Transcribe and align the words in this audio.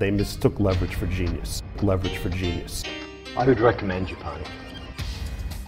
They 0.00 0.10
mistook 0.10 0.58
leverage 0.58 0.94
for 0.94 1.06
genius. 1.06 1.62
Leverage 1.82 2.16
for 2.16 2.30
genius. 2.30 2.84
I 3.36 3.44
would 3.46 3.60
recommend 3.60 4.08
Japan. 4.08 4.40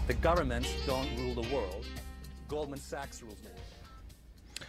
The 0.06 0.14
governments 0.14 0.70
don't 0.86 1.08
rule 1.18 1.34
the 1.42 1.54
world. 1.54 1.84
Goldman 2.48 2.78
Sachs 2.78 3.22
rules 3.22 3.40
the 3.42 3.48
world. 3.48 4.66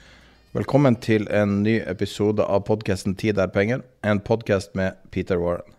Velkommen 0.51 0.95
til 0.95 1.27
en 1.31 1.63
ny 1.63 1.77
episode 1.87 2.43
av 2.43 2.65
podkasten 2.67 3.15
'Tid 3.15 3.37
er 3.37 3.47
penger', 3.47 3.81
en 4.03 4.19
podkast 4.19 4.75
med 4.75 4.91
Peter 5.11 5.37
Warren. 5.37 5.73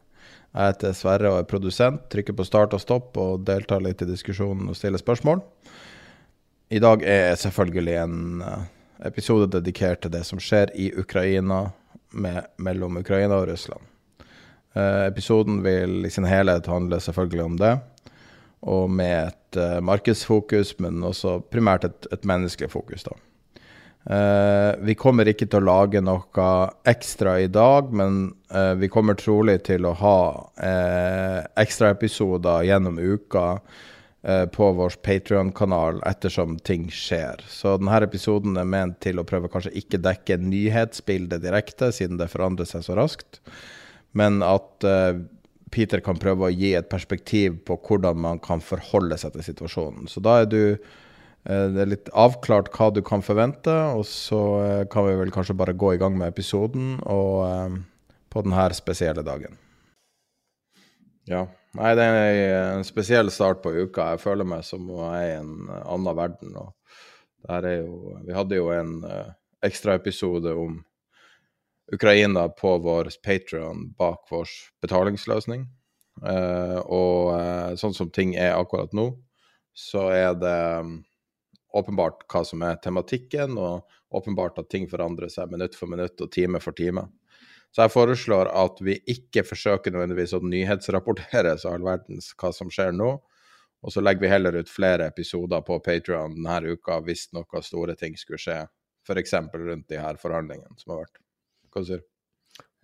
Jeg 0.54 0.66
heter 0.66 0.92
Sverre 0.92 1.30
og 1.30 1.38
er 1.38 1.42
produsent, 1.42 2.00
trykker 2.10 2.32
på 2.32 2.44
start 2.44 2.72
og 2.72 2.80
stopp 2.80 3.16
og 3.16 3.46
deltar 3.46 3.80
litt 3.80 4.02
i 4.02 4.06
diskusjonen 4.06 4.68
og 4.68 4.76
stiller 4.76 4.98
spørsmål. 4.98 5.42
I 6.70 6.78
dag 6.78 7.02
er 7.02 7.34
selvfølgelig 7.34 8.02
en 8.02 8.42
eh, 8.42 8.64
episode 9.06 9.60
dedikert 9.60 10.00
til 10.00 10.10
det 10.10 10.24
som 10.24 10.40
skjer 10.40 10.72
i 10.74 10.92
Ukraina 10.96 11.66
med, 12.14 12.46
mellom 12.56 12.96
Ukraina 13.02 13.40
og 13.40 13.48
Russland. 13.50 13.82
Eh, 14.74 15.04
episoden 15.06 15.60
vil 15.62 16.06
i 16.06 16.10
sin 16.10 16.26
helhet 16.26 16.66
handle 16.66 17.00
selvfølgelig 17.02 17.44
om 17.44 17.58
det, 17.60 17.74
og 18.64 18.90
med 18.90 19.28
et 19.28 19.60
eh, 19.60 19.78
markedsfokus, 19.84 20.76
men 20.82 21.04
også 21.04 21.40
primært 21.52 21.86
et, 21.90 22.10
et 22.14 22.26
menneskelig 22.26 22.72
fokus. 22.72 23.06
da. 23.06 23.18
Eh, 24.10 24.74
vi 24.84 24.94
kommer 25.00 25.28
ikke 25.30 25.46
til 25.48 25.62
å 25.62 25.68
lage 25.68 26.02
noe 26.04 26.48
ekstra 26.90 27.38
i 27.40 27.48
dag, 27.48 27.88
men 27.96 28.34
eh, 28.52 28.74
vi 28.76 28.90
kommer 28.92 29.16
trolig 29.16 29.62
til 29.64 29.86
å 29.88 29.94
ha 29.96 30.20
uh, 30.60 31.40
ekstraepisoder 31.60 32.66
gjennom 32.68 33.00
uka 33.00 33.46
eh, 33.54 33.82
på 34.24 34.66
vår 34.78 34.94
Patrion-kanal 35.04 35.98
ettersom 36.08 36.54
ting 36.64 36.86
skjer. 36.88 37.42
Så 37.44 37.74
denne 37.76 37.98
episoden 38.06 38.56
er 38.56 38.64
ment 38.64 38.96
til 39.04 39.20
å 39.20 39.26
prøve 39.28 39.50
kanskje 39.52 39.74
ikke 39.76 40.00
dekke 40.00 40.38
nyhetsbildet 40.40 41.44
direkte, 41.44 41.90
siden 41.92 42.16
det 42.16 42.30
forandrer 42.32 42.64
seg 42.70 42.86
så 42.86 42.96
raskt, 42.96 43.42
men 44.16 44.40
at 44.46 44.86
eh, 44.88 45.20
Peter 45.74 46.00
kan 46.00 46.16
prøve 46.22 46.48
å 46.48 46.54
gi 46.54 46.72
et 46.78 46.88
perspektiv 46.88 47.60
på 47.68 47.76
hvordan 47.84 48.16
man 48.24 48.40
kan 48.40 48.64
forholde 48.64 49.20
seg 49.20 49.36
til 49.36 49.44
situasjonen. 49.50 50.08
Så 50.08 50.24
da 50.24 50.40
er 50.40 50.48
du 50.48 50.62
Eh, 51.44 51.66
Det 51.72 51.82
er 51.82 51.90
litt 51.90 52.12
avklart 52.16 52.70
hva 52.72 52.90
du 52.94 53.02
kan 53.04 53.24
forvente, 53.24 53.72
og 53.94 54.06
så 54.08 54.40
eh, 54.64 54.84
kan 54.90 55.04
vi 55.08 55.16
vel 55.18 55.32
kanskje 55.34 55.56
bare 55.58 55.76
gå 55.76 55.94
i 55.94 56.00
gang 56.00 56.16
med 56.16 56.32
episoden 56.32 56.96
og 57.02 57.44
eh, 57.48 57.76
på 58.32 58.44
denne 58.46 58.68
spesielle 58.76 59.24
dagen. 59.26 59.58
Ja. 61.28 61.46
Nei, 61.74 61.90
det 61.98 62.04
er 62.06 62.36
en 62.76 62.84
spesiell 62.86 63.30
start 63.34 63.62
på 63.64 63.72
uka. 63.74 64.12
Jeg 64.14 64.22
føler 64.22 64.46
meg 64.46 64.62
som 64.66 64.84
om 64.86 65.00
jeg 65.08 65.24
er 65.24 65.32
i 65.32 65.38
en 65.40 65.70
annen 65.82 66.16
verden. 66.16 66.58
Er 67.50 67.66
jo 67.80 68.18
Vi 68.22 68.36
hadde 68.36 68.60
jo 68.60 68.68
en 68.70 69.00
uh, 69.02 69.32
ekstraepisode 69.66 70.52
om 70.54 70.84
Ukraina 71.92 72.46
på 72.48 72.76
vår 72.78 73.10
Patrion 73.24 73.88
bak 73.98 74.22
vår 74.30 74.52
betalingsløsning. 74.84 75.66
Uh, 76.22 76.78
og 76.86 77.34
uh, 77.34 77.74
sånn 77.80 77.96
som 77.96 78.12
ting 78.14 78.36
er 78.38 78.54
akkurat 78.54 78.94
nå, 78.94 79.08
så 79.74 80.06
er 80.14 80.38
det 80.38 80.54
um, 80.78 81.00
åpenbart 81.74 82.22
hva 82.30 82.44
som 82.46 82.62
er 82.62 82.78
tematikken, 82.78 83.58
og 83.58 83.82
åpenbart 84.14 84.62
at 84.62 84.70
ting 84.70 84.86
forandrer 84.86 85.32
seg 85.32 85.50
minutt 85.50 85.74
for 85.74 85.90
minutt 85.90 86.22
og 86.22 86.30
time 86.30 86.62
for 86.62 86.76
time. 86.78 87.08
Så 87.74 87.82
jeg 87.82 87.90
foreslår 87.90 88.52
at 88.54 88.78
vi 88.86 89.00
ikke 89.10 89.42
forsøker 89.42 89.90
nødvendigvis 89.90 90.36
å 90.36 90.42
nyhetsrapportere 90.46 91.56
så 91.58 91.72
all 91.74 91.82
verdens 91.82 92.30
hva 92.38 92.52
som 92.54 92.70
skjer 92.70 92.94
nå, 92.94 93.10
og 93.84 93.92
så 93.92 94.00
legger 94.00 94.22
vi 94.22 94.30
heller 94.30 94.56
ut 94.62 94.70
flere 94.70 95.08
episoder 95.10 95.64
på 95.66 95.80
Patrion 95.84 96.36
denne 96.38 96.76
uka 96.78 97.00
hvis 97.04 97.26
noen 97.34 97.66
store 97.66 97.96
ting 97.98 98.14
skulle 98.16 98.38
skje, 98.40 98.60
f.eks. 99.04 99.34
rundt 99.52 99.88
de 99.90 99.98
her 100.00 100.20
forhandlingene 100.22 100.78
som 100.78 100.94
har 100.94 101.02
vært. 101.02 101.18
Hva 101.74 101.82
sier 101.82 102.00
du? 102.00 102.10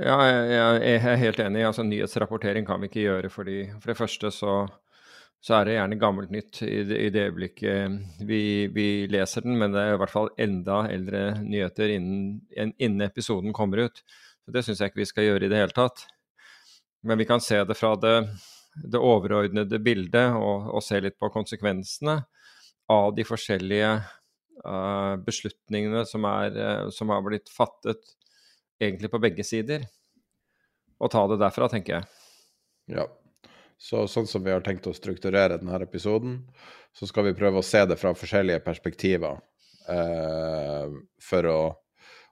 Ja, 0.00 0.16
jeg 0.26 0.96
er 0.96 1.18
helt 1.20 1.40
enig. 1.44 1.64
Altså, 1.68 1.84
nyhetsrapportering 1.84 2.66
kan 2.66 2.80
vi 2.80 2.88
ikke 2.88 3.04
gjøre, 3.04 3.30
fordi 3.32 3.58
for 3.76 3.92
det 3.92 3.96
første 3.98 4.30
så, 4.32 4.54
så 5.44 5.58
er 5.58 5.68
det 5.68 5.76
gjerne 5.76 5.98
gammelt 6.00 6.32
nytt 6.32 6.62
i 6.66 6.80
det, 6.88 6.98
i 7.04 7.12
det 7.12 7.26
øyeblikket 7.28 8.24
vi, 8.26 8.42
vi, 8.72 8.88
leser 9.12 9.44
den, 9.44 9.58
men 9.60 9.76
det 9.76 9.84
er 9.84 9.94
i 9.94 10.00
hvert 10.00 10.14
fall 10.14 10.32
enda 10.40 10.82
eldre 10.90 11.22
nyheter 11.44 11.92
innen, 11.94 12.40
innen 12.56 13.04
episoden 13.06 13.54
kommer 13.56 13.86
ut. 13.86 14.02
Det 14.53 14.65
syns 14.66 14.81
jeg 14.81 14.93
ikke 14.93 15.03
vi 15.03 15.11
skal 15.11 15.28
gjøre 15.28 15.47
i 15.47 15.50
det 15.53 15.61
hele 15.61 15.77
tatt. 15.77 16.05
Men 17.06 17.21
vi 17.21 17.27
kan 17.28 17.43
se 17.43 17.62
det 17.65 17.77
fra 17.78 17.94
det, 18.00 18.16
det 18.84 19.00
overordnede 19.00 19.81
bildet 19.83 20.37
og, 20.37 20.69
og, 20.75 20.83
se 20.84 21.00
litt 21.00 21.19
på 21.21 21.31
konsekvensene 21.33 22.19
av 22.91 23.15
de 23.16 23.25
forskjellige 23.25 23.93
uh, 24.66 25.15
beslutningene 25.25 26.05
som, 26.09 26.27
er, 26.28 26.59
uh, 26.59 26.91
som 26.93 27.12
har 27.15 27.25
blitt 27.25 27.49
fattet 27.53 28.16
egentlig 28.81 29.12
på 29.12 29.22
begge 29.22 29.47
sider. 29.47 29.87
Og 31.00 31.12
ta 31.12 31.25
det 31.31 31.41
derfra, 31.41 31.71
tenker 31.72 31.99
jeg. 31.99 32.11
Ja. 32.99 33.06
Så 33.81 34.05
sånn 34.12 34.28
som 34.28 34.44
vi 34.44 34.53
har 34.53 34.61
tenkt 34.61 34.88
å 34.91 34.93
strukturere 34.93 35.56
denne 35.56 35.78
episoden, 35.81 36.43
så 36.93 37.06
skal 37.09 37.31
vi 37.31 37.37
prøve 37.38 37.62
å 37.62 37.65
se 37.65 37.81
det 37.88 37.97
fra 37.97 38.12
forskjellige 38.12 38.61
perspektiver. 38.67 39.38
Eh, 39.88 40.97
for 41.25 41.49
å, 41.49 41.61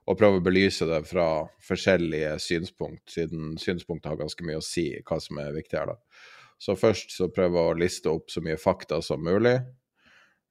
å, 0.09 0.15
prøve 0.17 0.39
å 0.39 0.43
belyse 0.43 0.87
det 0.89 1.03
fra 1.09 1.27
forskjellige 1.65 2.33
synspunkt, 2.41 3.05
siden 3.13 3.57
synspunkt 3.61 4.07
har 4.09 4.17
ganske 4.19 4.45
mye 4.47 4.59
å 4.59 4.65
si 4.65 4.89
hva 5.05 5.19
som 5.21 5.41
er 5.41 5.53
viktig 5.55 5.77
her. 5.77 5.93
da. 5.93 6.25
Så 6.59 6.75
først 6.79 7.13
så 7.15 7.29
prøve 7.31 7.69
å 7.69 7.75
liste 7.77 8.11
opp 8.11 8.31
så 8.33 8.41
mye 8.43 8.59
fakta 8.59 8.99
som 9.05 9.21
mulig. 9.23 9.59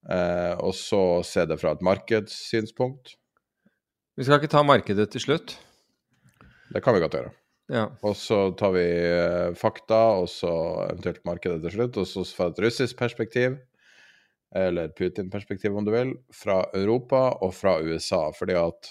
Eh, 0.08 0.54
og 0.62 0.72
så 0.78 1.20
se 1.26 1.44
det 1.48 1.58
fra 1.60 1.74
et 1.74 1.82
markedssynspunkt. 1.84 3.16
Vi 4.19 4.26
skal 4.26 4.41
ikke 4.41 4.54
ta 4.54 4.64
markedet 4.66 5.10
til 5.12 5.22
slutt? 5.22 5.58
Det 6.72 6.82
kan 6.84 6.96
vi 6.96 7.02
godt 7.02 7.19
gjøre. 7.19 7.34
Ja. 7.69 7.84
Og 8.06 8.16
så 8.16 8.38
tar 8.56 8.72
vi 8.72 8.84
uh, 8.88 9.54
fakta, 9.56 9.98
og 10.22 10.30
så 10.32 10.50
eventuelt 10.86 11.20
markedet 11.28 11.60
til 11.64 11.75
slutt. 11.76 11.98
Og 12.00 12.08
så 12.08 12.25
fra 12.36 12.48
et 12.50 12.62
russisk 12.64 12.96
perspektiv, 12.98 13.58
eller 14.56 14.88
Putin-perspektiv 14.96 15.76
om 15.76 15.84
du 15.84 15.92
vil, 15.92 16.14
fra 16.32 16.62
Europa 16.76 17.28
og 17.44 17.52
fra 17.56 17.76
USA. 17.84 18.30
Fordi 18.36 18.56
at 18.58 18.90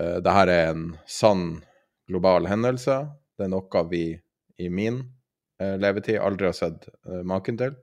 uh, 0.00 0.18
Dette 0.22 0.44
er 0.44 0.70
en 0.70 0.86
sann 1.06 1.62
global 2.10 2.48
hendelse. 2.50 3.02
Det 3.36 3.46
er 3.46 3.52
noe 3.52 3.84
vi 3.90 4.06
i 4.60 4.70
min 4.70 5.00
uh, 5.62 5.74
levetid 5.80 6.20
aldri 6.22 6.50
har 6.50 6.56
sett 6.56 6.88
maken 7.26 7.58
til. 7.60 7.76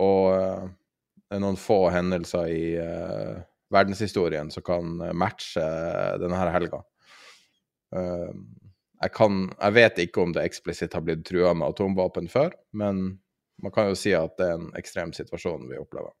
Og 0.00 0.30
det 0.30 1.36
er 1.36 1.42
noen 1.42 1.58
få 1.58 1.88
hendelser 1.90 2.50
i 2.50 2.66
verdenshistorien 3.74 4.52
som 4.54 4.62
kan 4.66 5.00
matche 5.18 5.64
denne 6.22 6.38
helga. 6.54 6.78
Uh, 7.90 8.30
jeg, 9.00 9.12
kan, 9.16 9.42
jeg, 9.56 9.74
vet 9.74 10.00
ikke 10.04 10.22
om 10.22 10.34
det 10.34 10.44
eksplisitt 10.46 10.94
har 10.94 11.04
blitt 11.06 11.24
trua 11.26 11.54
med 11.56 11.72
atomvåpen 11.72 12.30
før, 12.30 12.54
men 12.76 13.18
man 13.60 13.74
kan 13.74 13.90
jo 13.90 13.98
si 13.98 14.12
at 14.16 14.36
det 14.38 14.46
er 14.46 14.58
en 14.58 14.70
ekstrem 14.78 15.14
situasjon 15.16 15.68
vi 15.70 15.80
opplever. 15.80 16.12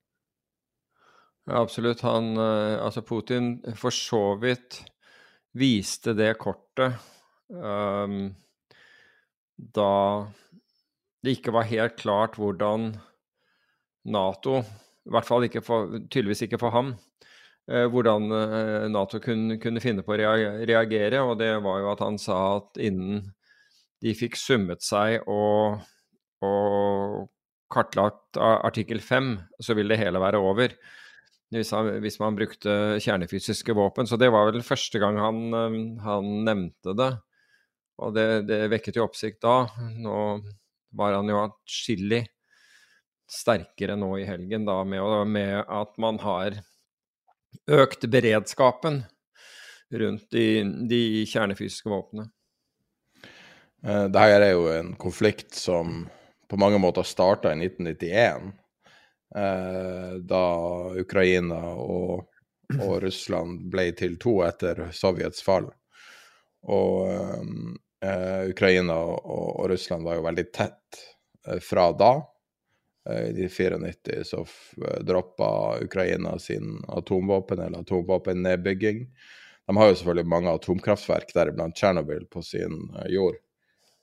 Ja, 1.48 1.62
absolutt. 1.62 2.02
Han, 2.06 2.34
uh, 2.38 2.78
altså 2.84 3.02
Putin 3.06 3.56
for 3.78 3.94
så 3.94 4.36
vidt 4.42 4.82
viste 5.56 6.14
det 6.14 6.34
kortet 6.38 6.94
um, 7.50 8.28
da 9.56 9.92
det 11.20 11.36
ikke 11.36 11.52
var 11.52 11.68
helt 11.68 11.98
klart 12.00 12.38
hvordan 12.40 12.94
Nato, 14.10 14.60
i 15.04 15.12
hvert 15.12 15.28
fall 15.28 15.44
ikke 15.44 15.60
for, 15.64 15.98
tydeligvis 16.08 16.46
ikke 16.46 16.60
for 16.60 16.72
ham, 16.72 16.94
eh, 17.68 17.84
hvordan 17.92 18.30
eh, 18.32 18.86
Nato 18.88 19.20
kunne, 19.20 19.58
kunne, 19.60 19.82
finne 19.84 20.04
på 20.06 20.14
å 20.14 20.20
reagere. 20.20 21.20
Og 21.20 21.36
det 21.42 21.52
var 21.60 21.82
jo 21.82 21.90
at 21.92 22.04
han 22.06 22.16
sa 22.20 22.38
at 22.56 22.80
innen 22.80 23.26
de 24.00 24.14
fikk 24.16 24.38
summet 24.40 24.80
seg 24.80 25.28
og, 25.28 25.82
og 26.40 27.28
kartlagt 27.70 28.40
artikkel 28.40 29.02
5, 29.04 29.34
så 29.60 29.76
vil 29.76 29.92
det 29.92 30.00
hele 30.00 30.22
være 30.22 30.40
over. 30.40 30.72
Hvis, 31.50 31.72
han, 31.74 31.88
hvis, 32.02 32.20
man 32.22 32.36
brukte 32.38 32.72
kjernefysiske 33.02 33.74
våpen. 33.74 34.06
Så 34.06 34.18
det 34.20 34.30
var 34.30 34.46
vel 34.52 34.62
første 34.62 35.00
gang 35.02 35.18
han, 35.18 35.40
han 36.04 36.28
nevnte 36.46 36.94
det. 36.98 37.10
Og 38.00 38.14
det, 38.16 38.26
det, 38.48 38.60
vekket 38.72 39.00
jo 39.00 39.06
oppsikt 39.08 39.42
da. 39.42 39.64
Nå 39.98 40.18
var 40.96 41.16
han 41.18 41.30
jo 41.30 41.40
atskillig 41.42 42.22
sterkere 43.30 43.94
nå 43.98 44.12
i 44.18 44.26
helgen 44.26 44.64
da, 44.66 44.80
med, 44.84 45.02
med, 45.30 45.56
at 45.66 45.94
man 46.02 46.18
har 46.22 46.56
økt 47.70 48.06
beredskapen 48.10 49.02
rundt 49.90 50.30
de, 50.34 50.46
de 50.90 51.02
kjernefysiske 51.30 51.90
våpnene. 51.90 52.30
Eh, 53.86 54.06
Dette 54.10 54.26
er 54.38 54.52
jo 54.52 54.66
en 54.72 54.94
konflikt 55.00 55.54
som 55.58 56.04
på 56.50 56.58
mange 56.58 56.80
måter 56.82 57.06
starta 57.06 57.52
i 57.52 57.58
1991, 57.58 58.10
eh, 58.10 58.59
da 59.30 60.44
Ukraina 60.98 61.58
og, 61.78 62.24
og, 62.74 62.94
Russland 63.04 63.68
ble 63.70 63.84
til 63.94 64.16
to 64.18 64.40
etter 64.42 64.88
Sovjets 64.96 65.44
fall. 65.46 65.68
Og 66.68 67.06
eh, 68.04 68.50
Ukraina 68.50 68.98
og, 69.00 69.24
og, 69.24 69.70
Russland 69.70 70.04
var 70.04 70.18
jo 70.18 70.26
veldig 70.26 70.46
tett 70.52 71.00
eh, 71.46 71.60
fra 71.64 71.90
da. 71.96 72.12
Eh, 73.08 73.28
I 73.28 73.48
94 73.48 74.24
så 74.24 74.46
eh, 74.86 75.02
droppa 75.04 75.78
Ukraina 75.82 76.38
sin 76.38 76.84
atomvåpen, 76.88 77.58
eller 77.58 77.80
atomvåpennedbygging. 77.80 79.06
De 79.66 79.76
har 79.76 79.88
jo 79.88 79.94
selvfølgelig 79.94 80.26
mange 80.28 80.50
atomkraftverk, 80.50 81.32
deriblant 81.34 81.76
Tsjernobyl, 81.76 82.26
på 82.26 82.42
sin 82.42 82.90
eh, 82.96 83.12
jord. 83.14 83.40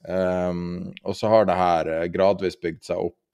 Um, 0.07 0.93
og 1.03 1.15
så 1.17 1.27
har 1.27 1.47
det 1.49 1.55
her 1.57 1.87
gradvis 2.13 2.55
bygd 2.61 2.83
seg 2.85 3.01
opp. 3.09 3.26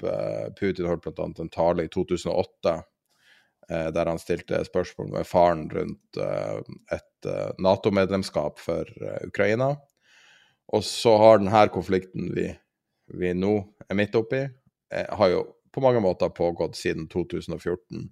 Putin 0.60 0.90
holdt 0.90 1.06
bl.a. 1.06 1.28
en 1.28 1.52
tale 1.54 1.86
i 1.88 1.92
2008 1.94 2.74
uh, 2.76 3.90
der 3.96 4.10
han 4.12 4.22
stilte 4.22 4.64
spørsmål 4.68 5.14
med 5.16 5.30
faren 5.30 5.68
rundt 5.72 6.20
uh, 6.20 6.60
et 6.92 7.30
Nato-medlemskap 7.64 8.60
for 8.60 8.90
Ukraina. 9.24 9.70
Og 10.76 10.84
så 10.84 11.14
har 11.22 11.40
denne 11.40 11.62
konflikten 11.72 12.34
vi, 12.36 12.50
vi 13.16 13.32
nå 13.38 13.54
er 13.88 13.96
midt 13.96 14.18
oppi, 14.20 14.42
Eh, 14.94 15.16
har 15.18 15.28
jo 15.28 15.46
på 15.74 15.82
mange 15.82 16.00
måter 16.00 16.30
pågått 16.30 16.76
siden 16.76 17.08
2014, 17.10 18.10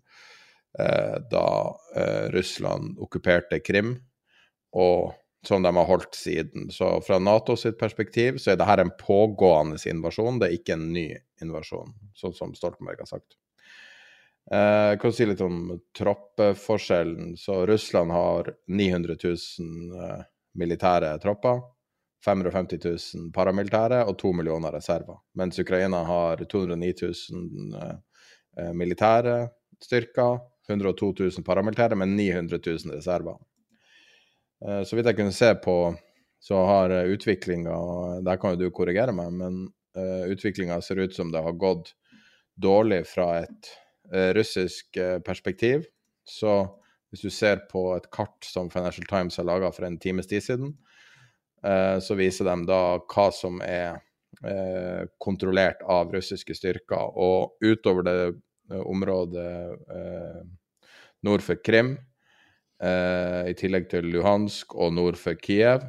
eh, 0.80 1.18
da 1.32 1.78
eh, 1.96 2.30
Russland 2.34 2.98
okkuperte 3.00 3.60
Krim, 3.60 3.96
og 4.74 5.14
som 5.48 5.64
de 5.64 5.72
har 5.76 5.88
holdt 5.90 6.16
siden. 6.16 6.70
Så 6.72 6.94
fra 7.02 7.20
NATO 7.20 7.56
sitt 7.58 7.80
perspektiv 7.80 8.38
så 8.42 8.54
er 8.54 8.60
dette 8.62 8.86
en 8.86 8.94
pågående 9.00 9.80
invasjon, 9.90 10.40
det 10.42 10.50
er 10.50 10.58
ikke 10.60 10.78
en 10.78 10.90
ny 10.94 11.08
invasjon, 11.42 11.96
sånn 12.18 12.36
som 12.38 12.54
Stoltenberg 12.58 13.02
har 13.02 13.10
sagt. 13.10 13.38
Jeg 14.52 14.98
kan 15.00 15.14
si 15.14 15.26
litt 15.26 15.42
om 15.46 15.78
troppeforskjellen. 15.96 17.36
Så 17.40 17.62
Russland 17.70 18.12
har 18.12 18.50
900 18.68 19.16
000 19.24 20.26
militære 20.60 21.14
tropper. 21.24 21.62
550 22.26 22.80
000 22.86 23.30
paramilitære 23.34 24.04
og 24.06 24.18
2 24.22 24.32
millioner 24.38 24.76
reserver. 24.76 25.18
Mens 25.38 25.58
Ukraina 25.60 26.04
har 26.06 26.44
209 26.46 26.92
000 27.02 27.80
eh, 27.82 28.74
militære 28.78 29.38
styrker, 29.82 30.38
102 30.70 31.14
000 31.20 31.46
paramilitære, 31.46 31.98
men 31.98 32.14
900 32.16 32.60
000 32.68 32.94
reserver. 33.00 33.40
Eh, 34.68 34.82
så 34.88 34.98
vidt 34.98 35.10
jeg 35.10 35.20
kunne 35.20 35.36
se 35.36 35.54
på, 35.64 35.78
så 36.42 36.58
har 36.66 36.90
uh, 36.90 37.06
utviklinga 37.14 37.74
Der 38.26 38.38
kan 38.42 38.56
jo 38.56 38.64
du 38.64 38.74
korrigere 38.74 39.14
meg, 39.14 39.30
men 39.38 39.60
uh, 39.94 40.26
utviklinga 40.26 40.80
ser 40.82 41.04
ut 41.04 41.14
som 41.14 41.30
det 41.30 41.44
har 41.46 41.54
gått 41.54 41.94
dårlig 42.62 43.04
fra 43.08 43.44
et 43.44 43.74
russisk 44.36 44.98
perspektiv. 45.24 45.86
Så 46.28 46.66
hvis 47.08 47.22
du 47.24 47.30
ser 47.32 47.62
på 47.70 47.94
et 47.96 48.10
kart 48.12 48.44
som 48.44 48.68
Financial 48.74 49.06
Times 49.08 49.38
har 49.40 49.46
laga 49.48 49.70
for 49.72 49.88
en 49.88 49.96
times 50.04 50.28
tid 50.28 50.44
siden, 50.44 50.74
Eh, 51.64 52.00
så 52.00 52.16
viser 52.18 52.48
de 52.50 52.66
da 52.66 52.82
hva 53.06 53.28
som 53.34 53.60
er 53.62 54.00
eh, 54.42 55.04
kontrollert 55.22 55.84
av 55.86 56.14
russiske 56.14 56.56
styrker. 56.58 57.14
Og 57.22 57.58
utover 57.62 58.08
det 58.08 58.18
eh, 58.30 58.82
området 58.82 59.52
nord 61.22 61.44
for 61.46 61.62
Krim, 61.62 61.96
i 62.82 63.54
tillegg 63.54 63.92
til 63.92 64.08
Luhansk 64.10 64.74
og 64.74 64.96
nord 64.96 65.20
for 65.22 65.38
Kiev, 65.38 65.84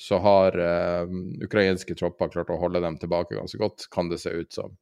så 0.00 0.16
har 0.24 0.56
uh, 0.56 1.10
ukrainske 1.44 1.92
tropper 1.98 2.30
klart 2.32 2.52
å 2.54 2.60
holde 2.62 2.80
dem 2.80 2.96
tilbake 2.96 3.36
ganske 3.36 3.58
godt, 3.60 3.84
kan 3.92 4.08
det 4.08 4.22
se 4.22 4.32
ut 4.32 4.56
som. 4.56 4.72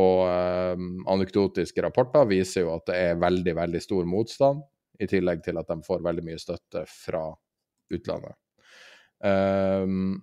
Og 0.00 0.22
uh, 0.24 0.80
anekdotiske 1.12 1.84
rapporter 1.84 2.24
viser 2.30 2.64
jo 2.64 2.72
at 2.78 2.86
det 2.88 2.96
er 2.96 3.20
veldig, 3.20 3.54
veldig 3.58 3.82
stor 3.84 4.08
motstand, 4.08 4.64
i 5.00 5.08
tillegg 5.08 5.44
til 5.44 5.60
at 5.60 5.68
de 5.68 5.84
får 5.84 6.00
veldig 6.04 6.24
mye 6.24 6.40
støtte 6.40 6.86
fra 6.88 7.26
utlandet. 7.92 8.36
Um, 9.20 10.16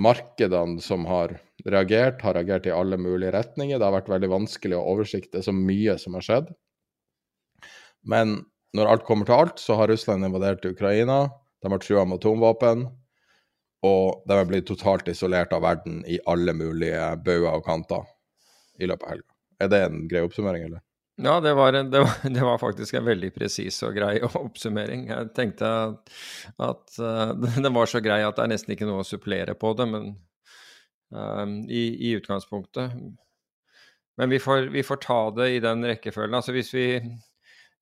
markedene 0.00 0.82
som 0.82 1.06
har 1.06 1.36
reagert, 1.62 2.22
har 2.26 2.38
reagert 2.38 2.66
i 2.66 2.74
alle 2.74 2.98
mulige 2.98 3.34
retninger. 3.34 3.78
Det 3.78 3.86
har 3.86 3.98
vært 4.00 4.10
veldig 4.10 4.30
vanskelig 4.34 4.78
å 4.78 4.86
oversikte 4.96 5.42
så 5.46 5.54
mye 5.54 5.94
som 5.98 6.18
har 6.18 6.26
skjedd. 6.26 6.54
Men 8.02 8.40
når 8.76 8.90
alt 8.90 9.06
kommer 9.06 9.26
til 9.26 9.34
alt, 9.34 9.62
så 9.62 9.76
har 9.78 9.90
Russland 9.90 10.26
invadert 10.26 10.64
Ukraina. 10.64 11.24
De 11.62 11.72
har 11.72 11.82
trua 11.82 12.04
med 12.06 12.20
atomvåpen. 12.20 12.86
Og 13.86 14.22
de 14.28 14.36
har 14.36 14.48
blitt 14.48 14.68
totalt 14.68 15.08
isolert 15.08 15.54
av 15.56 15.64
verden 15.64 16.02
i 16.04 16.18
alle 16.28 16.52
mulige 16.52 17.00
bauger 17.24 17.54
og 17.54 17.64
kanter 17.64 18.04
i 18.80 18.88
løpet 18.88 19.06
av 19.06 19.14
helga. 19.14 19.28
Er 19.60 19.72
det 19.72 19.80
en 19.86 20.02
grei 20.08 20.22
oppsummering, 20.24 20.66
eller? 20.68 20.82
Ja, 21.20 21.40
det 21.40 21.52
var, 21.54 21.72
det, 21.72 22.00
var, 22.00 22.12
det 22.34 22.40
var, 22.40 22.58
faktisk 22.58 22.94
en 22.94 23.04
veldig 23.04 23.32
presis 23.34 23.82
og 23.84 23.96
grei 23.96 24.14
oppsummering. 24.44 25.08
Jeg 25.10 25.32
tenkte 25.36 25.68
at, 25.68 26.12
at 26.60 27.00
uh, 27.00 27.32
den 27.64 27.72
var 27.76 27.90
så 27.90 28.02
grei 28.04 28.22
at 28.24 28.38
det 28.38 28.46
er 28.46 28.54
nesten 28.54 28.76
ikke 28.76 28.88
noe 28.88 29.04
å 29.04 29.08
supplere 29.08 29.56
på 29.58 29.72
det, 29.76 29.88
men 29.90 30.12
uh, 31.16 31.44
i, 31.68 31.84
i, 32.10 32.14
utgangspunktet. 32.20 32.96
Men 34.20 34.32
vi 34.32 34.40
får, 34.42 34.68
vi 34.72 34.84
får, 34.84 35.00
ta 35.04 35.20
det 35.36 35.50
i 35.56 35.60
den 35.64 35.84
rekkefølgen. 35.88 36.36
Altså 36.36 36.52
hvis 36.56 36.72
vi, 36.76 36.86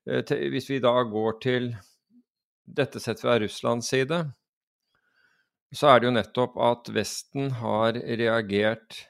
hvis 0.07 0.69
vi 0.71 0.79
da 0.85 0.95
går 1.09 1.39
til 1.43 1.73
dette 2.69 3.01
sett 3.01 3.21
fra 3.23 3.39
Russlands 3.41 3.89
side, 3.91 4.23
så 5.75 5.91
er 5.91 6.01
det 6.01 6.09
jo 6.09 6.17
nettopp 6.17 6.57
at 6.65 6.89
Vesten 6.95 7.51
har 7.61 7.97
reagert 7.97 9.03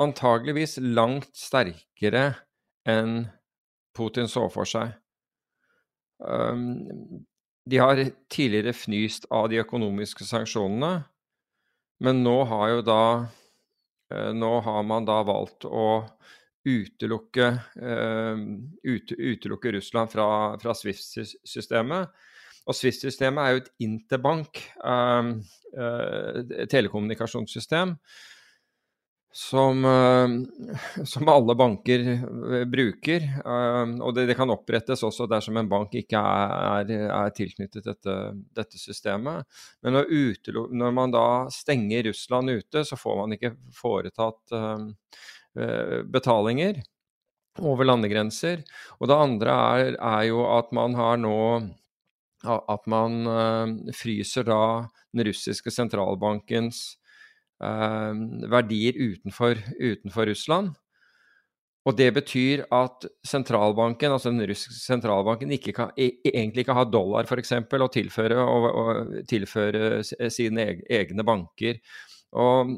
antageligvis 0.00 0.78
langt 0.80 1.32
sterkere 1.36 2.32
enn 2.88 3.26
Putin 3.96 4.30
så 4.30 4.46
for 4.52 4.68
seg. 4.68 4.94
Um, 6.20 7.24
de 7.68 7.80
har 7.80 8.00
tidligere 8.32 8.74
fnyst 8.76 9.26
av 9.34 9.48
de 9.50 9.60
økonomiske 9.62 10.24
sanksjonene, 10.28 11.04
men 12.00 12.22
nå 12.24 12.36
har 12.48 12.76
jo 12.76 12.82
da 12.84 13.02
uh, 14.12 14.30
Nå 14.36 14.52
har 14.64 14.82
man 14.86 15.04
da 15.08 15.20
valgt 15.26 15.66
å 15.68 16.02
utelukke, 16.66 17.46
uh, 17.80 18.42
ut, 18.84 19.14
utelukke 19.16 19.72
Russland 19.76 20.12
fra, 20.12 20.26
fra 20.60 20.74
Swift-systemet. 20.76 22.26
Og 22.68 22.76
Swift-systemet 22.76 23.40
er 23.42 23.54
jo 23.54 23.62
et 23.62 23.72
interbank 23.86 24.60
uh, 24.84 25.32
telekommunikasjonssystem 26.70 27.96
som, 29.32 29.84
eh, 29.84 31.04
som, 31.04 31.28
alle 31.28 31.54
banker 31.54 32.00
eh, 32.00 32.64
bruker. 32.66 33.22
Eh, 33.22 33.92
og 34.02 34.14
det, 34.14 34.26
det, 34.26 34.36
kan 34.38 34.50
opprettes 34.50 35.04
også 35.06 35.28
dersom 35.30 35.60
en 35.60 35.70
bank 35.70 35.94
ikke 36.00 36.18
er, 36.18 36.90
er 37.06 37.34
tilknyttet 37.36 37.86
dette, 37.86 38.16
dette, 38.56 38.80
systemet. 38.80 39.46
Men 39.82 39.98
når, 39.98 40.10
utelo, 40.10 40.66
når, 40.74 40.96
man 40.96 41.14
da 41.14 41.26
stenger 41.54 42.08
Russland 42.10 42.50
ute, 42.50 42.84
så 42.84 42.98
får 42.98 43.20
man 43.22 43.36
ikke 43.38 43.54
foretatt 43.74 44.58
betalinger 45.54 46.78
over 47.60 47.88
landegrenser. 47.88 48.62
Og 49.00 49.10
det 49.10 49.16
andre 49.18 49.56
er, 49.80 49.96
er 49.98 50.24
jo 50.28 50.44
at 50.46 50.70
man 50.76 50.94
har 50.98 51.18
nå 51.20 51.36
at 52.46 52.86
man 52.88 53.18
fryser 53.92 54.46
da 54.48 54.60
den 55.12 55.26
russiske 55.28 55.72
sentralbankens 55.74 56.84
Eh, 57.60 58.14
verdier 58.48 58.96
utenfor, 58.96 59.58
utenfor, 59.80 60.26
Russland. 60.26 60.70
Og 61.88 61.96
det 61.96 62.08
betyr 62.16 62.62
at 62.72 63.04
sentralbanken, 63.26 64.12
altså 64.12 64.32
den 64.32 64.44
russiske 64.48 64.80
sentralbanken, 64.80 65.52
ikke 65.52 65.74
kan, 65.76 65.92
e, 65.96 66.10
egentlig 66.28 66.64
ikke 66.64 66.76
har 66.76 66.88
dollar 66.92 67.28
f.eks. 67.28 67.52
å 67.56 67.90
tilføre, 67.92 68.36
og, 68.40 68.66
og 68.70 69.14
tilføre 69.28 70.02
sine 70.04 70.66
egne 70.88 71.24
banker. 71.24 71.80
Og 72.36 72.76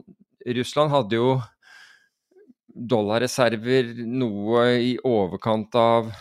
Russland 0.59 0.95
hadde 0.95 1.19
jo 1.19 1.33
dollarreserver 2.75 3.93
noe 4.07 4.67
i 4.81 4.93
overkant 5.05 5.75
av 5.79 6.13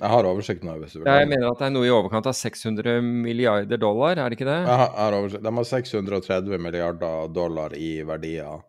Jeg 0.00 0.10
har 0.12 0.26
oversikt 0.28 0.62
nå. 0.66 0.74
hvis 0.82 0.92
du 0.92 1.00
vil. 1.00 1.08
Jeg 1.08 1.28
mener 1.30 1.48
at 1.50 1.58
det 1.62 1.66
er 1.70 1.74
noe 1.74 1.86
i 1.88 1.92
overkant 1.94 2.26
av 2.28 2.34
600 2.36 3.00
milliarder 3.02 3.80
dollar, 3.80 4.18
er 4.20 4.28
det 4.30 4.36
ikke 4.38 4.48
det? 4.50 4.58
Jeg 4.68 4.80
har, 4.82 4.90
jeg 4.92 5.04
har 5.06 5.16
oversikt. 5.18 5.42
De 5.46 5.52
har 5.56 5.68
630 5.70 6.58
milliarder 6.60 7.28
dollar 7.32 7.74
i 7.80 7.90
verdier. 8.06 8.60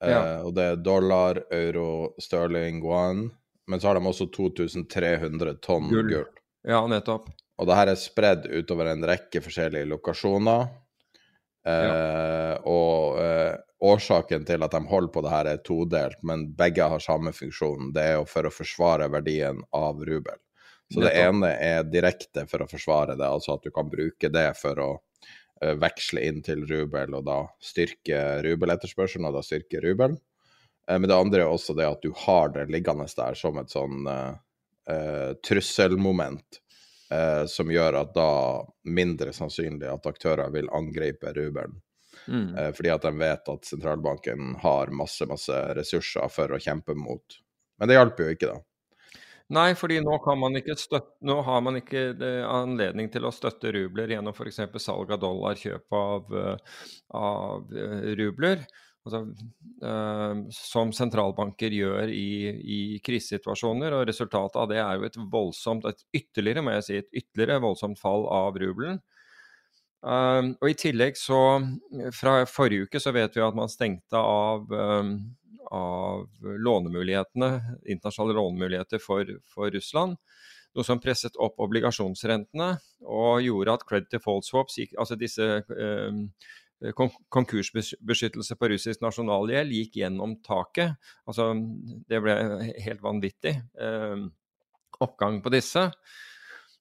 Eh, 0.00 0.38
og 0.46 0.54
det 0.56 0.64
er 0.70 0.76
dollar, 0.80 1.42
euro, 1.52 1.88
sterling, 2.22 2.78
guan. 2.80 3.26
Men 3.68 3.80
så 3.82 3.90
har 3.90 3.98
de 3.98 4.06
også 4.08 4.30
2300 4.32 5.58
tonn 5.62 5.90
Gull. 5.90 6.08
gull. 6.14 6.28
Ja, 6.66 6.80
nettopp. 6.88 7.26
Og 7.60 7.66
det 7.68 7.76
her 7.76 7.90
er 7.92 7.98
spredd 8.00 8.46
utover 8.48 8.88
en 8.92 9.04
rekke 9.04 9.42
forskjellige 9.44 9.90
lokasjoner. 9.90 10.68
Eh, 11.66 12.54
Og 12.64 13.18
eh, 13.20 13.56
årsaken 13.80 14.44
til 14.48 14.62
at 14.64 14.74
de 14.74 14.80
holder 14.90 15.12
på 15.12 15.22
det 15.24 15.32
her, 15.32 15.48
er 15.48 15.64
todelt, 15.64 16.20
men 16.26 16.50
begge 16.56 16.86
har 16.92 17.02
samme 17.02 17.32
funksjon. 17.32 17.92
Det 17.96 18.04
er 18.04 18.16
jo 18.18 18.26
for 18.28 18.46
å 18.46 18.52
forsvare 18.52 19.08
verdien 19.12 19.62
av 19.76 20.02
rubel. 20.04 20.38
Så 20.90 21.04
det 21.04 21.12
ene 21.14 21.52
er 21.62 21.86
direkte 21.86 22.44
for 22.50 22.64
å 22.64 22.68
forsvare 22.70 23.14
det, 23.14 23.26
altså 23.26 23.54
at 23.54 23.66
du 23.66 23.70
kan 23.74 23.88
bruke 23.90 24.28
det 24.32 24.48
for 24.58 24.80
å 24.82 24.88
eh, 25.62 25.76
veksle 25.78 26.24
inn 26.26 26.40
til 26.42 26.64
rubel, 26.66 27.14
og 27.14 27.28
da 27.28 27.44
styrke 27.62 28.40
rubeletterspørselen, 28.42 29.28
og 29.28 29.38
da 29.38 29.44
styrke 29.46 29.82
rubel. 29.84 30.16
Eh, 30.88 30.98
Men 30.98 31.08
det 31.08 31.18
andre 31.18 31.44
er 31.44 31.52
også 31.52 31.76
det 31.78 31.86
at 31.86 32.02
du 32.02 32.10
har 32.26 32.50
det 32.56 32.66
liggende 32.74 33.06
der 33.06 33.38
som 33.38 33.60
et 33.62 33.70
sånn 33.70 34.02
uh, 34.10 34.34
trusselmoment, 35.46 36.58
uh, 37.14 37.46
som 37.46 37.70
gjør 37.70 38.00
at 38.02 38.10
da 38.16 38.32
mindre 38.90 39.32
sannsynlig 39.36 39.86
at 39.92 40.10
aktører 40.10 40.50
vil 40.50 40.72
angripe 40.74 41.30
rubelen. 41.38 41.78
Mm. 42.26 42.48
Eh, 42.56 42.72
fordi 42.76 42.92
at 42.94 43.06
de 43.06 43.12
vet 43.20 43.52
at 43.54 43.68
sentralbanken 43.68 44.56
har 44.62 44.92
masse, 44.96 45.26
masse 45.30 45.60
ressurser 45.78 46.28
for 46.32 46.52
å 46.52 46.60
kjempe 46.60 46.96
mot. 46.98 47.38
Men 47.80 47.90
det 47.90 47.96
hjalp 47.96 48.20
jo 48.20 48.34
ikke, 48.34 48.50
da. 48.52 48.60
Nei, 49.50 49.72
fordi 49.74 49.96
nå, 50.04 50.14
kan 50.22 50.38
man 50.38 50.54
ikke 50.60 50.76
støtte, 50.78 51.16
nå 51.26 51.40
har 51.42 51.62
man 51.66 51.80
ikke 51.80 52.04
eh, 52.14 52.44
anledning 52.46 53.08
til 53.10 53.26
å 53.26 53.32
støtte 53.34 53.72
rubler 53.74 54.12
gjennom 54.12 54.36
f.eks. 54.36 54.60
salg 54.78 55.10
av 55.10 55.18
dollar, 55.24 55.58
kjøp 55.58 55.96
av, 55.98 56.36
eh, 56.38 56.84
av 57.18 57.74
rubler. 58.20 58.62
Altså, 59.00 59.24
eh, 59.82 60.42
som 60.54 60.92
sentralbanker 60.92 61.72
gjør 61.72 62.12
i, 62.12 62.52
i 62.60 62.80
krisesituasjoner. 63.02 63.96
Og 63.96 64.06
resultatet 64.10 64.60
av 64.60 64.68
det 64.70 64.78
er 64.82 65.00
jo 65.00 65.08
et 65.08 65.18
voldsomt, 65.32 65.88
et 65.88 66.04
ytterligere, 66.20 66.62
må 66.62 66.76
jeg 66.76 66.86
si, 66.86 67.00
et 67.00 67.22
ytterligere 67.22 67.64
voldsomt 67.64 67.98
fall 67.98 68.28
av 68.30 68.60
rubelen. 68.60 69.00
Um, 70.00 70.54
og 70.62 70.70
i 70.70 70.76
tillegg 70.80 71.18
så 71.20 71.60
Fra 72.16 72.38
forrige 72.48 72.86
uke 72.88 73.00
så 73.02 73.12
vet 73.12 73.34
vi 73.36 73.42
at 73.44 73.56
man 73.56 73.68
stengte 73.68 74.16
av, 74.16 74.64
um, 74.72 75.10
av 75.68 76.24
lånemulighetene, 76.40 77.50
internasjonale 77.84 78.38
lånemuligheter 78.38 79.02
for, 79.02 79.28
for 79.52 79.68
Russland. 79.74 80.16
Noe 80.72 80.86
som 80.86 81.02
presset 81.02 81.36
opp 81.42 81.60
obligasjonsrentene 81.60 82.70
og 83.04 83.44
gjorde 83.44 83.76
at 83.76 83.84
credit 83.88 84.16
default 84.16 84.46
swaps, 84.46 84.78
altså 84.96 85.18
disse 85.20 85.46
um, 85.68 86.24
konkursbeskyttelse 87.28 88.56
på 88.56 88.70
russisk 88.72 89.02
nasjonalgjeld, 89.04 89.74
gikk 89.74 89.98
gjennom 90.00 90.38
taket. 90.46 90.94
Altså 91.28 91.50
det 92.08 92.22
ble 92.24 92.36
helt 92.86 93.02
vanvittig 93.04 93.58
oppgang 95.04 95.42
på 95.44 95.52
disse. 95.52 95.90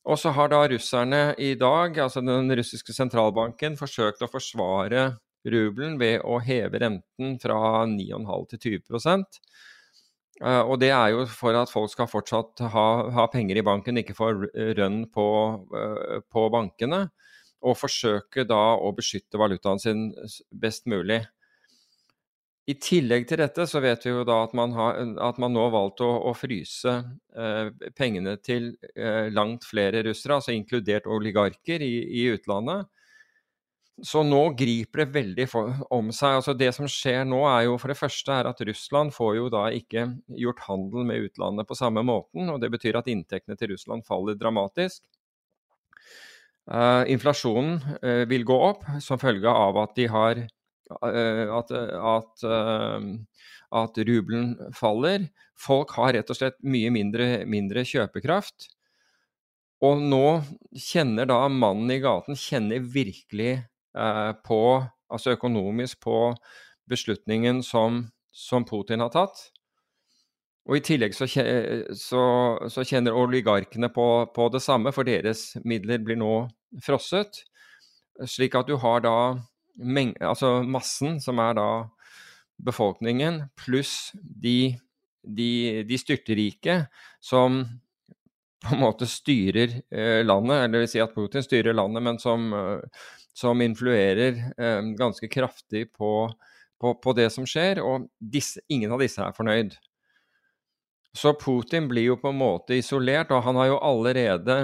Og 0.05 0.17
så 0.19 0.31
har 0.35 0.49
da 0.51 0.61
russerne 0.71 1.33
i 1.37 1.53
dag, 1.59 1.97
altså 1.99 2.21
den 2.23 2.51
russiske 2.57 2.93
sentralbanken, 2.95 3.75
forsøkt 3.79 4.23
å 4.25 4.31
forsvare 4.31 5.09
rubelen 5.49 5.97
ved 5.99 6.23
å 6.27 6.39
heve 6.43 6.81
renten 6.83 7.35
fra 7.41 7.85
9,5 7.87 8.47
til 8.55 8.79
20 8.81 9.25
Eh, 10.41 10.61
Og 10.63 10.79
det 10.79 10.89
er 10.95 11.09
jo 11.11 11.25
for 11.27 11.55
at 11.59 11.71
folk 11.71 11.91
skal 11.91 12.07
fortsatt 12.07 12.61
ha, 12.73 12.85
ha 13.11 13.25
penger 13.31 13.59
i 13.59 13.65
banken, 13.65 13.99
ikke 13.99 14.15
få 14.15 14.29
rønn 14.77 15.01
på, 15.11 15.25
eh, 15.75 16.19
på 16.31 16.45
bankene. 16.53 17.09
Og 17.61 17.75
forsøke 17.75 18.45
da 18.47 18.61
å 18.79 18.93
beskytte 18.95 19.39
valutaen 19.41 19.81
sin 19.83 20.05
best 20.51 20.87
mulig. 20.87 21.25
I 22.69 22.75
tillegg 22.77 23.25
til 23.29 23.39
dette 23.41 23.65
så 23.69 23.79
vet 23.81 24.03
vi 24.05 24.11
jo 24.11 24.25
da 24.27 24.43
at 24.43 24.53
man, 24.57 24.73
har, 24.77 24.99
at 25.25 25.39
man 25.41 25.55
nå 25.55 25.63
har 25.65 25.73
valgt 25.73 26.03
å, 26.05 26.09
å 26.29 26.35
fryse 26.37 26.91
eh, 27.33 27.71
pengene 27.97 28.35
til 28.45 28.71
eh, 28.93 29.31
langt 29.33 29.65
flere 29.65 30.03
russere, 30.05 30.37
altså 30.37 30.53
inkludert 30.53 31.09
oligarker 31.09 31.81
i, 31.81 31.93
i 32.21 32.27
utlandet. 32.35 32.85
Så 34.05 34.21
nå 34.23 34.41
griper 34.55 35.03
det 35.03 35.13
veldig 35.15 35.47
for, 35.51 35.71
om 35.91 36.11
seg. 36.15 36.37
Altså 36.39 36.53
det 36.55 36.69
som 36.75 36.87
skjer 36.87 37.25
nå, 37.27 37.41
er 37.49 37.65
jo 37.67 37.79
for 37.81 37.91
det 37.91 37.99
første 37.99 38.35
er 38.35 38.47
at 38.47 38.61
Russland 38.69 39.11
får 39.15 39.33
jo 39.39 39.49
da 39.51 39.65
ikke 39.75 40.05
gjort 40.39 40.63
handel 40.69 41.07
med 41.09 41.25
utlandet 41.25 41.67
på 41.67 41.77
samme 41.79 42.03
måten. 42.05 42.47
og 42.53 42.61
Det 42.61 42.69
betyr 42.71 42.99
at 43.01 43.09
inntektene 43.11 43.57
til 43.59 43.73
Russland 43.73 44.05
faller 44.07 44.37
dramatisk. 44.39 45.01
Eh, 46.69 47.03
inflasjonen 47.15 47.97
eh, 47.97 48.23
vil 48.29 48.45
gå 48.45 48.55
opp 48.69 48.85
som 49.01 49.19
følge 49.19 49.49
av 49.49 49.81
at 49.81 49.97
de 49.97 50.07
har 50.13 50.45
at, 50.89 51.71
at, 51.71 52.43
eh, 52.43 53.07
at 53.81 54.01
rubelen 54.09 54.55
faller. 54.75 55.29
Folk 55.59 55.93
har 55.97 56.15
rett 56.15 56.31
og 56.31 56.39
slett 56.39 56.59
mye 56.65 56.91
mindre, 56.93 57.45
mindre 57.49 57.85
kjøpekraft. 57.87 58.69
Og 59.85 60.01
nå 60.01 60.41
kjenner 60.75 61.29
da 61.29 61.45
mannen 61.51 61.91
i 61.93 62.01
gaten 62.03 62.35
kjenner 62.39 62.83
virkelig 62.83 63.53
eh, 63.59 64.31
på, 64.45 64.61
altså 65.07 65.37
økonomisk 65.37 66.01
på 66.03 66.17
beslutningen 66.89 67.63
som, 67.63 68.07
som 68.31 68.65
Putin 68.67 69.05
har 69.05 69.13
tatt. 69.13 69.47
Og 70.69 70.77
I 70.77 70.83
tillegg 70.85 71.15
så, 71.17 71.25
så, 71.97 72.23
så 72.69 72.85
kjenner 72.85 73.15
oligarkene 73.17 73.89
på, 73.93 74.07
på 74.35 74.49
det 74.53 74.61
samme, 74.61 74.91
for 74.93 75.07
deres 75.07 75.53
midler 75.65 76.03
blir 76.03 76.19
nå 76.19 76.33
frosset. 76.85 77.41
Slik 78.27 78.57
at 78.59 78.67
du 78.69 78.75
har 78.83 79.01
da 79.01 79.15
altså 79.79 80.59
massen, 80.67 81.19
som 81.23 81.39
er 81.39 81.55
da 81.59 81.69
befolkningen, 82.59 83.45
pluss 83.59 84.11
de, 84.19 84.75
de, 85.23 85.83
de 85.87 85.99
styrterike, 85.99 86.81
som 87.23 87.63
på 88.59 88.75
en 88.75 88.81
måte 88.81 89.07
styrer 89.07 89.79
eh, 89.87 90.19
landet, 90.25 90.65
eller 90.65 90.83
vil 90.83 90.91
si 90.91 91.01
at 91.03 91.15
Putin 91.15 91.43
styrer 91.45 91.75
landet, 91.75 92.03
men 92.03 92.19
som, 92.19 92.49
eh, 92.53 93.05
som 93.35 93.61
influerer 93.63 94.41
eh, 94.57 94.81
ganske 94.99 95.29
kraftig 95.31 95.87
på, 95.95 96.27
på, 96.81 96.93
på 96.99 97.15
det 97.15 97.29
som 97.31 97.47
skjer. 97.47 97.79
Og 97.79 98.09
disse, 98.19 98.59
ingen 98.67 98.91
av 98.91 99.03
disse 99.03 99.23
er 99.23 99.35
fornøyd. 99.37 99.77
Så 101.15 101.33
Putin 101.39 101.87
blir 101.89 102.11
jo 102.11 102.19
på 102.21 102.33
en 102.33 102.41
måte 102.41 102.77
isolert, 102.77 103.31
og 103.31 103.45
han 103.47 103.57
har 103.57 103.71
jo 103.71 103.79
allerede 103.79 104.59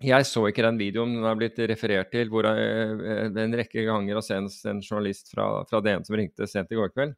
Jeg 0.00 0.24
så 0.24 0.46
ikke 0.48 0.64
den 0.64 0.78
videoen, 0.80 1.12
den 1.18 1.26
er 1.28 1.36
blitt 1.36 1.58
referert 1.68 2.08
til 2.12 2.30
hvor 2.32 2.46
jeg, 2.48 3.26
en 3.36 3.56
rekke 3.58 3.84
ganger, 3.84 4.16
og 4.16 4.24
senest 4.24 4.64
en 4.70 4.80
journalist 4.80 5.28
fra, 5.34 5.48
fra 5.68 5.82
DN 5.84 6.06
som 6.06 6.16
ringte 6.16 6.48
sent 6.48 6.72
i 6.72 6.78
går 6.78 6.94
kveld, 6.94 7.12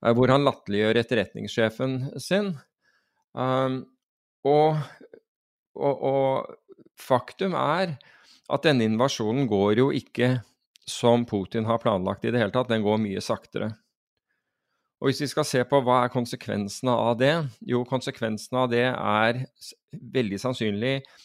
eh, 0.00 0.14
hvor 0.16 0.32
han 0.32 0.46
latterliggjør 0.46 1.02
etterretningssjefen 1.02 1.98
sin. 2.16 2.54
Um, 3.36 3.82
og, 4.48 4.80
og, 5.76 6.00
og 6.00 6.96
faktum 7.00 7.52
er 7.60 7.98
at 8.50 8.64
denne 8.64 8.88
invasjonen 8.88 9.44
går 9.50 9.84
jo 9.84 9.90
ikke 9.94 10.38
som 10.88 11.28
Putin 11.28 11.68
har 11.68 11.78
planlagt 11.82 12.24
i 12.24 12.32
det 12.32 12.40
hele 12.40 12.54
tatt, 12.54 12.72
den 12.72 12.82
går 12.82 12.98
mye 13.04 13.20
saktere. 13.22 13.74
Og 15.00 15.08
hvis 15.08 15.22
vi 15.22 15.30
skal 15.30 15.46
se 15.48 15.60
på 15.68 15.78
hva 15.84 16.02
er 16.04 16.12
konsekvensene 16.12 16.92
av 16.92 17.14
det, 17.20 17.34
jo 17.68 17.84
konsekvensene 17.88 18.64
av 18.64 18.72
det 18.72 18.86
er 18.88 19.44
veldig 20.16 20.40
sannsynlig 20.40 20.96
eh, 21.00 21.20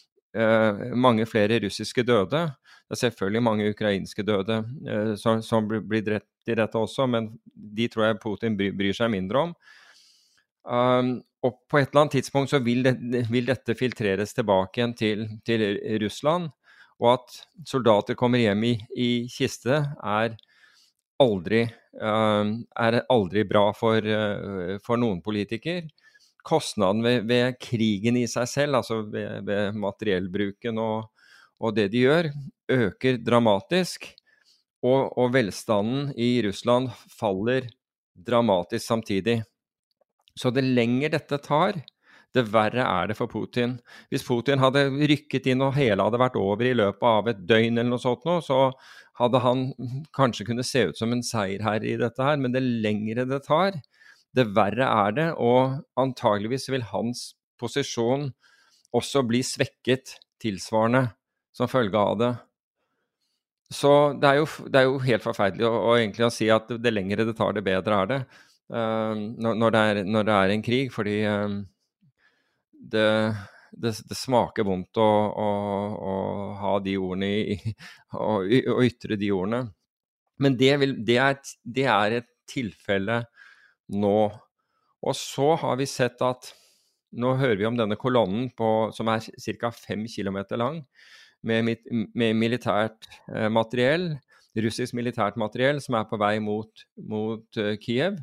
mange 0.94 1.24
flere 1.28 1.60
russiske 1.64 2.04
døde. 2.06 2.42
Det 2.86 2.94
er 2.94 3.00
selvfølgelig 3.00 3.42
mange 3.42 3.70
ukrainske 3.72 4.22
døde 4.22 4.60
eh, 4.86 5.14
som, 5.18 5.40
som 5.42 5.66
blir- 5.66 6.04
drept 6.06 6.50
i 6.50 6.54
dette 6.54 6.78
også, 6.78 7.08
men 7.10 7.32
de 7.50 7.88
tror 7.90 8.04
jeg 8.06 8.20
Putin 8.22 8.58
bry, 8.58 8.70
bryr 8.70 8.94
seg 8.94 9.10
mindre 9.10 9.48
om. 9.48 9.54
Um, 10.66 11.10
og 11.46 11.58
på 11.70 11.80
et 11.80 11.90
eller 11.90 12.04
annet 12.04 12.14
tidspunkt 12.18 12.50
så 12.50 12.60
vil, 12.62 12.84
det, 12.86 13.24
vil 13.30 13.46
dette 13.46 13.74
filtreres 13.78 14.34
tilbake 14.34 14.78
igjen 14.80 14.94
til, 14.98 15.26
til 15.46 15.66
Russland. 16.02 16.52
Og 17.02 17.10
at 17.16 17.40
soldater 17.66 18.16
kommer 18.18 18.40
hjem 18.40 18.62
i, 18.70 18.72
i 18.94 19.10
kiste, 19.30 19.82
er 19.98 20.38
aldri, 21.22 21.64
um, 21.98 22.60
er 22.78 23.00
aldri 23.12 23.44
bra 23.50 23.68
for, 23.74 23.98
uh, 23.98 24.78
for 24.86 25.02
noen 25.02 25.18
politiker. 25.26 25.86
Kostnaden 26.46 27.02
ved, 27.04 27.24
ved 27.26 27.58
krigen 27.62 28.18
i 28.20 28.26
seg 28.30 28.46
selv, 28.50 28.78
altså 28.80 29.00
ved, 29.10 29.42
ved 29.48 29.76
materiellbruken 29.82 30.78
og, 30.82 31.10
og 31.58 31.74
det 31.76 31.88
de 31.94 32.04
gjør, 32.06 32.30
øker 32.72 33.18
dramatisk. 33.24 34.12
Og, 34.86 35.10
og 35.18 35.32
velstanden 35.34 36.12
i 36.20 36.36
Russland 36.46 36.92
faller 37.10 37.66
dramatisk 38.14 38.84
samtidig. 38.86 39.40
Så 40.36 40.52
det 40.54 40.62
lenger 40.62 41.14
dette 41.16 41.38
tar, 41.42 41.80
det 42.36 42.44
verre 42.52 42.84
er 42.84 43.10
det 43.10 43.16
for 43.16 43.30
Putin. 43.30 43.78
Hvis 44.12 44.24
Putin 44.26 44.60
hadde 44.60 44.84
rykket 44.92 45.48
inn 45.48 45.64
og 45.64 45.76
hele 45.78 46.04
hadde 46.04 46.20
vært 46.20 46.36
over 46.38 46.68
i 46.68 46.74
løpet 46.76 47.06
av 47.08 47.30
et 47.32 47.42
døgn, 47.48 47.78
eller 47.78 47.94
noe 47.94 48.02
sånt, 48.02 48.26
noe, 48.28 48.42
så 48.44 48.68
hadde 49.20 49.40
han 49.40 49.66
kanskje 50.16 50.44
kunnet 50.50 50.68
se 50.68 50.84
ut 50.90 50.98
som 50.98 51.14
en 51.14 51.24
seierherre 51.24 51.88
i 51.88 51.96
dette 52.00 52.22
her. 52.22 52.36
Men 52.40 52.52
det 52.54 52.64
lengre 52.64 53.24
det 53.30 53.40
tar, 53.46 53.80
det 54.36 54.46
verre 54.56 54.88
er 55.06 55.16
det. 55.16 55.28
Og 55.42 55.80
antageligvis 56.00 56.68
vil 56.72 56.86
hans 56.92 57.30
posisjon 57.60 58.30
også 58.96 59.24
bli 59.26 59.42
svekket 59.44 60.18
tilsvarende 60.42 61.08
som 61.56 61.70
følge 61.72 62.00
av 62.00 62.18
det. 62.20 62.32
Så 63.72 63.92
det 64.20 64.28
er 64.28 64.40
jo, 64.40 64.46
det 64.70 64.80
er 64.80 64.86
jo 64.86 64.98
helt 65.02 65.24
forferdelig 65.24 65.66
å, 65.66 65.72
å, 65.88 65.94
egentlig 65.98 66.26
å 66.28 66.34
si 66.34 66.46
at 66.52 66.68
det 66.70 66.92
lengre 66.92 67.26
det 67.26 67.34
tar, 67.38 67.56
det 67.56 67.64
bedre 67.66 68.02
er 68.02 68.12
det. 68.12 68.20
Uh, 68.70 69.14
når, 69.42 69.72
det 69.72 69.80
er, 69.80 70.00
når, 70.06 70.26
det 70.26 70.36
er, 70.36 70.52
en 70.52 70.62
krig, 70.66 70.92
fordi 70.94 71.16
uh, 71.26 71.56
det, 72.92 73.08
det, 73.72 73.92
det, 74.06 74.18
smaker 74.18 74.66
vondt 74.66 75.00
å, 75.02 75.06
å, 75.06 75.48
å, 76.10 76.14
ha 76.60 76.76
de 76.82 76.96
ordene 76.98 77.30
i 77.54 77.74
Å 78.16 78.40
ytre 78.82 79.18
de 79.18 79.32
ordene. 79.34 79.64
Men 80.42 80.58
det, 80.60 80.72
vil, 80.82 80.94
er, 81.16 81.38
er 81.82 82.18
et 82.20 82.30
tilfelle 82.46 83.22
nå. 83.92 84.20
Og 85.06 85.16
så 85.18 85.52
har 85.62 85.80
vi 85.80 85.88
sett 85.90 86.22
at 86.24 86.54
Nå 87.16 87.30
hører 87.38 87.56
vi 87.56 87.64
om 87.64 87.76
denne 87.78 87.96
kolonnen 87.96 88.48
på, 88.52 88.90
som 88.92 89.08
er 89.08 89.22
ca. 89.22 89.68
5 89.72 90.02
km 90.10 90.40
lang 90.58 90.80
med, 91.46 91.70
med 92.18 92.34
militært 92.36 93.06
eh, 93.30 93.46
materiell, 93.48 94.10
russisk 94.58 94.92
militært 94.98 95.38
materiell, 95.40 95.78
som 95.80 95.96
er 95.96 96.08
på 96.10 96.18
vei 96.20 96.34
mot, 96.42 96.82
mot 97.08 97.60
uh, 97.62 97.72
Kiev. 97.80 98.18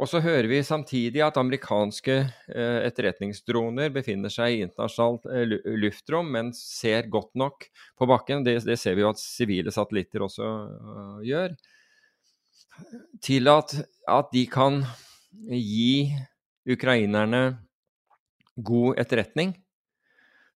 Og 0.00 0.08
så 0.08 0.22
hører 0.24 0.48
vi 0.48 0.62
samtidig 0.64 1.20
at 1.20 1.36
amerikanske 1.36 2.14
eh, 2.22 2.78
etterretningsdroner 2.86 3.90
befinner 3.92 4.32
seg 4.32 4.54
i 4.54 4.62
internasjonalt 4.64 5.26
eh, 5.28 5.58
luftrom, 5.82 6.30
men 6.32 6.54
ser 6.56 7.10
godt 7.12 7.34
nok 7.36 7.66
på 8.00 8.08
bakken. 8.08 8.46
Det, 8.46 8.62
det 8.64 8.78
ser 8.80 8.96
vi 8.96 9.04
jo 9.04 9.10
at 9.12 9.20
sivile 9.20 9.74
satellitter 9.74 10.24
også 10.24 10.46
uh, 10.46 11.18
gjør. 11.26 11.52
Til 13.22 13.48
at, 13.52 13.74
at, 14.08 14.30
de 14.32 14.44
kan 14.50 14.82
gi 15.50 16.10
ukrainerne 16.70 17.42
god 18.56 19.00
etterretning 19.00 19.54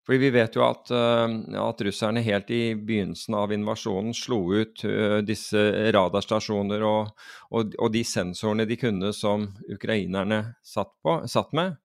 fordi 0.04 0.18
vi 0.21 0.30
vet 0.35 0.56
jo 0.56 0.64
at, 0.66 0.90
eh, 0.92 1.37
at, 1.61 1.80
russerne 1.87 2.21
helt 2.25 2.50
i 2.52 2.75
begynnelsen 2.76 3.37
av 3.40 3.52
invasjonen 3.56 4.12
slo 4.16 4.40
ut 4.52 4.85
eh, 4.85 5.21
disse 5.25 5.62
radarstasjoner 5.97 6.85
og, 6.85 7.14
og, 7.50 7.73
og, 7.78 7.88
de 7.94 8.04
sensorene 8.04 8.68
de 8.68 8.76
kunne 8.80 9.14
som 9.16 9.49
ukrainerne 9.73 10.42
satt, 10.61 10.92
på, 11.00 11.23
satt 11.30 11.56
med. 11.56 11.78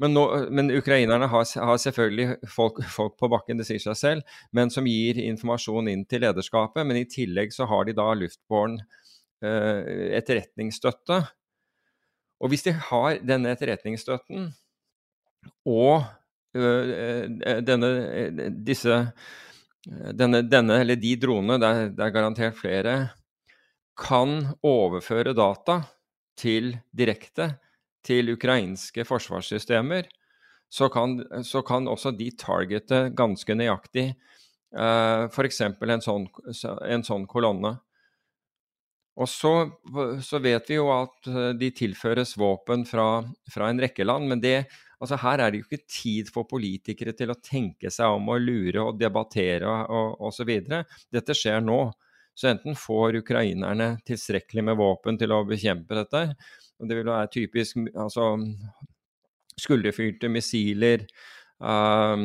Men, 0.00 0.16
nå, 0.16 0.24
men, 0.50 0.72
ukrainerne 0.74 1.28
har, 1.30 1.44
har 1.68 1.76
selvfølgelig 1.78 2.48
folk, 2.50 2.80
folk, 2.90 3.18
på 3.20 3.28
bakken, 3.30 3.60
det 3.60 3.68
sier 3.68 3.82
seg 3.82 4.00
selv, 4.00 4.38
men 4.50 4.72
som 4.72 4.88
gir 4.88 5.20
informasjon 5.22 5.92
inn 5.92 6.08
til 6.08 6.24
lederskapet. 6.24 6.82
Men 6.88 6.98
i 6.98 7.06
tillegg 7.06 7.52
så 7.54 7.68
har 7.70 7.84
de 7.84 7.94
da 7.94 8.08
luftbåren 8.16 8.80
eh, 8.80 9.03
etterretningsstøtte. 9.44 11.20
Og 12.44 12.52
hvis 12.52 12.64
de 12.66 12.74
har 12.90 13.20
denne 13.24 13.52
etterretningsstøtten 13.54 14.48
og 15.68 16.04
Eh, 16.54 17.50
eh, 17.50 17.56
denne, 17.56 17.86
eh, 18.14 18.50
disse, 18.50 19.12
denne, 20.14 20.42
denne, 20.42 20.80
eller 20.80 20.96
de 20.96 21.16
dronene, 21.18 21.58
det 21.58 21.70
er, 21.70 21.88
det 21.90 22.04
er 22.04 22.14
garantert 22.14 22.58
flere, 22.58 22.94
kan 23.98 24.54
overføre 24.62 25.34
data 25.34 25.80
til 26.38 26.76
direkte 26.94 27.56
til 28.06 28.30
ukrainske 28.34 29.04
forsvarssystemer, 29.06 30.06
så 30.70 30.88
kan, 30.90 31.18
så 31.46 31.62
kan 31.66 31.88
også 31.90 32.12
de 32.14 32.30
targete 32.38 33.08
ganske 33.14 33.54
nøyaktig 33.54 34.08
uh, 34.74 35.30
f.eks. 35.30 35.60
En, 35.62 36.02
sånn, 36.02 36.26
en 36.82 37.04
sånn 37.06 37.28
kolonne. 37.30 37.76
Og 39.14 39.28
så, 39.30 39.52
så, 40.26 40.40
vet 40.42 40.70
vi 40.70 40.74
jo 40.74 40.88
at 40.90 41.28
de 41.54 41.68
tilføres 41.70 42.32
våpen 42.40 42.82
fra, 42.88 43.22
fra 43.54 43.68
en 43.70 43.78
rekke 43.84 44.02
land, 44.06 44.26
men 44.26 44.40
det, 44.42 44.64
Altså 45.04 45.18
Her 45.20 45.42
er 45.42 45.52
det 45.52 45.58
jo 45.60 45.66
ikke 45.66 45.90
tid 45.90 46.30
for 46.32 46.48
politikere 46.48 47.12
til 47.16 47.32
å 47.32 47.36
tenke 47.44 47.90
seg 47.92 48.14
om 48.16 48.30
å 48.32 48.38
lure 48.40 48.86
og 48.86 48.96
debattere 48.96 49.68
og 49.68 50.22
osv. 50.30 50.50
Dette 51.12 51.36
skjer 51.36 51.60
nå. 51.60 51.80
Så 52.34 52.48
enten 52.50 52.74
får 52.78 53.20
ukrainerne 53.20 53.92
tilstrekkelig 54.08 54.64
med 54.70 54.78
våpen 54.80 55.18
til 55.20 55.30
å 55.30 55.44
bekjempe 55.46 55.94
dette, 56.00 56.22
og 56.80 56.88
det 56.90 56.96
vil 56.98 57.06
være 57.06 57.30
typisk 57.30 57.78
altså, 57.92 58.24
skulderfyrte 59.62 60.26
missiler, 60.34 61.04
uh, 61.62 62.18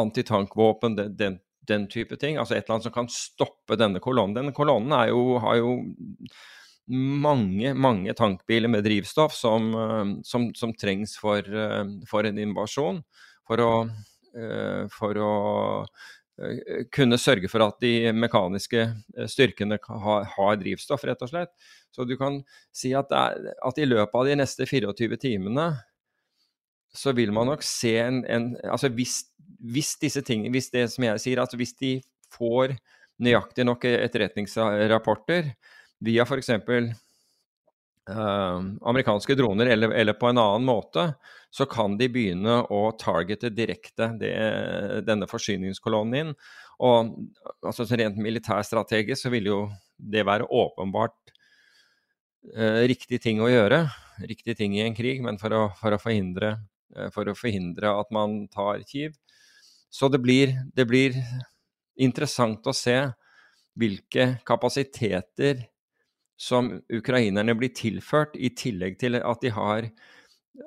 antitankvåpen, 0.00 0.96
den, 0.96 1.12
den, 1.18 1.36
den, 1.68 1.86
type 1.90 2.16
ting. 2.20 2.38
Altså 2.40 2.56
et 2.56 2.64
eller 2.64 2.78
annet 2.78 2.88
som 2.88 2.94
kan 2.94 3.10
stoppe 3.12 3.78
denne 3.80 4.02
kolonnen. 4.02 4.36
Denne 4.36 4.54
kolonnen 4.56 5.08
jo, 5.10 5.38
har 5.42 5.60
jo 5.60 5.76
mange, 6.88 7.74
mange 7.74 8.14
tankbiler 8.16 8.68
med 8.68 8.84
drivstoff 8.84 9.36
som, 9.36 9.70
eh, 9.74 10.04
som, 10.24 10.50
som 10.54 10.74
trengs 10.76 11.16
for, 11.20 11.40
eh, 11.40 11.84
for, 12.10 12.28
en 12.28 12.40
invasjon. 12.40 13.00
For 13.48 13.60
å, 13.60 13.70
eh, 14.36 14.84
for 14.92 15.20
å, 15.20 15.32
kunne 16.90 17.14
sørge 17.14 17.46
for 17.46 17.62
at 17.62 17.76
de 17.78 18.10
mekaniske 18.10 18.80
styrkene 19.30 19.76
har, 19.78 20.24
har, 20.32 20.56
drivstoff, 20.58 21.04
rett 21.06 21.20
og 21.22 21.30
slett. 21.30 21.52
Så 21.94 22.02
du 22.10 22.16
kan 22.18 22.40
si 22.74 22.90
at, 22.98 23.12
er, 23.14 23.52
at 23.62 23.78
i 23.78 23.86
løpet 23.86 24.18
av 24.18 24.26
de 24.26 24.34
neste 24.40 24.66
24 24.66 25.20
timene 25.22 25.68
så 26.94 27.12
vil 27.16 27.32
man 27.34 27.50
nok 27.50 27.64
se 27.66 27.96
en, 27.98 28.22
en 28.30 28.52
Altså 28.62 28.88
hvis, 28.94 29.24
hvis, 29.58 29.94
disse 30.00 30.22
tingene 30.22 30.52
Hvis 30.54 30.70
det 30.70 30.86
som 30.92 31.06
jeg 31.08 31.22
sier, 31.22 31.40
altså 31.42 31.58
hvis 31.60 31.74
de 31.80 31.96
får 32.34 32.76
nøyaktig 33.22 33.62
nok 33.66 33.84
etterretningsrapporter, 33.86 35.52
via 36.02 36.24
f.eks. 36.26 36.50
Uh, 38.10 38.58
amerikanske 38.84 39.36
droner 39.38 39.70
eller, 39.72 39.94
eller, 39.96 40.16
på 40.18 40.28
en 40.28 40.40
annen 40.42 40.66
måte, 40.66 41.06
så 41.54 41.64
kan 41.70 41.94
de 41.96 42.08
begynne 42.12 42.58
å 42.74 42.80
targete 43.00 43.52
direkte 43.54 44.10
det, 44.20 44.34
denne 45.06 45.28
forsyningskolonnen 45.30 46.18
inn. 46.18 46.34
Og 46.84 47.14
altså, 47.64 47.86
Rent 47.94 48.18
militærstrategisk 48.20 49.22
så 49.22 49.32
vil 49.32 49.48
jo 49.52 49.60
det 49.96 50.26
være 50.26 50.50
åpenbart 50.50 51.32
uh, 52.58 52.82
riktig 52.90 53.22
ting 53.24 53.40
å 53.40 53.52
gjøre. 53.52 53.84
Riktig 54.26 54.58
ting 54.58 54.76
i 54.76 54.84
en 54.84 54.98
krig, 54.98 55.22
men 55.24 55.38
for 55.40 55.54
å, 55.54 55.64
for 55.78 55.94
å, 55.94 56.02
forhindre, 56.02 56.56
for 57.14 57.30
å 57.30 57.36
forhindre, 57.36 57.90
at 57.90 58.10
man 58.14 58.44
tar 58.52 58.82
kiv. 58.88 59.14
Så 59.90 60.10
det 60.10 60.20
blir, 60.22 60.56
det 60.74 60.86
blir 60.90 61.16
interessant 62.02 62.66
å 62.66 62.74
se 62.74 62.96
hvilke 63.78 64.38
kapasiteter 64.46 65.64
som 66.38 66.72
ukrainerne 66.90 67.54
blir 67.54 67.70
tilført, 67.74 68.34
i 68.34 68.50
tillegg 68.54 68.98
til 68.98 69.20
at 69.20 69.42
de 69.42 69.52
har 69.54 69.88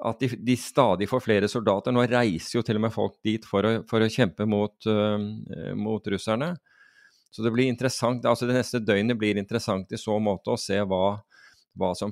at 0.03 0.19
de, 0.19 0.27
de, 0.43 0.55
stadig 0.59 1.07
får 1.07 1.23
flere 1.23 1.47
soldater. 1.47 1.93
Nå 1.95 2.03
reiser 2.11 2.57
jo 2.57 2.63
til 2.65 2.79
og 2.79 2.83
med 2.87 2.93
folk 2.93 3.15
dit 3.23 3.45
for 3.47 3.63
å, 3.63 3.73
for 3.87 4.03
å 4.03 4.09
kjempe 4.11 4.47
mot, 4.49 4.75
uh, 4.89 5.15
mot, 5.79 6.09
russerne. 6.11 6.53
Så 7.31 7.43
det 7.43 7.53
blir 7.55 7.71
interessant, 7.71 8.25
altså 8.27 8.47
det 8.49 8.57
neste 8.57 8.81
døgnet 8.83 9.19
blir 9.19 9.39
interessant 9.39 9.91
i 9.93 9.99
så 9.99 10.17
måte 10.23 10.51
å 10.51 10.59
se 10.59 10.79
hva, 10.83 11.17
hva 11.77 11.93
som, 11.95 12.11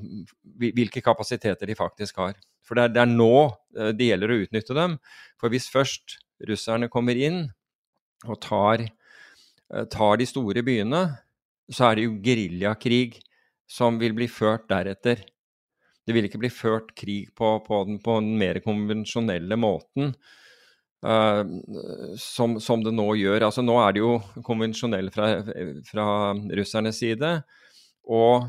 hvilke 0.61 1.03
kapasiteter 1.03 1.67
de 1.67 1.75
faktisk 1.75 2.19
har. 2.23 2.39
For 2.65 2.77
det 2.77 2.87
er, 2.87 2.93
det 2.95 3.03
er 3.03 3.11
nå 3.13 3.33
uh, 3.45 3.91
det 3.95 4.09
gjelder 4.11 4.33
å 4.33 4.39
utnytte 4.43 4.77
dem. 4.77 4.97
For 5.41 5.53
hvis 5.53 5.69
først 5.71 6.17
russerne 6.49 6.89
kommer 6.91 7.17
inn 7.17 7.45
og 8.25 8.39
tar, 8.43 8.87
uh, 9.73 9.85
tar 9.91 10.19
de 10.21 10.27
store 10.29 10.65
byene, 10.65 11.05
så 11.71 11.89
er 11.89 11.97
det 11.97 12.07
jo 12.07 12.17
geriljakrig 12.25 13.19
som 13.69 13.97
vil 14.01 14.13
bli 14.17 14.27
ført 14.29 14.67
deretter. 14.69 15.23
Det 16.05 16.13
vil 16.13 16.27
ikke 16.27 16.41
bli 16.43 16.51
ført 16.53 16.91
krig 16.97 17.31
på, 17.37 17.57
på, 17.65 17.83
den, 17.87 17.99
på 18.03 18.19
den, 18.19 18.35
mer 18.37 18.59
konvensjonelle 18.65 19.57
måten 19.57 20.13
uh, 21.05 21.41
som, 22.21 22.59
som, 22.61 22.85
det 22.85 22.93
nå 22.93 23.07
gjør. 23.17 23.47
Altså 23.47 23.65
Nå 23.65 23.79
er 23.81 23.95
det 23.95 24.03
jo 24.03 24.19
konvensjonell 24.45 25.09
fra, 25.13 25.31
fra 25.89 26.07
russernes 26.59 27.01
side, 27.01 27.39
og 28.05 28.45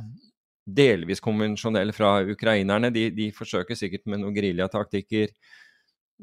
delvis 0.66 1.22
konvensjonell 1.22 1.92
fra 1.94 2.18
ukrainerne. 2.26 2.90
De, 2.94 3.08
de 3.14 3.30
forsøker 3.34 3.78
sikkert 3.78 4.06
med 4.10 4.22
noen 4.22 4.34
geriljataktikker 4.36 5.30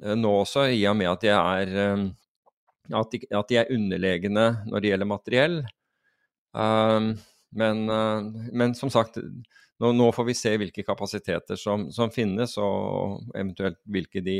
uh, 0.03 0.15
nå 0.19 0.34
også, 0.43 0.67
i 0.75 0.84
og 0.89 0.99
med 0.99 1.12
at 1.13 1.23
de 1.23 1.34
er 1.34 1.73
uh, 1.79 2.06
at 2.91 3.13
de, 3.13 3.21
at 3.32 3.47
de, 3.49 3.60
er 3.62 3.71
underlegne 3.71 4.47
når 4.67 4.84
det 4.84 4.91
gjelder 4.91 5.10
materiell. 5.10 5.62
Um, 6.51 7.13
men, 7.53 7.86
eh, 7.89 8.49
men 8.51 8.73
som 8.75 8.89
sagt, 8.89 9.19
nå, 9.79 9.91
nå, 9.93 10.10
får 10.15 10.25
vi 10.25 10.36
se 10.38 10.56
hvilke 10.58 10.84
kapasiteter 10.86 11.60
som, 11.60 11.86
som 11.93 12.12
finnes, 12.13 12.56
og 12.58 13.21
eventuelt 13.38 13.77
hvilke 13.86 14.23
de, 14.25 14.39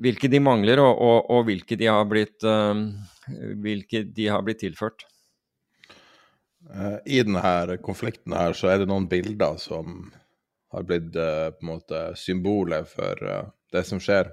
hvilke 0.00 0.30
de 0.32 0.40
mangler, 0.42 0.80
og, 0.80 0.94
og, 0.96 1.30
og, 1.30 1.44
hvilke, 1.50 1.76
de 1.76 1.90
har 1.90 2.08
blitt, 2.08 2.40
uh, 2.48 2.72
hvilke 3.60 4.04
de 4.16 4.30
har 4.32 4.44
blitt 4.46 4.62
tilført. 4.64 5.04
Uh, 6.68 6.98
I 7.06 7.22
denne 7.24 7.78
konflikten 7.84 8.34
her 8.36 8.56
så 8.56 8.72
er 8.72 8.82
det 8.82 8.90
noen 8.90 9.08
bilder 9.08 9.56
som 9.60 10.10
har 10.74 10.86
blitt 10.86 11.16
uh, 11.16 11.50
på 11.54 11.64
en 11.64 11.70
måte 11.72 12.02
symbolet 12.20 12.88
for 12.90 13.24
det 13.72 13.84
som 13.88 14.02
skjer. 14.02 14.28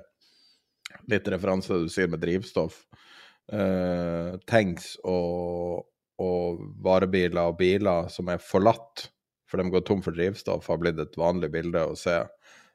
Litt 1.12 1.28
referanse 1.32 1.78
du 1.84 1.88
sier 1.92 2.10
med 2.12 2.24
drivstoff. 2.24 2.84
tanks 4.48 4.98
og 5.08 5.86
og 6.18 6.62
varebiler 6.82 7.52
og 7.52 7.60
biler 7.60 8.10
som 8.10 8.30
er 8.34 8.42
forlatt 8.42 9.06
for 9.48 9.62
de 9.62 9.72
går 9.72 9.86
tom 9.88 10.02
for 10.04 10.16
drivstoff, 10.16 10.68
har 10.68 10.80
blitt 10.82 11.00
et 11.00 11.18
vanlig 11.18 11.50
bilde 11.54 11.86
å 11.88 11.96
se 11.96 12.20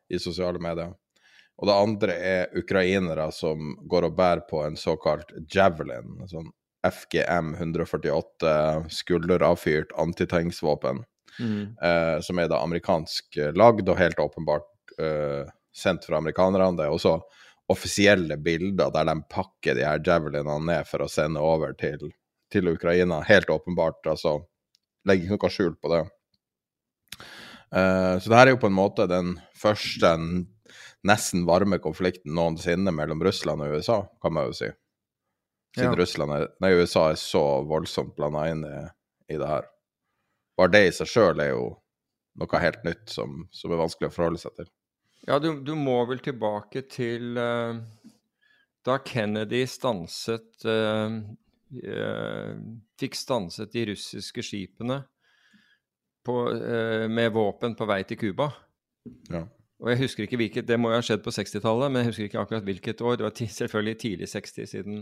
i 0.09 0.21
sosiale 0.23 0.61
medier. 0.63 0.95
Og 1.61 1.69
det 1.69 1.77
andre 1.77 2.15
er 2.17 2.55
ukrainere 2.57 3.29
som 3.35 3.75
går 3.89 4.09
og 4.09 4.17
bærer 4.17 4.45
på 4.49 4.63
en 4.65 4.79
såkalt 4.81 5.35
javelin, 5.53 6.17
en 6.23 6.31
sånn 6.31 6.49
FGM 6.87 7.55
148 7.55 8.55
skulderavfyrt 8.91 9.95
antitankvåpen, 10.03 11.05
Mm. 11.41 11.77
Uh, 11.83 12.21
som 12.21 12.39
er 12.39 12.49
da 12.51 12.61
amerikansk 12.61 13.39
eh, 13.41 13.53
lagd 13.57 13.89
og 13.89 13.97
helt 13.97 14.19
åpenbart 14.21 14.69
uh, 15.01 15.49
sendt 15.73 16.07
fra 16.09 16.19
amerikanerne. 16.21 16.77
Det 16.77 16.87
er 16.87 16.97
også 16.97 17.17
offisielle 17.73 18.37
bilder 18.43 18.93
der 18.93 19.07
de 19.09 19.17
pakker 19.33 19.79
de 19.79 19.87
her 19.87 20.03
javelinene 20.05 20.59
ned 20.69 20.89
for 20.89 21.05
å 21.05 21.11
sende 21.11 21.41
over 21.41 21.73
til, 21.79 22.11
til 22.53 22.73
Ukraina. 22.75 23.23
Helt 23.29 23.53
åpenbart, 23.53 24.03
altså. 24.07 24.41
Legger 25.09 25.27
ikke 25.27 25.39
noe 25.41 25.55
skjul 25.57 25.77
på 25.81 25.95
det. 25.95 26.03
Uh, 27.73 28.21
så 28.21 28.29
det 28.29 28.37
her 28.37 28.51
er 28.51 28.55
jo 28.55 28.63
på 28.63 28.69
en 28.69 28.77
måte 28.77 29.09
den 29.11 29.39
første 29.57 30.13
nesten 31.09 31.47
varme 31.49 31.81
konflikten 31.83 32.37
noensinne 32.37 32.93
mellom 32.95 33.25
Russland 33.25 33.65
og 33.65 33.79
USA, 33.79 34.03
kan 34.23 34.37
man 34.37 34.51
jo 34.51 34.59
si. 34.61 34.69
Siden. 35.77 35.97
Russland 35.97 36.35
er, 36.37 36.49
nei, 36.61 36.73
USA 36.77 37.07
er 37.11 37.21
så 37.21 37.43
voldsomt 37.65 38.13
blanda 38.17 38.45
inn 38.53 38.65
i, 38.69 38.81
i 39.33 39.39
det 39.41 39.49
her. 39.49 39.69
Bare 40.59 40.73
det 40.75 40.83
i 40.85 40.91
seg 40.93 41.09
sjøl 41.09 41.41
er 41.41 41.55
jo 41.55 41.69
noe 42.41 42.61
helt 42.61 42.85
nytt 42.85 43.13
som, 43.13 43.47
som 43.53 43.73
er 43.73 43.81
vanskelig 43.81 44.11
å 44.11 44.15
forholde 44.15 44.43
seg 44.43 44.57
til. 44.59 44.69
Ja, 45.29 45.39
du, 45.41 45.55
du 45.65 45.73
må 45.79 46.01
vel 46.09 46.21
tilbake 46.25 46.85
til 46.91 47.39
uh, 47.39 47.79
da 48.85 48.99
Kennedy 49.07 49.63
stanset 49.71 50.67
uh, 50.67 51.15
uh, 51.87 52.53
Fikk 53.01 53.17
stanset 53.17 53.73
de 53.73 53.87
russiske 53.93 54.45
skipene 54.45 55.01
på, 56.23 56.37
med 57.11 57.33
våpen 57.35 57.73
på 57.75 57.87
vei 57.91 58.05
til 58.07 58.19
Cuba. 58.21 58.47
Ja. 59.33 59.41
Og 59.83 59.89
jeg 59.91 59.99
husker 60.05 60.23
ikke 60.23 60.39
hvilket, 60.39 60.69
Det 60.69 60.77
må 60.79 60.93
jo 60.93 61.01
ha 61.01 61.03
skjedd 61.03 61.25
på 61.25 61.33
60-tallet, 61.35 61.91
men 61.91 62.05
jeg 62.05 62.13
husker 62.13 62.29
ikke 62.29 62.43
akkurat 62.45 62.67
hvilket 62.69 63.01
år. 63.03 63.17
Det 63.19 63.27
var 63.27 63.35
selvfølgelig 63.57 63.97
tidlig 63.99 64.29
60, 64.31 64.69
siden, 64.71 65.01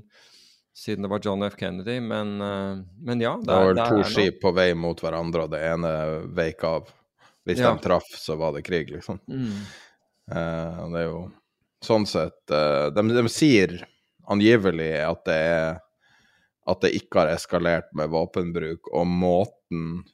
siden 0.77 1.03
det 1.03 1.11
var 1.13 1.21
John 1.23 1.43
F. 1.43 1.57
Kennedy. 1.59 2.01
Men, 2.01 2.41
eh, 2.41 2.79
men 3.03 3.21
ja. 3.21 3.37
Det 3.43 3.53
var 3.53 3.75
der 3.75 3.91
to 3.91 4.09
skip 4.09 4.41
på 4.43 4.53
vei 4.57 4.73
mot 4.75 5.01
hverandre, 5.01 5.47
og 5.47 5.53
det 5.55 5.63
ene 5.73 5.93
veik 6.37 6.65
av. 6.65 6.91
Hvis 7.47 7.59
Ja. 7.59 7.75
de 7.75 7.83
traff, 7.83 8.09
så 8.15 8.37
var 8.37 8.53
det 8.53 8.63
krig, 8.63 8.91
liksom. 8.91 9.19
Mm. 9.29 9.63
Uh, 10.31 10.91
det 10.93 10.99
er 11.01 11.07
jo 11.09 11.33
sånn 11.83 12.05
sett 12.07 12.53
uh, 12.53 12.91
de, 12.95 13.03
de 13.03 13.23
sier 13.33 13.73
angivelig 14.31 14.93
at 15.03 15.25
det 15.27 15.35
er 15.35 15.81
at 16.71 16.85
det 16.85 16.93
ikke 16.95 17.25
har 17.25 17.33
eskalert 17.33 17.89
med 17.97 18.13
våpenbruk, 18.13 18.93
og 18.95 19.09
måten 19.09 20.05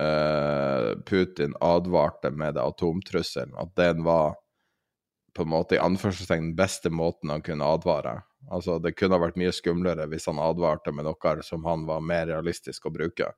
uh, 0.00 0.94
Putin 1.04 1.52
advarte 1.60 2.30
med 2.30 2.56
det 2.56 2.64
atomtrusselen, 2.64 3.52
at 3.58 3.74
den 3.76 4.04
var 4.06 4.38
på 5.36 5.44
en 5.44 5.52
måte 5.52 5.76
i 5.76 5.82
anførselstegn 5.82 6.52
den 6.52 6.56
beste 6.56 6.88
måten 6.92 7.32
han 7.32 7.44
kunne 7.44 7.66
advare. 7.66 8.22
Altså, 8.50 8.78
det 8.82 8.94
kunne 8.98 9.20
vært 9.22 9.38
mye 9.40 9.52
skumlere 9.54 10.08
hvis 10.10 10.26
han 10.30 10.40
advarte 10.42 10.92
med 10.94 11.06
noe 11.06 11.36
som 11.46 11.64
han 11.68 11.86
var 11.86 12.02
mer 12.04 12.26
realistisk 12.32 12.88
å 12.88 12.94
bruke. 12.94 13.30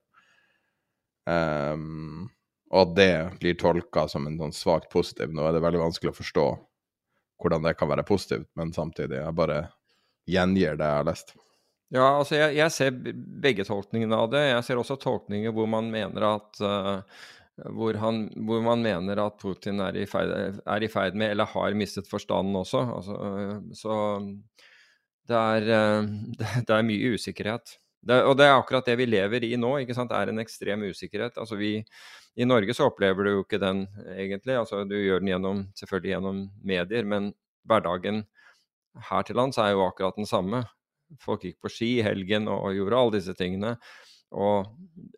Um, 1.28 2.28
og 2.72 2.80
at 2.80 2.94
det 2.96 3.12
blir 3.40 3.58
tolka 3.60 4.06
som 4.10 4.26
en 4.26 4.38
sånn 4.40 4.56
svakt 4.56 4.90
positiv. 4.92 5.32
Nå 5.32 5.44
er 5.46 5.56
det 5.56 5.62
veldig 5.64 5.84
vanskelig 5.84 6.14
å 6.14 6.18
forstå 6.18 6.46
hvordan 7.42 7.66
det 7.66 7.74
kan 7.76 7.90
være 7.90 8.06
positivt, 8.06 8.48
men 8.56 8.72
samtidig, 8.72 9.18
jeg 9.20 9.36
bare 9.36 9.66
gjengir 10.30 10.78
det 10.80 10.88
jeg 10.88 11.00
har 11.00 11.08
lest. 11.08 11.34
Ja, 11.94 12.06
altså 12.18 12.38
jeg, 12.38 12.56
jeg 12.56 12.72
ser 12.74 12.94
begge 13.44 13.66
tolkningene 13.68 14.18
av 14.18 14.30
det. 14.32 14.42
Jeg 14.48 14.66
ser 14.66 14.80
også 14.80 14.96
tolkninger 15.02 15.52
hvor 15.54 15.68
man 15.70 15.90
mener 15.92 16.26
at 16.32 16.62
uh, 16.64 17.02
hvor, 17.54 17.94
han, 17.94 18.24
hvor 18.46 18.62
man 18.64 18.82
mener 18.82 19.20
at 19.22 19.38
Putin 19.38 19.82
er 19.84 19.96
i, 20.00 20.06
ferd, 20.10 20.58
er 20.64 20.84
i 20.84 20.90
ferd 20.90 21.14
med, 21.18 21.34
eller 21.34 21.50
har 21.52 21.76
mistet 21.78 22.08
forstanden 22.10 22.56
også. 22.58 22.82
Altså, 22.96 23.18
øh, 23.28 23.60
så 23.78 23.98
det 25.28 25.38
er, 25.38 25.70
øh, 25.78 26.08
det, 26.66 26.74
er 26.74 26.86
mye 26.86 27.14
usikkerhet. 27.14 27.78
Det, 28.04 28.20
og 28.28 28.36
det 28.38 28.46
er 28.46 28.58
akkurat 28.58 28.86
det 28.86 28.98
vi 29.00 29.08
lever 29.08 29.46
i 29.46 29.56
nå. 29.56 29.76
ikke 29.80 29.96
sant? 29.96 30.12
Det 30.12 30.18
er 30.20 30.32
en 30.32 30.42
ekstrem 30.42 30.84
usikkerhet. 30.90 31.38
Altså 31.40 31.56
vi, 31.56 31.78
I 32.36 32.44
Norge 32.44 32.74
så 32.76 32.90
opplever 32.90 33.24
du 33.24 33.30
jo 33.30 33.44
ikke 33.44 33.62
den 33.62 33.86
egentlig. 34.16 34.58
altså 34.58 34.84
Du 34.84 34.96
gjør 34.96 35.24
den 35.24 35.32
gjennom, 35.32 35.66
selvfølgelig 35.78 36.14
gjennom 36.14 36.40
medier, 36.62 37.04
men 37.08 37.32
hverdagen 37.64 38.24
her 39.08 39.22
til 39.26 39.36
lands 39.36 39.58
er 39.58 39.72
jo 39.72 39.86
akkurat 39.86 40.16
den 40.16 40.28
samme. 40.28 40.64
Folk 41.22 41.44
gikk 41.46 41.60
på 41.62 41.72
ski 41.72 41.90
i 41.98 42.04
helgen 42.04 42.48
og, 42.48 42.68
og 42.68 42.76
gjorde 42.76 43.00
alle 43.00 43.16
disse 43.18 43.34
tingene. 43.38 43.76
Og 44.34 44.66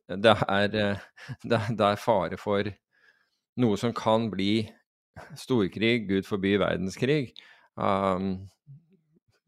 det 0.08 0.36
er, 0.46 0.74
eh, 0.76 1.06
det, 1.50 1.60
det 1.74 1.90
er 1.90 2.00
fare 2.00 2.38
for 2.38 2.70
noe 3.56 3.78
som 3.80 3.94
kan 3.96 4.28
bli 4.30 4.68
storkrig, 5.40 6.06
gud 6.10 6.26
forby 6.28 6.56
verdenskrig. 6.60 7.32
Um, 7.76 8.48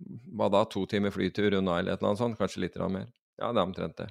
hva 0.09 0.49
da, 0.53 0.65
to 0.71 0.85
timer 0.89 1.13
flytur 1.15 1.59
unna 1.59 1.79
eller 1.79 1.95
et 1.95 2.01
eller 2.01 2.13
annet 2.13 2.23
sånt? 2.23 2.39
Kanskje 2.41 2.65
litt 2.65 2.79
mer. 2.89 3.09
Ja, 3.39 3.53
det 3.53 3.61
er 3.61 3.65
omtrent 3.65 3.99
det. 4.01 4.09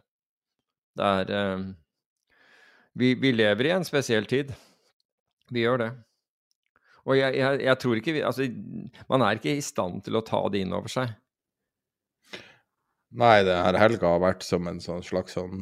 Det 0.98 1.12
er 1.22 1.32
eh, 1.38 1.64
vi, 2.98 3.14
vi 3.22 3.32
lever 3.34 3.70
i 3.70 3.76
en 3.76 3.86
spesiell 3.86 4.26
tid. 4.30 4.54
Vi 5.54 5.64
gjør 5.64 5.82
det. 5.84 5.92
Og 7.08 7.16
jeg, 7.16 7.38
jeg, 7.40 7.62
jeg 7.64 7.80
tror 7.80 8.00
ikke 8.00 8.14
vi 8.18 8.26
Altså, 8.26 8.50
man 9.08 9.24
er 9.24 9.40
ikke 9.40 9.56
i 9.56 9.64
stand 9.64 10.04
til 10.08 10.20
å 10.20 10.26
ta 10.28 10.42
det 10.52 10.66
inn 10.66 10.76
over 10.76 10.92
seg. 10.92 11.14
Nei, 13.18 13.40
det 13.48 13.56
her 13.56 13.78
helga 13.80 14.16
har 14.16 14.24
vært 14.24 14.44
som 14.44 14.68
en 14.68 14.82
sånn 14.84 15.06
slags 15.06 15.38
sånn 15.38 15.62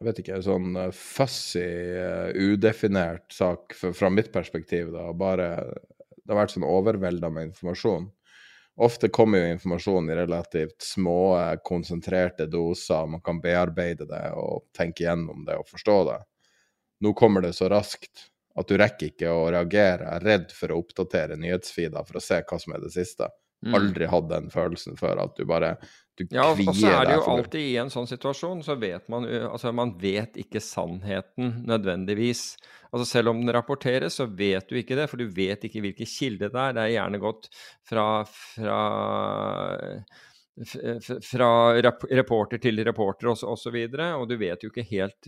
Jeg 0.00 0.06
vet 0.08 0.20
ikke, 0.22 0.40
sånn 0.44 0.78
eh, 0.80 0.94
fussy, 0.96 1.66
eh, 2.00 2.30
udefinert 2.32 3.28
sak 3.32 3.76
fra 3.76 4.10
mitt 4.12 4.32
perspektiv. 4.32 4.92
da, 4.94 5.10
bare 5.12 5.50
Det 6.16 6.32
har 6.32 6.44
vært 6.44 6.54
sånn 6.56 6.66
overvelda 6.68 7.30
med 7.30 7.50
informasjon. 7.50 8.08
Ofte 8.76 9.08
kommer 9.08 9.38
jo 9.38 9.52
informasjon 9.54 10.10
i 10.10 10.14
relativt 10.18 10.82
små, 10.82 11.36
eh, 11.38 11.56
konsentrerte 11.64 12.46
doser. 12.50 13.06
Man 13.06 13.20
kan 13.20 13.40
bearbeide 13.40 14.06
det 14.10 14.24
og 14.34 14.64
tenke 14.74 15.06
gjennom 15.06 15.44
det 15.46 15.58
og 15.60 15.68
forstå 15.70 15.98
det. 16.10 16.20
Nå 17.00 17.12
kommer 17.14 17.44
det 17.44 17.52
så 17.54 17.68
raskt 17.70 18.30
at 18.58 18.70
du 18.70 18.76
rekker 18.78 19.12
ikke 19.12 19.30
å 19.30 19.46
reagere. 19.50 20.06
Jeg 20.06 20.18
er 20.18 20.26
redd 20.26 20.52
for 20.54 20.72
å 20.72 20.80
oppdatere 20.82 21.38
nyhetsfeeder 21.38 22.06
for 22.06 22.18
å 22.18 22.22
se 22.22 22.40
hva 22.42 22.60
som 22.60 22.74
er 22.74 22.82
det 22.82 22.92
siste. 22.94 23.30
Mm. 23.64 23.74
Aldri 23.78 24.08
hatt 24.10 24.28
den 24.30 24.50
følelsen 24.52 24.98
før 24.98 25.22
at 25.22 25.38
du 25.38 25.46
bare 25.48 25.76
du 26.16 26.24
Ja, 26.30 26.46
og 26.52 26.58
så 26.78 26.90
er 26.92 27.04
det 27.08 27.14
jo 27.16 27.22
for 27.24 27.38
alltid 27.40 27.60
i 27.60 27.76
en 27.82 27.90
sånn 27.90 28.06
situasjon, 28.10 28.62
så 28.66 28.76
vet 28.78 29.08
man 29.12 29.24
Altså, 29.26 29.72
man 29.74 29.96
vet 29.98 30.36
ikke 30.40 30.60
sannheten 30.62 31.64
nødvendigvis. 31.66 32.56
Altså, 32.92 33.06
selv 33.10 33.32
om 33.32 33.40
den 33.42 33.54
rapporteres, 33.54 34.14
så 34.20 34.26
vet 34.30 34.68
du 34.70 34.76
ikke 34.78 34.94
det, 34.98 35.08
for 35.10 35.18
du 35.18 35.26
vet 35.34 35.64
ikke 35.66 35.82
hvilken 35.82 36.06
kilde 36.06 36.48
det 36.54 36.60
er. 36.60 36.72
Det 36.76 36.84
er 36.84 36.94
gjerne 36.94 37.18
gått 37.22 37.48
fra, 37.90 38.06
fra 38.24 38.80
fra 41.26 41.48
reporter 42.14 42.60
til 42.62 42.78
reporter 42.86 43.32
og, 43.32 43.38
så- 43.38 43.48
og 43.50 43.58
så 43.58 43.72
videre, 43.74 44.12
og 44.14 44.28
du 44.30 44.36
vet 44.38 44.62
jo 44.62 44.70
ikke 44.70 44.84
helt 44.86 45.26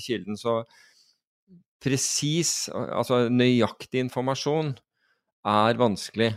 kilden. 0.00 0.36
Så 0.40 0.62
presis, 1.80 2.68
altså 2.72 3.28
nøyaktig 3.28 4.00
informasjon, 4.06 4.74
er 5.44 5.74
vanskelig. 5.80 6.34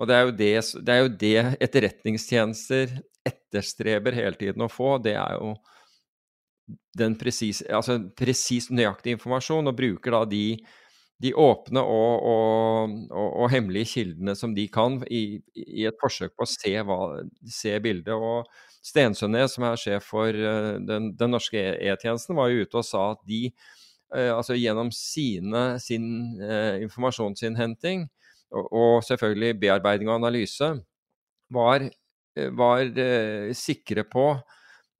Og 0.00 0.08
det 0.08 0.16
er 0.16 0.22
jo 0.24 0.32
det, 0.32 0.52
det, 0.80 0.94
er 0.94 1.02
jo 1.02 1.12
det 1.20 1.40
etterretningstjenester 1.66 2.94
etterstreber 3.28 4.16
hele 4.16 4.38
tiden 4.40 4.64
å 4.64 4.70
få. 4.72 4.94
Det 5.04 5.12
er 5.20 5.36
jo 5.36 5.54
den 6.96 7.16
presis, 7.20 7.60
altså 7.68 7.98
presis 8.16 8.70
nøyaktig 8.72 9.18
informasjon, 9.18 9.68
og 9.68 9.76
bruker 9.76 10.16
da 10.16 10.22
de, 10.30 10.44
de 11.20 11.34
åpne 11.36 11.82
og, 11.84 12.24
og, 12.32 12.96
og, 13.10 13.28
og 13.44 13.52
hemmelige 13.52 13.92
kildene 13.92 14.34
som 14.38 14.54
de 14.56 14.66
kan, 14.72 15.00
i, 15.10 15.40
i 15.52 15.84
et 15.90 16.00
forsøk 16.00 16.32
på 16.32 16.46
å 16.46 16.50
se, 16.50 16.74
hva, 16.86 16.98
se 17.60 17.76
bildet. 17.84 18.14
Og 18.16 18.48
Stensønes, 18.80 19.52
som 19.52 19.68
er 19.68 19.76
sjef 19.76 20.08
for 20.14 20.32
eh, 20.32 20.72
den, 20.88 21.12
den 21.20 21.36
norske 21.36 21.60
E-tjenesten, 21.76 22.38
var 22.38 22.48
jo 22.48 22.64
ute 22.64 22.80
og 22.80 22.88
sa 22.88 23.10
at 23.12 23.20
de 23.28 23.42
eh, 23.50 24.32
altså 24.32 24.56
gjennom 24.56 24.88
sine, 24.96 25.74
sin 25.84 26.40
eh, 26.40 26.80
og, 28.50 29.02
selvfølgelig 29.06 29.58
bearbeiding 29.60 30.10
og 30.10 30.18
analyse, 30.20 30.70
var, 31.50 31.86
eh, 32.36 32.50
var 32.56 32.82
eh, 32.82 33.50
sikre 33.54 34.04
på 34.04 34.32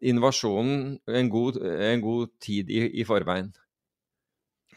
innovasjonen 0.01 0.99
en 1.09 1.31
god, 1.31 1.61
en 1.93 2.01
god 2.01 2.29
tid 2.41 2.71
i, 2.71 2.87
i 3.01 3.05
forveien. 3.05 3.53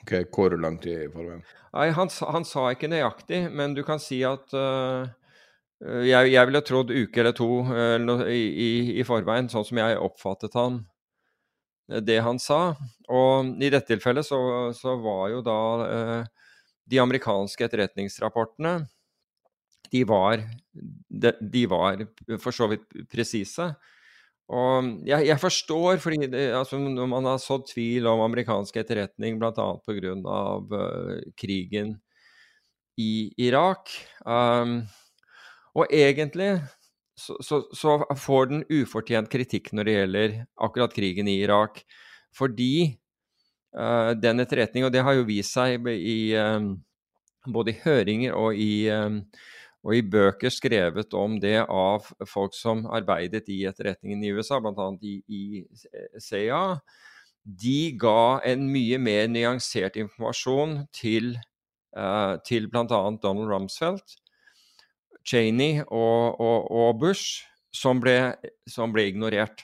Ok, 0.04 0.16
Hvor 0.36 0.58
lang 0.60 0.82
tid 0.82 1.06
i 1.06 1.12
forveien? 1.12 1.44
Nei, 1.74 1.90
han, 1.96 2.10
han 2.30 2.46
sa 2.46 2.68
ikke 2.74 2.92
nøyaktig, 2.92 3.46
men 3.52 3.74
du 3.74 3.84
kan 3.88 4.02
si 4.04 4.20
at 4.28 4.52
øh, 4.54 5.08
jeg, 5.82 6.34
jeg 6.34 6.48
ville 6.48 6.62
trodd 6.62 6.92
uke 6.92 7.24
eller 7.24 7.34
to 7.36 7.48
uh, 7.66 8.28
i, 8.30 8.44
i, 8.66 8.72
i 9.00 9.06
forveien, 9.08 9.50
sånn 9.50 9.66
som 9.68 9.80
jeg 9.82 9.98
oppfattet 10.00 10.54
han, 10.60 10.84
det 12.04 12.20
han 12.24 12.40
sa. 12.40 12.76
Og 13.12 13.56
i 13.60 13.72
dette 13.72 13.90
tilfellet 13.92 14.28
så, 14.28 14.40
så 14.76 14.96
var 15.04 15.32
jo 15.34 15.42
da 15.44 15.60
øh, 15.88 16.30
de 16.90 17.00
amerikanske 17.02 17.66
etterretningsrapportene 17.66 18.82
de 19.94 20.04
var, 20.10 20.42
de, 20.74 21.32
de 21.54 21.66
var 21.70 22.02
for 22.42 22.56
så 22.56 22.68
vidt 22.72 22.88
presise. 23.12 23.68
Og 24.54 24.90
jeg, 25.08 25.28
jeg 25.30 25.40
forstår, 25.40 26.00
fordi 26.04 26.28
det, 26.34 26.48
altså, 26.58 26.80
når 26.82 27.10
man 27.10 27.28
har 27.30 27.42
sådd 27.42 27.68
tvil 27.72 28.10
om 28.10 28.24
amerikansk 28.26 28.76
etterretning, 28.82 29.38
bl.a. 29.40 29.68
pga. 29.86 30.16
Uh, 30.26 31.22
krigen 31.40 31.96
i 33.00 33.32
Irak. 33.42 33.94
Um, 34.26 34.82
og 35.74 35.88
egentlig 35.94 36.58
så, 37.18 37.38
så, 37.42 37.62
så, 37.74 38.02
får 38.18 38.50
den 38.52 38.66
ufortjent 38.74 39.30
kritikk 39.32 39.72
når 39.74 39.88
det 39.88 39.96
gjelder 39.98 40.36
akkurat 40.62 40.94
krigen 40.94 41.30
i 41.30 41.40
Irak. 41.46 41.82
Fordi 42.34 42.98
den 43.74 44.44
etterretning, 44.44 44.86
og 44.86 44.94
det 44.94 45.02
har 45.06 45.16
jo 45.18 45.26
vist 45.28 45.56
seg 45.56 45.88
i, 45.90 46.36
um, 46.38 46.76
både 47.50 47.74
i 47.74 47.80
høringer 47.82 48.36
og 48.38 48.60
i, 48.60 48.88
um, 48.94 49.22
og 49.84 49.96
i, 49.98 50.04
bøker 50.06 50.54
skrevet 50.54 51.16
om 51.18 51.40
det 51.42 51.58
av 51.64 52.06
folk 52.30 52.54
som 52.56 52.86
arbeidet 52.86 53.50
i 53.52 53.64
etterretningen 53.68 54.22
i 54.24 54.32
USA, 54.36 54.62
bl.a. 54.62 54.90
i, 55.02 55.16
i 55.28 56.22
CIA, 56.22 56.62
de 57.44 57.80
ga 58.00 58.40
en 58.48 58.70
mye 58.72 59.00
mer 59.02 59.26
nyansert 59.28 59.98
informasjon 60.00 60.84
til, 60.96 61.34
til 62.48 62.70
bl.a. 62.72 62.86
Donald 62.88 63.50
Rumsfeldt 63.52 64.16
Cheney 65.26 65.82
og, 65.88 66.40
og, 66.40 66.72
og 66.72 67.00
Bush 67.00 67.44
som 67.74 68.02
ble, 68.04 68.36
som 68.70 68.94
ble, 68.94 69.08
ignorert. 69.12 69.64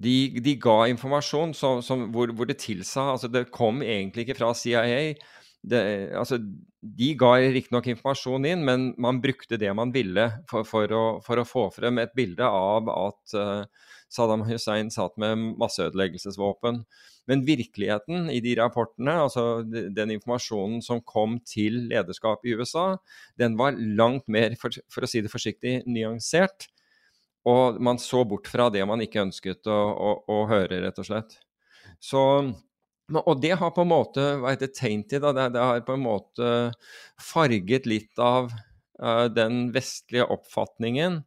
De, 0.00 0.14
de 0.40 0.54
ga 0.60 0.86
informasjon 0.88 1.52
som, 1.56 1.82
som, 1.84 2.06
hvor, 2.14 2.32
hvor, 2.32 2.48
det 2.48 2.60
tilsa 2.62 3.10
altså 3.12 3.28
Det 3.28 3.50
kom 3.52 3.82
egentlig 3.84 4.24
ikke 4.24 4.38
fra 4.38 4.54
CIA. 4.56 5.12
Det, 5.60 5.80
altså, 6.16 6.38
de 6.80 7.10
ga 7.20 7.34
riktignok 7.52 7.90
informasjon 7.92 8.48
inn, 8.48 8.64
men 8.64 8.90
man 9.00 9.20
brukte 9.20 9.58
det 9.60 9.72
man 9.76 9.92
ville 9.92 10.30
for, 10.48 10.64
for, 10.64 10.88
å, 10.88 11.04
for 11.24 11.42
å, 11.42 11.44
få 11.44 11.66
frem 11.74 12.00
et 12.00 12.14
bilde 12.16 12.46
av 12.48 12.88
at 12.94 13.36
uh, 13.36 13.90
Saddam 14.10 14.46
Hussein 14.48 14.88
satt 14.90 15.20
med 15.20 15.52
masseødeleggelsesvåpen. 15.60 16.80
Men 17.28 17.44
virkeligheten 17.46 18.30
i 18.32 18.40
de 18.42 18.56
rapportene, 18.58 19.20
altså 19.26 19.60
den 19.68 20.16
informasjonen 20.16 20.80
som 20.82 21.04
kom 21.04 21.36
til 21.46 21.76
lederskapet 21.92 22.48
i 22.48 22.56
USA, 22.56 22.94
den 23.38 23.60
var 23.60 23.76
langt 23.76 24.26
mer, 24.32 24.56
for, 24.58 24.74
for 24.90 25.04
å 25.04 25.10
si 25.10 25.20
det 25.22 25.30
forsiktig, 25.30 25.82
nyansert. 25.86 26.70
Og 27.48 27.78
man 27.80 27.98
så 28.00 28.24
bort 28.28 28.48
fra 28.50 28.68
det 28.72 28.82
man 28.88 29.00
ikke 29.00 29.22
ønsket 29.22 29.68
å, 29.70 29.76
å, 29.76 30.10
å 30.28 30.40
høre, 30.50 30.82
rett 30.84 30.98
og 31.00 31.06
slett. 31.08 31.38
Så, 32.00 32.22
og 33.20 33.40
det 33.40 33.54
har 33.60 33.72
på 33.76 33.84
en 33.84 33.92
måte 33.92 34.24
hva 34.40 34.52
heter 34.52 34.72
tainted, 34.76 35.24
det, 35.24 35.46
det 35.56 35.62
har 35.62 35.84
på 35.86 35.96
en 35.96 36.04
måte 36.04 36.50
farget 37.20 37.88
litt 37.88 38.20
av 38.20 38.50
uh, 38.52 39.26
den 39.32 39.68
vestlige 39.74 40.28
oppfatningen 40.32 41.22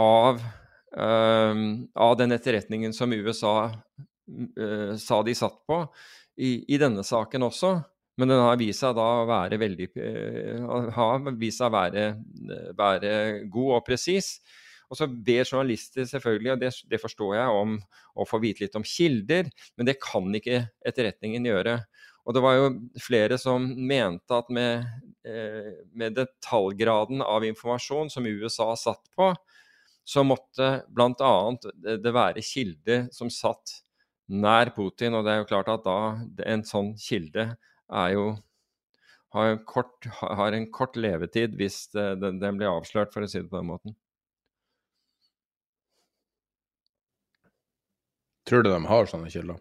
av, 0.00 0.42
uh, 0.96 1.62
av 2.08 2.18
den 2.20 2.36
etterretningen 2.36 2.96
som 2.96 3.12
USA 3.12 3.56
uh, 3.68 4.92
sa 5.00 5.22
de 5.24 5.36
satt 5.36 5.62
på 5.68 5.84
i, 6.36 6.58
i, 6.68 6.80
denne 6.80 7.04
saken 7.04 7.48
også. 7.48 7.74
Men 8.20 8.28
den 8.28 8.42
har 8.44 8.58
vist 8.60 8.84
seg 8.84 8.92
da 8.96 9.04
å 9.22 9.28
være 9.28 9.56
veldig 9.56 9.86
har 10.92 11.22
vist 11.40 11.62
seg 11.62 11.70
å 11.70 11.72
være, 11.72 12.02
være 12.76 13.12
god 13.48 13.78
og 13.78 13.86
presis. 13.86 14.34
Og 14.92 14.98
så 14.98 15.08
ber 15.08 15.46
journalister 15.46 16.04
selvfølgelig, 16.08 16.50
og 16.52 16.60
det, 16.60 16.70
det, 16.92 17.00
forstår 17.00 17.36
jeg, 17.38 17.60
om 17.62 17.78
å 18.12 18.26
få 18.28 18.42
vite 18.42 18.66
litt 18.66 18.76
om 18.76 18.84
kilder, 18.84 19.48
men 19.80 19.88
det 19.88 19.96
kan 20.04 20.28
ikke 20.36 20.66
etterretningen 20.84 21.48
gjøre. 21.48 21.78
Og 22.28 22.36
det 22.36 22.42
var 22.44 22.58
jo 22.58 22.66
flere 23.00 23.38
som 23.40 23.64
mente 23.88 24.36
at 24.36 24.52
med, 24.52 24.84
eh, 25.24 25.72
med 25.96 26.18
detaljgraden 26.20 27.24
av 27.24 27.46
informasjon 27.48 28.12
som 28.12 28.28
USA 28.28 28.68
satt 28.76 29.08
på, 29.16 29.32
så 30.04 30.26
måtte 30.26 30.82
bl.a. 30.92 31.32
det 31.80 32.12
være 32.12 32.44
kilder 32.44 33.08
som 33.14 33.30
satt 33.32 33.78
nær 34.28 34.74
Putin. 34.76 35.16
Og 35.16 35.24
det 35.24 35.32
er 35.32 35.42
jo 35.42 35.50
klart 35.50 35.72
at 35.72 35.86
da 35.86 35.98
en 36.52 36.66
sånn 36.68 36.92
kilde 37.00 37.54
er 37.88 38.14
jo 38.16 38.32
har 39.32 39.54
en 39.54 39.62
kort, 39.64 40.04
har 40.20 40.52
en 40.52 40.66
kort 40.68 40.98
levetid 41.00 41.56
hvis 41.56 41.86
den, 41.96 42.36
den 42.42 42.58
blir 42.60 42.68
avslørt, 42.68 43.14
for 43.14 43.24
å 43.24 43.30
si 43.30 43.40
det 43.40 43.48
på 43.48 43.56
den 43.56 43.70
måten. 43.70 43.96
Tror 48.52 48.66
du 48.66 48.68
de 48.68 48.84
har 48.84 49.06
sånne 49.08 49.30
kilder? 49.32 49.56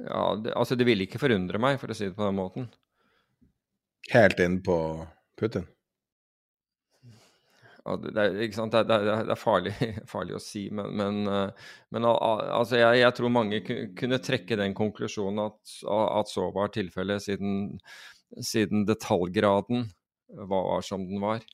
Ja, 0.00 0.22
det, 0.40 0.54
altså 0.56 0.78
det 0.80 0.86
ville 0.88 1.04
ikke 1.04 1.20
forundre 1.20 1.60
meg, 1.60 1.76
for 1.82 1.92
å 1.92 1.96
si 1.98 2.06
det 2.06 2.14
på 2.16 2.24
den 2.24 2.38
måten. 2.38 2.70
Helt 4.08 4.40
inn 4.40 4.56
på 4.64 4.76
Putin? 5.36 5.66
det, 7.84 8.14
er, 8.14 8.38
det, 8.38 8.80
er, 8.80 9.04
det 9.04 9.36
er 9.36 9.42
farlig, 9.42 9.74
farlig, 10.14 10.38
å 10.38 10.40
si, 10.40 10.64
men, 10.72 10.96
men, 10.96 11.20
eh, 11.28 11.70
men 11.92 12.08
altså 12.08 12.80
jeg, 12.80 13.02
jeg, 13.02 13.18
tror 13.20 13.36
mange 13.36 13.62
kunne 14.00 14.22
trekke 14.24 14.60
den 14.64 14.72
konklusjonen 14.78 15.44
at, 15.44 15.76
at 15.84 16.32
så 16.32 16.48
var 16.56 16.72
tilfellet, 16.72 17.28
siden, 17.28 17.76
siden, 18.40 18.88
detaljgraden 18.88 19.90
var 20.56 20.88
som 20.88 21.04
den 21.04 21.20
var. 21.20 21.44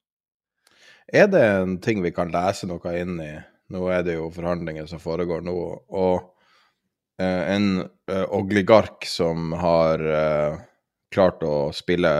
Er 1.11 1.27
det 1.27 1.43
en 1.43 1.81
ting 1.83 2.07
vi 2.07 2.15
kan 2.15 2.31
lese 2.31 2.71
noe 2.71 2.99
inn 3.03 3.19
i? 3.19 3.33
Nå 3.69 3.85
er 3.93 4.05
det 4.07 4.17
jo 4.17 4.31
forhandlinger 4.33 4.87
som 4.89 5.01
foregår 5.03 5.43
nå. 5.45 5.55
og 5.89 6.17
eh, 7.21 7.55
en 7.55 7.83
eh, 7.83 8.25
oligark 8.33 9.05
som 9.09 9.53
har 9.61 10.01
eh, 10.01 10.61
klart 11.13 11.45
å 11.45 11.71
spille 11.77 12.13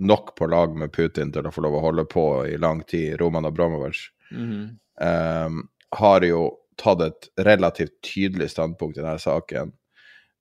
nok 0.00 0.34
på 0.38 0.48
lag 0.50 0.74
med 0.76 0.92
Putin 0.92 1.32
til 1.32 1.46
å 1.46 1.52
få 1.52 1.64
lov 1.64 1.76
å 1.78 1.84
holde 1.84 2.06
på 2.10 2.24
i 2.48 2.56
lang 2.58 2.82
tid, 2.88 3.18
Roman 3.20 3.46
Abramovic, 3.46 4.08
mm 4.30 4.46
-hmm. 4.50 5.46
um, 5.46 5.68
har 5.90 6.24
jo 6.24 6.56
tatt 6.76 7.00
et 7.00 7.28
relativt 7.36 8.00
tydelig 8.02 8.50
standpunkt 8.50 8.98
i 8.98 9.02
denne 9.02 9.18
saken. 9.18 9.72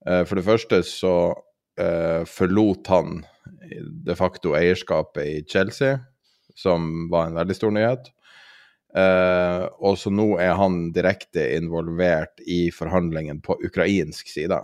Uh, 0.07 0.23
for 0.23 0.35
det 0.35 0.45
første 0.45 0.83
så 0.83 1.33
uh, 1.81 2.25
forlot 2.25 2.87
han 2.87 3.25
de 4.05 4.15
facto 4.15 4.55
eierskapet 4.55 5.25
i 5.25 5.43
Chelsea, 5.43 5.99
som 6.55 7.09
var 7.09 7.27
en 7.27 7.35
veldig 7.35 7.55
stor 7.55 7.71
nyhet. 7.71 8.11
Uh, 8.89 9.69
og 9.85 9.99
så 10.01 10.09
nå 10.09 10.31
er 10.41 10.55
han 10.57 10.87
direkte 10.95 11.43
involvert 11.53 12.41
i 12.41 12.71
forhandlingene 12.73 13.43
på 13.45 13.59
ukrainsk 13.67 14.31
side. 14.31 14.57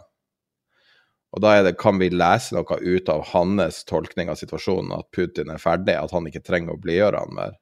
Og 1.36 1.44
da 1.44 1.52
er 1.58 1.66
det, 1.68 1.76
kan 1.78 2.00
vi 2.00 2.08
lese 2.14 2.56
noe 2.56 2.78
ut 2.80 3.12
av 3.12 3.26
hans 3.34 3.84
tolkning 3.86 4.32
av 4.32 4.40
situasjonen, 4.40 4.94
at 4.96 5.12
Putin 5.14 5.52
er 5.52 5.62
ferdig, 5.62 5.98
at 6.00 6.14
han 6.16 6.30
ikke 6.30 6.46
trenger 6.48 6.74
å 6.74 6.82
blidgjøre 6.82 7.22
han 7.22 7.38
mer? 7.38 7.58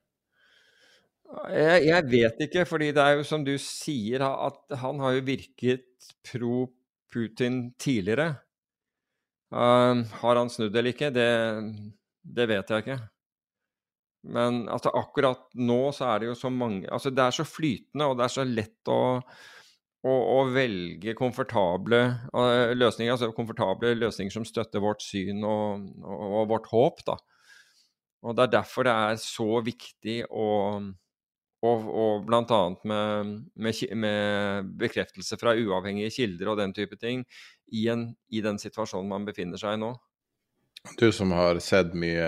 Jeg, 1.49 1.87
jeg, 1.87 2.05
vet 2.11 2.43
ikke, 2.45 2.67
fordi 2.69 2.91
det 2.93 3.01
er 3.01 3.17
jo 3.17 3.25
som 3.25 3.41
du 3.45 3.55
sier, 3.57 4.21
at 4.21 4.77
han 4.83 5.01
har 5.01 5.17
jo 5.17 5.25
virket 5.25 6.11
pro 6.29 6.67
Putin 7.13 7.71
tidligere. 7.81 8.35
Uh, 9.53 10.05
har 10.21 10.37
han 10.37 10.49
snudd 10.53 10.73
eller 10.73 10.93
ikke? 10.93 11.09
Det, 11.13 11.27
det, 12.21 12.47
vet 12.49 12.69
jeg 12.69 12.85
ikke. 12.85 12.99
Men 14.23 14.63
altså, 14.71 14.93
akkurat 14.95 15.49
nå 15.59 15.81
så 15.95 16.13
er 16.13 16.21
det 16.21 16.29
jo 16.29 16.35
så 16.39 16.47
mange 16.53 16.87
Altså, 16.87 17.11
det 17.11 17.25
er 17.25 17.35
så 17.35 17.43
flytende, 17.43 18.07
og 18.07 18.15
det 18.15 18.23
er 18.23 18.33
så 18.37 18.45
lett 18.47 18.91
å 18.91 19.01
å, 20.03 20.13
å 20.13 20.39
velge 20.51 21.15
komfortable 21.15 22.01
uh, 22.35 22.73
løsninger, 22.75 23.13
altså 23.13 23.31
komfortable 23.35 23.93
løsninger 23.95 24.33
som 24.35 24.47
støtter 24.47 24.83
vårt 24.83 25.03
syn 25.03 25.43
og, 25.47 25.85
og, 26.03 26.25
og, 26.25 26.41
vårt 26.51 26.67
håp. 26.73 27.05
Da. 27.07 27.15
Og 28.23 28.35
Det 28.35 28.45
er 28.45 28.57
derfor 28.57 28.87
det 28.87 28.97
er 29.07 29.21
så 29.23 29.47
viktig 29.63 30.19
å 30.29 30.49
og, 31.63 31.85
og 31.87 32.25
bl.a. 32.27 32.57
Med, 32.83 33.29
med, 33.55 33.83
med, 33.95 34.71
bekreftelse 34.81 35.37
fra 35.39 35.53
uavhengige 35.55 36.11
kilder 36.11 36.49
og 36.51 36.57
den 36.59 36.73
type 36.75 36.97
ting 36.99 37.21
i, 37.71 37.85
en, 37.87 38.09
i, 38.27 38.41
den 38.43 38.59
situasjonen 38.59 39.07
man 39.07 39.23
befinner 39.23 39.61
seg 39.61 39.77
i 39.77 39.79
nå. 39.79 39.93
Du 40.99 41.07
som 41.15 41.31
har 41.31 41.61
sett 41.63 41.95
mye 41.95 42.27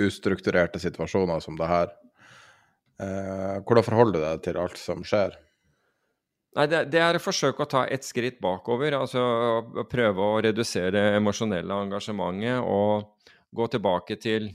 ustrukturerte 0.00 0.80
situasjoner 0.82 1.40
som 1.44 1.58
det 1.58 1.68
her, 1.70 1.94
eh, 3.02 3.56
hvordan 3.62 3.86
forholder 3.86 4.18
du 4.18 4.24
deg 4.24 4.44
til 4.46 4.60
alt 4.60 4.80
som 4.80 5.04
skjer? 5.06 5.38
Nei, 6.54 6.66
det, 6.70 6.84
det, 6.92 7.00
er 7.02 7.16
å 7.18 7.22
forsøke 7.22 7.64
å 7.64 7.70
ta 7.70 7.82
et 7.90 8.06
skritt 8.06 8.36
bakover. 8.42 8.94
altså 8.94 9.22
å 9.22 9.86
Prøve 9.90 10.22
å 10.22 10.42
redusere 10.44 10.92
det 10.94 11.06
emosjonelle 11.16 11.80
engasjementet 11.86 12.62
og 12.62 13.32
gå 13.54 13.66
tilbake 13.72 14.16
til, 14.22 14.52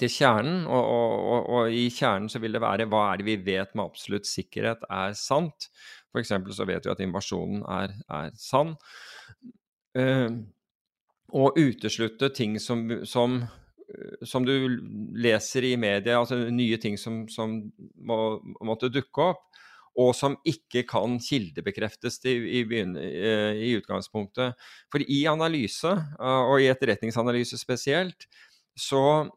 til 0.00 0.12
kjernen. 0.12 0.62
Og, 0.64 0.80
og, 0.80 1.12
og, 1.18 1.50
og, 1.58 1.76
i 1.76 1.90
kjernen 1.92 2.32
så 2.32 2.40
vil 2.40 2.56
det 2.56 2.64
være 2.64 2.88
hva 2.88 3.10
er 3.10 3.20
det 3.20 3.28
vi 3.28 3.36
vet 3.52 3.76
med 3.76 3.84
absolutt 3.84 4.28
sikkerhet 4.28 4.88
er 4.88 5.12
sant. 5.18 5.68
F.eks. 6.12 6.32
så 6.56 6.68
vet 6.68 6.88
vi 6.88 6.94
at 6.94 7.04
invasjonen 7.04 7.60
er, 7.68 7.92
er 8.08 8.32
sann. 8.40 8.72
Eh, 9.92 10.28
og 11.32 11.60
uteslutte 11.60 12.28
ting 12.36 12.58
som, 12.60 12.86
som, 13.08 13.42
som, 14.26 14.44
du 14.46 14.78
leser 15.18 15.66
i 15.68 15.76
media, 15.80 16.18
altså 16.18 16.38
nye 16.50 16.78
ting 16.80 16.98
som, 17.00 17.24
som 17.30 17.58
må, 18.00 18.18
måtte 18.64 18.92
dukke 18.92 19.32
opp 19.32 19.48
og 20.00 20.14
som 20.16 20.38
ikke 20.48 20.84
kan 20.88 21.18
kildebekreftes 21.20 22.18
i, 22.24 22.34
i, 22.60 22.62
eh, 22.80 23.58
i, 23.60 23.74
utgangspunktet. 23.76 24.56
For 24.92 25.04
i 25.04 25.22
analyse, 25.28 25.92
eh, 25.92 26.42
og 26.48 26.62
i 26.62 26.70
etterretningsanalyse 26.72 27.60
spesielt, 27.60 28.26
så, 28.72 29.28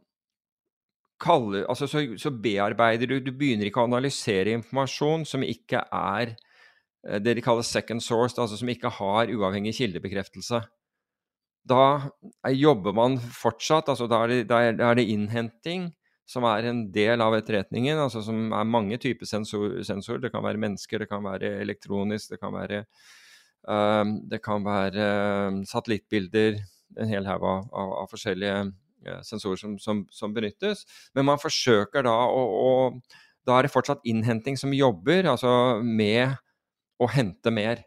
kaller, 1.19 1.65
altså 1.71 1.87
så, 1.87 2.01
så 2.19 2.31
bearbeider 2.31 3.07
du 3.07 3.19
Du 3.23 3.31
begynner 3.31 3.69
ikke 3.69 3.79
å 3.79 3.87
analysere 3.87 4.51
informasjon 4.55 5.23
som 5.27 5.43
ikke 5.47 5.79
er 5.91 6.33
eh, 6.35 7.19
det 7.23 7.35
de 7.37 7.43
kaller 7.43 7.67
second 7.67 8.03
source, 8.03 8.39
altså 8.39 8.59
som 8.59 8.71
ikke 8.71 8.93
har 8.99 9.31
uavhengig 9.31 9.75
kildebekreftelse. 9.75 10.63
Da 11.65 12.11
jobber 12.53 12.93
man 12.93 13.17
fortsatt. 13.17 13.89
altså 13.89 14.07
Da 14.07 14.23
er 14.23 14.33
det, 14.33 14.41
da 14.49 14.61
er 14.69 14.97
det 14.99 15.07
innhenting 15.09 15.89
som 16.25 16.45
er 16.49 16.65
en 16.69 16.85
del 16.93 17.21
av 17.21 17.35
etterretningen, 17.37 17.99
altså 18.01 18.23
som 18.25 18.53
er 18.53 18.69
mange 18.69 18.97
typer 19.01 19.29
sensorer. 19.29 19.83
Sensor. 19.85 20.21
Det 20.21 20.31
kan 20.33 20.43
være 20.45 20.61
mennesker, 20.61 21.03
det 21.03 21.09
kan 21.09 21.25
være 21.25 21.59
elektronisk, 21.61 22.31
det 22.33 22.39
kan 22.41 22.53
være, 22.53 22.85
uh, 23.69 24.05
det 24.31 24.41
kan 24.45 24.65
være 24.65 25.11
uh, 25.51 25.61
satellittbilder. 25.69 26.57
En 27.01 27.11
hel 27.11 27.27
haug 27.27 27.43
av, 27.43 27.69
av, 27.73 27.93
av, 28.01 28.09
forskjellige 28.09 28.57
uh, 29.09 29.21
sensorer 29.25 29.61
som, 29.61 29.77
som, 29.81 30.05
som, 30.13 30.33
benyttes. 30.33 30.85
Men 31.13 31.29
man 31.29 31.41
forsøker 31.41 32.05
da 32.05 32.15
å, 32.25 32.45
å 32.45 33.23
Da 33.45 33.59
er 33.59 33.67
det 33.67 33.75
fortsatt 33.75 34.01
innhenting 34.09 34.55
som 34.57 34.71
jobber, 34.73 35.27
altså 35.29 35.77
med 35.85 36.33
å 36.97 37.05
hente 37.13 37.51
mer 37.53 37.83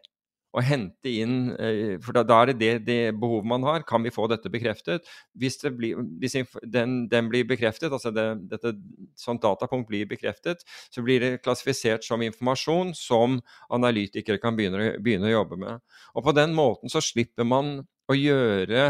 å 0.49 0.63
hente 0.65 1.11
inn 1.11 1.51
eh, 1.61 1.97
For 2.01 2.15
da, 2.15 2.23
da 2.25 2.39
er 2.41 2.51
det, 2.51 2.57
det 2.61 2.71
det, 2.87 2.97
behovet 3.21 3.49
man 3.49 3.65
har. 3.67 3.83
Kan 3.87 4.05
vi 4.05 4.13
få 4.13 4.25
dette 4.31 4.49
bekreftet? 4.51 5.05
Hvis, 5.37 5.59
blir, 5.77 5.99
hvis 6.21 6.37
den, 6.63 7.03
den, 7.11 7.29
blir 7.29 7.45
bekreftet, 7.49 7.93
altså 7.93 8.11
det, 8.15 8.25
dette 8.49 8.73
sånt 9.19 9.43
datapunkt 9.45 9.89
blir 9.91 10.09
bekreftet, 10.09 10.65
så 10.89 11.05
blir 11.05 11.21
det 11.23 11.43
klassifisert 11.43 12.05
som 12.07 12.23
informasjon 12.25 12.95
som 12.97 13.39
analytikere 13.69 14.41
kan 14.41 14.57
begynne, 14.57 14.95
begynne 15.03 15.29
å 15.29 15.37
jobbe 15.37 15.59
med. 15.61 15.85
Og 16.15 16.25
på 16.25 16.35
den 16.37 16.57
måten 16.57 16.91
så 16.91 17.03
slipper 17.03 17.47
man 17.47 17.79
å 18.09 18.17
gjøre 18.17 18.85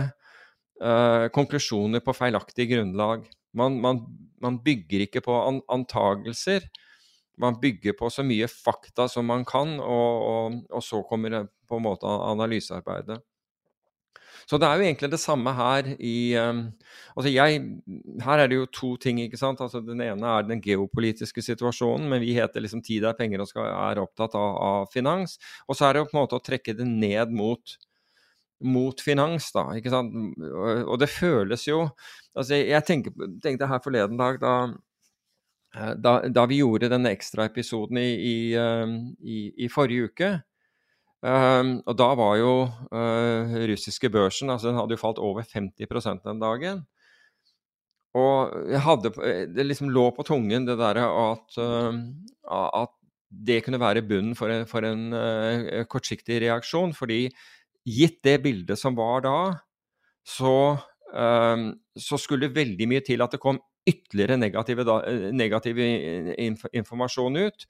uh, 0.79 1.25
konklusjoner 1.35 2.03
på 2.05 2.15
feilaktig 2.15 2.69
grunnlag. 2.71 3.27
Man, 3.57 3.81
man, 3.83 4.05
man 4.39 4.61
bygger 4.63 5.09
ikke 5.09 5.25
på 5.25 5.35
an, 5.43 5.59
antagelser 5.71 6.69
man 7.39 7.59
bygger 7.61 7.95
på 7.99 8.09
så 8.11 8.25
mye 8.25 8.47
fakta 8.51 9.07
som 9.11 9.27
man 9.29 9.45
kan, 9.47 9.77
og, 9.79 10.27
og, 10.29 10.61
og 10.69 10.83
så 10.83 11.01
kommer 11.07 11.35
det 11.35 11.43
på 11.69 11.79
en 11.79 11.85
måte 11.85 12.07
analysearbeidet. 12.07 13.21
Så 14.49 14.57
det 14.57 14.65
er 14.65 14.79
jo 14.79 14.85
egentlig 14.87 15.11
det 15.11 15.19
samme 15.21 15.51
her 15.53 15.91
i 16.01 16.33
um, 16.41 16.63
altså 17.13 17.29
jeg, 17.29 17.59
Her 18.25 18.41
er 18.41 18.47
det 18.49 18.57
jo 18.57 18.69
to 18.73 18.95
ting. 18.97 19.19
ikke 19.21 19.37
sant? 19.37 19.61
Altså 19.61 19.81
Den 19.85 20.01
ene 20.01 20.25
er 20.25 20.47
den 20.47 20.61
geopolitiske 20.61 21.43
situasjonen, 21.45 22.07
men 22.09 22.23
vi 22.23 22.33
heter 22.33 22.63
liksom 22.65 22.81
Tid 22.85 23.05
er 23.05 23.17
penger 23.17 23.43
og 23.43 23.51
skal, 23.51 23.69
er 23.69 24.01
opptatt 24.01 24.33
av, 24.39 24.55
av, 24.57 24.89
finans. 24.93 25.37
Og 25.67 25.77
så 25.77 25.85
er 25.85 25.93
det 25.93 26.01
jo 26.01 26.09
på 26.09 26.17
en 26.17 26.21
måte 26.23 26.39
å 26.39 26.41
trekke 26.41 26.73
det 26.79 26.87
ned 26.89 27.35
mot, 27.35 27.75
mot 28.65 29.05
finans, 29.05 29.51
da. 29.53 29.67
ikke 29.77 29.93
sant? 29.93 30.17
Og, 30.41 30.95
det 30.99 31.11
føles 31.13 31.67
jo 31.69 31.83
altså 32.33 32.57
Jeg 32.57 32.85
tenker, 32.87 33.29
tenkte 33.43 33.69
her 33.69 33.85
forleden 33.85 34.17
dag 34.17 34.41
da 34.41 34.55
da, 35.75 36.13
da, 36.25 36.45
vi 36.49 36.61
gjorde 36.63 36.89
denne 36.89 37.11
ekstraepisoden 37.13 37.99
i, 38.01 38.09
i, 38.09 38.37
ehm, 38.57 38.95
i, 39.21 39.41
i, 39.65 39.67
forrige 39.69 40.09
uke, 40.09 40.29
um, 41.21 41.75
og 41.85 41.97
da 41.99 42.07
var 42.17 42.37
jo 42.39 42.53
uh, 42.65 43.57
russiske 43.69 44.09
børsen 44.09 44.49
altså 44.49 44.71
Den 44.71 44.79
hadde 44.79 44.97
jo 44.97 45.03
falt 45.03 45.21
over 45.21 45.45
50% 45.45 46.25
den 46.25 46.41
dagen. 46.41 46.81
Og 48.17 48.55
jeg 48.71 48.81
hadde, 48.81 49.13
det 49.53 49.67
liksom 49.67 49.91
lå 49.93 50.07
på 50.17 50.25
tungen 50.25 50.65
det 50.65 50.79
derre 50.79 51.05
at, 51.05 51.59
uh, 51.61 51.93
at 52.81 52.95
det 53.29 53.61
kunne 53.61 53.81
være 53.81 54.01
bunnen 54.01 54.33
for 54.33 54.49
en, 54.49 54.65
for 54.65 54.81
en 54.81 55.13
kortsiktig 55.85 56.39
reaksjon. 56.41 56.95
Fordi 56.97 57.27
gitt 57.85 58.23
det 58.25 58.39
bildet 58.41 58.81
som 58.81 58.97
var 58.97 59.21
da, 59.21 59.37
så, 60.25 60.55
um, 61.13 61.69
så 61.93 62.17
skulle 62.17 62.49
veldig 62.55 62.89
mye 62.89 63.05
til 63.05 63.21
at 63.21 63.37
det 63.37 63.43
kom 63.43 63.61
ytterligere 63.89 64.37
negative, 64.39 64.85
da, 64.87 64.99
negativ 65.35 65.81
inf 65.81 66.67
informasjon 66.71 67.41
ut. 67.41 67.67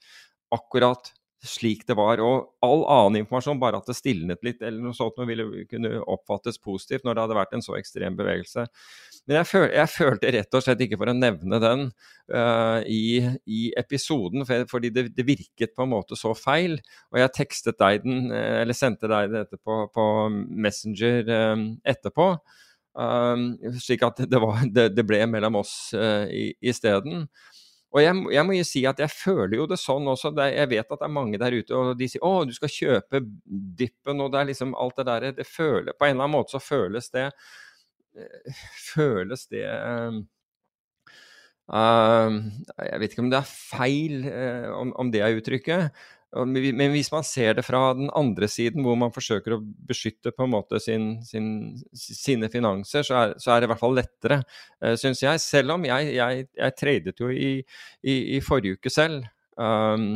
Akkurat 0.54 1.12
slik 1.46 1.86
det 1.88 1.96
var. 1.96 2.20
Og 2.20 2.50
all 2.64 2.82
annen 2.90 3.22
informasjon, 3.22 3.60
bare 3.60 3.80
at 3.80 3.88
det 3.88 3.96
stilnet 3.96 4.42
litt 4.44 4.60
eller 4.62 4.80
noe 4.84 4.96
sånt, 4.96 5.18
ville 5.28 5.64
kunne 5.70 6.00
oppfattes 6.04 6.60
positivt 6.60 7.06
når 7.06 7.16
det 7.16 7.24
hadde 7.24 7.38
vært 7.38 7.56
en 7.56 7.64
så 7.64 7.76
ekstrem 7.78 8.18
bevegelse. 8.18 8.66
Men 9.28 9.40
jeg, 9.40 9.48
føl 9.48 9.66
jeg 9.72 9.92
følte 9.94 10.32
rett 10.36 10.56
og 10.56 10.64
slett 10.64 10.84
ikke 10.84 10.98
for 11.00 11.12
å 11.12 11.16
nevne 11.16 11.60
den 11.62 11.84
uh, 12.34 12.80
i, 12.84 13.20
i, 13.46 13.60
episoden, 13.80 14.44
for, 14.48 14.66
fordi 14.70 14.92
det, 14.94 15.06
det, 15.16 15.26
virket 15.28 15.76
på 15.76 15.86
en 15.86 15.92
måte 15.94 16.18
så 16.18 16.34
feil. 16.36 16.78
Og 17.12 17.20
jeg 17.22 17.36
tekstet 17.36 17.80
deg 17.80 18.04
den, 18.04 18.26
eh, 18.34 18.62
eller 18.62 18.76
sendte 18.76 19.10
deg 19.10 19.32
dette 19.32 19.60
på, 19.60 19.84
på 19.94 20.08
Messenger 20.30 21.30
um, 21.54 21.70
etterpå. 21.88 22.32
Um, 22.90 23.54
slik 23.78 24.02
at 24.02 24.18
det, 24.26 24.38
var, 24.42 24.64
det, 24.66 24.88
det, 24.96 25.04
ble 25.06 25.22
mellom 25.30 25.60
oss 25.60 25.92
uh, 25.94 26.26
isteden. 26.60 27.28
Og 27.90 28.02
jeg, 28.02 28.16
jeg, 28.34 28.46
må 28.46 28.54
jo 28.54 28.66
si 28.66 28.82
at 28.86 29.00
jeg 29.02 29.10
føler 29.10 29.56
jo 29.58 29.66
det 29.70 29.78
sånn 29.82 30.06
også. 30.10 30.32
Det, 30.34 30.48
jeg 30.54 30.70
vet 30.70 30.86
at 30.86 30.98
det 30.98 31.06
er 31.06 31.14
mange 31.14 31.40
der 31.42 31.56
ute 31.58 31.74
og 31.74 31.94
de 31.98 32.06
sier 32.10 32.26
å, 32.26 32.44
du 32.46 32.54
skal 32.54 32.70
kjøpe 32.70 33.22
dippen 33.78 34.22
og 34.22 34.30
det 34.34 34.42
er 34.42 34.50
liksom 34.52 34.76
alt 34.78 35.00
det 35.00 35.06
der. 35.10 35.28
Det 35.38 35.46
føler, 35.48 35.94
på 35.94 36.06
en 36.06 36.14
eller 36.14 36.26
annen 36.26 36.36
måte 36.38 36.54
så 36.54 36.62
føles 36.62 37.10
det 37.14 37.30
uh, 37.30 38.62
Føles 38.90 39.46
det 39.50 39.66
uh, 39.66 40.20
Jeg 41.70 43.02
vet 43.02 43.12
ikke 43.12 43.26
om 43.26 43.30
det 43.30 43.38
er 43.38 43.50
feil, 43.50 44.24
om, 44.74 44.90
om 44.98 45.10
det 45.14 45.22
er 45.22 45.36
uttrykket. 45.38 46.00
Men 46.30 46.92
hvis 46.94 47.10
man 47.10 47.24
ser 47.26 47.56
det 47.58 47.64
fra 47.66 47.90
den 47.98 48.10
andre 48.14 48.46
siden, 48.50 48.84
hvor 48.86 48.94
man 48.98 49.10
forsøker 49.10 49.56
å 49.56 49.64
beskytte 49.88 50.30
på 50.30 50.46
en 50.46 50.52
måte 50.52 50.78
sin, 50.82 51.16
sin, 51.26 51.48
sine 51.90 52.46
finanser, 52.52 53.02
så 53.06 53.16
er, 53.18 53.32
så 53.42 53.50
er, 53.50 53.60
det 53.60 53.66
i 53.66 53.70
hvert 53.72 53.82
fall 53.82 53.98
lettere, 53.98 54.38
eh, 54.78 54.94
syns 55.00 55.24
jeg. 55.24 55.42
Selv 55.42 55.74
om 55.74 55.86
jeg, 55.88 56.12
jeg, 56.14 56.44
jeg 56.54 56.76
tradet 56.78 57.18
jo 57.18 57.32
i, 57.34 57.56
i, 58.06 58.14
i, 58.36 58.38
forrige 58.46 58.78
uke 58.78 58.92
selv, 58.94 59.26
um, 59.58 60.06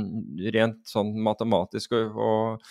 rent 0.55 0.85
sånn 0.87 1.11
matematisk 1.27 1.97
og, 1.99 2.63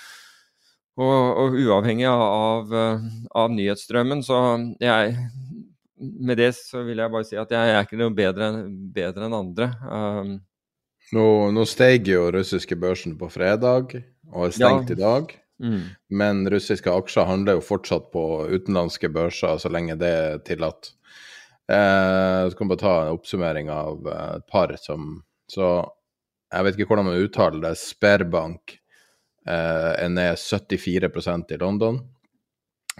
og, 0.96 1.12
og, 1.12 1.60
uavhengig 1.60 2.08
av, 2.08 2.72
av, 2.72 3.52
nyhetsstrømmen. 3.60 4.24
Så 4.24 4.40
jeg 4.80 5.20
Med 6.00 6.40
det 6.40 6.54
så 6.56 6.88
vil 6.88 7.04
jeg 7.04 7.12
bare 7.12 7.28
si 7.28 7.36
at 7.40 7.52
jeg, 7.52 7.76
er 7.76 7.84
ikke 7.84 8.00
noe 8.00 8.16
bedre, 8.16 8.54
bedre 8.96 9.28
enn 9.28 9.40
andre. 9.44 9.72
Um, 9.84 10.34
nå, 11.12 11.52
nå 11.52 11.66
steg 11.68 12.08
jo 12.08 12.30
russiske 12.34 12.78
børsen 12.80 13.18
på 13.20 13.30
fredag 13.34 13.98
og 14.34 14.48
er 14.48 14.56
stengt 14.56 14.94
ja. 14.94 14.96
i 14.96 15.02
dag. 15.02 15.34
Mm. 15.64 15.82
Men 16.10 16.44
russiske 16.50 16.92
aksjer 16.92 17.28
handler 17.30 17.60
jo 17.60 17.66
fortsatt 17.66 18.10
på 18.14 18.24
utenlandske 18.50 19.12
børser 19.14 19.60
så 19.62 19.72
lenge 19.72 19.98
det 20.00 20.14
er 20.14 20.40
tillatt. 20.48 20.94
Eh, 21.72 22.42
så 22.50 22.58
kan 22.58 22.72
bare 22.72 22.82
ta 22.82 22.96
en 23.02 23.14
oppsummering 23.18 23.70
av 23.72 24.08
eh, 24.08 24.32
et 24.40 24.48
par 24.52 24.74
som 24.82 25.22
Så 25.48 25.68
jeg 26.54 26.66
vet 26.66 26.78
ikke 26.78 26.90
hvordan 26.92 27.08
man 27.08 27.22
uttaler 27.22 27.62
det. 27.64 27.76
Sperbank 27.80 28.76
eh, 29.48 29.92
er 29.94 30.10
ned 30.12 30.40
74% 30.40 31.54
i 31.56 31.62
London. 31.62 32.02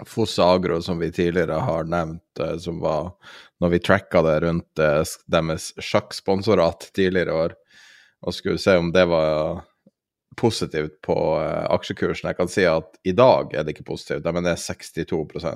Foss 0.06 0.38
Agro, 0.42 0.80
som 0.82 0.98
vi 0.98 1.12
tidligere 1.12 1.60
har 1.62 1.84
nevnt, 1.86 2.40
eh, 2.40 2.56
som 2.58 2.80
var 2.82 3.12
når 3.62 3.76
vi 3.76 3.78
tracka 3.78 4.22
det 4.26 4.40
rundt 4.46 4.82
eh, 4.82 5.02
deres 5.30 5.70
sjakksponsorat 5.78 6.88
tidligere 6.96 7.30
i 7.30 7.44
år, 7.44 7.54
og 8.24 8.34
skulle 8.34 8.60
se 8.60 8.76
om 8.80 8.90
det 8.92 9.04
var 9.10 9.62
positivt 10.36 11.00
på 11.02 11.16
uh, 11.38 11.64
aksjekursen. 11.74 12.28
Jeg 12.30 12.38
kan 12.38 12.50
si 12.50 12.64
at 12.68 12.98
i 13.06 13.14
dag 13.16 13.54
er 13.54 13.64
det 13.64 13.76
ikke 13.76 13.90
positivt, 13.92 14.26
men 14.26 14.46
det 14.46 14.56
er 14.56 14.62
62 14.64 15.46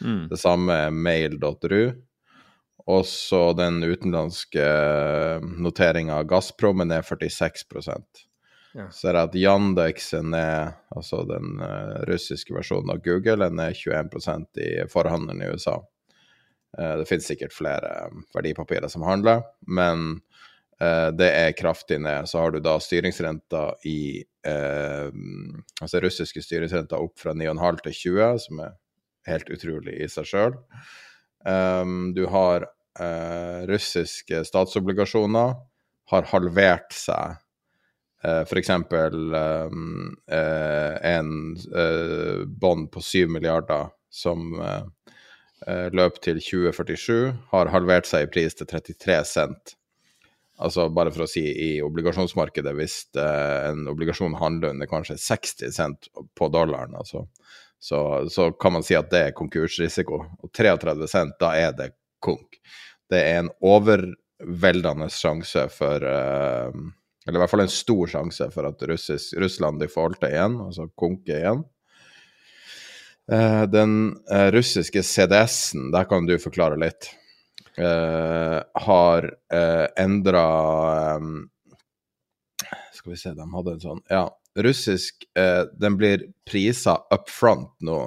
mm. 0.00 0.26
Det 0.32 0.40
samme 0.40 0.80
er 0.86 0.90
mail.ru. 0.90 1.84
Og 2.84 3.06
så 3.08 3.54
den 3.56 3.78
utenlandske 3.80 4.60
eh, 4.60 5.44
noteringa 5.64 6.18
av 6.20 6.26
Gazprom 6.28 6.82
er 6.84 6.90
ned 6.90 7.06
46 7.08 7.62
ja. 8.74 8.90
Så 8.92 9.08
er 9.08 9.16
det 9.16 9.22
at 9.22 9.38
Yandex 9.40 10.10
er 10.18 10.74
altså 10.92 11.22
den 11.24 11.62
uh, 11.62 12.02
russiske 12.10 12.52
versjonen 12.52 12.92
av 12.92 13.00
Google, 13.06 13.46
er 13.46 13.56
ned 13.56 13.78
21% 13.78 14.60
i 14.60 14.68
forhandelen 14.92 15.40
i 15.40 15.48
USA. 15.54 15.78
Det 16.74 17.06
finnes 17.06 17.28
sikkert 17.30 17.54
flere 17.54 18.10
verdipapirer 18.34 18.90
som 18.90 19.06
handler, 19.06 19.44
men 19.70 20.18
Eh, 20.18 20.53
det 20.78 21.26
er 21.30 21.52
kraftig 21.56 22.00
ned. 22.02 22.26
Så 22.28 22.40
har 22.42 22.50
du 22.50 22.58
da 22.60 22.74
styringsrenta 22.82 23.60
i 23.86 24.24
eh, 24.46 25.10
Altså 25.80 26.00
russiske 26.02 26.42
styringsrenta 26.42 26.98
opp 27.00 27.20
fra 27.20 27.34
9,5 27.36 27.82
til 27.86 27.96
20, 28.00 28.40
som 28.46 28.64
er 28.64 28.74
helt 29.28 29.50
utrolig 29.52 29.96
i 30.00 30.08
seg 30.10 30.28
sjøl. 30.28 30.58
Um, 31.44 32.10
eh, 32.10 32.12
du 32.16 32.24
har 32.32 32.68
eh, 33.00 33.64
russiske 33.70 34.44
statsobligasjoner 34.48 35.56
har 36.12 36.28
halvert 36.32 36.92
seg. 36.96 37.38
Eh, 38.24 38.42
F.eks. 38.44 38.70
Um, 38.70 40.16
eh, 40.28 41.14
en 41.14 41.30
eh, 41.76 42.44
bånd 42.46 42.90
på 42.92 43.04
7 43.04 43.28
milliarder 43.32 43.92
som 44.12 44.52
eh, 44.60 45.88
løp 45.96 46.20
til 46.22 46.38
2047, 46.44 47.32
har 47.50 47.72
halvert 47.72 48.08
seg 48.08 48.26
i 48.26 48.32
pris 48.36 48.56
til 48.56 48.68
33 48.68 49.22
cent. 49.28 49.74
Altså 50.62 50.86
bare 50.94 51.10
for 51.10 51.24
å 51.24 51.30
si 51.30 51.42
i 51.42 51.70
obligasjonsmarkedet, 51.82 52.74
hvis 52.78 52.98
eh, 53.18 53.70
en 53.72 53.88
obligasjon 53.90 54.36
handler 54.38 54.74
under 54.74 54.90
kanskje 54.90 55.16
60 55.18 55.74
cent 55.74 56.08
på 56.38 56.48
dollaren, 56.54 56.94
altså, 56.94 57.24
så, 57.82 57.98
så, 58.30 58.52
kan 58.54 58.76
man 58.76 58.86
si 58.86 58.94
at 58.96 59.10
det 59.10 59.22
er 59.26 59.36
konkursrisiko. 59.36 60.20
Og 60.46 60.52
33 60.54 61.08
cent, 61.10 61.34
da 61.42 61.50
er 61.58 61.74
det 61.76 61.90
konk. 62.22 62.60
Det 63.10 63.18
er 63.18 63.42
en 63.42 63.50
overveldende 63.66 65.10
sjanse 65.12 65.66
for 65.74 66.06
eh, 66.08 66.78
Eller 67.24 67.38
i 67.38 67.42
hvert 67.42 67.50
fall 67.50 67.64
en 67.64 67.72
stor 67.72 68.14
sjanse 68.14 68.48
for 68.54 68.68
at 68.68 68.82
russisk, 68.88 69.34
Russland 69.40 69.82
defaulter 69.82 70.30
igjen, 70.30 70.58
altså 70.60 70.86
konker 70.94 71.40
igjen. 71.40 71.66
Eh, 73.32 73.62
den 73.72 74.14
russiske 74.54 75.02
CDS-en, 75.02 75.90
der 75.92 76.06
kan 76.08 76.28
du 76.28 76.36
forklare 76.38 76.78
litt, 76.78 77.10
har 77.76 79.24
uh, 79.54 79.86
endra 79.98 80.44
Skal 82.94 83.10
vi 83.10 83.18
se, 83.18 83.32
de 83.34 83.46
hadde 83.50 83.72
en 83.74 83.82
sånn 83.82 84.02
Ja, 84.06 84.28
russisk 84.54 85.26
Den 85.34 85.96
blir 85.98 86.28
prisa 86.46 87.00
up 87.10 87.26
front 87.32 87.72
nå. 87.82 87.98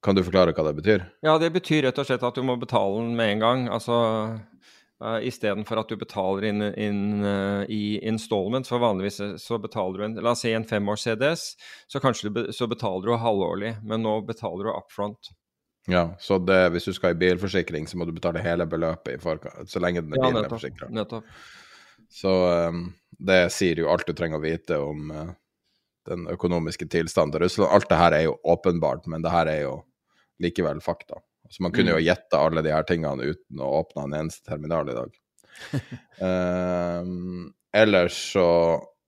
Kan 0.00 0.16
du 0.16 0.22
forklare 0.24 0.54
hva 0.56 0.64
det 0.70 0.78
betyr? 0.78 1.04
Ja, 1.26 1.36
det 1.42 1.50
betyr 1.52 1.84
rett 1.84 2.00
og 2.00 2.08
slett 2.08 2.24
at 2.24 2.38
du 2.38 2.46
må 2.46 2.56
betale 2.56 3.02
den 3.02 3.12
med 3.18 3.34
en 3.34 3.44
gang. 3.44 3.66
Altså 3.68 3.98
Uh, 4.98 5.20
Istedenfor 5.22 5.78
at 5.78 5.92
du 5.92 5.94
betaler 5.94 6.48
inn, 6.48 6.62
inn 6.74 7.02
uh, 7.22 7.62
i 7.70 8.00
installment, 8.02 8.66
for 8.66 8.82
vanligvis 8.82 9.20
så 9.38 9.58
betaler 9.62 10.00
du 10.00 10.06
en 10.08 10.16
La 10.26 10.32
oss 10.34 10.42
si 10.42 10.50
en 10.50 10.66
femårs 10.66 11.04
CDS, 11.06 11.52
så 11.86 12.02
kanskje 12.02 12.32
du, 12.34 12.40
så 12.52 12.66
betaler 12.66 13.06
du 13.06 13.14
halvårlig, 13.22 13.76
men 13.86 14.02
nå 14.02 14.16
betaler 14.26 14.66
du 14.66 14.72
up 14.72 14.90
front. 14.90 15.30
Ja, 15.88 16.04
så 16.20 16.36
det, 16.38 16.58
hvis 16.74 16.84
du 16.84 16.92
skal 16.92 17.14
i 17.14 17.18
bilforsikring, 17.18 17.86
så 17.88 17.96
må 17.96 18.04
du 18.04 18.12
betale 18.12 18.42
hele 18.44 18.66
beløpet 18.68 19.14
i 19.16 19.20
forkant, 19.22 19.70
så 19.72 19.80
lenge 19.80 20.02
den 20.04 20.12
er 20.12 20.20
ja, 20.20 20.32
bilforsikra. 20.36 20.90
Nettopp. 20.92 21.28
Så 22.12 22.32
um, 22.68 22.82
det 23.18 23.46
sier 23.52 23.80
jo 23.80 23.88
alt 23.92 24.08
du 24.08 24.12
trenger 24.16 24.40
å 24.40 24.44
vite 24.44 24.76
om 24.80 25.08
uh, 25.12 25.30
den 26.08 26.26
økonomiske 26.28 26.88
tilstanden 26.92 27.36
til 27.36 27.44
Russland. 27.46 27.72
Alt 27.72 27.88
det 27.88 28.00
her 28.00 28.16
er 28.16 28.26
jo 28.26 28.36
åpenbart, 28.52 29.08
men 29.08 29.24
det 29.24 29.32
her 29.32 29.48
er 29.50 29.62
jo 29.64 29.74
likevel 30.44 30.82
fakta. 30.84 31.22
Så 31.48 31.64
man 31.64 31.72
kunne 31.72 31.94
jo 31.94 32.00
mm. 32.00 32.04
gjette 32.04 32.40
alle 32.44 32.62
de 32.64 32.72
her 32.72 32.84
tingene 32.88 33.32
uten 33.32 33.64
å 33.64 33.72
åpne 33.80 34.04
en 34.04 34.16
eneste 34.20 34.44
terminal 34.48 34.92
i 34.92 34.96
dag. 34.98 35.16
um, 36.20 37.48
ellers 37.82 38.18
så 38.34 38.50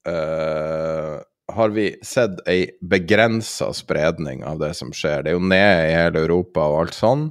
uh, 0.09 1.17
har 1.57 1.75
vi 1.75 1.91
sett 2.07 2.41
ei 2.49 2.71
begrensa 2.81 3.73
spredning 3.77 4.45
av 4.47 4.61
det 4.63 4.73
som 4.79 4.93
skjer. 4.95 5.25
Det 5.25 5.33
er 5.33 5.39
jo 5.39 5.51
ned 5.53 5.85
i 5.87 5.95
hele 5.97 6.25
Europa 6.25 6.65
og 6.71 6.81
alt 6.85 6.97
sånn. 6.97 7.29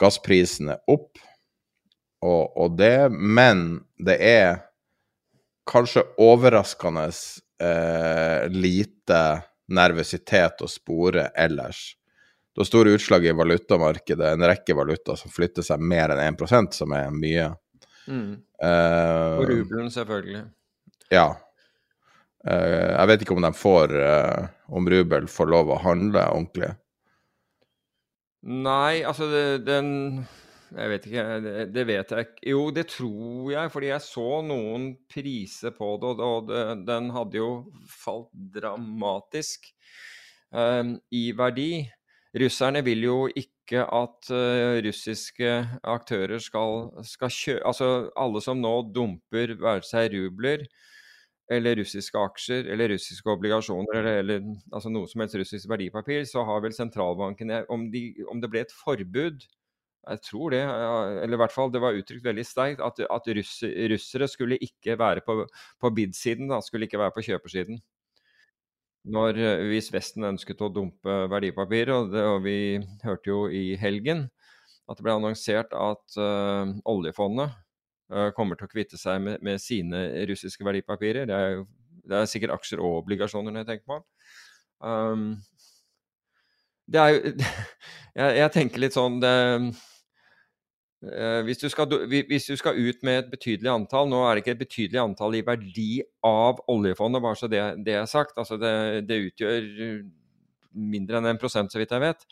Gassprisen 0.00 0.74
er 0.74 0.82
opp 0.92 1.16
og, 2.24 2.56
og 2.56 2.76
det, 2.78 3.08
men 3.10 3.66
det 4.02 4.16
er 4.24 4.62
kanskje 5.68 6.04
overraskende 6.22 7.06
eh, 7.10 8.46
lite 8.52 9.20
nervøsitet 9.76 10.62
å 10.62 10.70
spore 10.70 11.28
ellers. 11.36 11.94
Det 12.54 12.62
er 12.64 12.68
store 12.70 12.94
utslag 12.96 13.26
i 13.26 13.34
valutamarkedet, 13.36 14.32
en 14.32 14.46
rekke 14.48 14.76
valuta 14.78 15.16
som 15.18 15.32
flytter 15.32 15.66
seg 15.66 15.82
mer 15.82 16.14
enn 16.14 16.22
1% 16.38 16.78
som 16.78 16.94
er 16.96 17.10
mye. 17.12 17.50
Mm. 18.06 18.38
Uh, 18.62 19.42
og 19.42 19.50
rubelen, 19.50 19.90
selvfølgelig. 19.92 20.44
Ja. 21.12 21.26
Uh, 22.46 22.94
jeg 22.94 23.10
vet 23.10 23.22
ikke 23.24 23.34
om 23.34 23.42
de 23.42 23.50
får 23.58 23.92
uh, 23.98 24.46
Om 24.78 24.86
rubel 24.92 25.24
får 25.30 25.48
lov 25.50 25.72
å 25.74 25.80
handle 25.82 26.22
ordentlig. 26.30 26.70
Nei, 28.46 29.02
altså 29.02 29.26
det, 29.32 29.44
den 29.66 29.88
Jeg 30.76 30.92
vet 30.92 31.08
ikke. 31.08 31.24
Det, 31.42 31.54
det, 31.74 31.84
vet 31.88 32.12
jeg 32.12 32.28
ikke. 32.28 32.44
Jo, 32.52 32.62
det 32.74 32.86
tror 32.92 33.50
jeg, 33.50 33.72
fordi 33.74 33.90
jeg 33.90 34.04
så 34.06 34.28
noen 34.46 34.92
priser 35.10 35.74
på 35.74 35.92
det, 36.02 36.14
og 36.22 36.50
det, 36.50 36.62
den 36.86 37.10
hadde 37.14 37.40
jo 37.40 37.50
falt 37.90 38.30
dramatisk 38.54 39.72
i 40.56 41.22
verdi. 41.36 41.70
Russerne 42.38 42.82
vil 42.86 43.02
jo 43.04 43.16
ikke 43.28 43.82
at 43.82 44.30
uh, 44.30 44.78
russiske 44.84 45.52
aktører 45.82 46.38
skal, 46.42 46.90
skal 47.04 47.32
kjøpe 47.32 47.66
Altså 47.66 47.88
alle 48.14 48.42
som 48.44 48.60
nå 48.62 48.74
dumper 48.94 49.56
være 49.58 49.86
seg 49.86 50.14
rubler 50.14 50.66
eller 51.52 51.78
russiske 51.78 52.18
aksjer 52.18 52.70
eller 52.74 52.90
russiske 52.94 53.30
obligasjoner 53.30 54.00
eller, 54.00 54.22
eller 54.22 54.48
altså 54.74 54.90
noe 54.90 55.06
som 55.10 55.22
helst 55.22 55.38
russisk 55.38 55.70
verdipapir, 55.70 56.24
så 56.26 56.42
har 56.46 56.64
vel 56.64 56.74
sentralbanken 56.74 57.52
om, 57.72 57.86
de, 57.92 58.08
om, 58.26 58.40
det 58.42 58.50
ble 58.50 58.64
et 58.66 58.74
forbud 58.74 59.46
Jeg 60.06 60.22
tror 60.22 60.54
det, 60.54 60.62
eller 60.62 61.34
i 61.34 61.40
hvert 61.40 61.54
fall 61.54 61.70
det 61.74 61.82
var 61.82 61.96
uttrykt 61.98 62.26
veldig 62.26 62.46
sterkt, 62.46 62.82
at, 62.82 63.00
at 63.10 63.30
russ, 63.38 63.58
russere 63.94 64.28
skulle 64.30 64.58
ikke 64.62 64.98
være 64.98 65.22
på, 65.26 65.40
på 65.82 65.90
bid-siden, 65.90 66.52
skulle 66.62 66.86
ikke 66.86 67.00
være 67.02 67.14
på 67.16 67.24
kjøpersiden 67.26 67.80
når, 69.06 69.38
eh, 69.38 69.64
hvis 69.70 69.92
Vesten 69.94 70.26
ønsket 70.26 70.62
å 70.62 70.70
dumpe 70.72 71.16
verdipapirer. 71.30 71.92
Og, 71.94 72.10
det, 72.14 72.24
og 72.26 72.40
vi 72.46 72.58
hørte 73.04 73.30
jo 73.30 73.44
i 73.46 73.76
helgen 73.80 74.26
at 74.86 74.98
det 74.98 75.06
ble 75.06 75.16
annonsert 75.18 75.72
at 75.74 76.18
uh, 76.22 76.70
oljefondet 76.86 77.56
kommer 78.36 78.58
til 78.58 78.68
å 78.68 78.70
kvitte 78.70 78.98
seg 79.00 79.18
med, 79.22 79.42
med, 79.42 79.58
sine 79.58 80.04
russiske 80.30 80.62
verdipapirer. 80.66 81.26
Det 81.26 81.34
er, 81.34 81.56
jo, 81.56 81.64
det 82.06 82.20
er 82.20 82.28
sikkert 82.30 82.54
aksjer 82.54 82.82
og 82.82 83.00
obligasjoner 83.00 83.50
når 83.50 83.64
jeg 83.64 83.70
tenker 83.72 83.90
på. 83.90 83.98
Um, 84.78 85.28
det 86.86 87.02
er 87.02 87.16
jeg, 88.20 88.30
jeg, 88.38 88.50
tenker 88.54 88.84
litt 88.84 88.94
sånn 88.94 89.18
det, 89.22 89.34
Eh, 91.04 91.42
hvis 91.44 91.58
du, 91.60 91.68
skal, 91.68 91.90
hvis 92.08 92.46
du, 92.48 92.56
skal, 92.56 92.78
ut 92.78 93.02
med 93.04 93.18
et 93.20 93.26
betydelig 93.30 93.68
antall 93.68 94.08
Nå 94.08 94.22
er 94.24 94.34
det 94.34 94.42
ikke 94.42 94.54
et 94.54 94.62
betydelig 94.62 95.00
antall 95.02 95.36
i 95.36 95.42
verdi 95.44 95.90
av 96.24 96.62
oljefondet, 96.72 97.22
bare 97.22 97.36
så 97.36 97.50
det, 97.52 97.60
det 97.84 97.98
er 98.00 98.08
sagt. 98.10 98.38
Altså 98.40 98.56
det, 98.60 98.72
det, 99.08 99.20
utgjør 99.28 99.66
mindre 100.72 101.20
enn 101.20 101.36
1% 101.36 101.72
så 101.72 101.80
vidt 101.80 101.92
jeg 101.92 102.02
vet. 102.02 102.24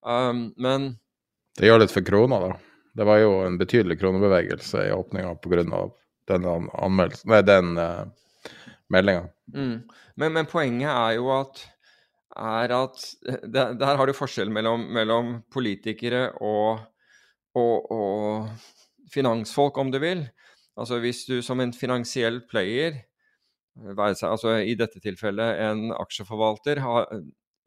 Um, 0.00 0.46
men 0.56 0.94
Det 1.58 1.68
gjør 1.68 1.82
litt 1.82 1.94
for 1.94 2.06
krona, 2.06 2.40
da. 2.42 2.54
Det 2.94 3.06
var 3.06 3.20
jo 3.22 3.36
en 3.42 3.58
betydelig 3.58 3.98
kronebevegelse 4.00 4.86
i 4.88 4.94
åpninga 4.94 5.34
pga. 5.42 5.64
den 6.30 6.46
anmeldelsen 6.46 7.30
Nei, 7.30 7.42
den 7.42 7.76
uh, 7.78 8.06
meldinga. 8.88 9.28
Mm. 9.54 9.82
Men, 10.16 10.32
men, 10.32 10.46
poenget 10.46 10.90
er 10.92 11.16
jo 11.18 11.30
at 11.34 11.64
er 12.34 12.72
at 12.74 13.02
der, 13.46 13.74
der 13.78 13.96
har 13.98 14.06
du 14.06 14.14
forskjell 14.16 14.50
mellom, 14.50 14.88
mellom 14.94 15.36
politikere 15.54 16.32
og 16.42 16.80
og, 17.58 17.90
og 17.92 18.48
finansfolk, 19.12 19.78
om 19.78 19.92
du 19.94 20.00
vil. 20.02 20.26
Altså 20.78 20.98
hvis 21.02 21.24
du 21.28 21.38
som 21.44 21.62
en 21.62 21.74
finansiell 21.74 22.40
player, 22.50 22.98
altså 23.98 24.58
i 24.62 24.74
dette 24.78 25.02
tilfellet 25.02 25.60
en 25.62 25.88
aksjeforvalter, 25.94 26.82
har, 26.82 27.06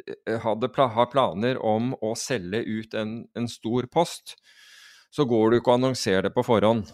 eh, 0.08 0.40
hadde, 0.44 0.72
har 0.76 1.12
planer 1.12 1.60
om 1.64 1.94
å 2.04 2.14
selge 2.20 2.64
ut 2.68 2.96
en, 3.00 3.22
en, 3.36 3.48
stor 3.52 3.88
post, 3.92 4.38
så 5.14 5.26
går 5.28 5.52
du 5.52 5.60
ikke 5.60 5.72
og 5.74 5.80
annonserer 5.80 6.28
det 6.28 6.34
på 6.36 6.46
forhånd. 6.46 6.90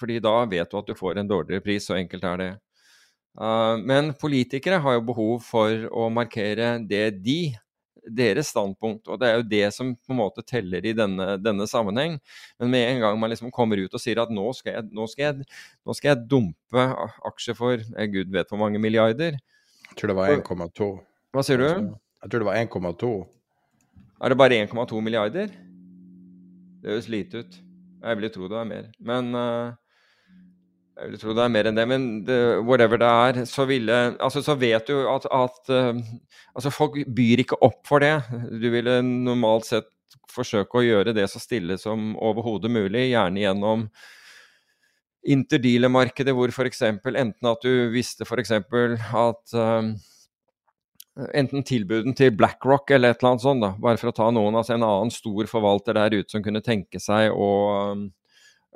Fordi 0.00 0.18
da 0.22 0.34
vet 0.48 0.70
du 0.70 0.78
at 0.80 0.88
du 0.88 0.96
får 0.96 1.20
en 1.20 1.28
dårligere 1.28 1.64
pris, 1.64 1.86
så 1.86 1.98
enkelt 1.98 2.24
er 2.24 2.40
det. 2.40 2.52
Uh, 3.38 3.76
men 3.86 4.14
politikere 4.18 4.80
har 4.82 4.96
jo 4.96 5.08
behov 5.12 5.34
for 5.46 5.84
å 5.94 6.08
markere 6.12 6.78
det 6.82 7.04
de 7.22 7.40
deres 8.08 8.50
standpunkt. 8.52 9.08
Og 9.08 9.20
det 9.20 9.28
er 9.28 9.38
jo 9.38 9.46
det 9.50 9.64
som 9.76 9.92
på 9.94 10.14
en 10.14 10.20
måte 10.22 10.44
teller 10.46 10.84
i 10.86 10.94
denne, 10.96 11.34
denne 11.42 11.66
sammenheng. 11.70 12.18
Men 12.60 12.72
med 12.72 12.86
en 12.88 13.04
gang 13.04 13.18
man 13.20 13.32
liksom 13.32 13.52
kommer 13.54 13.80
ut 13.80 13.94
og 13.94 14.02
sier 14.02 14.22
at 14.22 14.32
nå 14.32 14.46
skal 14.56 14.78
jeg, 14.78 14.88
nå 14.96 15.06
skal 15.10 15.26
jeg, 15.26 15.48
nå 15.86 15.96
skal 15.96 16.12
jeg 16.12 16.26
dumpe 16.30 16.86
aksjer 17.30 17.58
for 17.58 17.76
jeg 17.80 18.14
gud 18.14 18.32
vet 18.34 18.50
hvor 18.50 18.60
mange 18.62 18.80
milliarder 18.82 19.36
Jeg 19.36 19.98
tror 19.98 20.12
det 20.12 20.18
var 20.18 20.32
1,2. 20.38 20.90
Hva 21.34 21.44
sier 21.46 21.60
du? 21.60 21.68
Jeg 22.20 22.32
tror 22.32 22.42
det 22.42 22.48
var 22.48 22.60
1,2. 22.60 23.12
Er 24.20 24.32
det 24.32 24.40
bare 24.40 24.62
1,2 24.66 25.04
milliarder? 25.04 25.52
Det 26.80 26.94
høres 26.94 27.10
lite 27.12 27.44
ut. 27.44 27.60
Jeg 28.00 28.16
vil 28.16 28.26
jo 28.28 28.32
tro 28.34 28.48
det 28.50 28.58
er 28.60 28.68
mer. 28.68 28.90
Men 29.04 29.30
uh, 29.36 29.72
jeg 31.00 31.12
vil 31.12 31.22
tro 31.22 31.34
det 31.36 31.44
er 31.44 31.52
mer 31.52 31.68
enn 31.70 31.78
det, 31.78 31.86
men 31.88 32.06
det, 32.28 32.38
whatever 32.68 33.00
det 33.00 33.08
er, 33.08 33.40
så 33.48 33.64
ville 33.68 33.98
Altså, 34.20 34.42
så 34.44 34.56
vet 34.60 34.88
du 34.88 34.96
at, 35.08 35.28
at 35.32 35.72
uh, 35.72 36.00
Altså, 36.54 36.72
folk 36.74 36.98
byr 37.16 37.44
ikke 37.44 37.60
opp 37.64 37.82
for 37.88 38.04
det. 38.04 38.16
Du 38.50 38.68
ville 38.72 39.00
normalt 39.04 39.68
sett 39.68 39.90
forsøke 40.30 40.80
å 40.80 40.84
gjøre 40.84 41.14
det 41.14 41.26
så 41.30 41.40
stille 41.42 41.76
som 41.78 42.14
overhodet 42.18 42.70
mulig, 42.72 43.10
gjerne 43.12 43.42
gjennom 43.44 43.84
interdealer-markedet, 45.30 46.32
hvor 46.34 46.50
f.eks. 46.50 46.80
enten 46.86 47.48
at 47.50 47.66
du 47.66 47.90
visste 47.92 48.24
f.eks. 48.26 48.54
at 48.56 49.54
uh, 49.54 49.90
Enten 51.36 51.64
tilbuden 51.66 52.14
til 52.16 52.32
BlackRock 52.36 52.90
eller 52.94 53.12
et 53.12 53.20
eller 53.20 53.34
annet 53.34 53.44
sånt, 53.44 53.64
da, 53.64 53.74
bare 53.82 54.00
for 54.00 54.12
å 54.12 54.16
ta 54.16 54.30
noen, 54.32 54.56
altså 54.56 54.76
en 54.76 54.86
annen 54.86 55.12
stor 55.12 55.48
forvalter 55.50 55.98
der 55.98 56.16
ute 56.20 56.32
som 56.32 56.44
kunne 56.44 56.62
tenke 56.64 57.02
seg 57.02 57.34
å 57.34 57.50
um, 57.92 58.08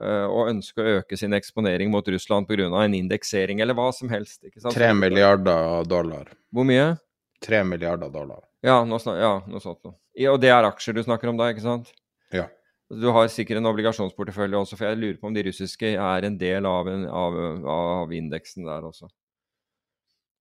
Eh, 0.02 0.26
og 0.26 0.48
ønske 0.50 0.82
å 0.82 0.94
øke 0.98 1.16
sin 1.18 1.36
eksponering 1.36 1.92
mot 1.92 2.08
Russland 2.10 2.48
pga. 2.48 2.66
en 2.66 2.94
indeksering 2.94 3.60
eller 3.60 3.74
hva 3.74 3.92
som 3.94 4.08
helst. 4.08 4.42
ikke 4.42 4.60
sant? 4.60 4.74
3 4.74 4.92
milliarder 4.94 5.84
dollar. 5.86 6.32
Hvor 6.50 6.66
mye? 6.66 6.98
3 7.40 7.62
milliarder 7.64 8.10
dollar. 8.10 8.42
Ja, 8.62 8.82
noe, 8.84 8.98
ja, 8.98 9.42
noe 9.46 9.60
sånt 9.60 9.84
noe. 9.84 9.94
Og 10.30 10.40
det 10.40 10.50
er 10.50 10.64
aksjer 10.64 10.94
du 10.94 11.02
snakker 11.02 11.28
om 11.28 11.38
da, 11.38 11.50
ikke 11.52 11.62
sant? 11.62 11.92
Ja. 12.32 12.48
Du 12.90 13.10
har 13.12 13.28
sikkert 13.28 13.60
en 13.60 13.70
obligasjonsportefølje 13.70 14.58
også, 14.58 14.76
for 14.76 14.88
jeg 14.88 14.98
lurer 14.98 15.18
på 15.20 15.28
om 15.28 15.34
de 15.34 15.44
russiske 15.46 15.94
er 15.94 16.26
en 16.26 16.38
del 16.38 16.66
av, 16.66 16.88
en, 16.88 17.06
av, 17.06 17.38
av 17.66 18.12
indeksen 18.12 18.66
der 18.66 18.82
også. 18.82 19.08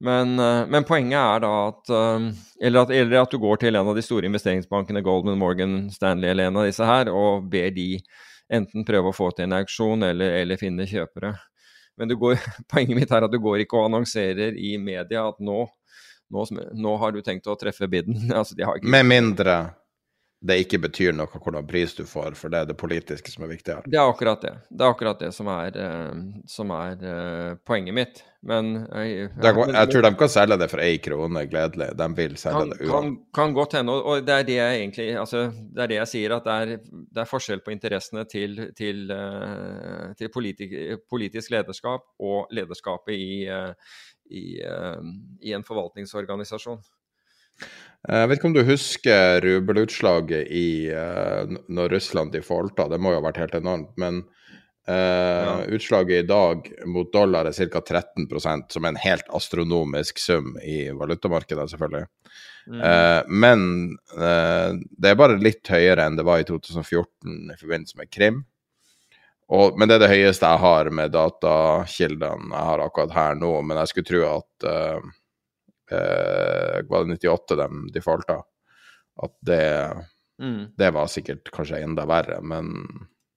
Men, 0.04 0.39
eh, 0.39 0.66
men, 0.68 0.84
poenget 0.84 1.20
er 1.20 1.43
da 1.45 1.51
at 1.70 1.91
eh, 1.95 2.26
eller, 2.68 2.84
at 2.84 2.89
eller 2.91 3.22
at 3.22 3.32
du 3.32 3.39
går 3.39 3.62
til 3.62 3.78
en 3.80 3.88
av 3.88 3.95
de 3.95 4.04
store 4.04 4.28
investeringsbankene, 4.28 5.04
Goldman, 5.06 5.39
Morgan, 5.39 5.78
Stanley 5.93 6.34
eller 6.34 6.49
en 6.49 6.60
av 6.60 6.68
disse 6.68 6.88
her, 6.88 7.12
og 7.12 7.45
ber 7.54 7.72
de 7.72 7.88
enten 8.54 8.84
prøve 8.84 9.14
å 9.14 9.16
få 9.16 9.30
til 9.32 9.47
en 9.47 9.56
auksjon 9.62 10.04
eller, 10.10 10.36
eller 10.41 10.60
finne 10.60 10.88
kjøpere. 10.89 11.32
Men 11.99 12.12
går, 12.20 12.36
poenget 12.74 12.99
mitt 12.99 13.16
er 13.16 13.28
at 13.30 13.32
du 13.32 13.39
går 13.43 13.64
ikke 13.64 13.80
og 13.80 13.88
annonserer 13.91 14.60
i 14.60 14.76
media 14.82 15.24
at 15.30 15.39
nå, 15.39 15.62
nå, 16.34 16.45
nå 16.84 16.97
har 16.99 17.16
du 17.16 17.22
tenkt 17.24 17.47
å 17.47 17.56
treffe 17.60 17.88
bidden. 17.88 18.28
altså. 18.38 18.60
Med 18.84 19.08
mindre 19.08 19.58
det 20.44 20.58
ikke 20.66 20.82
betyr 20.84 21.14
noe 21.16 21.39
hvordan 21.39 21.64
pris 21.68 21.94
du 21.96 22.04
får, 22.08 22.36
for 22.36 22.52
det 22.52 22.60
er 22.60 22.68
det 22.68 22.76
politiske 22.80 23.32
som 23.32 23.46
er 23.46 23.54
viktig 23.54 23.78
her. 23.78 23.86
Det 23.88 23.96
er 23.96 24.10
akkurat 24.12 24.41
det. 24.44 24.52
Det 24.68 24.84
er 24.84 24.91
akkurat 24.91 25.22
det 25.24 25.30
som 25.36 25.48
er, 25.54 25.78
uh, 25.80 26.41
som 26.52 26.74
er 26.76 27.04
uh, 27.08 27.52
poenget 27.64 27.96
mitt. 27.96 28.20
Men 28.44 28.74
uh, 28.89 29.06
jeg, 29.08 29.30
jeg 29.39 29.91
tror 29.94 30.04
de 30.04 30.12
kan 30.20 30.32
selge 30.34 30.58
det 30.60 30.68
for 30.74 30.84
én 30.84 31.00
krone, 31.06 31.46
gledelig. 31.48 31.88
De 31.96 32.08
vil 32.18 32.36
selge 32.41 32.60
kan, 32.60 32.74
det 32.74 32.80
uansett. 32.82 32.91
Kan, 32.91 33.14
kan 33.39 33.56
godt 33.56 33.78
hende. 33.80 33.96
Og 33.96 34.28
det 34.28 34.36
er 34.36 34.50
det 34.50 34.58
jeg 34.58 34.82
egentlig 34.82 35.06
altså, 35.22 35.46
Det 35.54 35.86
er 35.86 35.94
det 35.94 36.00
jeg 36.02 36.12
sier, 36.12 36.36
at 36.36 36.50
det 36.50 36.58
er, 36.58 36.84
det 36.91 37.24
er 37.24 37.32
forskjell 37.32 37.64
på 37.64 37.76
interessene 37.76 38.26
til, 38.28 38.60
til, 38.76 39.16
til 40.20 40.34
politik, 40.34 40.76
politisk 41.08 41.56
lederskap 41.56 42.04
og 42.20 42.52
lederskapet 42.52 43.16
i, 43.16 43.48
i, 44.28 44.44
i 44.60 45.56
en 45.56 45.64
forvaltningsorganisasjon. 45.64 46.84
Eh, 48.10 48.20
jeg 48.20 48.30
vet 48.30 48.39
ikke 48.39 48.49
om 48.49 48.56
du 48.56 48.64
husker 48.68 49.43
rubelutslaget 49.45 50.47
i 50.51 50.70
uh, 50.91 51.43
når 51.72 51.97
Russland 51.97 52.34
defaulta, 52.36 52.89
det 52.91 52.99
må 52.99 53.14
jo 53.14 53.22
ha 53.22 53.28
vært 53.30 53.41
helt 53.43 53.56
enormt. 53.60 53.93
Men 54.01 54.22
uh, 54.89 54.93
ja. 54.93 55.56
utslaget 55.78 56.26
i 56.26 56.28
dag 56.28 56.68
mot 56.91 57.12
dollar 57.14 57.47
er 57.47 57.56
ca. 57.56 57.84
13% 57.84 58.76
som 58.76 58.84
er 58.84 58.93
en 58.93 59.04
helt 59.04 59.30
astronomisk 59.36 60.20
sum 60.20 60.58
i 60.60 60.89
valutamarkedet, 60.91 61.70
selvfølgelig. 61.72 62.10
Mm. 62.64 62.80
Uh, 62.80 63.22
men 63.28 63.64
det 64.16 65.10
er 65.10 65.20
bare 65.20 65.36
litt 65.36 65.68
høyere 65.68 66.06
enn 66.08 66.16
det 66.16 66.24
var 66.24 66.39
i 66.39 66.47
2014 66.47 67.51
i 67.51 67.60
forbindelse 67.60 67.99
med 67.99 68.12
Krim. 68.12 68.43
Og, 69.51 69.78
men 69.78 69.89
det 69.89 69.97
er 69.97 70.04
det 70.06 70.14
høyeste 70.14 70.47
jeg 70.47 70.62
har 70.64 70.89
med 70.95 71.12
datakildene 71.14 72.54
jeg 72.56 72.68
har 72.70 72.84
akkurat 72.84 73.14
her 73.16 73.36
nå. 73.38 73.51
Men 73.68 73.80
jeg 73.82 73.91
skulle 73.91 74.08
tro 74.08 74.22
at 74.30 74.68
eh, 74.70 75.12
var 76.89 77.06
det 77.06 77.18
98 77.20 77.58
de 77.60 77.70
defaulta. 77.94 78.39
At 79.24 79.34
det, 79.46 79.66
mm. 80.41 80.62
det 80.78 80.91
var 80.96 81.12
sikkert 81.12 81.52
kanskje 81.54 81.84
enda 81.86 82.08
verre, 82.10 82.39
men 82.41 82.72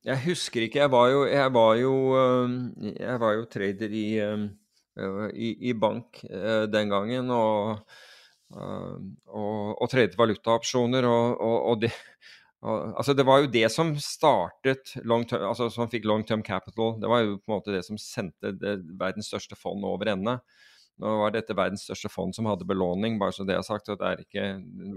Jeg 0.07 0.23
husker 0.23 0.65
ikke. 0.65 0.85
Jeg 0.85 0.93
var 0.95 1.11
jo, 1.11 1.25
jeg 1.27 1.53
var 1.53 1.75
jo, 1.81 1.95
jeg 2.95 3.21
var 3.21 3.37
jo 3.37 3.47
trader 3.51 3.97
i, 4.01 4.09
i, 5.35 5.49
i 5.71 5.73
bank 5.75 6.23
eh, 6.31 6.65
den 6.71 6.93
gangen, 6.93 7.31
og, 7.35 7.83
og, 8.55 9.75
og 9.83 9.91
tradet 9.91 10.19
valutaopsjoner, 10.19 11.09
og, 11.11 11.43
og 11.43 11.83
det 11.83 11.93
Altså, 12.67 13.15
det 13.15 13.27
var 13.27 13.43
jo 13.43 13.51
det 13.53 13.69
som 13.71 13.93
startet 14.01 14.95
term, 14.97 15.27
altså 15.45 15.69
som 15.71 15.91
fikk 15.93 16.07
long 16.09 16.25
term 16.27 16.43
capital. 16.43 16.97
Det 16.99 17.11
var 17.11 17.23
jo 17.23 17.37
på 17.37 17.53
en 17.53 17.55
måte 17.55 17.75
det 17.75 17.85
som 17.87 17.99
sendte 18.01 18.55
det, 18.59 18.81
verdens 18.99 19.29
største 19.31 19.59
fond 19.59 19.85
over 19.87 20.11
ende. 20.11 20.39
Nå 21.03 21.11
var 21.21 21.33
dette 21.35 21.53
verdens 21.57 21.83
største 21.85 22.09
fond 22.09 22.33
som 22.33 22.47
hadde 22.49 22.65
belåning, 22.69 23.19
bare 23.21 23.35
så 23.37 23.45
det 23.45 23.53
er 23.53 23.65
sagt. 23.67 23.91
det 23.91 23.97
er 24.01 24.23
ikke, 24.23 24.47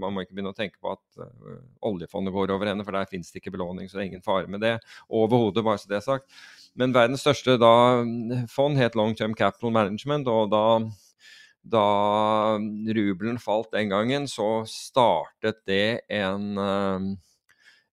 man 0.00 0.14
må 0.14 0.24
ikke 0.24 0.32
begynne 0.32 0.54
å 0.54 0.56
tenke 0.56 0.80
på 0.80 0.94
at 0.94 1.20
uh, 1.20 1.60
oljefondet 1.90 2.32
går 2.32 2.54
over 2.54 2.70
ende, 2.72 2.86
for 2.86 2.96
der 2.96 3.10
finnes 3.10 3.28
det 3.28 3.42
ikke 3.42 3.52
belåning, 3.58 3.88
så 3.88 3.98
det 3.98 4.04
er 4.04 4.08
ingen 4.08 4.24
fare 4.24 4.48
med 4.48 4.64
det. 4.64 4.78
Overhodet, 5.12 5.64
bare 5.66 5.82
så 5.82 5.92
det 5.92 5.98
er 5.98 6.06
sagt. 6.06 6.40
Men 6.80 6.96
verdens 6.96 7.20
største 7.26 7.58
da, 7.60 7.74
fond 8.48 8.80
het 8.80 8.96
Long 8.96 9.12
Term 9.18 9.36
Capital 9.36 9.76
Management, 9.76 10.30
og 10.32 10.48
da, 10.54 10.64
da 11.76 11.86
rubelen 12.96 13.40
falt 13.42 13.68
den 13.76 13.92
gangen, 13.92 14.30
så 14.30 14.62
startet 14.70 15.60
det 15.68 16.06
en 16.08 16.54
uh, 16.56 17.10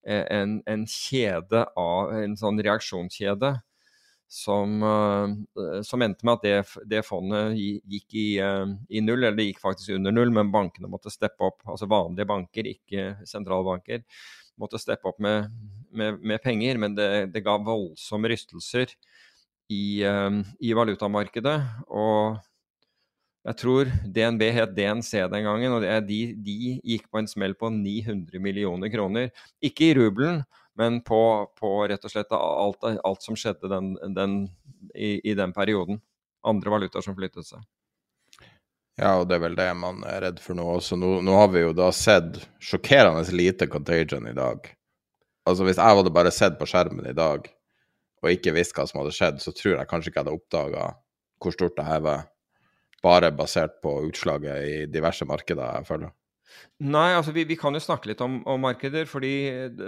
en, 0.08 0.62
en, 0.64 0.84
kjede 0.88 1.66
av 1.76 2.14
En 2.16 2.38
sånn 2.39 2.62
reaksjonskjede 2.64 3.58
som, 4.28 4.84
eh, 4.84 5.82
som, 5.82 6.01
endte 6.01 6.25
med 6.28 6.38
at 6.38 6.43
det, 6.43 6.55
det 6.91 7.03
fondet 7.07 7.55
gikk 7.55 8.15
i, 8.19 8.28
eh, 8.43 8.65
i, 8.89 9.01
null, 9.01 9.23
eller 9.23 9.38
det 9.38 9.47
gikk 9.49 9.61
faktisk 9.63 9.95
under 9.95 10.11
null, 10.15 10.34
men 10.36 10.51
bankene 10.51 10.91
måtte 10.91 11.13
steppe 11.13 11.47
opp. 11.47 11.63
Altså 11.65 11.88
vanlige 11.89 12.28
banker, 12.28 12.67
ikke 12.67 13.07
sentralbanker, 13.28 14.03
måtte 14.59 14.82
steppe 14.82 15.07
opp 15.07 15.21
med, 15.23 15.47
med, 15.95 16.19
med 16.19 16.43
penger. 16.43 16.82
Men 16.82 16.97
det, 16.97 17.09
det, 17.32 17.45
ga 17.45 17.55
voldsomme 17.63 18.34
rystelser 18.34 18.91
i, 19.71 20.03
eh, 20.03 20.43
i, 20.59 20.75
valutamarkedet. 20.75 21.57
Og 21.88 22.38
jeg 23.47 23.61
tror 23.63 23.91
DNB 24.03 24.43
het 24.51 24.75
DNC 24.75 25.23
den 25.32 25.47
gangen, 25.47 25.78
og 25.78 25.88
de, 26.03 26.21
de 26.36 26.59
gikk 26.84 27.07
på 27.07 27.21
en 27.21 27.32
smell 27.32 27.55
på 27.55 27.71
900 27.71 28.43
millioner 28.43 28.91
kroner. 28.91 29.32
Ikke 29.63 29.88
i 29.88 29.95
rubelen, 29.95 30.43
men 30.78 31.01
på, 31.01 31.19
på 31.57 31.71
rett 31.89 32.05
og 32.05 32.13
slett 32.13 32.34
alt, 32.38 32.84
alt 32.86 33.25
som 33.25 33.38
skjedde 33.39 33.69
den, 33.71 33.95
den, 34.13 34.38
i, 34.93 35.17
i, 35.23 35.34
den 35.38 35.53
perioden. 35.55 35.99
Andre 36.45 36.73
valutaer 36.75 37.01
som 37.05 37.17
flyttet 37.17 37.47
seg. 37.47 37.63
Ja, 38.97 39.15
og 39.19 39.28
det 39.30 39.38
er 39.38 39.43
vel 39.43 39.57
det 39.57 39.67
man 39.78 40.03
er 40.09 40.21
redd 40.25 40.39
for 40.41 40.57
nå 40.57 40.65
også. 40.78 40.97
Nå, 40.97 41.19
nå 41.25 41.34
har 41.38 41.49
vi 41.53 41.63
jo 41.65 41.73
da 41.78 41.89
sett 41.93 42.39
sjokkerende 42.61 43.25
lite 43.34 43.67
contagion 43.69 44.30
i 44.30 44.36
dag. 44.38 44.69
Altså 45.47 45.65
Hvis 45.65 45.82
jeg 45.82 45.97
hadde 45.99 46.13
bare 46.13 46.34
sett 46.34 46.57
på 46.59 46.67
skjermen 46.69 47.09
i 47.09 47.17
dag 47.17 47.45
og 48.25 48.34
ikke 48.34 48.55
visst 48.55 48.73
hva 48.78 48.88
som 48.89 49.01
hadde 49.01 49.13
skjedd, 49.15 49.41
så 49.41 49.53
tror 49.53 49.75
jeg 49.78 49.89
kanskje 49.89 50.11
ikke 50.11 50.19
jeg 50.19 50.25
hadde 50.25 50.38
oppdaga 50.38 50.88
hvor 51.41 51.53
stort 51.53 51.78
det 51.78 51.86
her 51.86 52.01
var, 52.01 52.23
bare 53.05 53.30
basert 53.34 53.78
på 53.84 53.91
utslaget 54.07 54.63
i 54.65 54.78
diverse 54.89 55.25
markeder, 55.30 55.78
jeg 55.78 55.89
føler. 55.89 56.13
Nei, 56.77 57.15
altså 57.17 57.31
vi, 57.33 57.43
vi, 57.49 57.55
kan 57.57 57.73
jo 57.73 57.81
snakke 57.81 58.11
litt 58.11 58.21
om, 58.21 58.37
om 58.45 58.61
markeder. 58.61 59.07
fordi 59.09 59.31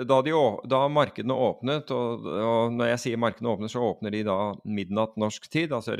da, 0.10 0.20
de, 0.26 0.34
da 0.70 0.80
markedene 0.90 1.36
åpnet, 1.38 1.92
og, 1.94 2.26
og, 2.26 2.74
når 2.74 2.94
jeg 2.94 3.02
sier 3.04 3.22
markedene 3.22 3.52
åpner, 3.52 3.72
så 3.72 3.84
åpner 3.86 4.14
de 4.16 4.24
da 4.26 4.38
midnatt 4.66 5.18
norsk 5.22 5.46
tid. 5.54 5.74
Altså 5.76 5.98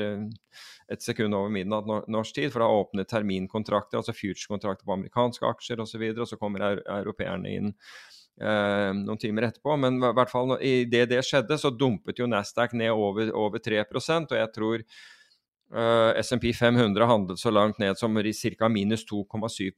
et 0.90 1.04
sekund 1.06 1.36
over 1.38 1.52
midnatt 1.54 1.86
norsk 2.10 2.34
tid. 2.34 2.50
For 2.50 2.64
da 2.64 2.70
åpner 2.80 3.06
terminkontrakter, 3.06 4.00
altså 4.00 4.16
future-kontrakter 4.16 4.86
på 4.86 4.96
amerikanske 4.98 5.46
aksjer 5.46 5.78
osv. 5.78 5.86
Og, 5.86 5.92
så 5.92 6.02
videre, 6.02 6.26
og 6.26 6.32
så 6.32 6.40
kommer 6.40 6.66
europeerne 6.80 7.54
inn 7.54 7.70
eh, 7.70 8.90
noen 8.98 9.22
timer 9.22 9.46
etterpå. 9.52 9.78
Men 9.78 10.02
i 10.02 10.12
hvert 10.18 10.34
fall 10.34 10.56
i 10.58 10.74
det 10.90 11.22
skjedde, 11.22 11.60
så 11.60 11.70
dumpet 11.70 12.18
jo 12.18 12.28
Nasdaq 12.30 12.74
ned 12.74 12.90
over, 12.90 13.30
over 13.30 13.62
3% 13.62 14.34
og 14.34 14.38
jeg 14.42 14.54
tror 14.58 14.86
Uh, 15.70 16.10
SMP 16.18 16.48
500 16.50 17.06
handlet 17.06 17.38
så 17.38 17.50
langt 17.54 17.78
ned 17.78 17.94
som 17.94 18.16
ca. 18.58 18.68
minus 18.68 19.04
2,7 19.06 19.70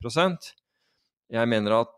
jeg 1.32 1.48
mener 1.48 1.78
at 1.80 1.92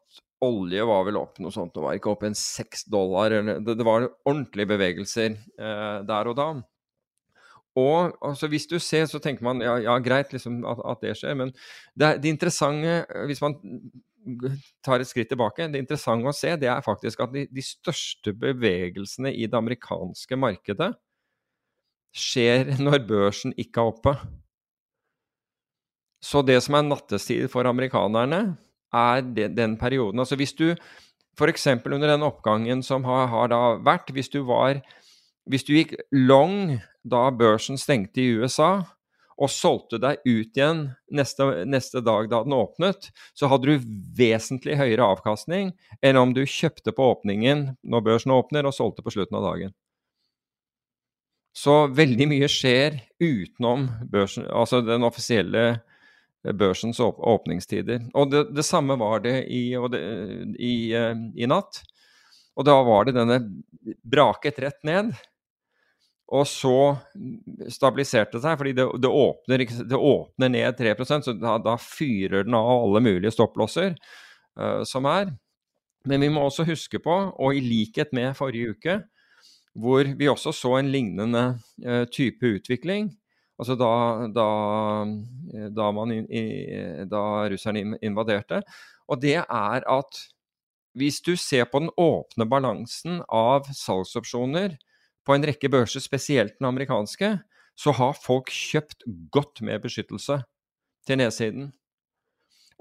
olje 0.45 0.85
var 0.87 1.07
vel 1.09 1.19
opp 1.19 1.41
noe 1.43 1.55
sånt, 1.55 1.73
det 1.75 1.83
var 1.83 1.97
ikke 1.97 2.13
opp 2.13 2.25
en 2.27 2.37
seks 2.39 2.85
dollar. 2.91 3.33
Det, 3.33 3.75
det, 3.79 3.87
var 3.87 4.07
ordentlige 4.29 4.71
bevegelser 4.75 5.35
eh, 5.35 5.99
der 6.07 6.31
og 6.31 6.39
da. 6.39 6.49
Og 7.81 8.15
altså, 8.23 8.49
hvis 8.51 8.69
du 8.71 8.77
ser, 8.79 9.07
så 9.11 9.19
tenker 9.23 9.47
man 9.47 9.63
ja, 9.65 9.79
ja 9.83 9.95
greit 10.03 10.35
liksom, 10.35 10.61
at, 10.71 10.83
at, 10.93 11.01
det 11.03 11.17
skjer, 11.19 11.35
men 11.41 11.51
det, 11.99 12.13
det, 12.23 12.31
interessante, 12.31 13.01
hvis 13.27 13.43
man 13.43 13.57
tar 14.85 15.03
et 15.03 15.11
skritt 15.11 15.33
tilbake, 15.33 15.67
det 15.73 15.83
interessante 15.83 16.31
å 16.31 16.37
se, 16.37 16.55
det 16.61 16.71
er 16.71 16.85
faktisk 16.85 17.25
at 17.25 17.35
de, 17.35 17.49
de 17.51 17.65
største 17.65 18.33
bevegelsene 18.39 19.35
i 19.35 19.49
det 19.51 19.59
amerikanske 19.59 20.39
markedet 20.39 20.93
skjer 22.15 22.77
når 22.79 23.03
børsen 23.09 23.57
ikke 23.59 23.83
er 23.83 23.91
oppe. 23.91 24.15
Så 26.25 26.41
det 26.47 26.61
som 26.65 26.79
er 26.79 26.87
nattestid 26.87 27.51
for 27.53 27.67
amerikanerne, 27.69 28.55
er 28.95 29.25
den 29.57 29.77
perioden. 29.81 30.23
Altså 30.23 30.39
hvis 30.41 30.55
du 30.57 30.71
f.eks. 31.39 31.67
under 31.67 32.09
den 32.09 32.23
oppgangen 32.23 32.83
som 32.87 33.05
har, 33.09 33.27
har, 33.33 33.51
da 33.51 33.63
vært, 33.83 34.15
hvis 34.15 34.31
du 34.31 34.45
var 34.47 34.83
Hvis 35.45 35.67
du 35.69 35.75
gikk 35.75 35.91
long 36.11 36.79
da 37.05 37.27
børsen 37.29 37.77
stengte 37.77 38.23
i 38.23 38.31
USA, 38.41 38.81
og 39.37 39.51
solgte 39.51 39.99
deg 40.01 40.23
ut 40.25 40.57
igjen 40.57 40.85
neste, 41.13 41.47
neste, 41.69 42.01
dag 42.01 42.31
da 42.31 42.43
den 42.47 42.55
åpnet, 42.57 43.11
så 43.37 43.51
hadde 43.51 43.75
du 43.75 43.89
vesentlig 44.17 44.79
høyere 44.79 45.05
avkastning 45.05 45.73
enn 46.01 46.21
om 46.21 46.35
du 46.35 46.45
kjøpte 46.47 46.95
på 46.95 47.11
åpningen 47.15 47.75
når 47.83 48.07
børsen 48.07 48.35
åpner, 48.35 48.65
og 48.65 48.77
solgte 48.77 49.05
på 49.05 49.15
slutten 49.15 49.37
av 49.41 49.49
dagen. 49.51 49.75
Så 51.55 51.85
veldig 51.95 52.31
mye 52.31 52.49
skjer 52.51 52.99
utenom 53.23 53.87
børsen, 54.11 54.47
altså 54.51 54.81
den 54.87 55.07
offisielle 55.07 55.67
børsens 56.53 57.01
åpningstider. 57.01 58.09
Og 58.15 58.31
det, 58.31 58.45
det 58.57 58.65
samme 58.67 58.97
var 59.01 59.23
det 59.25 59.45
i, 59.49 59.71
det, 59.91 60.01
i, 60.59 60.75
eh, 60.93 61.15
i, 61.35 61.47
natt. 61.49 61.81
Og 62.55 62.67
da 62.69 62.75
var 62.87 63.07
det 63.07 63.17
denne 63.17 63.39
braket 64.05 64.61
rett 64.63 64.83
ned. 64.85 65.15
Og 66.35 66.47
så 66.49 66.97
stabiliserte 67.73 68.39
det 68.39 68.45
seg, 68.45 68.59
fordi 68.61 68.75
det, 68.77 68.87
det, 69.01 69.09
åpner, 69.09 69.65
åpner, 69.97 70.53
ned 70.53 70.79
3% 70.79 71.27
så 71.27 71.35
da, 71.37 71.57
da, 71.63 71.77
fyrer 71.81 72.47
den 72.47 72.57
av 72.57 72.71
alle 72.73 73.03
mulige 73.05 73.35
stopplosser 73.35 73.93
uh, 74.61 74.81
som 74.89 75.09
er. 75.09 75.35
Men 76.09 76.25
vi 76.25 76.31
må 76.33 76.47
også 76.47 76.65
huske 76.69 77.01
på, 77.01 77.13
og 77.13 77.57
i 77.57 77.61
likhet 77.65 78.13
med 78.17 78.37
forrige 78.37 78.73
uke, 78.73 78.97
hvor 79.77 80.09
vi 80.17 80.31
også 80.31 80.53
så 80.57 80.79
en 80.79 80.89
lignende 80.93 81.45
uh, 81.85 82.05
type 82.09 82.55
utvikling, 82.57 83.13
Altså 83.59 83.77
da, 83.79 83.91
da, 84.35 84.47
da, 85.71 85.91
man, 85.95 86.15
da 87.11 87.25
russerne 87.53 87.99
invaderte. 88.03 88.63
Og 89.07 89.21
det 89.23 89.37
er 89.43 89.85
at 89.87 90.23
hvis 90.95 91.21
du 91.27 91.35
ser 91.39 91.67
på 91.71 91.83
den 91.83 91.91
åpne 91.99 92.47
balansen 92.51 93.21
av 93.29 93.67
salgsopsjoner 93.75 94.77
på 95.27 95.35
en 95.35 95.47
rekke 95.47 95.71
børser, 95.73 96.03
spesielt 96.03 96.59
den 96.59 96.69
amerikanske, 96.69 97.37
så 97.75 97.95
har 97.99 98.19
folk 98.19 98.53
kjøpt 98.55 99.03
godt 99.35 99.63
med 99.67 99.83
beskyttelse 99.83 100.39
til 101.07 101.19
nedsiden. 101.19 101.73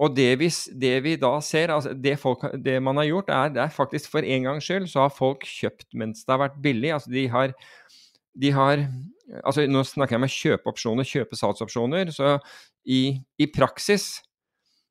Og 0.02 0.14
det 0.18 0.32
vi, 0.42 0.50
det 0.82 0.94
vi 1.06 1.16
da 1.22 1.36
ser, 1.46 1.74
altså 1.74 1.94
det, 1.94 2.16
folk, 2.22 2.46
det, 2.66 2.80
man 2.82 2.98
har 2.98 3.10
gjort, 3.10 3.30
er, 3.30 3.52
det 3.54 3.62
er 3.62 3.74
faktisk 3.74 4.10
for 4.12 4.26
en 4.26 4.48
gangs 4.50 4.66
skyld 4.66 4.88
så 4.90 5.06
har 5.06 5.14
folk 5.14 5.46
kjøpt 5.46 5.94
mens 5.98 6.24
det 6.26 6.34
har 6.34 6.42
vært 6.48 6.62
billig. 6.64 6.94
Altså 6.96 7.14
de 7.14 7.28
har, 7.30 7.54
de 8.42 8.52
har 8.54 8.88
altså 9.44 9.66
Nå 9.70 9.84
snakker 9.88 10.18
jeg 10.18 10.24
med 10.24 10.34
kjøpeopsjoner, 10.34 11.08
kjøpe-salgsopsjoner. 11.08 12.12
Så 12.14 12.38
i, 12.84 13.18
i 13.40 13.48
praksis 13.52 14.22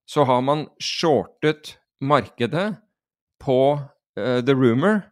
så 0.08 0.24
har 0.28 0.42
man 0.44 0.66
shortet 0.82 1.76
markedet 2.02 2.72
på 3.42 3.58
uh, 3.78 4.40
the 4.40 4.54
rumor, 4.54 5.04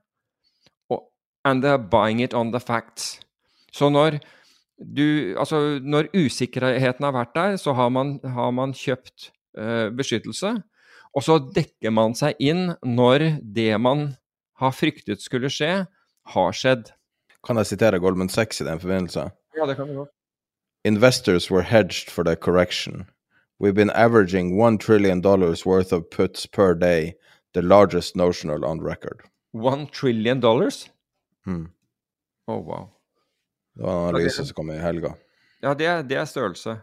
and 1.44 1.64
they're 1.64 1.78
buying 1.78 2.20
it 2.20 2.34
on 2.34 2.52
the 2.52 2.60
facts. 2.60 3.20
Så 3.72 3.88
når, 3.88 4.18
du, 4.76 5.34
altså 5.38 5.80
når 5.82 6.10
usikkerheten 6.14 7.06
har 7.06 7.14
vært 7.14 7.34
der, 7.34 7.56
så 7.56 7.72
har 7.72 7.88
man, 7.88 8.18
har 8.24 8.50
man 8.50 8.74
kjøpt 8.76 9.30
uh, 9.58 9.88
beskyttelse. 9.94 10.58
Og 11.16 11.26
så 11.26 11.38
dekker 11.54 11.90
man 11.94 12.14
seg 12.18 12.38
inn 12.38 12.74
når 12.86 13.40
det 13.42 13.72
man 13.82 14.12
har 14.60 14.74
fryktet 14.76 15.22
skulle 15.24 15.50
skje, 15.50 15.86
har 16.34 16.52
skjedd. 16.54 16.92
Kan 17.46 17.56
jeg 17.56 17.66
sitere 17.66 17.98
Goldman 18.00 18.28
Sachs 18.28 18.60
i 18.60 18.64
den 18.64 18.80
forbindelse? 18.80 19.30
Ja, 19.56 19.66
det 19.66 19.76
kan 19.76 19.88
du 19.88 19.94
godt. 19.94 20.10
Investors 20.84 21.50
were 21.50 21.62
hedged 21.62 22.10
for 22.10 22.24
the 22.24 22.36
correction. 22.36 23.06
We've 23.60 23.74
been 23.74 23.90
averaging 23.90 24.58
one 24.58 24.78
trillion 24.78 25.20
dollars 25.20 25.66
worth 25.66 25.92
of 25.92 26.08
puts 26.10 26.46
per 26.46 26.74
day, 26.74 27.12
the 27.54 27.62
largest 27.62 28.16
notional 28.16 28.64
on 28.64 28.80
record. 28.80 29.20
One 29.52 29.86
trillion 29.86 30.40
dollars? 30.40 30.90
Hmm. 31.44 31.66
Oh, 32.46 32.60
wow. 32.60 32.88
Det 33.76 33.82
var 33.82 33.92
en 33.92 34.08
analyse 34.08 34.44
som 34.46 34.54
kom 34.54 34.70
i 34.70 34.78
helga. 34.78 35.14
Ja, 35.62 35.74
det 35.74 35.86
er, 35.86 36.02
det 36.02 36.16
er 36.16 36.24
størrelse. 36.24 36.78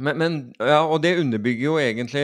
Men, 0.00 0.16
men, 0.16 0.36
ja, 0.56 0.80
og 0.88 1.02
det 1.04 1.18
underbygger 1.20 1.64
jo 1.66 1.76
egentlig 1.80 2.22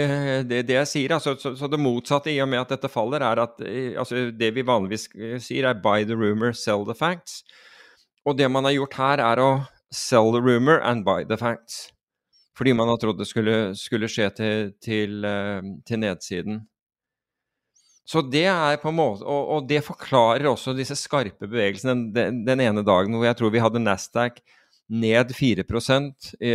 det, 0.48 0.62
det 0.68 0.78
jeg 0.78 0.88
sier. 0.88 1.14
Altså, 1.16 1.34
så, 1.40 1.52
så, 1.58 1.68
det 1.68 1.80
motsatte 1.82 2.32
i 2.32 2.38
og 2.40 2.48
med 2.48 2.62
at 2.62 2.72
dette 2.72 2.88
faller, 2.88 3.20
er 3.20 3.42
at 3.42 3.60
altså, 4.00 4.30
det 4.32 4.52
vi 4.56 4.64
vanligvis 4.64 5.10
sier, 5.44 5.68
er 5.68 5.82
'buy 5.82 6.06
the 6.08 6.16
rumor, 6.16 6.56
sell 6.56 6.86
the 6.88 6.96
facts'. 6.96 7.42
Og 8.26 8.38
det 8.38 8.48
man 8.50 8.64
har 8.64 8.74
gjort 8.74 8.96
her, 8.98 9.22
er 9.22 9.42
å 9.42 9.50
sell 9.92 10.32
the 10.32 10.40
rumor 10.42 10.80
and 10.82 11.04
buy 11.04 11.24
the 11.24 11.36
facts. 11.36 11.90
Fordi 12.56 12.72
man 12.72 12.88
har 12.88 12.96
trodd 13.00 13.20
det 13.20 13.28
skulle, 13.28 13.74
skulle 13.76 14.08
skje 14.08 14.30
til, 14.36 14.72
til, 14.82 15.20
eh, 15.28 15.60
til, 15.86 16.00
nedsiden. 16.00 16.62
Så 18.06 18.22
det 18.22 18.46
er 18.48 18.78
på 18.80 18.92
en 18.92 18.96
måte, 18.96 19.26
og, 19.26 19.48
og 19.56 19.68
det 19.68 19.82
forklarer 19.84 20.46
også 20.48 20.76
disse 20.76 20.96
skarpe 20.96 21.48
bevegelsene 21.50 22.12
den, 22.14 22.44
den, 22.46 22.62
ene 22.62 22.84
dagen 22.86 23.16
hvor 23.16 23.26
jeg 23.26 23.38
tror 23.38 23.52
vi 23.52 23.62
hadde 23.62 23.82
Nasdaq 23.82 24.38
ned 24.88 25.32
4 25.34 25.64
i, 26.40 26.50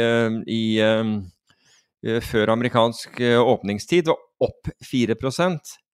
i, 0.47 0.61
i, 0.81 2.19
før 2.23 2.53
amerikansk 2.55 3.19
eh, 3.21 3.39
åpningstid, 3.39 4.11
og 4.11 4.47
opp 4.47 4.71
4 4.85 5.17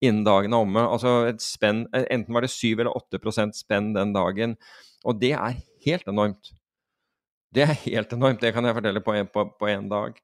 innen 0.01 0.23
dagen 0.23 0.53
er 0.53 0.61
omme. 0.61 0.83
Altså 0.85 1.25
et 1.27 1.41
spenn, 1.43 1.85
enten 1.93 2.33
var 2.33 2.45
det 2.45 2.53
7 2.53 2.77
eller 2.77 2.93
8% 2.93 3.57
spenn 3.57 3.93
den 3.95 4.13
dagen. 4.15 4.55
Og 5.05 5.19
det 5.19 5.33
er 5.33 5.59
helt 5.85 6.07
enormt. 6.07 6.53
Det 7.53 7.63
er 7.63 7.77
helt 7.85 8.13
enormt, 8.13 8.41
det 8.41 8.53
kan 8.53 8.65
jeg 8.65 8.75
fortelle 8.75 9.01
på 9.01 9.13
en, 9.15 9.29
på, 9.31 9.45
på 9.57 9.69
en 9.71 9.89
dag. 9.89 10.17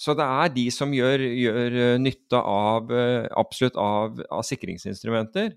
Så 0.00 0.14
det 0.16 0.24
er 0.24 0.52
de 0.54 0.64
som 0.72 0.92
gjør, 0.96 1.20
gjør 1.20 1.76
eh, 1.76 1.98
nytte 2.00 2.40
av 2.40 2.92
eh, 2.94 3.26
absolutt 3.36 3.76
av, 3.80 4.20
av, 4.32 4.44
sikringsinstrumenter. 4.48 5.52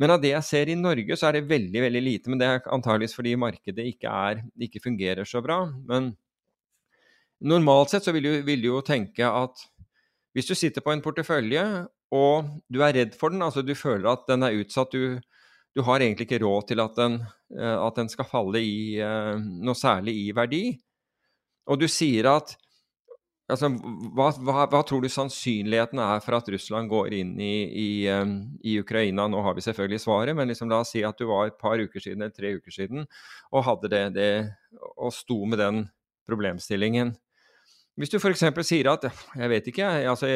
Men 0.00 0.10
av 0.10 0.22
det 0.22 0.32
jeg 0.32 0.46
ser 0.46 0.70
i 0.72 0.78
Norge, 0.78 1.16
så 1.16 1.28
er 1.28 1.38
det 1.38 1.48
veldig 1.50 1.82
veldig 1.84 2.02
lite. 2.02 2.30
Men 2.30 2.40
det 2.40 2.48
er 2.48 2.64
antageligvis 2.74 3.14
fordi 3.14 3.34
markedet 3.38 3.86
ikke, 3.92 4.10
er, 4.10 4.42
ikke 4.66 4.82
fungerer 4.82 5.28
så 5.28 5.42
bra. 5.44 5.60
Men 5.86 6.12
normalt 7.44 7.92
sett 7.92 8.06
så 8.06 8.14
vil 8.14 8.26
du, 8.26 8.32
vil 8.46 8.64
du 8.64 8.72
jo 8.72 8.82
tenke 8.86 9.28
at 9.28 9.62
hvis 10.34 10.50
du 10.50 10.56
sitter 10.58 10.82
på 10.82 10.90
en 10.90 11.02
portefølje 11.04 11.62
og 12.14 12.50
du 12.70 12.80
er 12.82 12.94
redd 12.96 13.14
for 13.18 13.34
den, 13.34 13.42
altså 13.42 13.62
du 13.62 13.74
føler 13.78 14.10
at 14.10 14.26
den 14.28 14.46
er 14.46 14.58
utsatt, 14.60 14.94
du, 14.94 15.18
du 15.74 15.82
har 15.86 16.02
egentlig 16.02 16.28
ikke 16.28 16.42
råd 16.44 16.68
til 16.70 16.82
at 16.82 16.98
den, 16.98 17.20
eh, 17.56 17.78
at 17.78 17.98
den 17.98 18.10
skal 18.10 18.28
falle 18.28 18.62
i 18.62 19.00
uh, 19.02 19.34
noe 19.38 19.78
særlig 19.78 20.14
i 20.20 20.28
verdi. 20.36 20.64
Og 21.70 21.80
du 21.80 21.88
sier 21.90 22.28
at 22.34 22.54
altså, 23.52 23.70
hva, 24.16 24.28
hva, 24.40 24.66
hva, 24.72 24.82
tror 24.86 25.02
du 25.04 25.10
sannsynligheten 25.12 26.00
er 26.02 26.22
for 26.24 26.38
at 26.38 26.48
Russland 26.54 26.90
går 26.92 27.16
inn 27.18 27.34
i, 27.42 27.54
i, 27.68 27.88
i, 28.64 28.76
Ukraina? 28.80 29.26
Nå 29.30 29.42
har 29.44 29.56
vi 29.56 29.64
selvfølgelig 29.66 30.04
svaret, 30.04 30.36
men 30.36 30.50
liksom, 30.50 30.70
la 30.72 30.80
oss 30.84 30.94
si 30.94 31.04
at 31.04 31.18
du 31.20 31.28
var 31.30 31.50
et 31.50 31.58
par 31.60 31.80
uker 31.80 32.00
siden 32.00 32.24
eller 32.24 32.34
tre 32.34 32.54
uker 32.56 32.74
siden 32.74 33.04
og 33.52 33.66
hadde 33.68 33.92
det, 33.92 34.06
det 34.16 34.30
og 34.96 35.12
sto 35.14 35.42
med 35.44 35.60
den 35.62 35.84
problemstillingen. 36.28 37.14
Hvis 37.94 38.10
du 38.10 38.16
f.eks. 38.18 38.42
sier 38.66 38.88
at 38.90 39.04
jeg 39.06 39.50
vet 39.52 39.68
ikke, 39.70 39.86
altså, 40.10 40.26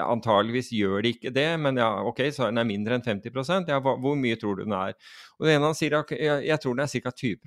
antageligvis 0.00 0.70
gjør 0.72 1.02
de 1.04 1.10
ikke 1.12 1.32
det, 1.34 1.50
men 1.60 1.76
ja, 1.76 1.90
ok, 2.08 2.22
så 2.32 2.48
den 2.48 2.62
er 2.62 2.68
mindre 2.68 2.96
enn 2.96 3.04
50% 3.04 3.68
ja, 3.68 3.80
hvor 3.82 4.16
mye 4.16 4.38
tror 4.40 4.56
du 4.56 4.64
den 4.64 4.72
er? 4.78 4.96
Og 5.36 5.44
det 5.44 5.58
ene 5.58 5.68
han 5.68 5.76
sier 5.76 5.98
at 5.98 6.14
jeg, 6.16 6.46
jeg 6.48 6.62
tror 6.62 6.78
den 6.78 6.86
er 6.86 6.94
ca. 6.94 7.12
20 7.12 7.42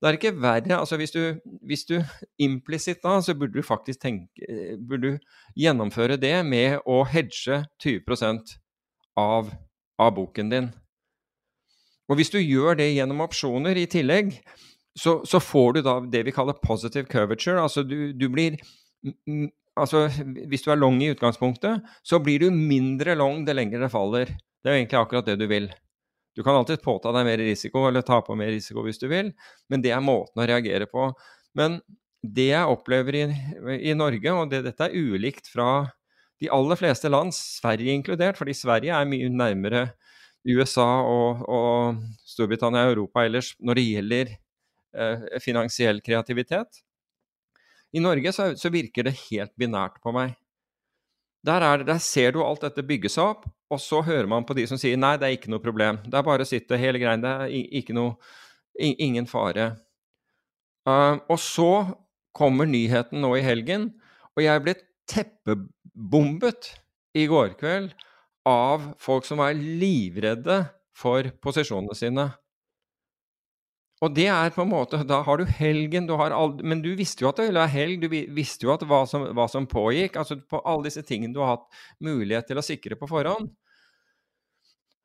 Da 0.00 0.08
er 0.08 0.16
det 0.16 0.20
ikke 0.22 0.40
verre. 0.40 0.78
altså 0.78 0.96
Hvis 0.96 1.12
du, 1.12 1.20
hvis 1.68 1.84
du 1.84 2.00
implisitt 2.46 3.02
da, 3.04 3.18
så 3.20 3.34
burde 3.34 3.58
du 3.58 3.62
faktisk 3.62 4.00
tenke, 4.00 4.46
burde 4.88 5.12
du 5.14 5.18
gjennomføre 5.60 6.16
det 6.20 6.34
med 6.46 6.80
å 6.88 7.02
hedge 7.04 7.64
20% 7.84 8.56
av, 9.20 9.52
av 10.00 10.14
boken 10.16 10.52
din. 10.52 10.70
Og 12.10 12.18
hvis 12.18 12.32
du 12.32 12.40
gjør 12.40 12.80
det 12.80 12.90
gjennom 12.94 13.22
opsjoner 13.22 13.78
i 13.78 13.86
tillegg, 13.90 14.34
så, 14.98 15.20
så, 15.28 15.38
får 15.38 15.76
du 15.76 15.82
da 15.86 16.00
det 16.02 16.24
vi 16.26 16.34
kaller 16.34 16.58
positive 16.58 17.06
curvature. 17.06 17.60
Altså 17.62 17.84
du, 17.86 18.12
du 18.12 18.28
blir 18.28 18.58
Altså 19.78 20.08
hvis 20.50 20.64
du 20.66 20.72
er 20.72 20.76
long 20.76 20.98
i 21.00 21.12
utgangspunktet, 21.14 21.86
så 22.04 22.18
blir 22.20 22.42
du 22.42 22.50
mindre 22.52 23.14
long 23.16 23.46
det 23.46 23.54
lenger 23.56 23.80
det 23.80 23.92
faller. 23.92 24.32
Det 24.60 24.68
er 24.68 24.74
jo 24.74 24.80
egentlig 24.82 24.98
akkurat 24.98 25.28
det 25.30 25.36
du 25.40 25.46
vil. 25.48 25.70
Du 26.40 26.44
kan 26.46 26.56
alltid 26.56 26.80
påta 26.80 27.12
deg 27.12 27.28
mer 27.28 27.44
risiko, 27.44 27.84
eller 27.90 28.04
ta 28.06 28.22
på 28.24 28.36
mer 28.38 28.48
risiko 28.54 28.86
hvis 28.86 29.00
du 29.02 29.06
vil, 29.12 29.32
men 29.68 29.84
det 29.84 29.92
er 29.92 30.00
måten 30.04 30.40
å 30.40 30.48
reagere 30.48 30.88
på. 30.88 31.10
Men 31.58 31.78
det 32.24 32.50
jeg 32.50 32.72
opplever 32.72 33.16
i, 33.18 33.24
i 33.92 33.96
Norge, 33.96 34.32
og 34.32 34.50
det, 34.52 34.64
dette 34.64 34.88
er 34.88 34.96
ulikt 34.96 35.52
fra 35.52 35.70
de 36.40 36.48
aller 36.52 36.80
fleste 36.80 37.10
land, 37.12 37.36
Sverige 37.36 37.92
inkludert, 37.92 38.40
fordi 38.40 38.56
Sverige 38.56 38.96
er 38.96 39.08
mye 39.08 39.28
nærmere 39.28 39.90
USA 40.48 40.88
og, 41.04 41.42
og 41.44 42.00
Storbritannia 42.24 42.86
og 42.88 42.94
Europa 42.94 43.26
ellers 43.28 43.52
når 43.60 43.76
det 43.76 43.90
gjelder 43.90 44.38
Eh, 44.96 45.38
finansiell 45.40 46.00
kreativitet. 46.00 46.80
I 47.92 48.00
Norge 48.00 48.32
så, 48.32 48.56
så, 48.58 48.70
virker 48.74 49.06
det 49.06 49.18
helt 49.28 49.52
binært 49.58 50.00
på 50.02 50.10
meg. 50.14 50.34
Der, 51.46 51.64
er, 51.64 51.84
der, 51.88 51.98
ser 52.04 52.34
du 52.34 52.42
alt 52.44 52.64
dette 52.66 52.84
bygge 52.84 53.08
seg 53.12 53.32
opp, 53.32 53.46
og 53.72 53.80
så 53.80 54.02
hører 54.04 54.28
man 54.28 54.44
på 54.44 54.56
de 54.58 54.66
som 54.68 54.80
sier 54.80 54.98
nei, 55.00 55.14
det 55.16 55.28
er 55.28 55.36
ikke 55.38 55.52
noe 55.52 55.62
problem. 55.62 56.00
Det 56.04 56.18
er 56.18 56.26
bare 56.26 56.44
å 56.44 56.48
sitte 56.48 56.78
hele 56.80 57.00
greien, 57.00 57.22
det 57.24 57.32
er 57.46 57.54
ikke 57.80 57.96
noe 57.96 58.16
Ingen 58.80 59.26
fare. 59.28 59.64
Uh, 60.88 61.18
og 61.28 61.36
så 61.42 61.72
kommer 62.32 62.68
nyheten 62.70 63.20
nå 63.20 63.34
i 63.36 63.42
helgen, 63.44 63.90
og 64.32 64.40
jeg 64.40 64.62
ble 64.64 64.76
teppebombet 65.10 66.70
i 67.18 67.26
går 67.28 67.56
kveld 67.60 67.90
av 68.48 68.92
folk 69.02 69.26
som 69.28 69.42
var 69.42 69.58
livredde 69.58 70.62
for 70.96 71.28
posisjonene 71.42 71.98
sine. 71.98 72.30
Og 74.00 74.14
det 74.16 74.28
er 74.32 74.52
på 74.54 74.64
en 74.64 74.70
måte 74.70 75.02
Da 75.04 75.20
har 75.26 75.40
du 75.40 75.44
helgen, 75.44 76.06
du 76.08 76.14
har 76.16 76.32
all, 76.32 76.54
men 76.64 76.80
du 76.84 76.92
visste 76.96 77.24
jo 77.24 77.30
at 77.30 77.40
det 77.40 77.50
ville 77.50 77.60
være 77.60 77.74
helg. 77.74 78.04
Du 78.04 78.08
visste 78.36 78.66
jo 78.66 78.76
hva 78.88 79.02
som, 79.08 79.26
hva 79.36 79.46
som 79.50 79.68
pågikk. 79.68 80.16
Altså 80.20 80.38
på 80.40 80.62
alle 80.64 80.88
disse 80.88 81.04
tingene 81.06 81.36
du 81.36 81.42
har 81.44 81.58
hatt 81.58 81.82
mulighet 82.04 82.48
til 82.48 82.60
å 82.60 82.64
sikre 82.64 82.96
på 83.00 83.08
forhånd. 83.10 83.50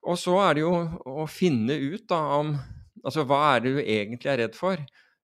Og 0.05 0.19
så 0.21 0.37
er 0.45 0.55
det 0.55 0.63
jo 0.63 0.71
å 1.11 1.25
finne 1.31 1.75
ut 1.75 2.07
da 2.11 2.21
om 2.39 2.55
Altså 3.05 3.21
hva 3.29 3.37
er 3.51 3.59
det 3.61 3.71
du 3.75 3.79
egentlig 3.83 4.29
er 4.31 4.39
redd 4.39 4.55
for? 4.57 4.79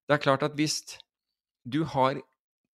Det 0.06 0.14
er 0.14 0.20
klart 0.22 0.44
at 0.46 0.52
hvis 0.54 0.76
du 1.66 1.80
har 1.90 2.20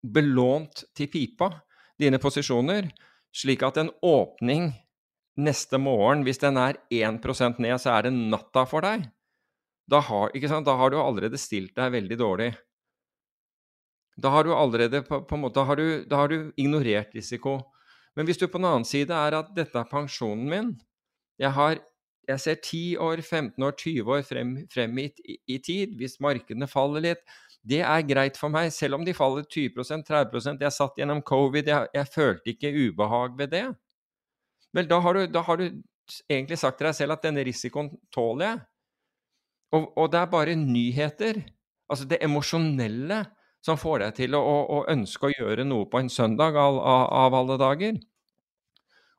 belånt 0.05 0.83
til 0.93 1.09
pipa 1.09 1.49
dine 1.97 2.21
posisjoner, 2.21 2.91
slik 3.33 3.65
at 3.65 3.81
en 3.81 3.89
åpning 4.05 4.69
neste 5.41 5.81
morgen, 5.81 6.27
hvis 6.29 6.43
den 6.43 6.61
er 6.61 6.77
1% 6.93 7.57
ned, 7.65 7.81
så 7.81 7.95
er 7.95 8.05
det 8.05 8.13
natta 8.19 8.67
for 8.69 8.85
deg 8.85 9.07
da 9.89 10.01
har, 10.05 10.33
da 10.65 10.75
har, 10.77 10.91
du 10.91 10.99
allerede 11.01 11.39
stilt 11.41 11.73
deg 11.77 11.93
veldig 11.95 12.19
dårlig. 12.21 12.53
Da 14.21 14.33
har 14.35 14.45
du 14.45 14.53
allerede 14.53 15.01
på, 15.07 15.23
på 15.25 15.37
en 15.37 15.45
måte, 15.47 15.65
har, 15.65 15.77
du, 15.77 16.05
da 16.05 16.23
har, 16.23 16.29
du, 16.29 16.53
ignorert 16.61 17.15
risiko. 17.17 17.59
Men 18.17 18.27
hvis 18.29 18.41
du 18.41 18.49
på 18.49 18.59
den 18.59 18.69
annen 18.69 18.89
side 18.89 19.15
er 19.15 19.37
at 19.39 19.55
dette 19.57 19.79
er 19.79 19.89
pensjonen 19.89 20.49
min 20.51 20.71
Jeg, 21.39 21.53
har, 21.55 21.79
jeg 22.27 22.41
ser 22.43 22.55
10 22.55 22.97
år, 22.99 23.23
15 23.23 23.65
år, 23.65 23.77
20 23.79 24.15
år 24.17 24.23
frem, 24.27 24.55
frem 24.75 24.99
i, 24.99 25.09
i, 25.47 25.59
tid. 25.59 25.95
Hvis 25.97 26.19
markedene 26.21 26.67
faller 26.67 27.05
litt, 27.05 27.23
det 27.63 27.81
er 27.81 28.09
greit 28.09 28.37
for 28.37 28.51
meg. 28.51 28.73
Selv 28.75 28.99
om 28.99 29.05
de 29.07 29.15
faller 29.15 29.47
20% 29.47 30.03
30% 30.05 30.67
Jeg 30.67 30.75
satt 30.75 30.99
gjennom 30.99 31.23
covid, 31.23 31.71
jeg, 31.71 31.93
jeg 31.95 32.11
følte 32.13 32.53
ikke 32.53 32.75
ubehag 32.75 33.39
ved 33.39 33.55
det. 33.55 33.69
Vel, 34.75 34.91
da 34.91 34.99
har, 35.01 35.15
du, 35.15 35.31
da 35.33 35.45
har 35.47 35.63
du 35.63 35.71
egentlig 36.29 36.59
sagt 36.59 36.83
til 36.83 36.91
deg 36.91 36.99
selv 36.99 37.15
at 37.17 37.25
denne 37.25 37.47
risikoen 37.47 37.95
tåler 38.13 38.51
jeg. 38.51 38.67
Og, 39.75 39.91
og, 39.99 40.07
det 40.13 40.21
er 40.21 40.31
bare 40.33 40.55
nyheter, 40.57 41.43
altså 41.91 42.07
det 42.09 42.23
emosjonelle, 42.25 43.25
som 43.65 43.77
får 43.81 44.05
deg 44.05 44.15
til 44.21 44.37
å, 44.39 44.41
å, 44.41 44.59
å 44.79 44.85
ønske 44.93 45.29
å 45.29 45.33
gjøre 45.35 45.67
noe 45.67 45.89
på 45.91 46.01
en 46.01 46.09
søndag 46.13 46.57
av, 46.57 46.79
av 46.79 47.35
alle 47.37 47.59
dager. 47.61 47.99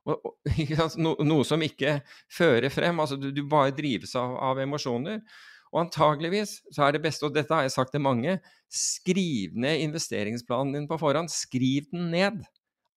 Og, 0.08 0.16
og, 0.26 0.56
no, 1.04 1.14
noe 1.28 1.46
som 1.46 1.62
ikke 1.64 2.00
fører 2.34 2.72
frem. 2.74 3.02
altså 3.04 3.20
Du, 3.20 3.30
du 3.36 3.44
bare 3.50 3.76
drives 3.76 4.16
av, 4.20 4.38
av, 4.50 4.62
emosjoner. 4.64 5.22
Og 5.70 5.84
antageligvis 5.84 6.56
så 6.74 6.88
er 6.88 6.96
det 6.96 7.04
beste, 7.04 7.28
og 7.28 7.36
dette 7.36 7.54
har 7.54 7.68
jeg 7.68 7.76
sagt 7.76 7.94
til 7.94 8.02
mange, 8.02 8.40
skriv 8.74 9.54
ned 9.60 9.84
investeringsplanen 9.84 10.74
din 10.74 10.88
på 10.90 10.98
forhånd. 11.02 11.30
Skriv 11.30 11.92
den 11.92 12.10
ned. 12.16 12.42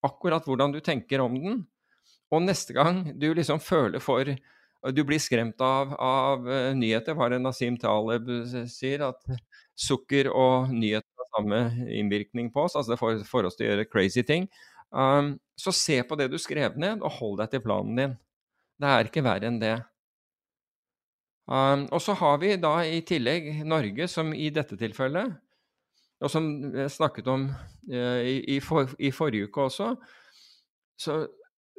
Akkurat 0.07 0.47
hvordan 0.49 0.73
du 0.73 0.81
tenker 0.81 1.21
om 1.25 1.37
den. 1.37 1.61
Og 2.33 2.47
neste 2.47 2.73
gang 2.73 3.05
du 3.21 3.29
liksom 3.37 3.61
føler 3.61 4.01
for 4.01 4.31
Du 4.91 5.05
blir 5.07 5.21
skremt 5.23 5.61
av, 5.63 5.93
av 5.95 6.49
uh, 6.49 6.73
nyheter, 6.75 7.15
hva 7.15 7.29
er 7.29 7.37
det 7.37 7.45
Nasim 7.45 7.77
Taleb 7.79 8.27
sier? 8.71 9.05
At 9.13 9.23
sukker 9.79 10.31
og 10.33 10.73
nyheter 10.75 11.07
har 11.21 11.29
samme 11.37 11.61
innvirkning 11.87 12.51
på 12.53 12.67
oss. 12.67 12.75
Altså 12.77 12.95
det 12.95 13.01
får, 13.01 13.23
får 13.29 13.49
oss 13.49 13.59
til 13.59 13.69
å 13.69 13.73
gjøre 13.73 13.89
crazy 13.93 14.25
ting. 14.27 14.49
Um, 14.93 15.37
så 15.57 15.73
se 15.73 16.03
på 16.05 16.19
det 16.21 16.29
du 16.33 16.39
skrev 16.41 16.77
ned, 16.81 17.01
og 17.01 17.17
hold 17.21 17.39
deg 17.41 17.55
til 17.55 17.65
planen 17.65 17.99
din. 17.99 18.19
Det 18.83 18.91
er 18.91 19.09
ikke 19.09 19.25
verre 19.25 19.49
enn 19.49 19.61
det. 19.63 19.77
Um, 21.47 21.87
og 21.91 22.03
så 22.03 22.15
har 22.19 22.39
vi 22.43 22.55
da 22.61 22.77
i 22.87 23.01
tillegg 23.07 23.65
Norge, 23.67 24.07
som 24.09 24.31
i 24.35 24.51
dette 24.55 24.79
tilfellet, 24.79 25.33
og 26.23 26.31
som 26.31 26.47
jeg 26.77 26.93
snakket 26.95 27.31
om 27.33 27.49
uh, 27.51 28.21
i, 28.23 28.37
i, 28.57 28.59
for, 28.63 28.91
i, 28.99 29.11
forrige 29.15 29.51
uke 29.51 29.67
også, 29.67 29.89
så, 31.01 31.17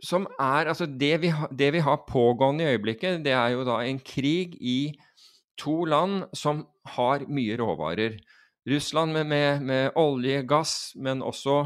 som 0.02 0.28
er 0.40 0.70
Altså, 0.72 0.86
det 0.86 1.22
vi, 1.22 1.32
det 1.52 1.74
vi 1.74 1.82
har 1.84 2.06
pågående 2.08 2.64
i 2.64 2.74
øyeblikket, 2.74 3.24
det 3.26 3.32
er 3.32 3.54
jo 3.54 3.66
da 3.68 3.82
en 3.84 4.00
krig 4.00 4.56
i 4.62 4.94
to 5.60 5.84
land 5.86 6.24
som 6.34 6.66
har 6.86 7.26
mye 7.30 7.58
råvarer. 7.60 8.18
Russland 8.70 9.14
med, 9.14 9.28
med, 9.28 9.62
med 9.62 9.92
olje, 9.96 10.42
gass, 10.48 10.94
men 10.96 11.22
også 11.22 11.58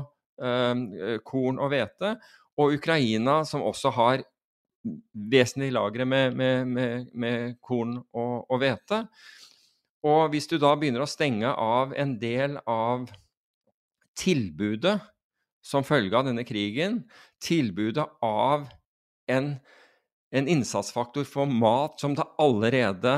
eh, 0.41 1.19
korn 1.25 1.59
og 1.59 1.69
hvete. 1.69 2.15
Og 2.57 2.73
Ukraina, 2.73 3.43
som 3.45 3.61
også 3.61 3.93
har 3.93 4.23
vesentlige 5.13 5.75
lagre 5.75 6.05
med, 6.05 6.36
med, 7.13 7.55
korn 7.61 7.99
og 8.13 8.57
hvete. 8.61 9.03
Og 10.07 10.30
hvis 10.32 10.47
du 10.47 10.57
da 10.61 10.73
begynner 10.78 11.03
å 11.03 11.09
stenge 11.09 11.49
av 11.51 11.93
en 11.97 12.15
del 12.21 12.57
av 12.65 13.07
tilbudet 14.17 14.97
som 15.68 15.86
følge 15.88 16.15
av 16.15 16.28
denne 16.30 16.45
krigen, 16.47 17.01
tilbudet 17.43 18.05
av 18.24 18.68
en, 19.32 19.55
en 20.32 20.47
innsatsfaktor 20.47 21.28
for 21.28 21.49
mat 21.49 21.99
som 21.99 22.15
det 22.15 22.26
allerede 22.41 23.15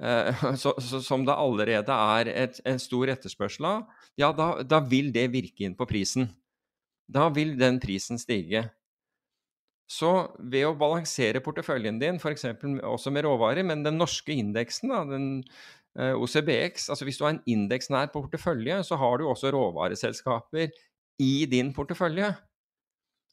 eh, 0.00 0.44
så, 0.62 0.74
så, 0.80 1.02
som 1.04 1.26
det 1.28 1.36
allerede 1.36 2.00
er 2.16 2.32
et, 2.32 2.62
en 2.68 2.80
stor 2.82 3.12
etterspørsel 3.12 3.68
av, 3.68 3.86
ja, 4.20 4.32
da, 4.32 4.54
da 4.64 4.80
vil 4.84 5.12
det 5.14 5.28
virke 5.34 5.68
inn 5.68 5.76
på 5.78 5.88
prisen. 5.90 6.30
Da 7.08 7.28
vil 7.32 7.54
den 7.60 7.80
prisen 7.80 8.20
stige. 8.20 8.66
Så 9.88 10.10
ved 10.52 10.66
å 10.68 10.76
balansere 10.76 11.40
porteføljen 11.40 11.96
din, 12.00 12.18
f.eks. 12.20 12.44
også 12.84 13.12
med 13.12 13.24
råvarer, 13.24 13.64
men 13.64 13.84
den 13.86 13.96
norske 13.96 14.34
indeksen, 14.36 14.92
da, 14.92 15.00
den 15.08 15.30
eh, 15.96 16.12
OCBX 16.12 16.90
altså 16.92 17.08
Hvis 17.08 17.16
du 17.16 17.24
har 17.24 17.32
en 17.32 17.46
indeksnær 17.48 18.10
portefølje, 18.12 18.82
så 18.84 18.98
har 19.00 19.16
du 19.16 19.24
også 19.30 19.52
råvareselskaper 19.54 20.68
i 21.22 21.46
din 21.50 21.72
portefølje. 21.74 22.32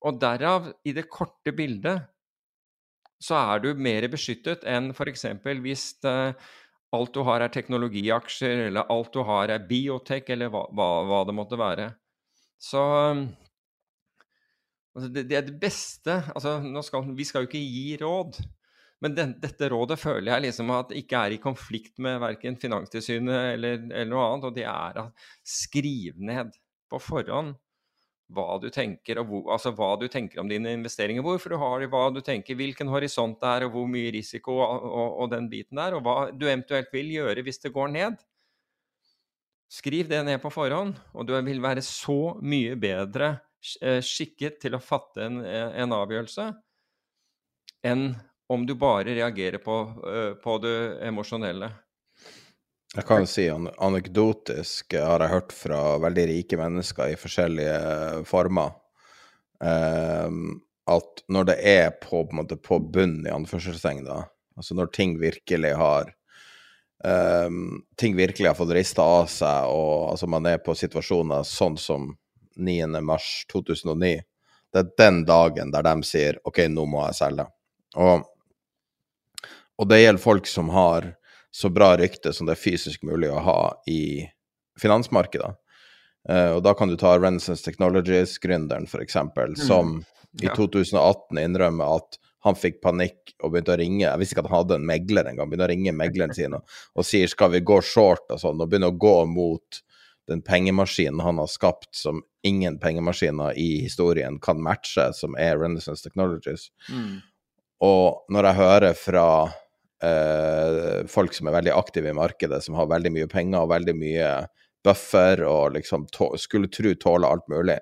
Og 0.06 0.20
derav, 0.22 0.70
i 0.86 0.94
det 0.94 1.08
korte 1.10 1.54
bildet, 1.56 2.04
så 3.22 3.38
er 3.40 3.64
du 3.64 3.72
mer 3.80 4.06
beskyttet 4.12 4.66
enn 4.68 4.92
f.eks. 4.94 5.26
hvis 5.64 5.86
det, 6.04 6.36
alt 6.96 7.16
du 7.16 7.24
har 7.28 7.42
er 7.42 7.54
teknologiaksjer, 7.54 8.68
eller 8.68 8.92
alt 8.92 9.14
du 9.16 9.24
har 9.26 9.54
er 9.54 9.66
biotek, 9.70 10.30
eller 10.36 10.52
hva, 10.54 10.66
hva, 10.76 10.90
hva 11.10 11.24
det 11.28 11.36
måtte 11.38 11.60
være. 11.60 11.90
Så 12.62 12.82
altså 14.96 15.10
det, 15.12 15.26
det, 15.30 15.38
er 15.38 15.48
det 15.48 15.58
beste 15.60 16.14
altså 16.32 16.56
skal, 16.88 17.10
Vi 17.18 17.26
skal 17.28 17.44
jo 17.44 17.50
ikke 17.50 17.60
gi 17.60 17.98
råd, 18.02 18.40
men 19.04 19.16
den, 19.18 19.34
dette 19.42 19.68
rådet 19.70 19.98
føler 20.00 20.32
jeg 20.32 20.46
liksom 20.48 20.72
at 20.76 20.94
ikke 20.96 21.20
er 21.20 21.36
i 21.36 21.42
konflikt 21.44 22.00
med 22.04 22.22
verken 22.24 22.56
Finanstilsynet 22.60 23.56
eller, 23.56 23.82
eller 23.90 24.12
noe 24.12 24.30
annet, 24.30 24.48
og 24.48 24.56
det 24.56 24.68
er 24.70 25.02
at 25.04 25.28
skriv 25.46 26.16
ned 26.24 26.56
på 26.92 27.02
forhånd 27.02 27.56
hva 28.34 28.58
du 28.62 28.70
tenker, 28.74 29.20
og 29.22 29.30
hvor, 29.30 29.44
altså 29.54 29.72
hva 29.78 29.92
du 30.02 30.08
tenker 30.12 30.42
om 30.42 30.50
dine 30.50 30.74
investeringer. 30.74 31.24
Hvorfor 31.26 31.54
du 31.54 31.60
har 31.62 31.82
det, 31.82 31.90
hva 31.94 32.08
du 32.14 32.22
tenker, 32.26 32.58
hvilken 32.58 32.90
horisont 32.90 33.38
det 33.42 33.52
er, 33.52 33.66
og 33.68 33.76
hvor 33.76 33.90
mye 33.90 34.14
risiko 34.16 34.58
og, 34.58 34.88
og, 34.90 35.10
og, 35.24 35.30
den 35.34 35.50
biten 35.52 35.82
der. 35.82 35.98
Og 35.98 36.06
hva 36.06 36.18
du 36.34 36.48
eventuelt 36.48 36.90
vil 36.96 37.12
gjøre 37.14 37.46
hvis 37.46 37.62
det 37.66 37.74
går 37.76 37.94
ned. 37.94 38.20
Skriv 39.72 40.10
det 40.10 40.22
ned 40.26 40.40
på 40.42 40.54
forhånd, 40.54 40.94
og 41.14 41.28
du 41.28 41.34
vil 41.36 41.62
være 41.62 41.84
så 41.86 42.36
mye 42.46 42.78
bedre 42.80 43.32
eh, 43.82 44.02
skikket 44.06 44.60
til 44.62 44.78
å 44.78 44.84
fatte 44.84 45.26
en, 45.26 45.42
en 45.44 45.96
avgjørelse 45.98 46.52
enn 47.86 48.08
om 48.50 48.66
du 48.66 48.76
bare 48.78 49.16
reagerer 49.18 49.62
på, 49.62 49.76
eh, 50.10 50.34
på 50.42 50.58
det 50.62 50.78
emosjonelle. 51.06 51.70
Jeg 52.96 53.04
kan 53.04 53.26
si 53.28 53.50
anekdotisk 53.52 54.96
har 54.96 55.20
jeg 55.20 55.34
hørt 55.34 55.54
fra 55.56 55.80
veldig 56.00 56.24
rike 56.30 56.60
mennesker 56.60 57.12
i 57.12 57.18
forskjellige 57.20 58.22
former 58.30 58.72
um, 59.60 60.62
at 60.88 61.24
når 61.28 61.50
det 61.50 61.56
er 61.68 61.90
på, 62.00 62.22
på, 62.30 62.46
på 62.56 62.78
bunn, 62.94 63.18
i 63.26 63.34
anførselstegn, 63.34 64.06
altså 64.08 64.78
når 64.78 64.94
ting 64.96 65.18
virkelig 65.20 65.74
har 65.76 66.14
um, 67.04 67.82
Ting 68.00 68.16
virkelig 68.16 68.52
har 68.52 68.56
fått 68.56 68.72
rista 68.78 69.04
av 69.04 69.28
seg, 69.34 69.68
og 69.68 70.14
altså 70.14 70.30
man 70.32 70.48
er 70.48 70.64
på 70.64 70.78
situasjoner 70.78 71.44
sånn 71.44 71.76
som 71.82 72.14
9. 72.56 72.88
mars 73.04 73.44
2009, 73.52 74.14
det 74.72 74.82
er 74.82 74.96
den 75.04 75.22
dagen 75.28 75.76
der 75.76 75.84
de 75.84 76.08
sier 76.08 76.40
OK, 76.48 76.64
nå 76.72 76.88
må 76.88 77.04
jeg 77.10 77.20
selge. 77.20 77.50
Og, 78.00 78.24
og 79.76 79.92
det 79.92 80.02
gjelder 80.02 80.24
folk 80.24 80.48
som 80.48 80.72
har 80.72 81.12
så 81.56 81.70
bra 81.72 81.94
rykte 81.98 82.34
som 82.36 82.48
det 82.48 82.58
er 82.58 82.60
fysisk 82.60 83.06
mulig 83.08 83.30
å 83.32 83.40
ha 83.40 83.60
i 83.88 84.26
finansmarkedet. 84.82 85.54
Uh, 86.28 86.58
og 86.58 86.64
da 86.66 86.74
kan 86.76 86.90
du 86.92 86.98
ta 87.00 87.14
Renaissance 87.16 87.64
Technologies, 87.64 88.34
gründeren 88.44 88.90
f.eks., 88.90 89.16
mm. 89.16 89.56
som 89.62 90.02
i 90.44 90.50
2018 90.50 91.40
innrømmer 91.40 92.00
at 92.02 92.18
han 92.46 92.58
fikk 92.60 92.82
panikk 92.84 93.38
og 93.40 93.54
begynte 93.54 93.74
å 93.74 93.78
ringe 93.80 94.04
Jeg 94.04 94.20
visste 94.20 94.36
ikke 94.36 94.44
at 94.44 94.50
han 94.50 94.58
hadde 94.60 94.78
en 94.78 94.90
megler 94.90 95.30
engang. 95.30 95.48
Begynte 95.50 95.66
å 95.66 95.72
ringe 95.72 95.94
megleren 95.96 96.36
sin 96.36 96.58
og, 96.58 96.76
og 96.94 97.08
sier 97.08 97.32
skal 97.32 97.54
vi 97.56 97.64
gå 97.66 97.80
short 97.82 98.36
og 98.36 98.42
sånn, 98.42 98.60
og 98.60 98.70
begynne 98.70 98.92
å 98.92 98.98
gå 99.00 99.16
mot 99.32 99.80
den 100.28 100.42
pengemaskinen 100.46 101.24
han 101.24 101.40
har 101.40 101.48
skapt 101.50 101.94
som 101.96 102.20
ingen 102.46 102.82
pengemaskiner 102.82 103.56
i 103.58 103.86
historien 103.86 104.42
kan 104.44 104.60
matche, 104.62 105.08
som 105.16 105.38
er 105.40 105.56
Renaissance 105.62 106.04
Technologies. 106.04 106.68
Mm. 106.90 107.22
Og 107.86 108.34
når 108.34 108.50
jeg 108.50 108.60
hører 108.60 108.98
fra 108.98 109.28
eh, 110.06 111.02
folk 111.12 111.34
som 111.36 111.50
er 111.50 111.58
veldig 111.58 111.74
aktive 111.76 112.12
i 112.12 112.18
markedet, 112.18 112.62
som 112.64 112.78
har 112.80 112.92
veldig 112.92 113.12
mye 113.16 113.28
penger 113.32 113.64
og 113.64 113.74
veldig 113.74 113.98
mye 113.98 114.32
buffer 114.86 115.42
og 115.50 115.76
liksom 115.76 116.06
skulle 116.42 116.70
tro 116.74 116.94
tåler 117.02 117.28
alt 117.30 117.48
mulig. 117.52 117.80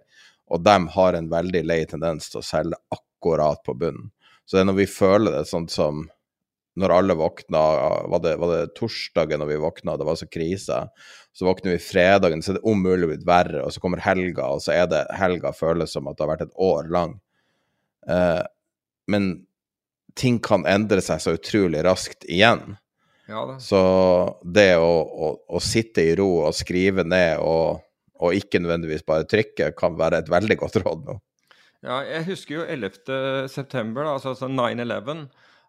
Og 0.53 0.63
de 0.63 0.76
har 0.95 1.17
en 1.17 1.30
veldig 1.32 1.63
lei 1.65 1.84
tendens 1.89 2.30
til 2.32 2.41
å 2.41 2.47
selge 2.47 2.80
akkurat 2.93 3.63
på 3.65 3.76
bunnen. 3.80 4.11
Så 4.45 4.57
det 4.57 4.63
er 4.63 4.69
når 4.71 4.82
vi 4.82 4.91
føler 4.91 5.38
det 5.38 5.47
sånn 5.49 5.69
som 5.71 6.05
når 6.80 6.89
alle 6.89 7.13
våkna 7.13 7.59
var 8.09 8.21
det, 8.24 8.34
var 8.41 8.49
det 8.49 8.74
torsdagen 8.78 9.43
når 9.43 9.51
vi 9.51 9.59
våkna, 9.61 9.93
det 9.97 10.07
var 10.07 10.17
så 10.17 10.28
krise. 10.28 10.80
Så 11.34 11.45
våkner 11.45 11.76
vi 11.76 11.84
fredagen, 11.86 12.41
så 12.41 12.53
er 12.53 12.57
det 12.57 12.65
om 12.69 12.82
mulig 12.82 13.11
blitt 13.11 13.28
verre. 13.30 13.61
Og 13.61 13.76
så 13.76 13.84
kommer 13.84 14.01
helga, 14.01 14.47
og 14.55 14.63
så 14.65 14.74
er 14.74 14.88
det 14.89 15.03
helga 15.19 15.53
føles 15.53 15.93
som 15.93 16.09
at 16.09 16.17
det 16.17 16.26
har 16.26 16.32
vært 16.34 16.47
et 16.47 16.57
år 16.65 16.89
lang. 16.93 17.13
Eh, 18.09 18.41
men 19.13 19.30
ting 20.18 20.39
kan 20.43 20.66
endre 20.70 21.01
seg 21.03 21.22
så 21.22 21.36
utrolig 21.38 21.84
raskt 21.86 22.26
igjen. 22.30 22.76
Ja, 23.30 23.43
så 23.59 23.82
det 24.43 24.74
å, 24.78 24.91
å, 24.99 25.30
å, 25.55 25.59
sitte 25.64 26.03
i 26.03 26.16
ro 26.20 26.28
og 26.43 26.55
skrive 26.57 27.05
ned 27.07 27.39
og, 27.39 27.80
og, 28.20 28.34
ikke 28.36 28.59
nødvendigvis 28.59 29.05
bare 29.07 29.28
trykke, 29.30 29.72
kan 29.80 29.95
være 29.99 30.20
et 30.24 30.32
veldig 30.32 30.57
godt 30.59 30.82
råd 30.84 31.05
nå. 31.07 31.16
Ja, 31.84 32.01
jeg 32.07 32.28
husker 32.30 32.61
jo 32.61 32.66
11. 32.68 33.47
september, 33.51 34.07
altså 34.11 34.36
9-11, 34.47 35.24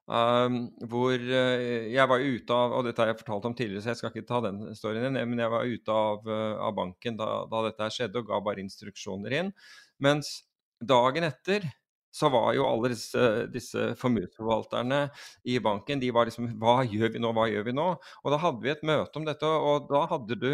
um, 0.07 0.59
hvor 0.91 1.15
uh, 1.15 1.87
jeg 1.91 2.11
var 2.11 2.23
ute 2.23 2.59
av 2.59 2.77
Og 2.79 2.85
dette 2.87 3.03
har 3.03 3.11
jeg 3.11 3.19
fortalt 3.23 3.49
om 3.51 3.57
tidligere, 3.59 3.83
så 3.83 3.93
jeg 3.93 4.03
skal 4.03 4.13
ikke 4.13 4.29
ta 4.29 4.43
den 4.45 4.61
storyen 4.79 5.09
inn, 5.11 5.19
men 5.31 5.43
jeg 5.43 5.55
var 5.55 5.71
ute 5.71 5.97
av, 6.03 6.27
uh, 6.27 6.59
av 6.69 6.77
banken 6.77 7.19
da, 7.19 7.31
da, 7.51 7.65
dette 7.67 7.91
skjedde, 7.97 8.23
og 8.23 8.31
ga 8.31 8.43
bare 8.47 8.63
instruksjoner 8.63 9.39
inn. 9.41 9.55
Mens 10.03 10.37
dagen 10.83 11.27
etter 11.27 11.67
så 12.15 12.31
var 12.31 12.53
jo 12.55 12.67
alle 12.69 12.93
disse, 12.93 13.23
disse 13.51 13.91
formuesforvalterne 13.99 15.09
i 15.51 15.59
banken 15.63 16.03
de 16.03 16.13
var 16.15 16.29
liksom 16.29 16.53
Hva 16.63 16.83
gjør 16.87 17.11
vi 17.17 17.23
nå, 17.23 17.33
hva 17.35 17.49
gjør 17.51 17.67
vi 17.67 17.75
nå? 17.75 17.87
Og 18.23 18.35
da 18.35 18.39
hadde 18.39 18.63
vi 18.63 18.71
et 18.71 18.85
møte 18.87 19.19
om 19.19 19.27
dette, 19.27 19.49
og 19.49 19.89
da 19.91 20.05
hadde 20.13 20.39
du 20.39 20.51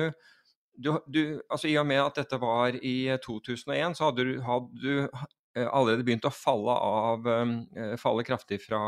du, 0.80 0.94
du, 1.12 1.22
altså 1.50 1.68
I 1.68 1.76
og 1.80 1.84
med 1.90 2.00
at 2.00 2.16
dette 2.22 2.38
var 2.40 2.76
i 2.80 2.96
2001, 3.20 3.98
så 3.98 4.08
hadde 4.08 4.24
du, 4.24 4.30
hadde 4.46 4.80
du 4.80 4.92
eh, 5.02 5.66
allerede 5.66 6.06
begynt 6.06 6.24
å 6.24 6.32
falle 6.32 6.72
av 6.72 7.28
eh, 7.28 7.96
falle 8.00 8.24
kraftig 8.24 8.62
fra, 8.64 8.80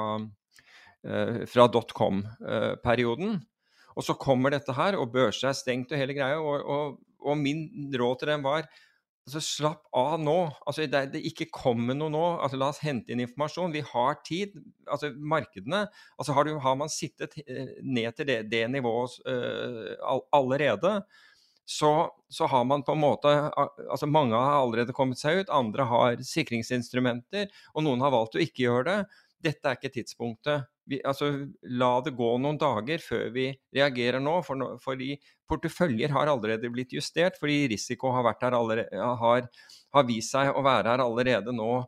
eh, 1.04 1.42
fra 1.50 1.66
dotcom-perioden. 1.74 3.36
Og 3.92 4.06
så 4.06 4.16
kommer 4.16 4.54
dette 4.54 4.72
her, 4.72 4.96
og 4.96 5.12
børsa 5.12 5.50
er 5.50 5.58
stengt 5.58 5.92
og 5.92 6.00
hele 6.00 6.16
greia. 6.16 6.40
Og, 6.40 6.64
og, 6.64 6.96
og 7.20 7.36
min 7.36 7.66
råd 7.92 8.22
til 8.22 8.32
dem 8.32 8.46
var 8.46 8.64
altså 9.26 9.40
slapp 9.44 9.84
av 9.94 10.16
nå. 10.20 10.36
altså 10.66 10.86
det, 10.90 11.02
det 11.14 11.22
Ikke 11.28 11.48
kommer 11.54 11.96
noe 11.96 12.10
nå. 12.12 12.22
altså 12.42 12.58
La 12.58 12.70
oss 12.72 12.82
hente 12.82 13.12
inn 13.14 13.22
informasjon. 13.22 13.74
Vi 13.74 13.84
har 13.92 14.18
tid. 14.26 14.56
altså 14.86 15.12
Markedene 15.16 15.84
altså 16.18 16.36
Har, 16.36 16.48
du, 16.48 16.56
har 16.58 16.78
man 16.78 16.92
sittet 16.92 17.36
eh, 17.46 17.76
ned 17.82 18.16
til 18.18 18.28
det, 18.28 18.40
det 18.50 18.64
nivået 18.70 19.18
uh, 19.26 20.18
allerede, 20.34 21.02
så, 21.64 22.10
så, 22.28 22.48
har 22.50 22.64
man 22.66 22.82
på 22.82 22.96
en 22.96 23.00
måte 23.04 23.30
altså 23.54 24.08
Mange 24.10 24.34
har 24.34 24.58
allerede 24.58 24.92
kommet 24.92 25.20
seg 25.20 25.44
ut, 25.44 25.52
andre 25.54 25.86
har 25.86 26.24
sikringsinstrumenter, 26.26 27.46
og 27.74 27.86
noen 27.86 28.02
har 28.02 28.12
valgt 28.12 28.36
å 28.36 28.42
ikke 28.42 28.66
gjøre 28.66 28.84
det. 28.88 29.20
Dette 29.42 29.68
er 29.68 29.78
ikke 29.78 29.94
tidspunktet 29.94 30.66
vi, 30.88 30.98
altså, 31.06 31.30
la 31.78 31.92
det 32.04 32.14
gå 32.18 32.30
noen 32.42 32.58
dager 32.60 33.02
før 33.02 33.28
vi 33.34 33.46
reagerer 33.74 34.22
nå, 34.22 34.38
for 34.46 34.58
no, 34.58 34.72
fordi 34.82 35.14
porteføljer 35.50 36.14
har 36.14 36.30
allerede 36.32 36.70
blitt 36.72 36.94
justert. 36.96 37.38
Fordi 37.40 37.66
risiko 37.72 38.12
har, 38.16 38.28
allerede, 38.48 39.10
har, 39.22 39.48
har 39.94 40.08
vist 40.08 40.34
seg 40.34 40.52
å 40.52 40.64
være 40.66 40.94
her 40.94 41.04
allerede 41.04 41.54
nå 41.54 41.84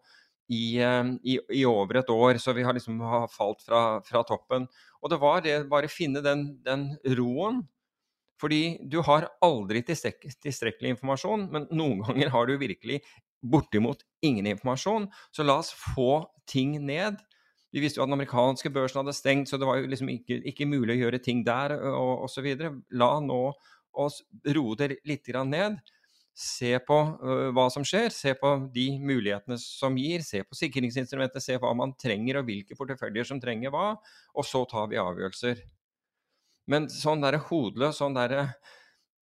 i, 0.52 0.78
eh, 0.78 1.04
i, 1.22 1.38
i, 1.60 1.64
over 1.68 2.00
et 2.00 2.10
år. 2.14 2.38
Så 2.42 2.54
vi 2.56 2.64
har 2.66 2.76
liksom 2.76 3.00
har 3.04 3.28
falt 3.32 3.64
fra, 3.66 3.84
fra, 4.06 4.24
toppen. 4.26 4.68
Og 5.02 5.12
det 5.12 5.20
var 5.22 5.44
det 5.44 5.58
bare 5.70 5.90
finne 5.92 6.22
den, 6.24 6.48
den 6.64 6.92
roen. 7.18 7.64
Fordi 8.40 8.78
du 8.90 8.98
har 9.06 9.28
aldri 9.44 9.80
tilstrek 9.86 10.26
tilstrekkelig 10.42 10.96
informasjon, 10.96 11.46
men 11.54 11.68
noen 11.72 12.02
ganger 12.06 12.32
har 12.34 12.50
du 12.50 12.58
virkelig 12.60 13.00
bortimot 13.44 14.02
ingen 14.24 14.48
informasjon. 14.50 15.08
Så 15.32 15.46
la 15.46 15.60
oss 15.62 15.72
få 15.94 16.24
ting 16.50 16.76
ned. 16.86 17.20
Vi 17.74 17.82
visste 17.82 17.98
jo 17.98 18.04
at 18.04 18.10
den 18.10 18.14
amerikanske 18.14 18.70
børsen 18.70 19.00
hadde 19.00 19.16
stengt, 19.16 19.50
så 19.50 19.58
det 19.58 19.66
var 19.66 19.80
jo 19.80 19.88
liksom 19.90 20.12
ikke, 20.12 20.38
ikke 20.46 20.68
mulig 20.70 20.94
å 20.94 21.00
gjøre 21.00 21.18
ting 21.22 21.42
der 21.46 21.74
og 21.90 22.28
osv. 22.28 22.46
La 22.94 23.10
nå 23.18 23.40
oss 23.98 24.20
roe 24.54 24.78
det 24.78 25.00
litt 25.08 25.30
ned. 25.50 25.80
Se 26.34 26.72
på 26.82 26.96
uh, 27.22 27.50
hva 27.54 27.68
som 27.70 27.84
skjer, 27.86 28.08
se 28.10 28.32
på 28.38 28.50
de 28.74 28.88
mulighetene 28.98 29.58
som 29.58 29.94
gir, 29.98 30.22
se 30.26 30.42
på 30.42 30.58
sikringsinstrumentet, 30.58 31.42
se 31.42 31.58
hva 31.62 31.70
man 31.78 31.94
trenger 31.98 32.40
og 32.40 32.48
hvilke 32.48 32.78
porteføljer 32.78 33.28
som 33.28 33.42
trenger 33.42 33.70
hva, 33.74 33.92
og 34.34 34.46
så 34.46 34.64
tar 34.70 34.88
vi 34.90 34.98
avgjørelser. 34.98 35.62
Men 36.70 36.88
sånn 36.90 37.22
derre 37.22 37.42
hodeløs, 37.50 38.00
sånn 38.00 38.18
derre 38.18 38.48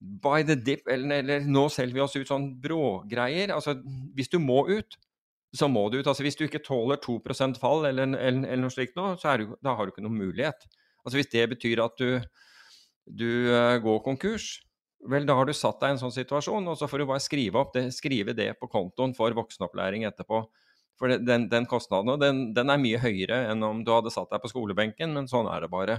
by 0.00 0.40
the 0.46 0.56
dip, 0.56 0.88
eller, 0.90 1.20
eller 1.20 1.44
nå 1.48 1.66
selger 1.72 1.98
vi 1.98 2.04
oss 2.04 2.16
ut 2.16 2.26
sånn 2.26 2.48
brågreier 2.62 3.52
Altså, 3.54 3.76
hvis 4.16 4.32
du 4.32 4.40
må 4.42 4.64
ut, 4.70 4.96
så 5.52 5.68
må 5.68 5.84
du 5.90 5.98
ut. 6.00 6.06
Altså 6.06 6.24
Hvis 6.24 6.38
du 6.38 6.46
ikke 6.46 6.62
tåler 6.64 7.00
2 7.02 7.18
fall 7.60 7.86
eller, 7.86 8.02
eller, 8.02 8.46
eller, 8.46 8.62
noe 8.62 8.72
slikt 8.72 8.96
nå, 8.96 9.14
så 9.20 9.36
du, 9.36 9.54
da 9.62 9.76
har 9.76 9.86
du 9.86 9.92
ikke 9.92 10.04
noen 10.04 10.18
mulighet. 10.18 10.66
Altså 11.04 11.18
Hvis 11.18 11.32
det 11.32 11.48
betyr 11.52 11.84
at 11.84 11.98
du, 11.98 12.20
du 13.06 13.30
uh, 13.52 13.76
går 13.82 14.02
konkurs, 14.04 14.62
vel 15.10 15.26
da 15.26 15.34
har 15.34 15.46
du 15.46 15.52
satt 15.52 15.80
deg 15.82 15.92
i 15.92 15.96
en 15.96 16.00
sånn 16.00 16.14
situasjon, 16.14 16.68
og 16.70 16.78
så 16.78 16.88
får 16.88 17.02
du 17.02 17.08
bare 17.10 17.22
skrive, 17.22 17.64
det, 17.74 17.88
skrive 17.94 18.36
det 18.38 18.52
på 18.60 18.70
kontoen 18.70 19.14
for 19.18 19.34
voksenopplæring 19.34 20.06
etterpå. 20.08 20.44
For 21.00 21.10
det, 21.10 21.22
den, 21.26 21.48
den, 21.50 21.66
kostnaden 21.66 22.20
den, 22.20 22.42
den, 22.54 22.70
er 22.70 22.78
mye 22.78 23.00
høyere 23.02 23.40
enn 23.50 23.64
om 23.66 23.80
du 23.82 23.90
hadde 23.90 24.12
satt 24.14 24.30
deg 24.30 24.42
på 24.44 24.52
skolebenken, 24.52 25.10
men 25.16 25.26
sånn 25.30 25.50
er 25.50 25.64
det 25.64 25.72
bare. 25.72 25.98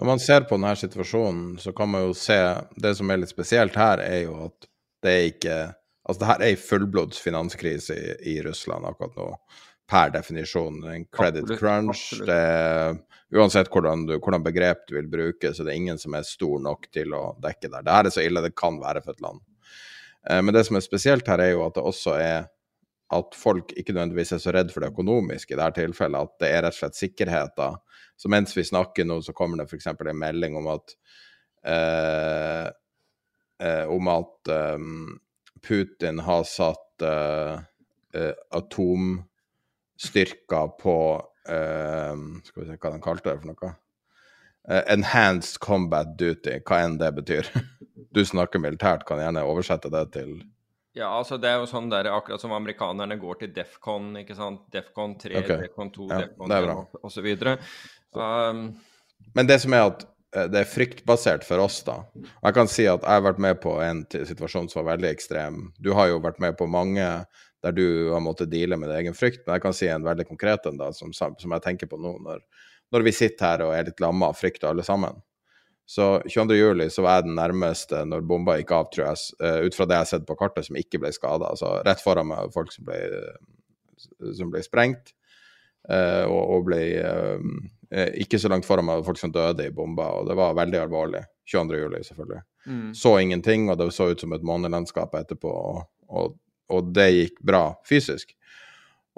Når 0.00 0.08
man 0.08 0.22
ser 0.22 0.46
på 0.48 0.56
denne 0.56 0.72
situasjonen, 0.80 1.58
så 1.60 1.72
kan 1.76 1.90
man 1.92 2.06
jo 2.06 2.14
se 2.16 2.38
Det 2.80 2.94
som 2.96 3.10
er 3.12 3.20
litt 3.20 3.30
spesielt 3.30 3.76
her, 3.76 4.00
er 4.00 4.24
jo 4.24 4.38
at 4.48 4.66
det 5.04 5.12
er 5.12 5.26
ikke 5.30 5.58
Altså, 6.10 6.24
det 6.24 6.30
her 6.32 6.42
er 6.42 6.50
ei 6.50 6.58
fullblods 6.58 7.20
finanskrise 7.22 7.94
i, 7.94 8.14
i, 8.32 8.38
Russland 8.42 8.88
akkurat 8.88 9.14
nå, 9.14 9.28
per 9.90 10.10
definisjon. 10.14 10.80
En 10.90 11.06
credit 11.06 11.44
absolutt, 11.44 11.60
crunch. 11.60 12.02
Absolutt. 12.16 12.30
Det, 12.30 13.38
uansett 13.38 13.70
hvordan, 13.70 14.08
du, 14.08 14.16
hvordan, 14.18 14.42
begrep 14.42 14.88
du 14.88 14.96
vil 14.96 15.10
bruke, 15.10 15.52
så 15.54 15.62
det 15.62 15.74
er 15.74 15.78
ingen 15.78 16.00
som 16.02 16.16
er 16.18 16.26
stor 16.26 16.58
nok 16.66 16.88
til 16.90 17.14
å 17.14 17.22
dekke 17.42 17.70
der. 17.70 17.86
Det 17.86 17.94
her 17.94 18.10
er 18.10 18.16
så 18.16 18.26
ille 18.26 18.42
det 18.42 18.56
kan 18.58 18.80
være 18.82 19.04
for 19.04 19.14
et 19.14 19.22
land. 19.22 19.44
Eh, 20.26 20.42
men 20.42 20.56
det 20.56 20.64
som 20.66 20.80
er 20.80 20.86
spesielt 20.86 21.30
her, 21.30 21.44
er 21.44 21.54
jo 21.54 21.62
at 21.68 21.78
det 21.78 21.86
også 21.92 22.16
er 22.18 22.50
at 23.10 23.34
folk 23.34 23.72
ikke 23.78 23.94
nødvendigvis 23.94 24.34
er 24.36 24.42
så 24.42 24.52
redd 24.54 24.70
for 24.70 24.82
det 24.82 24.92
økonomiske 24.92 25.54
i 25.54 25.58
dette 25.58 25.82
tilfellet, 25.82 26.28
at 26.28 26.42
det 26.42 26.50
er 26.50 26.62
rett 26.66 26.76
og 26.76 26.78
slett 26.78 26.98
sikkerheten. 26.98 27.80
Så 28.18 28.30
mens 28.30 28.54
vi 28.54 28.66
snakker 28.66 29.06
nå, 29.06 29.18
så 29.26 29.34
kommer 29.34 29.58
det 29.58 29.66
f.eks. 29.70 29.88
en 29.90 30.20
melding 30.20 30.58
om 30.60 30.68
at 30.70 30.94
eh, 31.66 32.68
eh, 33.66 33.90
om 33.90 34.10
at 34.12 34.52
um, 34.76 35.18
Putin 35.66 36.16
har 36.26 36.42
satt 36.48 37.04
uh, 37.04 37.54
uh, 38.16 38.34
atomstyrker 38.56 40.66
på 40.80 40.96
uh, 41.20 42.14
Skal 42.44 42.62
vi 42.62 42.68
se 42.68 42.76
hva 42.76 42.90
de 42.94 43.00
kalte 43.04 43.30
det 43.30 43.40
for 43.42 43.48
noe? 43.52 43.70
enhanced 44.70 45.56
combat 45.58 46.06
duty, 46.20 46.60
hva 46.68 46.76
enn 46.84 46.98
det 47.00 47.14
betyr. 47.16 47.44
Du 48.14 48.24
snakker 48.26 48.58
militært, 48.60 49.04
kan 49.08 49.18
gjerne 49.22 49.46
oversette 49.46 49.88
det 49.90 50.12
til 50.14 50.30
ja, 50.92 51.06
altså 51.06 51.36
det 51.38 51.46
er 51.46 51.60
jo 51.62 51.68
sånn 51.70 51.86
der, 51.90 52.08
akkurat 52.10 52.42
som 52.42 52.50
amerikanerne 52.54 53.14
går 53.20 53.44
til 53.44 53.52
Defcon, 53.54 54.08
ikke 54.18 54.34
sant. 54.34 54.64
Defcon 54.74 55.14
3, 55.20 55.36
okay. 55.38 55.60
Defcon 55.62 55.92
2, 55.94 56.06
ja, 56.10 56.16
Defcon 56.24 56.50
3 56.50 56.74
osv. 57.06 57.28
Um, 58.18 58.64
Men 59.36 59.46
det 59.46 59.60
som 59.62 59.76
er 59.76 59.84
at 59.86 60.02
det 60.30 60.60
er 60.60 60.68
fryktbasert 60.68 61.42
for 61.42 61.58
oss, 61.64 61.80
da. 61.86 61.96
Jeg 62.14 62.54
kan 62.54 62.68
si 62.70 62.84
at 62.86 63.02
jeg 63.02 63.18
har 63.18 63.24
vært 63.24 63.40
med 63.42 63.58
på 63.62 63.72
en 63.82 64.04
situasjon 64.14 64.68
som 64.70 64.84
var 64.84 64.92
veldig 64.92 65.08
ekstrem. 65.10 65.62
Du 65.82 65.90
har 65.98 66.12
jo 66.12 66.20
vært 66.22 66.38
med 66.42 66.54
på 66.58 66.68
mange 66.70 67.06
der 67.60 67.74
du 67.76 68.12
har 68.12 68.22
måttet 68.24 68.50
deale 68.52 68.78
med 68.80 68.88
din 68.88 69.00
egen 69.02 69.16
frykt, 69.16 69.42
men 69.44 69.56
jeg 69.56 69.64
kan 69.64 69.74
si 69.76 69.88
en 69.90 70.06
veldig 70.06 70.26
konkret 70.28 70.66
en, 70.70 70.78
da, 70.80 70.90
som, 70.96 71.12
som, 71.12 71.34
jeg 71.36 71.64
tenker 71.64 71.90
på 71.90 71.98
nå, 72.00 72.14
når, 72.24 72.40
når, 72.94 73.04
vi 73.04 73.12
sitter 73.12 73.46
her 73.46 73.64
og 73.66 73.74
er 73.76 73.90
litt 73.90 74.00
lamma 74.00 74.30
av 74.30 74.38
frykt 74.38 74.64
alle 74.64 74.84
sammen. 74.86 75.20
Så 75.90 76.20
22.07. 76.30 76.86
så 76.94 77.02
var 77.02 77.18
jeg 77.18 77.26
den 77.26 77.36
nærmeste 77.36 78.04
når 78.06 78.24
bomba 78.30 78.54
gikk 78.60 78.72
av, 78.76 78.88
tror 78.94 79.08
jeg, 79.08 79.22
uh, 79.42 79.66
ut 79.66 79.76
fra 79.76 79.88
det 79.90 79.96
jeg 79.96 80.06
har 80.06 80.10
sett 80.12 80.28
på 80.28 80.38
kartet, 80.38 80.68
som 80.68 80.78
ikke 80.78 81.00
ble 81.02 81.10
skada. 81.12 81.50
Altså 81.50 81.80
rett 81.82 82.04
foran 82.04 82.30
meg 82.30 82.52
folk 82.54 82.70
som 82.72 82.86
ble, 82.86 83.00
som 84.38 84.52
ble 84.54 84.62
sprengt, 84.64 85.12
og, 85.88 86.40
og, 86.40 86.64
ble 86.66 86.80
uh, 87.00 87.44
Eh, 87.94 88.08
ikke 88.22 88.38
så 88.38 88.48
langt 88.48 88.66
foran 88.66 88.86
meg 88.86 89.02
folk 89.06 89.18
som 89.18 89.32
døde 89.34 89.66
i 89.66 89.74
bomba, 89.74 90.12
og 90.20 90.28
det 90.28 90.36
var 90.38 90.54
veldig 90.58 90.78
alvorlig. 90.84 91.24
22. 91.50 91.78
juli, 91.80 92.02
selvfølgelig. 92.06 92.42
Mm. 92.66 92.90
Så 92.94 93.14
ingenting, 93.18 93.70
og 93.70 93.78
det 93.78 93.88
så 93.94 94.12
ut 94.12 94.20
som 94.20 94.32
et 94.32 94.44
månelandskap 94.46 95.14
etterpå, 95.18 95.50
og, 95.50 95.80
og, 96.06 96.36
og, 96.70 96.92
det 96.94 97.08
gikk 97.10 97.40
bra 97.42 97.64
fysisk. 97.88 98.36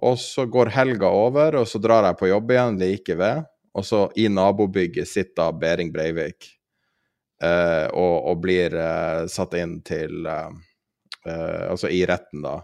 Og 0.03 0.17
så 0.19 0.47
går 0.49 0.73
helga 0.73 1.11
over, 1.13 1.59
og 1.61 1.69
så 1.69 1.81
drar 1.83 2.09
jeg 2.09 2.19
på 2.21 2.31
jobb 2.31 2.55
igjen 2.55 2.79
like 2.81 3.17
ved, 3.21 3.45
og 3.77 3.85
så 3.85 4.07
i 4.17 4.25
nabobygget 4.33 5.09
sitter 5.09 5.53
Behring 5.57 5.93
Breivik 5.93 6.49
eh, 7.45 7.87
og, 7.89 8.17
og, 8.29 8.41
blir 8.45 8.75
eh, 8.77 9.23
satt 9.33 9.57
inn 9.57 9.79
til 9.85 10.27
eh, 10.29 10.51
eh 11.25 11.71
Altså 11.71 11.89
i 11.89 12.03
retten, 12.09 12.43
da, 12.45 12.59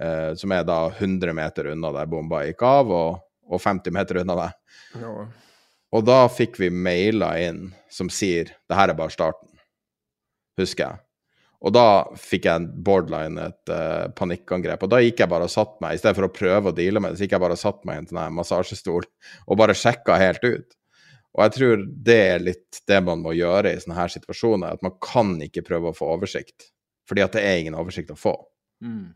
eh, 0.00 0.30
som 0.40 0.52
er 0.52 0.64
da 0.64 0.78
100 0.88 1.36
meter 1.36 1.72
unna 1.72 1.92
der 1.98 2.08
bomba 2.08 2.44
gikk 2.46 2.64
av. 2.64 2.92
og 2.92 3.27
og 3.48 3.62
50 3.64 3.94
meter 3.94 4.22
unna 4.22 4.36
deg. 4.38 4.78
Ja. 5.02 5.12
Og 5.96 6.04
da 6.04 6.22
fikk 6.28 6.58
vi 6.60 6.70
mailer 6.70 7.48
inn 7.48 7.60
som 7.92 8.10
sier 8.12 8.52
det 8.68 8.76
her 8.76 8.92
er 8.92 8.98
bare 8.98 9.14
starten, 9.14 9.50
husker 10.60 10.84
jeg. 10.84 11.04
Og 11.58 11.74
da 11.74 11.86
fikk 12.14 12.46
jeg 12.46 12.68
borderline 12.86 13.48
et 13.48 13.72
uh, 13.72 14.06
panikkangrep. 14.14 14.84
Og 14.84 14.92
da 14.92 15.00
gikk 15.02 15.24
jeg 15.24 15.30
bare 15.32 15.48
og 15.48 15.50
satt 15.50 15.74
meg, 15.82 15.96
i 15.96 16.00
stedet 16.00 16.14
for 16.20 16.28
å 16.28 16.34
prøve 16.34 16.70
å 16.70 16.76
deale 16.76 17.02
med 17.02 17.12
det, 17.12 17.18
så 17.18 17.26
gikk 17.26 17.34
jeg 17.34 17.42
bare 17.42 17.56
og 17.56 17.62
satt 17.64 17.80
meg 17.88 17.96
i 17.96 18.02
en 18.04 18.10
sånn 18.12 18.36
massasjestol 18.36 19.08
og 19.08 19.58
bare 19.58 19.74
sjekka 19.74 20.20
helt 20.22 20.44
ut. 20.46 20.76
Og 21.34 21.44
jeg 21.44 21.54
tror 21.56 21.82
det 22.06 22.18
er 22.18 22.44
litt 22.44 22.80
det 22.88 22.98
man 23.04 23.24
må 23.24 23.34
gjøre 23.36 23.72
i 23.72 23.80
sånne 23.82 23.98
her 23.98 24.12
situasjoner, 24.12 24.78
at 24.78 24.86
man 24.86 24.94
kan 25.02 25.34
ikke 25.44 25.66
prøve 25.66 25.90
å 25.90 25.96
få 25.96 26.12
oversikt, 26.14 26.70
fordi 27.10 27.24
at 27.26 27.34
det 27.36 27.44
er 27.46 27.60
ingen 27.62 27.78
oversikt 27.78 28.14
å 28.14 28.18
få. 28.18 28.36
Mm. 28.84 29.10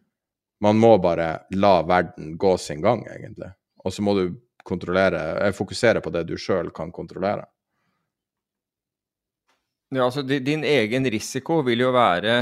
Man 0.62 0.78
må 0.82 0.92
bare 1.02 1.44
la 1.58 1.80
verden 1.86 2.36
gå 2.38 2.56
sin 2.62 2.82
gang, 2.84 3.02
egentlig. 3.10 3.50
Og 3.84 3.94
så 3.94 4.04
må 4.04 4.14
du 4.18 4.26
kontrollere, 4.64 5.22
eh, 5.46 5.52
fokusere 5.56 6.02
på 6.02 6.12
det 6.14 6.26
du 6.28 6.36
sjøl 6.38 6.70
kan 6.74 6.92
kontrollere. 6.94 7.46
Ja, 9.92 10.06
altså 10.06 10.22
Din 10.24 10.62
egen 10.64 11.04
risiko 11.12 11.58
vil 11.66 11.82
jo, 11.84 11.90
være, 11.92 12.36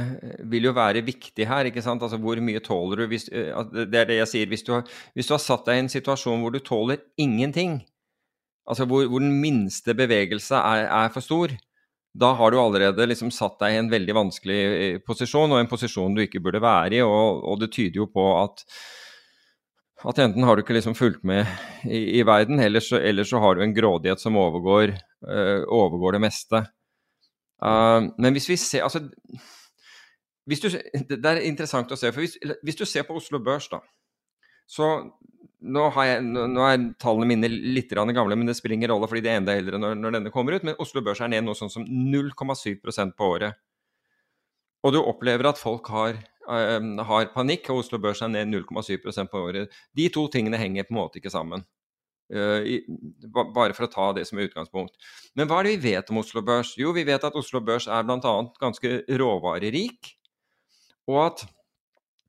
vil 0.46 0.68
jo 0.68 0.72
være 0.76 1.02
viktig 1.02 1.48
her. 1.48 1.66
ikke 1.66 1.82
sant? 1.82 2.02
Altså 2.02 2.16
Hvor 2.16 2.38
mye 2.38 2.60
tåler 2.62 3.02
du? 3.02 3.06
Hvis, 3.10 3.26
eh, 3.32 3.50
det 3.74 3.98
er 3.98 4.06
det 4.06 4.18
jeg 4.20 4.28
sier. 4.28 4.46
Hvis 4.46 4.62
du, 4.62 4.72
har, 4.76 4.84
hvis 5.14 5.26
du 5.26 5.34
har 5.34 5.42
satt 5.42 5.66
deg 5.66 5.80
i 5.80 5.82
en 5.84 5.90
situasjon 5.90 6.44
hvor 6.44 6.54
du 6.54 6.60
tåler 6.60 7.02
ingenting, 7.18 7.80
altså 8.70 8.86
hvor, 8.86 9.08
hvor 9.10 9.18
den 9.18 9.34
minste 9.42 9.96
bevegelse 9.98 10.54
er, 10.54 10.86
er, 10.86 11.10
for 11.10 11.26
stor, 11.26 11.56
da 12.14 12.32
har 12.38 12.54
du 12.54 12.60
allerede 12.60 13.08
liksom 13.10 13.34
satt 13.34 13.58
deg 13.58 13.74
i 13.74 13.82
en 13.82 13.90
veldig 13.90 14.14
vanskelig 14.14 14.60
eh, 14.70 15.02
posisjon, 15.02 15.50
og 15.50 15.58
en 15.58 15.70
posisjon 15.70 16.14
du 16.14 16.22
ikke 16.22 16.42
burde 16.42 16.62
være 16.62 17.00
i. 17.00 17.02
Og, 17.02 17.42
og 17.50 17.58
det 17.64 17.72
tyder 17.74 18.04
jo 18.04 18.06
på 18.14 18.30
at 18.44 18.62
at 20.08 20.18
enten 20.22 20.44
har 20.46 20.56
du 20.56 20.62
ikke 20.62 20.76
liksom 20.76 20.96
fulgt 20.96 21.24
med 21.28 21.48
i, 21.84 22.20
i 22.20 22.26
verden, 22.26 22.60
eller 22.62 22.80
så, 22.80 22.96
eller 22.96 23.26
så, 23.28 23.40
har 23.42 23.56
du 23.56 23.64
en 23.64 23.74
grådighet 23.76 24.20
som 24.22 24.38
overgår, 24.40 24.94
uh, 25.28 25.62
overgår 25.68 26.16
det 26.16 26.22
meste. 26.24 26.62
Uh, 27.60 28.08
men 28.16 28.32
hvis 28.32 28.48
vi 28.48 28.56
ser 28.56 28.86
Altså 28.86 29.02
hvis 30.48 30.62
du, 30.64 30.70
Det 30.72 31.26
er 31.28 31.42
interessant 31.44 31.92
å 31.92 31.96
se. 32.00 32.08
for 32.08 32.24
Hvis, 32.24 32.38
hvis 32.64 32.78
du 32.78 32.86
ser 32.88 33.04
på 33.04 33.14
Oslo 33.20 33.38
Børs, 33.44 33.68
da 33.68 33.82
så 34.70 34.86
nå, 35.60 35.86
jeg, 36.06 36.20
nå, 36.24 36.62
er 36.64 36.84
tallene 37.02 37.28
mine 37.28 37.50
litt 37.50 37.90
gamle, 37.92 38.36
men 38.38 38.48
det 38.48 38.54
spiller 38.56 38.78
ingen 38.78 38.92
rolle 38.92 39.08
fordi 39.10 39.24
det 39.24 39.32
er 39.32 39.40
enda 39.40 39.56
eldre 39.58 39.80
når, 39.82 39.96
når, 39.98 40.14
denne 40.16 40.32
kommer 40.34 40.56
ut. 40.56 40.66
Men 40.66 40.78
Oslo 40.82 41.02
Børs 41.04 41.20
er 41.24 41.32
ned 41.32 41.44
noe 41.44 41.58
sånn 41.58 41.72
som 41.72 41.84
0,7% 41.84 43.16
på 43.18 43.32
året. 43.34 43.58
og 44.80 44.94
du 44.94 45.00
opplever 45.02 45.50
at 45.50 45.58
folk 45.60 45.90
har, 45.92 46.22
har 46.50 47.30
panikk, 47.34 47.70
og 47.70 47.84
Oslo 47.84 48.00
Børs 48.02 48.22
er 48.24 48.32
ned 48.32 48.50
0,7% 48.52 49.30
på 49.30 49.44
året. 49.48 49.76
De 49.96 50.08
to 50.12 50.26
tingene 50.32 50.60
henger 50.60 50.88
på 50.88 50.94
en 50.94 51.00
måte 51.00 51.20
ikke 51.20 51.32
sammen. 51.32 51.64
I, 52.30 52.76
bare 53.34 53.74
for 53.74 53.88
å 53.88 53.90
ta 53.90 54.04
det 54.14 54.22
som 54.28 54.38
er 54.38 54.46
utgangspunkt. 54.46 54.94
Men 55.34 55.48
hva 55.50 55.58
er 55.58 55.66
det 55.66 55.72
vi 55.80 55.94
vet 55.96 56.10
om 56.12 56.20
Oslo 56.20 56.42
Børs? 56.46 56.76
Jo, 56.78 56.92
vi 56.94 57.02
vet 57.08 57.24
at 57.26 57.38
Oslo 57.38 57.58
Børs 57.64 57.88
er 57.90 58.06
bl.a. 58.06 58.34
ganske 58.62 58.92
råvarerik. 59.18 60.12
Og 61.10 61.18
at 61.24 61.42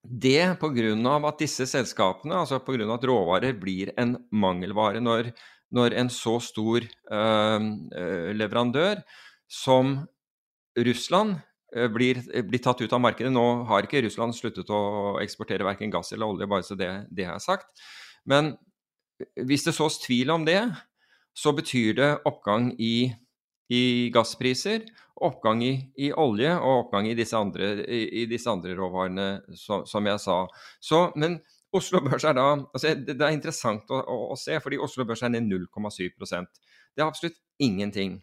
det 0.01 0.57
pga. 0.59 1.27
at 1.27 1.39
disse 1.39 1.67
selskapene, 1.69 2.35
altså 2.35 2.59
pga. 2.59 2.93
at 2.93 3.05
råvarer 3.05 3.53
blir 3.53 3.93
en 3.97 4.17
mangelvare 4.31 5.01
når, 5.01 5.31
når 5.71 5.93
en 5.93 6.09
så 6.09 6.39
stor 6.39 6.81
øh, 6.81 8.33
leverandør 8.33 9.03
som 9.47 10.07
Russland 10.77 11.37
blir, 11.71 12.19
blir, 12.43 12.61
tatt 12.63 12.81
ut 12.83 12.93
av 12.93 13.01
markedet. 13.03 13.31
Nå 13.33 13.45
har 13.69 13.87
ikke 13.87 14.03
Russland 14.05 14.35
sluttet 14.35 14.69
å 14.73 15.17
eksportere 15.23 15.67
verken 15.67 15.93
gass 15.93 16.11
eller 16.11 16.27
olje, 16.33 16.49
bare 16.51 16.65
så 16.67 16.77
det, 16.79 16.89
det 17.11 17.27
er 17.29 17.39
sagt. 17.43 17.69
Men 18.27 18.55
hvis 19.35 19.65
det 19.67 19.75
sås 19.77 19.99
tvil 20.03 20.33
om 20.33 20.45
det, 20.47 20.61
så 21.37 21.53
betyr 21.55 21.93
det 21.95 22.09
oppgang 22.27 22.71
i, 22.79 23.11
i 23.71 23.83
gasspriser, 24.13 24.83
oppgang 25.21 25.61
i, 25.63 25.73
i, 26.01 26.11
olje 26.17 26.51
og 26.57 26.87
oppgang 26.87 27.07
i 27.07 27.15
disse 27.17 27.37
andre, 27.37 27.73
i, 27.85 28.25
disse 28.29 28.49
andre 28.51 28.75
råvarene, 28.77 29.27
som, 29.57 29.85
som, 29.87 30.07
jeg 30.07 30.21
sa. 30.23 30.41
Så, 30.81 31.03
men 31.15 31.39
Oslo 31.75 32.01
Børs 32.03 32.25
er 32.27 32.35
da 32.35 32.47
altså 32.57 32.95
det, 32.95 33.15
det, 33.15 33.21
er 33.21 33.35
interessant 33.35 33.91
å, 33.93 34.01
å, 34.01 34.17
å, 34.33 34.39
se, 34.39 34.57
fordi 34.63 34.81
Oslo 34.81 35.05
Børs 35.07 35.23
er 35.23 35.31
ned 35.31 35.47
0,7% 35.47 36.49
Det 36.91 37.03
er 37.03 37.07
absolutt 37.07 37.39
ingenting. 37.63 38.17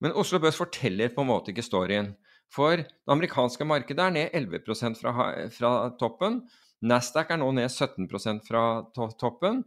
Men 0.00 0.14
Oslo 0.16 0.40
Børs 0.40 0.56
forteller 0.60 1.12
på 1.12 1.24
en 1.24 1.30
måte 1.32 1.52
ikke 1.52 1.64
storyen. 1.64 2.14
For 2.52 2.82
det 2.82 3.10
amerikanske 3.10 3.66
markedet 3.66 4.04
er 4.04 4.14
ned 4.14 4.36
11% 4.36 5.00
fra, 5.00 5.12
fra 5.52 5.72
toppen. 6.00 6.40
Nasdaq 6.86 7.32
er 7.32 7.40
nå 7.40 7.50
ned 7.56 7.70
17 7.72 8.06
fra 8.46 8.64
to 8.94 9.08
toppen. 9.20 9.64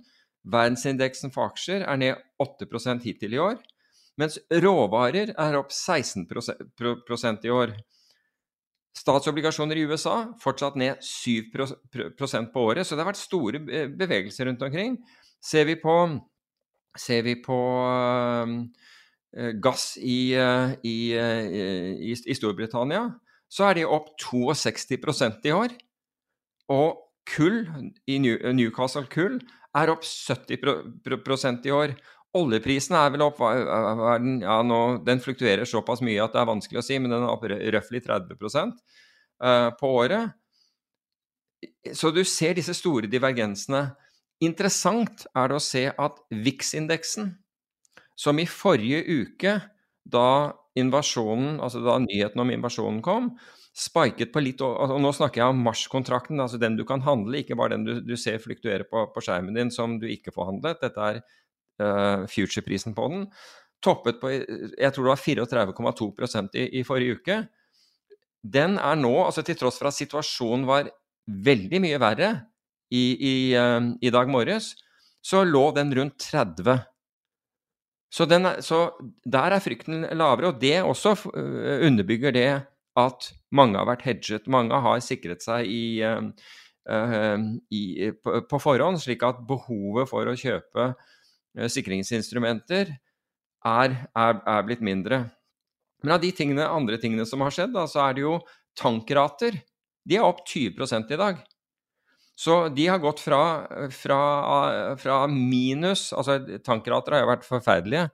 Verdensindeksen 0.50 1.34
for 1.36 1.50
aksjer 1.52 1.84
er 1.84 2.00
ned 2.00 2.16
8% 2.42 3.04
hittil 3.04 3.36
i 3.36 3.42
år, 3.44 3.58
mens 4.20 4.40
råvarer 4.52 5.34
er 5.36 5.58
opp 5.60 5.72
16% 5.76 7.46
i 7.46 7.52
år. 7.54 7.76
Statsobligasjoner 9.00 9.78
i 9.80 9.86
USA 9.88 10.16
fortsatt 10.42 10.80
ned 10.80 11.04
7% 11.04 12.50
på 12.54 12.64
året, 12.72 12.88
så 12.88 12.96
det 12.96 13.04
har 13.04 13.12
vært 13.12 13.22
store 13.22 13.62
bevegelser 14.00 14.50
rundt 14.50 14.64
omkring. 14.66 14.98
Ser 15.44 15.68
vi 15.70 15.76
på, 15.80 15.96
ser 16.98 17.24
vi 17.28 17.36
på 17.44 17.60
gass 19.62 19.94
i, 19.98 20.34
uh, 20.38 20.74
i, 20.84 21.14
uh, 21.14 21.46
i, 21.46 22.14
i, 22.14 22.36
Storbritannia, 22.38 23.06
så 23.50 23.70
er 23.70 23.80
de 23.80 23.86
opp 23.86 24.12
62% 24.22 25.46
i 25.50 25.54
år. 25.54 25.76
Og 26.74 26.98
kull, 27.30 27.64
i 28.10 28.18
Newcastle 28.22 29.06
kull, 29.12 29.40
er 29.78 29.92
opp 29.94 30.06
70% 30.06 31.68
i 31.70 31.74
år. 31.74 31.94
Oljeprisen 32.38 32.98
er 32.98 33.10
vel 33.14 33.24
opp 33.26 33.40
ja, 33.42 34.58
nå, 34.62 34.80
Den 35.02 35.22
fluktuerer 35.22 35.66
såpass 35.66 36.04
mye 36.06 36.22
at 36.22 36.36
det 36.36 36.44
er 36.44 36.50
vanskelig 36.50 36.82
å 36.82 36.86
si, 36.86 37.00
men 37.02 37.10
den 37.14 37.26
er 37.26 37.32
opp 37.32 37.46
røftlig 37.50 38.04
30 38.06 38.38
uh, 39.42 39.70
på 39.80 39.94
året. 39.98 40.36
Så 41.94 42.14
du 42.16 42.22
ser 42.24 42.56
disse 42.58 42.76
store 42.78 43.10
divergensene. 43.10 43.90
Interessant 44.46 45.26
er 45.36 45.50
det 45.52 45.58
å 45.58 45.64
se 45.64 45.88
at 45.90 46.22
VIX-indeksen, 46.32 47.34
som 48.20 48.40
i 48.42 48.48
forrige 48.50 49.04
uke, 49.08 49.56
da 50.10 50.52
invasjonen, 50.80 51.60
altså 51.64 51.82
da 51.84 51.98
nyheten 52.04 52.42
om 52.44 52.52
invasjonen 52.52 53.00
kom, 53.06 53.32
spiket 53.80 54.34
på 54.34 54.42
litt 54.44 54.62
og 54.66 54.96
Nå 55.00 55.12
snakker 55.16 55.42
jeg 55.42 55.54
om 55.54 55.62
Mars-kontrakten, 55.64 56.40
altså 56.42 56.60
den 56.60 56.76
du 56.80 56.84
kan 56.88 57.04
handle, 57.06 57.40
ikke 57.40 57.58
bare 57.60 57.78
den 57.78 57.86
du, 57.88 57.94
du 58.04 58.16
ser 58.20 58.42
fluktuere 58.44 58.88
på, 58.88 59.06
på, 59.14 59.24
skjermen 59.24 59.56
din 59.56 59.72
som 59.72 59.98
du 60.02 60.08
ikke 60.10 60.34
får 60.36 60.50
handlet. 60.50 60.82
Dette 60.84 61.06
er 61.06 61.22
uh, 61.22 62.26
future-prisen 62.32 62.98
på 62.98 63.08
den. 63.14 63.26
Toppet 63.86 64.20
på 64.20 64.34
jeg 64.34 64.92
tror 64.92 65.08
det 65.08 65.14
var 65.14 65.24
34,2 65.72 66.10
i, 66.60 66.66
i 66.82 66.84
forrige 66.88 67.20
uke. 67.22 67.40
Den 68.44 68.78
er 68.82 69.00
nå, 69.00 69.14
altså 69.24 69.46
til 69.48 69.58
tross 69.60 69.80
for 69.80 69.92
at 69.92 70.00
situasjonen 70.00 70.68
var 70.68 70.92
veldig 71.30 71.84
mye 71.84 72.00
verre 72.02 72.34
i, 72.92 73.06
i, 73.16 73.36
uh, 73.56 73.94
i 74.02 74.12
dag 74.12 74.32
morges, 74.32 74.74
så 75.24 75.46
lå 75.48 75.70
den 75.78 75.94
rundt 75.96 76.20
30. 76.26 76.82
Så, 78.10 78.26
er, 78.26 78.62
så, 78.66 78.90
der 79.26 79.54
er 79.54 79.62
frykten 79.62 80.08
lavere, 80.18 80.50
og 80.50 80.62
det 80.62 80.80
også 80.82 81.14
uh, 81.30 81.86
underbygger 81.86 82.34
det 82.34 82.50
at 83.00 83.30
mange 83.56 83.78
har 83.78 83.88
vært 83.88 84.08
hedget. 84.08 84.50
Mange 84.50 84.80
har 84.82 85.04
sikret 85.06 85.46
seg 85.46 85.70
i, 85.70 86.02
uh, 86.02 86.32
i, 87.70 87.84
på, 88.18 88.42
på, 88.50 88.62
forhånd, 88.62 88.98
slik 89.04 89.24
at 89.28 89.44
behovet 89.48 90.10
for 90.10 90.30
å 90.30 90.38
kjøpe 90.38 90.92
sikringsinstrumenter 91.70 92.92
er, 93.66 93.96
er, 94.16 94.40
er, 94.40 94.66
blitt 94.66 94.84
mindre. 94.86 95.24
Men 96.04 96.16
av 96.16 96.24
de 96.24 96.32
tingene, 96.36 96.68
andre 96.68 97.00
tingene 97.02 97.26
som 97.28 97.42
har 97.44 97.54
skjedd, 97.54 97.74
da, 97.76 97.86
så 97.90 98.06
er 98.06 98.18
det 98.18 98.24
jo 98.24 98.38
tankrater. 98.80 99.58
De 100.08 100.18
er 100.18 100.26
opp 100.26 100.46
20 100.48 101.14
i 101.14 101.20
dag. 101.20 101.42
Så 102.40 102.70
de 102.72 102.86
har 102.88 103.02
gått 103.04 103.20
fra, 103.20 103.42
fra, 103.92 104.20
fra 104.96 105.16
minus 105.28 106.14
Altså, 106.16 106.38
tankrater 106.64 107.18
har 107.18 107.26
jo 107.26 107.32
vært 107.34 107.48
forferdelige 107.48 108.06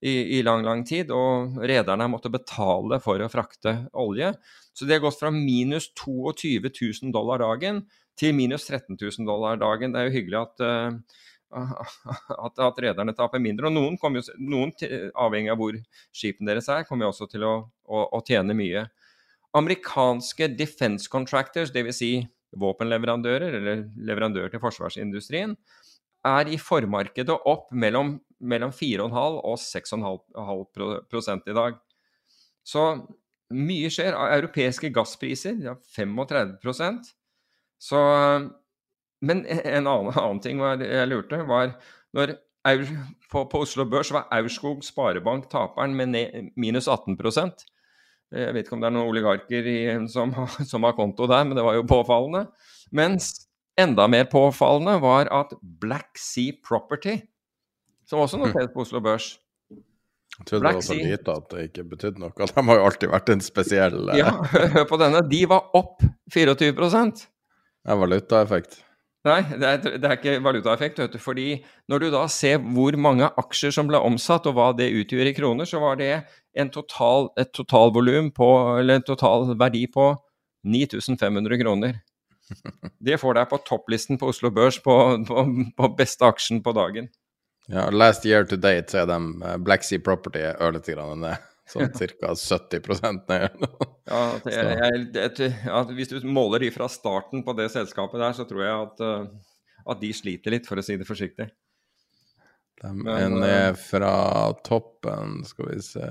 i, 0.00 0.12
i, 0.38 0.42
lang, 0.44 0.64
lang 0.64 0.82
tid, 0.88 1.10
og 1.12 1.56
rederne 1.64 2.04
har 2.04 2.12
måttet 2.12 2.32
betale 2.32 3.00
for 3.04 3.20
å 3.20 3.28
frakte 3.32 3.74
olje. 4.00 4.32
Så 4.72 4.88
det 4.88 4.96
har 4.96 5.02
gått 5.04 5.18
fra 5.20 5.32
minus 5.32 5.90
22 5.92 6.70
000 6.70 7.12
dollar 7.12 7.42
dagen 7.42 7.82
til 8.20 8.32
minus 8.36 8.64
13 8.68 8.96
000 8.96 9.28
dollar 9.28 9.60
dagen. 9.60 9.92
Det 9.92 10.00
er 10.00 10.08
jo 10.08 10.14
hyggelig 10.14 10.40
at, 10.40 10.64
uh, 10.64 11.68
at, 12.46 12.64
at 12.64 12.80
rederne 12.84 13.16
taper 13.16 13.44
mindre. 13.44 13.68
Og 13.68 13.76
noen, 13.76 14.00
jo, 14.16 14.24
noen 14.40 14.72
avhengig 15.26 15.52
av 15.52 15.60
hvor 15.60 15.76
skipene 16.16 16.52
deres 16.52 16.68
er, 16.72 16.88
kommer 16.88 17.08
jo 17.08 17.14
også 17.14 17.28
til 17.32 17.44
å, 17.48 17.54
å, 17.84 18.04
å 18.16 18.22
tjene 18.24 18.56
mye. 18.56 18.86
Amerikanske 19.56 20.48
defense 20.56 21.12
contractors, 21.12 21.72
dvs. 21.76 22.00
Si 22.00 22.12
våpenleverandører 22.58 23.58
eller 23.60 23.84
leverandører 24.08 24.50
til 24.52 24.62
forsvarsindustrien, 24.62 25.54
er 26.26 26.50
i 26.52 26.58
formarkedet 26.60 27.36
opp 27.48 27.70
mellom 27.72 28.18
mellom 28.40 28.72
4,5 28.72 29.38
og 29.44 29.56
6,5 29.60 31.50
i 31.50 31.56
dag. 31.56 31.78
Så 32.64 32.84
mye 33.50 33.90
skjer. 33.92 34.16
Europeiske 34.38 34.92
gasspriser 34.94 35.58
ja, 35.64 35.74
35% 35.96 37.10
Så 37.80 38.00
Men 39.20 39.42
en 39.44 39.86
annen, 39.86 40.14
annen 40.16 40.40
ting 40.40 40.60
jeg 40.60 41.08
lurte, 41.10 41.42
var 41.48 41.74
når 42.16 42.38
på, 43.30 43.44
på, 43.48 43.60
Oslo 43.60 43.84
Børs 43.88 44.10
var 44.12 44.28
Aurskog 44.32 44.82
Sparebank 44.84 45.50
taperen 45.52 45.94
med 45.96 46.50
minus 46.56 46.88
18 46.88 47.16
Jeg 48.30 48.54
vet 48.54 48.66
ikke 48.66 48.76
om 48.76 48.82
det 48.82 48.90
er 48.90 48.94
noen 48.94 49.10
oligarker 49.10 49.66
i, 49.66 49.78
som, 50.12 50.32
som, 50.62 50.84
har 50.86 50.94
konto 50.98 51.26
der, 51.30 51.46
men 51.48 51.58
det 51.58 51.64
var 51.66 51.78
jo 51.78 51.86
påfallende. 51.88 52.44
Mens 52.94 53.32
enda 53.80 54.06
mer 54.10 54.28
påfallende 54.30 55.00
var 55.02 55.30
at 55.34 55.54
Black 55.82 56.18
Sea 56.20 56.54
Property 56.66 57.18
som 58.10 58.24
også 58.24 58.40
noteres 58.40 58.72
på 58.74 58.82
Oslo 58.82 59.00
Børs. 59.04 59.36
Jeg 59.70 60.46
trodde 60.48 60.62
Black 60.64 60.78
det 60.80 60.82
var 60.82 60.86
så 60.86 60.94
lite 60.98 61.34
at 61.36 61.50
det 61.52 61.64
ikke 61.68 61.84
betydde 61.92 62.22
noe. 62.22 62.32
De 62.34 62.64
har 62.66 62.78
jo 62.78 62.86
alltid 62.88 63.12
vært 63.12 63.32
en 63.34 63.42
spesiell 63.44 63.98
eh... 64.10 64.18
Ja, 64.18 64.32
hør 64.74 64.86
på 64.90 64.98
denne. 65.00 65.20
De 65.30 65.42
var 65.50 65.68
opp 65.78 66.02
24 66.34 66.72
Det 67.80 67.94
er 67.94 68.00
valutaeffekt. 68.00 68.80
Nei, 69.28 69.40
det 69.52 69.68
er, 69.68 69.80
det 70.00 70.06
er 70.08 70.16
ikke 70.16 70.38
valutaeffekt. 70.40 71.00
vet 71.02 71.12
du, 71.12 71.20
fordi 71.20 71.48
når 71.92 72.00
du 72.00 72.06
da 72.14 72.22
ser 72.32 72.60
hvor 72.62 72.96
mange 72.96 73.28
aksjer 73.42 73.74
som 73.76 73.90
ble 73.90 74.00
omsatt, 74.00 74.48
og 74.48 74.56
hva 74.56 74.70
det 74.76 74.88
utgjør 74.96 75.28
i 75.28 75.34
kroner, 75.36 75.68
så 75.68 75.82
var 75.82 75.98
det 76.00 76.22
en 76.56 76.70
total, 76.72 77.28
et 77.40 77.52
totalvolum 77.52 78.30
på, 78.32 78.48
eller 78.80 79.00
en 79.00 79.04
total 79.04 79.52
verdi 79.60 79.84
på 79.92 80.14
9500 80.64 81.60
kroner. 81.60 82.00
Det 83.06 83.20
får 83.20 83.36
deg 83.36 83.50
på 83.52 83.60
topplisten 83.62 84.18
på 84.18 84.32
Oslo 84.32 84.50
Børs 84.50 84.80
på, 84.82 84.94
på, 85.28 85.44
på 85.76 85.90
beste 85.94 86.26
aksjen 86.26 86.64
på 86.64 86.72
dagen. 86.74 87.06
Ja, 87.70 87.84
last 87.94 88.26
year 88.26 88.42
to 88.44 88.56
date 88.58 88.90
så 88.90 89.04
er 89.04 89.06
de 89.06 89.18
eh, 89.46 89.56
Black 89.62 89.86
Sea 89.86 90.02
Property 90.02 90.42
ørlite 90.58 90.96
grann 90.96 91.22
ned. 91.22 91.49
Sånn 91.70 91.92
ca. 92.20 92.34
70% 92.34 93.30
ned. 93.30 93.64
ja, 94.10 94.20
det, 94.44 94.56
jeg, 94.56 95.06
det, 95.14 95.48
ja, 95.66 95.82
hvis 95.94 96.12
du 96.12 96.18
måler 96.26 96.66
de 96.66 96.72
fra 96.74 96.90
starten 96.90 97.44
på 97.46 97.54
det 97.58 97.70
selskapet 97.74 98.22
der, 98.22 98.36
så 98.36 98.46
tror 98.48 98.64
jeg 98.64 98.76
at, 98.76 99.02
uh, 99.04 99.88
at 99.94 100.02
de 100.02 100.12
sliter 100.16 100.56
litt, 100.56 100.68
for 100.68 100.80
å 100.80 100.84
si 100.84 100.98
det 100.98 101.08
forsiktig. 101.08 101.50
De 102.80 102.90
er 103.12 103.28
ned 103.28 103.50
eh, 103.50 103.74
fra 103.76 104.14
toppen, 104.64 105.42
skal 105.44 105.66
vi 105.68 105.82
se 105.84 106.06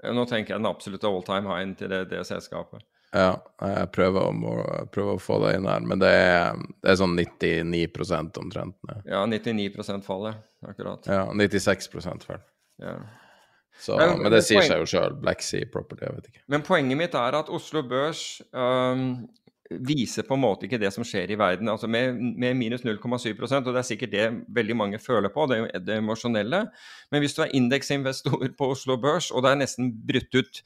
Nå 0.00 0.24
tenker 0.26 0.54
jeg 0.54 0.62
den 0.62 0.66
absolutte 0.66 1.06
all 1.06 1.22
time 1.22 1.46
high 1.52 1.74
til 1.76 1.90
det, 1.92 2.06
det 2.10 2.22
selskapet. 2.24 2.80
Ja, 3.12 3.34
jeg 3.60 3.90
prøver 3.92 4.30
å, 4.30 4.52
prøver 4.94 5.16
å, 5.16 5.20
få 5.20 5.36
det 5.42 5.56
inn 5.58 5.66
her, 5.68 5.82
men 5.84 6.00
det 6.00 6.08
er, 6.08 6.60
det 6.80 6.92
er 6.92 6.98
sånn 7.00 7.18
99% 7.18 8.38
omtrent. 8.40 8.78
Ja, 9.04 9.24
99% 9.28 10.06
fallet, 10.06 10.38
akkurat. 10.64 11.04
Ja, 11.10 11.26
96% 11.36 12.24
vel. 12.30 12.40
Ja. 12.80 12.94
Så, 13.80 13.96
men 13.96 14.28
det 14.32 14.42
sier 14.44 14.64
seg 14.66 14.82
jo 14.82 14.88
sjøl. 14.88 15.14
Black 15.22 15.44
Sea 15.44 15.68
Property, 15.72 16.04
jeg 16.04 16.16
vet 16.16 16.32
ikke. 16.32 16.42
Men 16.52 16.64
poenget 16.66 17.00
mitt 17.00 17.14
er 17.16 17.36
at 17.38 17.48
Oslo 17.52 17.82
Børs 17.88 18.42
um, 18.52 19.06
viser 19.70 20.26
på 20.26 20.34
en 20.34 20.42
måte 20.42 20.66
ikke 20.66 20.80
det 20.82 20.90
som 20.94 21.06
skjer 21.06 21.30
i 21.30 21.38
verden. 21.38 21.68
altså 21.70 21.88
Med, 21.88 22.14
med 22.14 22.58
minus 22.58 22.84
0,7% 22.84 23.00
og 23.62 23.72
det 23.72 23.80
er 23.80 23.88
sikkert 23.88 24.12
det 24.12 24.28
veldig 24.48 24.76
mange 24.76 24.98
føler 24.98 25.32
på, 25.32 25.46
det, 25.50 25.62
det 25.86 26.00
emosjonelle. 26.00 26.64
Men 27.10 27.24
hvis 27.24 27.36
du 27.36 27.42
er 27.42 27.54
indeksinvestor 27.54 28.48
på 28.58 28.70
Oslo 28.74 28.98
Børs, 29.00 29.30
og 29.30 29.44
det 29.44 29.52
er 29.52 29.62
nesten 29.62 29.92
brutt 30.06 30.34
ut 30.34 30.62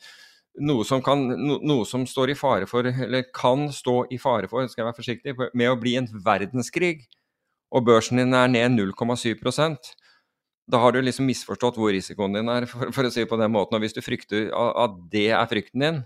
noe 0.64 0.86
som, 0.86 1.02
kan, 1.02 1.26
no, 1.34 1.58
noe 1.66 1.86
som 1.86 2.06
står 2.06 2.30
i 2.32 2.38
fare 2.38 2.66
for, 2.70 2.86
eller 2.86 3.26
kan 3.34 3.66
stå 3.74 4.04
i 4.14 4.18
fare 4.22 4.48
for, 4.50 4.66
skal 4.70 4.84
jeg 4.84 4.90
være 4.90 5.00
forsiktig, 5.00 5.36
med 5.52 5.70
å 5.70 5.78
bli 5.80 5.96
en 5.98 6.08
verdenskrig, 6.24 7.08
og 7.74 7.86
børsen 7.88 8.22
din 8.22 8.36
er 8.38 8.50
ned 8.52 8.78
0,7 8.78 9.34
da 10.70 10.80
har 10.80 10.94
du 10.94 11.00
liksom 11.04 11.26
misforstått 11.28 11.76
hvor 11.76 11.92
risikoen 11.92 12.36
din 12.36 12.48
er, 12.52 12.66
for, 12.70 12.92
for, 12.94 13.06
å 13.06 13.12
si 13.12 13.24
det 13.24 13.30
på 13.30 13.38
den 13.40 13.52
måten. 13.52 13.76
Og 13.76 13.84
hvis 13.84 13.96
du 13.96 14.00
frykter 14.04 14.48
at 14.54 14.96
det 15.12 15.28
er 15.36 15.50
frykten 15.50 15.84
din, 15.84 16.00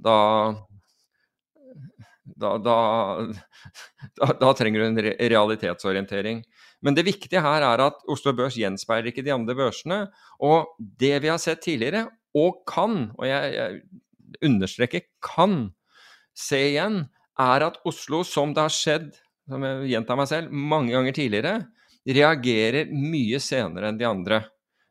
da 0.00 0.18
da, 2.24 2.54
da, 2.58 2.76
da, 4.16 4.28
da 4.40 4.52
trenger 4.56 4.80
du 4.80 4.86
en 4.86 5.00
realitetsorientering. 5.04 6.40
Men 6.84 6.96
det 6.96 7.04
viktige 7.04 7.42
her 7.44 7.64
er 7.64 7.82
at 7.84 8.00
Oslo 8.10 8.32
Børs 8.36 8.56
gjenspeiler 8.56 9.10
ikke 9.10 9.24
de 9.26 9.34
andre 9.34 9.56
børsene. 9.58 9.98
Og 10.40 10.72
det 10.80 11.18
vi 11.24 11.30
har 11.32 11.40
sett 11.42 11.62
tidligere, 11.64 12.06
og 12.34 12.64
kan, 12.68 13.12
og 13.18 13.28
jeg, 13.28 13.52
jeg 13.54 14.48
understreker 14.48 15.04
kan, 15.24 15.68
se 16.34 16.58
igjen, 16.72 17.04
er 17.40 17.66
at 17.68 17.78
Oslo, 17.86 18.24
som 18.26 18.54
det 18.56 18.64
har 18.64 18.74
skjedd, 18.74 19.12
som 19.50 19.64
jeg 19.66 19.92
gjentar 19.92 20.18
meg 20.18 20.30
selv, 20.30 20.50
mange 20.74 20.94
ganger 20.94 21.14
tidligere, 21.14 21.54
reagerer 22.04 22.90
mye 22.92 23.40
senere 23.40 23.90
enn 23.90 24.00
de 24.00 24.08
andre 24.08 24.42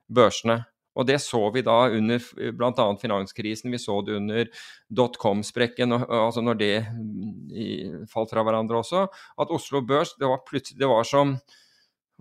børsene. 0.10 0.64
Og 0.94 1.08
det 1.10 1.18
så 1.24 1.40
vi 1.54 1.64
da 1.66 1.88
under 1.90 2.22
bl.a. 2.54 2.86
finanskrisen, 3.02 3.72
vi 3.74 3.80
så 3.82 3.96
det 4.06 4.18
under 4.20 4.50
dotcom-sprekken, 4.94 5.94
altså 5.94 6.44
når 6.46 6.60
det 6.60 6.74
mm, 6.86 8.04
falt 8.12 8.34
fra 8.34 8.44
hverandre 8.46 8.82
også. 8.84 9.08
At 9.42 9.54
Oslo 9.54 9.82
Børs, 9.82 10.14
det 10.20 10.30
var 10.30 10.44
plutselig 10.46 10.80
Det 10.80 10.90
var 10.90 11.10
som 11.10 11.38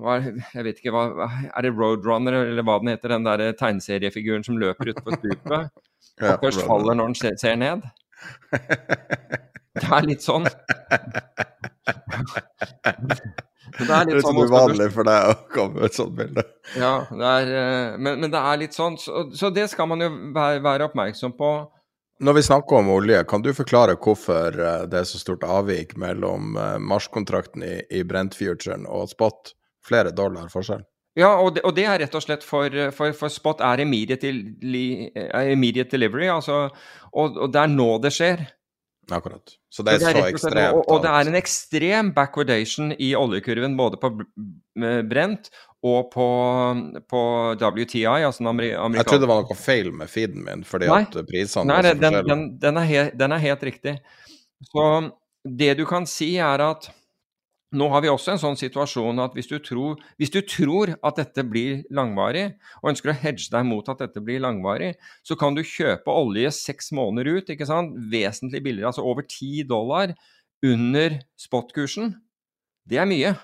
var, 0.00 0.24
jeg 0.24 0.64
vet 0.64 0.80
ikke 0.80 0.94
hva, 0.94 1.28
Er 1.52 1.66
det 1.66 1.74
Roadrunner, 1.76 2.38
eller 2.48 2.64
hva 2.64 2.78
den 2.80 2.94
heter, 2.94 3.12
den 3.12 3.28
der 3.28 3.52
tegneseriefiguren 3.60 4.44
som 4.46 4.56
løper 4.58 4.94
utpå 4.94 5.18
stupet? 5.18 5.68
og 6.24 6.40
først 6.40 6.64
faller 6.64 6.96
når 6.96 7.12
den 7.12 7.20
ser, 7.20 7.36
ser 7.40 7.60
ned? 7.60 7.84
Det 9.76 9.84
er 9.84 10.08
litt 10.08 10.24
sånn. 10.24 10.48
Det 13.78 13.88
er 13.88 14.08
litt 14.08 14.24
sånn 14.24 14.40
uvanlig 14.40 14.88
for 14.94 15.08
deg 15.08 15.30
å 15.30 15.36
komme 15.52 15.78
med 15.80 15.88
et 15.88 15.96
sånt 15.96 16.14
bilde. 16.16 16.44
Ja, 16.78 16.92
det 17.08 17.28
er, 17.28 17.52
eh, 17.60 17.94
men, 17.98 18.20
men, 18.20 18.30
det 18.32 18.40
er 18.40 18.60
litt 18.60 18.76
sånn, 18.76 18.98
så, 19.00 19.26
så, 19.36 19.50
det 19.54 19.68
skal 19.72 19.88
man 19.90 20.04
jo 20.04 20.10
være, 20.34 20.60
være, 20.64 20.90
oppmerksom 20.90 21.34
på. 21.38 21.52
Når 22.22 22.36
vi 22.38 22.44
snakker 22.46 22.78
om 22.78 22.92
olje, 22.92 23.24
kan 23.28 23.42
du 23.42 23.50
forklare 23.56 23.96
hvorfor 23.98 24.54
eh, 24.54 24.86
det 24.90 25.02
er 25.02 25.08
så 25.08 25.20
stort 25.20 25.46
avvik 25.48 25.96
mellom 26.00 26.56
eh, 26.60 26.78
marskontrakten 26.82 27.64
i, 27.66 27.74
i 27.90 28.04
Brent-futuren 28.06 28.86
og 28.88 29.10
spot? 29.14 29.54
Flere 29.82 30.12
dollar 30.14 30.46
forskjell? 30.52 30.84
Ja, 31.18 31.34
og 31.42 31.56
det, 31.56 31.64
og 31.68 31.74
det, 31.76 31.84
er 31.90 31.98
rett 32.00 32.14
og 32.16 32.22
slett 32.24 32.44
for, 32.46 32.72
for, 32.96 33.12
for 33.16 33.32
spot 33.32 33.60
er 33.66 33.82
immediate, 33.82 34.30
immediate 34.30 35.92
delivery, 35.92 36.30
altså, 36.32 36.68
og, 37.12 37.36
og 37.36 37.50
det 37.52 37.60
er 37.60 37.72
nå 37.72 37.88
det 38.00 38.14
skjer. 38.16 38.46
Akkurat. 39.10 39.56
Så 39.72 39.82
det 39.82 39.96
er, 39.96 39.98
det 39.98 40.10
er 40.12 40.20
så 40.20 40.30
ekstremt. 40.30 40.76
Og, 40.78 40.84
og, 40.86 41.02
det 41.02 41.10
er 41.10 41.30
en 41.30 41.38
ekstrem 41.38 42.12
backwardation 42.14 42.92
i 42.94 43.12
oljekurven 43.18 43.74
både 43.76 43.98
på 44.00 44.12
brent 45.10 45.50
og 45.82 46.12
på, 46.12 46.26
på 47.10 47.22
WTI, 47.58 48.04
altså 48.06 48.44
den 48.44 48.52
amerikanske 48.52 49.00
Jeg 49.00 49.08
trodde 49.08 49.24
det 49.24 49.30
var 49.32 49.42
noe 49.42 49.58
feil 49.58 49.90
med 49.98 50.10
feeden 50.12 50.44
min, 50.46 50.62
fordi 50.66 50.86
Nei. 50.86 51.00
at 51.08 51.16
prisene 51.26 51.66
Nei, 51.66 51.80
var 51.80 51.88
så 51.88 51.96
forskjellige. 51.96 52.28
Den, 52.28 52.44
den, 52.44 52.58
den, 52.62 52.78
er 52.78 52.90
helt, 52.92 53.16
den 53.18 53.34
er 53.34 53.42
helt 53.42 53.64
riktig. 53.66 53.96
Så 54.70 54.84
det 55.42 55.72
du 55.80 55.84
kan 55.90 56.06
si, 56.06 56.36
er 56.38 56.62
at 56.62 56.86
nå 57.72 57.88
har 57.88 58.02
vi 58.04 58.10
også 58.12 58.34
en 58.34 58.40
sånn 58.40 58.58
situasjon 58.60 59.20
at 59.24 59.36
hvis 59.36 59.48
du, 59.48 59.56
tror, 59.64 60.00
hvis 60.20 60.32
du, 60.34 60.40
tror, 60.44 60.92
at 61.00 61.18
dette 61.20 61.44
blir 61.48 61.80
langvarig, 61.94 62.50
og 62.82 62.92
ønsker 62.92 63.12
å 63.12 63.16
hedge 63.16 63.48
deg 63.52 63.64
mot 63.68 63.88
at 63.88 64.02
dette 64.04 64.20
blir 64.24 64.42
langvarig, 64.44 64.92
så 65.24 65.36
kan 65.40 65.56
du 65.56 65.62
kjøpe 65.64 66.12
olje 66.12 66.52
seks 66.56 66.92
måneder 66.96 67.38
ut, 67.38 67.52
ikke 67.52 67.68
sant? 67.68 67.96
vesentlig 68.12 68.60
billigere, 68.64 68.92
altså 68.92 69.06
over 69.08 69.24
ti 69.24 69.64
dollar 69.68 70.12
under 70.62 71.16
spot-kursen. 71.40 72.12
Det 72.88 73.00
er 73.00 73.08
mye. 73.08 73.34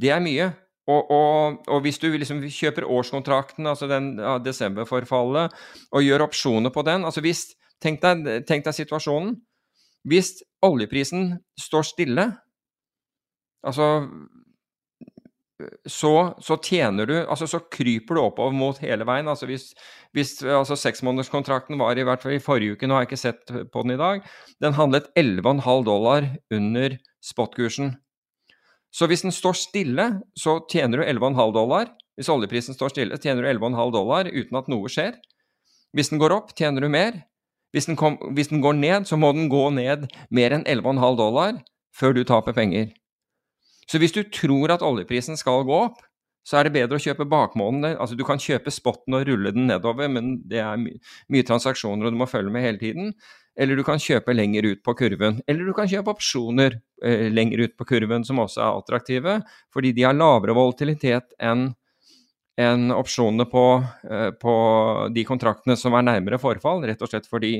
Det 0.00 0.12
er 0.14 0.22
mye. 0.22 0.50
Og, 0.90 1.10
og, 1.12 1.58
og 1.70 1.82
hvis 1.84 2.00
du 2.02 2.08
liksom 2.14 2.42
kjøper 2.46 2.86
årskontrakten, 2.88 3.66
altså 3.68 3.88
den 3.90 4.14
ja, 4.18 4.38
desemberforfallet, 4.42 5.54
og 5.92 6.06
gjør 6.06 6.26
opsjoner 6.26 6.72
på 6.74 6.84
den 6.86 7.06
altså 7.06 7.22
hvis, 7.24 7.44
tenk 7.82 8.00
deg, 8.02 8.46
tenk 8.48 8.66
deg 8.66 8.76
situasjonen. 8.76 9.34
Hvis 10.08 10.38
oljeprisen 10.64 11.34
står 11.60 11.90
stille 11.90 12.26
Altså 13.66 14.08
så, 15.84 16.34
så, 16.40 16.56
tjener 16.56 17.06
du 17.06 17.14
Altså 17.18 17.44
så 17.46 17.58
kryper 17.72 18.16
du 18.16 18.22
oppover 18.22 18.54
mot 18.56 18.78
hele 18.80 19.04
veien. 19.04 19.28
Altså 19.28 19.48
hvis, 19.48 19.70
hvis 20.16 20.38
altså 20.42 20.76
seksmånederskontrakten 20.78 21.78
var 21.80 21.98
i 21.98 22.04
hvert 22.06 22.22
fall 22.22 22.36
i 22.38 22.42
forrige 22.42 22.76
uke, 22.76 22.88
nå 22.88 22.96
har 22.96 23.04
jeg 23.04 23.10
ikke 23.10 23.20
sett 23.20 23.52
på 23.72 23.84
den 23.84 23.96
i 23.96 24.00
dag, 24.00 24.22
den 24.64 24.76
handlet 24.78 25.10
11,5 25.18 25.84
dollar 25.84 26.30
under 26.56 26.96
spot-kursen. 27.24 27.94
Så 28.90 29.06
hvis 29.06 29.22
den 29.22 29.34
står 29.34 29.58
stille, 29.58 30.06
så 30.34 30.58
tjener 30.70 31.02
du 31.02 31.04
11,5 31.04 31.52
dollar. 31.54 31.92
Hvis 32.18 32.30
oljeprisen 32.32 32.74
står 32.74 32.94
stille, 32.94 33.18
tjener 33.20 33.44
du 33.44 33.50
11,5 33.52 33.92
dollar 33.94 34.30
uten 34.32 34.58
at 34.58 34.70
noe 34.72 34.90
skjer. 34.90 35.20
Hvis 35.94 36.10
den 36.10 36.22
går 36.22 36.34
opp, 36.34 36.54
tjener 36.58 36.82
du 36.82 36.90
mer. 36.90 37.20
Hvis 37.70 37.86
den, 37.86 37.94
kom, 37.98 38.16
hvis 38.34 38.50
den 38.50 38.64
går 38.64 38.74
ned, 38.80 39.06
så 39.06 39.18
må 39.20 39.30
den 39.36 39.46
gå 39.52 39.68
ned 39.76 40.08
mer 40.34 40.56
enn 40.56 40.66
11,5 40.66 41.20
dollar 41.20 41.60
før 41.94 42.16
du 42.16 42.24
taper 42.26 42.56
penger. 42.56 42.90
Så 43.90 43.98
hvis 43.98 44.14
du 44.14 44.22
tror 44.30 44.70
at 44.70 44.84
oljeprisen 44.86 45.38
skal 45.38 45.64
gå 45.66 45.82
opp, 45.88 45.98
så 46.46 46.60
er 46.60 46.66
det 46.66 46.74
bedre 46.78 46.96
å 46.96 47.02
kjøpe 47.02 47.26
bakmåneden. 47.28 47.98
Altså, 48.00 48.16
du 48.16 48.22
kan 48.26 48.40
kjøpe 48.40 48.72
spotten 48.72 49.16
og 49.18 49.26
rulle 49.28 49.52
den 49.54 49.66
nedover, 49.68 50.08
men 50.08 50.38
det 50.48 50.62
er 50.62 50.78
my 50.80 50.94
mye 51.32 51.46
transaksjoner 51.46 52.08
og 52.08 52.14
du 52.14 52.20
må 52.20 52.28
følge 52.30 52.52
med 52.54 52.64
hele 52.64 52.80
tiden. 52.80 53.12
Eller 53.60 53.76
du 53.76 53.84
kan 53.84 54.00
kjøpe 54.00 54.32
lenger 54.32 54.70
ut 54.70 54.80
på 54.86 54.94
kurven. 54.96 55.40
Eller 55.50 55.68
du 55.68 55.74
kan 55.76 55.90
kjøpe 55.90 56.14
opsjoner 56.14 56.78
eh, 57.04 57.26
lenger 57.34 57.66
ut 57.66 57.76
på 57.76 57.86
kurven 57.92 58.24
som 58.24 58.40
også 58.40 58.62
er 58.62 58.78
attraktive, 58.78 59.36
fordi 59.74 59.92
de 59.96 60.06
har 60.06 60.16
lavere 60.16 60.56
volatilitet 60.56 61.36
enn 61.42 61.70
enn 62.60 62.90
opsjonene 62.92 63.46
på, 63.48 63.64
eh, 64.10 64.30
på 64.36 64.54
de 65.14 65.22
kontraktene 65.24 65.76
som 65.80 65.94
er 65.96 66.04
nærmere 66.04 66.36
forfall, 66.40 66.82
rett 66.84 67.00
og 67.00 67.08
slett 67.08 67.28
fordi 67.30 67.54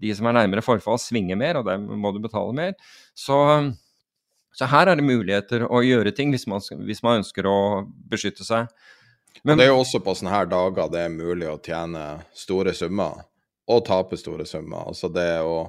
de 0.00 0.14
som 0.16 0.28
er 0.30 0.38
nærmere 0.38 0.64
forfall, 0.64 0.96
svinger 1.02 1.36
mer, 1.36 1.58
og 1.60 1.66
der 1.66 1.80
må 1.82 2.12
du 2.14 2.22
betale 2.24 2.54
mer. 2.56 2.72
Så 3.18 3.36
så 4.52 4.66
her 4.70 4.90
er 4.90 4.98
det 4.98 5.06
muligheter 5.06 5.64
å 5.70 5.82
gjøre 5.84 6.12
ting 6.16 6.32
hvis 6.34 6.46
man, 6.50 6.62
hvis 6.86 7.02
man 7.06 7.20
ønsker 7.20 7.46
å 7.46 7.58
beskytte 8.10 8.46
seg. 8.46 8.70
Men, 9.42 9.56
det 9.56 9.68
er 9.68 9.72
jo 9.72 9.80
også 9.80 10.00
på 10.04 10.14
sånne 10.18 10.34
her 10.34 10.48
dager 10.50 10.90
det 10.92 11.04
er 11.06 11.12
mulig 11.14 11.48
å 11.48 11.60
tjene 11.62 12.04
store 12.36 12.74
summer 12.76 13.22
og 13.70 13.84
tape 13.86 14.18
store 14.18 14.46
summer. 14.48 14.88
Altså 14.90 15.08
det 15.12 15.30
å, 15.46 15.62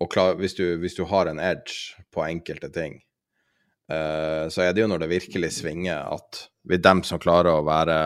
å 0.00 0.08
klare, 0.10 0.38
hvis, 0.40 0.56
du, 0.58 0.64
hvis, 0.80 0.96
du, 0.96 1.04
har 1.10 1.28
en 1.28 1.40
edge 1.42 2.00
på 2.14 2.24
enkelte 2.24 2.72
ting, 2.72 2.96
uh, 3.92 4.48
så 4.48 4.64
er 4.64 4.72
det 4.72 4.84
jo 4.84 4.90
når 4.90 5.04
det 5.04 5.12
virkelig 5.12 5.52
svinger 5.60 6.08
at 6.16 6.46
vi 6.68 6.78
er 6.78 6.84
dem 6.84 7.02
som 7.06 7.20
klarer 7.22 7.52
å 7.58 7.66
være 7.66 7.98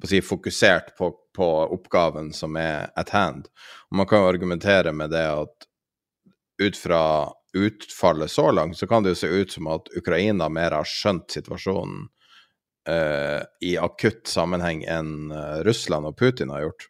å 0.00 0.08
si, 0.08 0.22
fokusert 0.24 0.94
på, 0.96 1.10
på, 1.36 1.48
oppgaven 1.74 2.30
som 2.36 2.56
er 2.56 2.88
at 2.96 3.12
hand. 3.12 3.50
Og 3.90 4.00
man 4.00 4.08
kan 4.08 4.22
jo 4.22 4.30
argumentere 4.30 4.94
med 4.96 5.12
det 5.12 5.26
at 5.28 5.68
ut 6.60 6.76
fra 6.76 7.02
utfallet 7.56 8.30
så 8.30 8.50
langt, 8.50 8.78
så 8.78 8.86
kan 8.86 9.02
det 9.02 9.14
jo 9.14 9.20
se 9.22 9.26
ut 9.26 9.52
som 9.52 9.68
at 9.72 9.90
Ukraina 9.96 10.48
mer 10.48 10.76
har 10.76 10.88
skjønt 10.88 11.30
situasjonen 11.34 12.06
uh, 12.88 13.42
i 13.60 13.76
akutt 13.78 14.28
sammenheng 14.30 14.84
enn 14.88 15.32
uh, 15.32 15.60
Russland 15.66 16.06
og 16.06 16.18
Putin 16.18 16.52
har 16.54 16.68
gjort. 16.68 16.88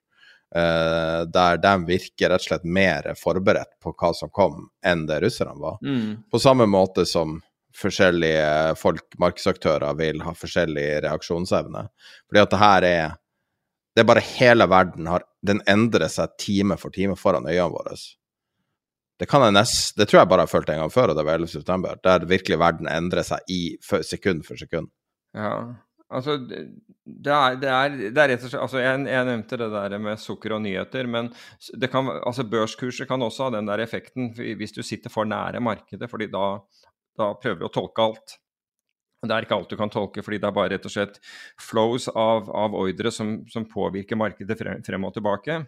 Uh, 0.57 1.23
der 1.31 1.61
de 1.62 1.74
virker 1.87 2.32
rett 2.32 2.43
og 2.43 2.49
slett 2.49 2.66
mer 2.66 3.12
forberedt 3.19 3.77
på 3.82 3.95
hva 3.95 4.12
som 4.16 4.32
kom, 4.35 4.66
enn 4.87 5.07
det 5.09 5.20
russerne 5.24 5.57
var. 5.62 5.78
Mm. 5.85 6.27
På 6.31 6.43
samme 6.43 6.66
måte 6.69 7.07
som 7.07 7.39
forskjellige 7.77 8.77
folk, 8.77 9.07
markedsaktører, 9.23 9.95
vil 9.99 10.23
ha 10.27 10.35
forskjellig 10.35 10.87
reaksjonsevne. 11.07 11.87
Fordi 12.28 12.43
at 12.43 12.55
det 12.55 12.62
her 12.65 12.89
er 12.91 13.19
Det 13.95 14.05
er 14.05 14.07
bare 14.07 14.23
hele 14.23 14.66
verden 14.70 15.07
har 15.11 15.24
Den 15.43 15.61
endrer 15.66 16.09
seg 16.09 16.37
time 16.39 16.77
for 16.78 16.91
time 16.95 17.16
foran 17.16 17.47
øynene 17.47 17.73
våre. 17.73 17.97
Det, 19.20 19.28
jeg 19.28 19.52
nest, 19.52 19.92
det 20.01 20.06
tror 20.09 20.22
jeg 20.22 20.30
bare 20.30 20.47
har 20.47 20.51
følt 20.51 20.70
en 20.72 20.80
gang 20.80 20.92
før, 20.92 21.12
og 21.12 21.18
det 21.18 21.26
var 21.28 21.42
11.9., 21.42 21.92
der 22.06 22.26
virkelig 22.28 22.56
verden 22.62 22.88
endrer 22.88 23.26
seg 23.26 23.52
i 23.52 23.60
sekund 23.84 24.47
for 24.47 24.56
sekund. 24.56 24.88
Ja, 25.36 25.52
altså 26.09 26.38
det 26.40 27.34
er, 27.34 27.59
det 27.60 27.68
er, 27.68 27.97
det 28.01 28.22
er 28.22 28.30
rett 28.32 28.47
og 28.47 28.51
slett 28.51 28.64
altså 28.64 28.80
jeg, 28.80 29.02
jeg, 29.12 29.26
nevnte 29.28 29.59
det 29.60 29.68
der 29.74 29.97
med 30.02 30.22
sukker 30.22 30.55
og 30.56 30.62
nyheter, 30.64 31.09
men 31.10 31.28
kan, 31.92 32.09
altså 32.16 32.47
børskurser 32.48 33.09
kan 33.10 33.22
også 33.26 33.48
ha 33.48 33.56
den 33.59 33.68
der 33.68 33.82
effekten 33.84 34.32
hvis 34.34 34.72
du 34.76 34.80
sitter 34.86 35.12
for 35.12 35.28
nære 35.28 35.60
markedet, 35.62 36.09
fordi 36.10 36.30
da, 36.32 36.47
da 37.20 37.32
prøver 37.42 37.60
du 37.60 37.68
å 37.68 37.74
tolke 37.74 38.06
alt. 38.06 38.38
Det 39.20 39.36
er 39.36 39.44
ikke 39.44 39.59
alt 39.59 39.68
du 39.68 39.76
kan 39.76 39.92
tolke, 39.92 40.24
fordi 40.24 40.38
det 40.40 40.48
er 40.48 40.56
bare 40.56 40.72
rett 40.72 40.86
og 40.88 40.94
slett 40.94 41.20
flows 41.60 42.09
av, 42.09 42.48
av 42.56 42.76
ordre 42.78 43.12
som, 43.12 43.42
som, 43.52 43.68
påvirker 43.68 44.16
markedet 44.16 44.56
frem, 44.56 44.80
frem 44.86 45.05
og 45.05 45.12
tilbake. 45.18 45.59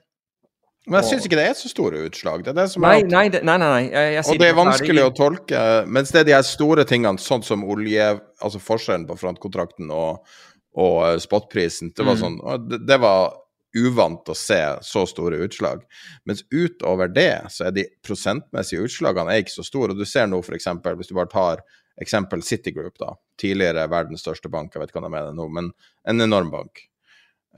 Men 0.87 0.99
jeg 0.99 1.13
syns 1.13 1.27
ikke 1.29 1.39
det 1.39 1.45
er 1.47 1.55
så 1.55 1.69
store 1.71 2.01
utslag. 2.09 2.43
Det 2.43 2.51
er 2.51 2.57
det 2.59 2.71
som 2.73 2.83
nei, 2.83 2.97
er 2.99 3.05
at, 3.05 3.13
nei, 3.13 3.27
det, 3.31 3.43
nei, 3.47 3.55
nei, 3.63 3.69
nei. 3.71 3.83
Jeg, 3.87 4.15
jeg 4.17 4.25
Og 4.33 4.41
det 4.43 4.49
er 4.49 4.57
vanskelig 4.59 5.05
å 5.07 5.13
tolke. 5.15 5.61
Mens 5.87 6.11
det 6.11 6.25
er 6.25 6.31
de 6.33 6.41
store 6.49 6.85
tingene, 6.89 7.23
sånn 7.23 7.45
som 7.47 7.63
olje, 7.71 8.09
altså 8.43 8.59
forskjellen 8.63 9.07
på 9.07 9.19
frontkontrakten 9.21 9.93
og, 9.95 10.27
og 10.75 10.97
eh, 11.07 11.21
spotprisen, 11.23 11.93
det 11.95 12.09
var 12.09 12.19
Mm. 12.19 12.23
sånn 12.25 12.67
det, 12.69 12.81
det 12.89 12.99
var 12.99 13.31
uvant 13.79 14.29
å 14.29 14.35
se 14.37 14.59
så 14.85 15.07
store 15.09 15.39
utslag. 15.47 15.85
Mens 16.29 16.43
utover 16.53 17.09
det, 17.09 17.47
så 17.55 17.71
er 17.71 17.77
de 17.79 17.87
prosentmessige 18.05 18.83
utslagene 18.85 19.33
er 19.33 19.45
ikke 19.45 19.55
så 19.55 19.65
store. 19.65 19.95
Og 19.95 20.03
du 20.03 20.05
ser 20.05 20.27
nå 20.27 20.43
f.eks., 20.43 20.67
hvis 20.83 21.09
du 21.09 21.15
bare 21.17 21.31
tar 21.33 21.63
eksempel 22.03 22.43
Citigroup, 22.43 22.99
da, 22.99 23.15
tidligere 23.41 23.87
verdens 23.89 24.25
største 24.25 24.51
bank, 24.53 24.75
jeg 24.75 24.83
vet 24.83 24.91
ikke 24.91 25.01
hva 25.01 25.07
de 25.07 25.15
mener 25.15 25.37
nå, 25.37 25.47
men 25.53 25.71
en 26.09 26.25
enorm 26.27 26.51
bank. 26.53 26.89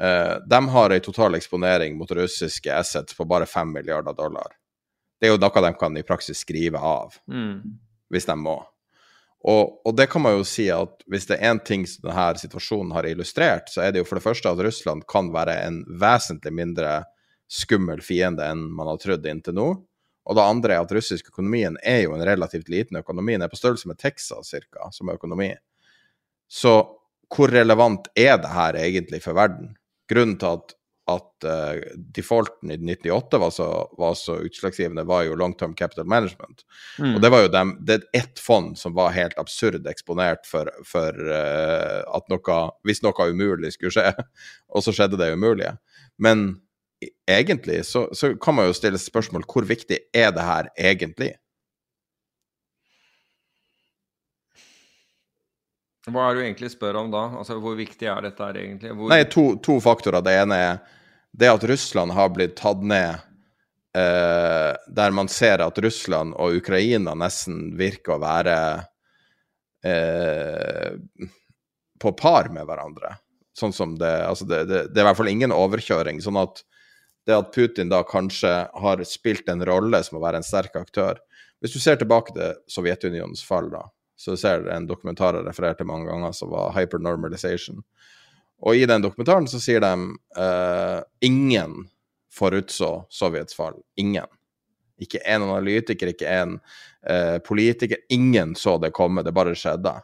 Eh, 0.01 0.37
de 0.51 0.61
har 0.69 0.91
ei 0.91 1.01
total 1.01 1.35
eksponering 1.39 1.97
mot 1.99 2.11
russiske 2.11 2.73
assets 2.75 3.15
på 3.15 3.27
bare 3.31 3.47
5 3.47 3.73
milliarder 3.73 4.13
dollar. 4.13 4.57
Det 5.21 5.29
er 5.29 5.35
jo 5.37 5.41
noe 5.41 5.63
de 5.63 5.73
kan 5.79 5.97
i 5.97 6.03
praksis 6.03 6.43
skrive 6.43 6.79
av, 6.79 7.15
Mm. 7.31 7.79
hvis 8.11 8.27
de 8.27 8.37
må. 8.37 8.59
Og, 9.45 9.81
og 9.85 9.97
det 9.97 10.07
kan 10.11 10.23
man 10.25 10.39
jo 10.39 10.45
si 10.45 10.71
at 10.73 11.03
hvis 11.07 11.27
det 11.29 11.37
er 11.39 11.53
én 11.53 11.61
ting 11.65 11.85
som 11.87 12.09
denne 12.09 12.39
situasjonen 12.41 12.93
har 12.97 13.05
illustrert, 13.05 13.69
så 13.69 13.83
er 13.85 13.93
det 13.93 14.01
jo 14.01 14.05
for 14.09 14.17
det 14.17 14.25
første 14.25 14.49
at 14.49 14.59
Russland 14.65 15.05
kan 15.07 15.29
være 15.33 15.59
en 15.67 15.83
vesentlig 16.01 16.53
mindre 16.53 17.05
skummel 17.47 18.01
fiende 18.01 18.47
enn 18.49 18.65
man 18.73 18.89
har 18.89 18.97
trodd 19.03 19.27
inntil 19.29 19.55
nå. 19.55 19.67
Og 20.25 20.37
det 20.39 20.47
andre 20.49 20.75
er 20.79 20.81
at 20.87 20.93
russisk 20.97 21.29
økonomien 21.29 21.77
er 21.85 22.07
jo 22.07 22.15
en 22.17 22.25
relativt 22.25 22.71
liten 22.73 22.97
økonomi. 22.97 23.35
Den 23.37 23.45
er 23.45 23.53
på 23.53 23.61
størrelse 23.61 23.87
med 23.91 23.99
Texas 24.01 24.49
cirka, 24.49 24.89
som 24.91 25.13
økonomi. 25.13 25.51
Så 26.49 26.73
hvor 27.29 27.53
relevant 27.53 28.09
er 28.17 28.39
det 28.41 28.49
her 28.49 28.79
egentlig 28.81 29.21
for 29.23 29.37
verden? 29.37 29.75
Grunnen 30.11 30.37
til 30.41 30.59
at, 30.59 30.75
at 31.13 31.47
uh, 31.49 31.83
defaulten 32.17 32.73
i 32.75 32.79
98 32.81 33.41
var 33.41 33.55
så, 33.55 33.69
var 34.01 34.17
så 34.19 34.39
utslagsgivende, 34.47 35.07
var 35.09 35.27
jo 35.29 35.37
long 35.41 35.55
term 35.59 35.77
capital 35.77 36.09
management. 36.09 36.65
Mm. 36.99 37.15
Og 37.15 37.23
det 37.25 37.33
var 37.35 37.45
jo 37.45 37.53
dem, 37.55 37.77
det 37.85 37.99
er 37.99 38.25
ett 38.25 38.43
fond 38.43 38.75
som 38.81 38.97
var 38.97 39.15
helt 39.17 39.39
absurd 39.41 39.89
eksponert 39.91 40.49
for, 40.49 40.71
for 40.89 41.17
uh, 41.29 42.03
at 42.05 42.29
noe 42.33 42.61
Hvis 42.85 43.05
noe 43.05 43.31
umulig 43.31 43.75
skulle 43.77 43.95
skje, 43.95 44.13
og 44.75 44.85
så 44.85 44.97
skjedde 44.97 45.21
det 45.21 45.33
umulige. 45.37 45.77
Men 46.19 46.47
egentlig 47.29 47.85
så, 47.87 48.09
så 48.13 48.35
kan 48.41 48.55
man 48.57 48.69
jo 48.69 48.77
stille 48.77 49.01
spørsmål 49.01 49.45
hvor 49.51 49.67
viktig 49.69 49.99
er 50.15 50.31
det 50.35 50.45
her 50.45 50.71
egentlig? 50.79 51.35
Hva 56.05 56.27
er 56.27 56.35
det 56.35 56.41
du 56.41 56.45
egentlig 56.45 56.71
spør 56.75 56.99
om 57.01 57.13
da? 57.13 57.23
Altså, 57.41 57.57
Hvor 57.63 57.77
viktig 57.79 58.09
er 58.11 58.27
dette 58.27 58.45
her 58.45 58.59
egentlig? 58.61 58.93
Hvor... 58.93 59.09
Nei, 59.13 59.23
to, 59.33 59.45
to 59.65 59.79
faktorer. 59.81 60.25
Det 60.25 60.35
ene 60.43 60.59
er 60.61 60.83
det 61.35 61.51
at 61.51 61.65
Russland 61.67 62.15
har 62.15 62.29
blitt 62.35 62.57
tatt 62.61 62.83
ned 62.85 63.23
eh, 63.97 64.73
der 64.99 65.17
man 65.17 65.31
ser 65.33 65.65
at 65.65 65.79
Russland 65.83 66.37
og 66.39 66.61
Ukraina 66.61 67.17
nesten 67.19 67.73
virker 67.79 68.15
å 68.15 68.21
være 68.23 68.59
eh, 69.87 70.93
på 72.01 72.15
par 72.21 72.53
med 72.53 72.69
hverandre. 72.69 73.17
Sånn 73.57 73.73
som 73.73 73.97
det 73.99 74.13
Altså, 74.27 74.47
det, 74.51 74.65
det, 74.69 74.87
det 74.93 75.01
er 75.01 75.07
i 75.07 75.09
hvert 75.09 75.21
fall 75.23 75.33
ingen 75.33 75.55
overkjøring. 75.57 76.21
Sånn 76.23 76.39
at 76.43 76.63
det 77.25 77.37
at 77.39 77.53
Putin 77.55 77.89
da 77.89 78.03
kanskje 78.05 78.53
har 78.69 79.03
spilt 79.09 79.49
en 79.49 79.65
rolle 79.65 80.03
som 80.05 80.19
å 80.19 80.25
være 80.25 80.43
en 80.43 80.47
sterk 80.47 80.75
aktør 80.77 81.21
Hvis 81.63 81.73
du 81.73 81.81
ser 81.81 81.97
tilbake 81.97 82.35
til 82.37 82.59
Sovjetunionens 82.69 83.41
fall, 83.47 83.71
da, 83.73 83.87
så 84.17 84.37
ser 84.37 84.63
du 84.63 84.71
en 84.71 84.87
dokumentar 84.87 85.35
jeg 85.39 85.47
refererte 85.47 85.87
mange 85.87 86.09
ganger, 86.11 86.33
som 86.37 86.53
var 86.53 86.75
Hypernormalization. 86.77 87.83
Og 88.65 88.79
i 88.79 88.87
den 88.89 89.03
dokumentaren 89.05 89.49
så 89.51 89.61
sier 89.61 89.83
de 89.83 89.93
uh, 90.39 91.01
ingen 91.25 91.83
forutså 92.35 93.05
Sovjets 93.13 93.57
fall. 93.57 93.77
Ingen. 94.01 94.31
Ikke 95.03 95.21
en 95.27 95.45
analytiker, 95.49 96.13
ikke 96.15 96.31
en 96.31 96.57
uh, 97.11 97.39
politiker. 97.45 98.01
Ingen 98.15 98.55
så 98.59 98.79
det 98.79 98.95
komme, 98.97 99.25
det 99.27 99.35
bare 99.35 99.57
skjedde. 99.59 99.97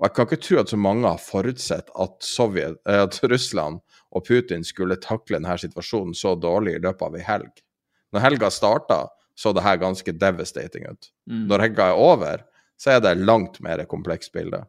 Og 0.00 0.08
jeg 0.08 0.16
kan 0.16 0.26
ikke 0.28 0.42
tro 0.42 0.60
at 0.62 0.72
så 0.72 0.80
mange 0.80 1.08
har 1.08 1.22
forutsett 1.22 1.90
at, 1.94 2.18
Sovjet, 2.26 2.76
uh, 2.88 3.04
at 3.06 3.20
Russland 3.30 3.80
og 4.10 4.26
Putin 4.26 4.66
skulle 4.66 4.98
takle 5.00 5.38
denne 5.38 5.56
situasjonen 5.62 6.16
så 6.18 6.34
dårlig 6.34 6.76
i 6.76 6.82
løpet 6.82 7.06
av 7.06 7.16
ei 7.16 7.24
helg. 7.24 7.64
Når 8.10 8.26
helga 8.26 8.50
starta, 8.50 9.04
så 9.38 9.54
det 9.54 9.62
her 9.64 9.78
ganske 9.80 10.12
devastating 10.12 10.88
ut. 10.90 11.12
Mm. 11.30 11.44
Når 11.48 11.62
helga 11.64 11.92
er 11.92 12.00
over, 12.02 12.42
så 12.80 12.94
er 12.94 13.02
det 13.04 13.18
langt 13.20 13.60
mer 13.64 13.82
komplekst 13.90 14.32
bilde. 14.32 14.62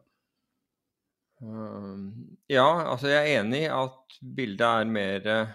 Um, 1.41 2.38
ja, 2.51 2.67
altså 2.91 3.09
jeg 3.09 3.21
er 3.23 3.39
enig 3.41 3.63
i 3.63 3.71
at 3.73 4.17
bildet 4.35 4.67
er 4.67 4.89
mer 4.89 5.29
eh, 5.31 5.53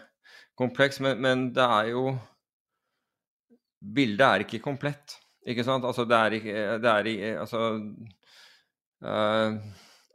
komplekst, 0.59 1.03
men, 1.05 1.21
men 1.23 1.51
det 1.55 1.67
er 1.67 1.93
jo 1.93 2.09
Bildet 3.97 4.25
er 4.25 4.43
ikke 4.43 4.59
komplett, 4.65 5.19
ikke 5.47 5.63
sant? 5.63 5.85
Altså 5.87 6.07
det 6.09 6.17
er 6.17 6.35
ikke, 6.39 6.63
det 6.83 6.91
er, 6.91 7.37
altså 7.39 7.61
eh, 9.05 9.59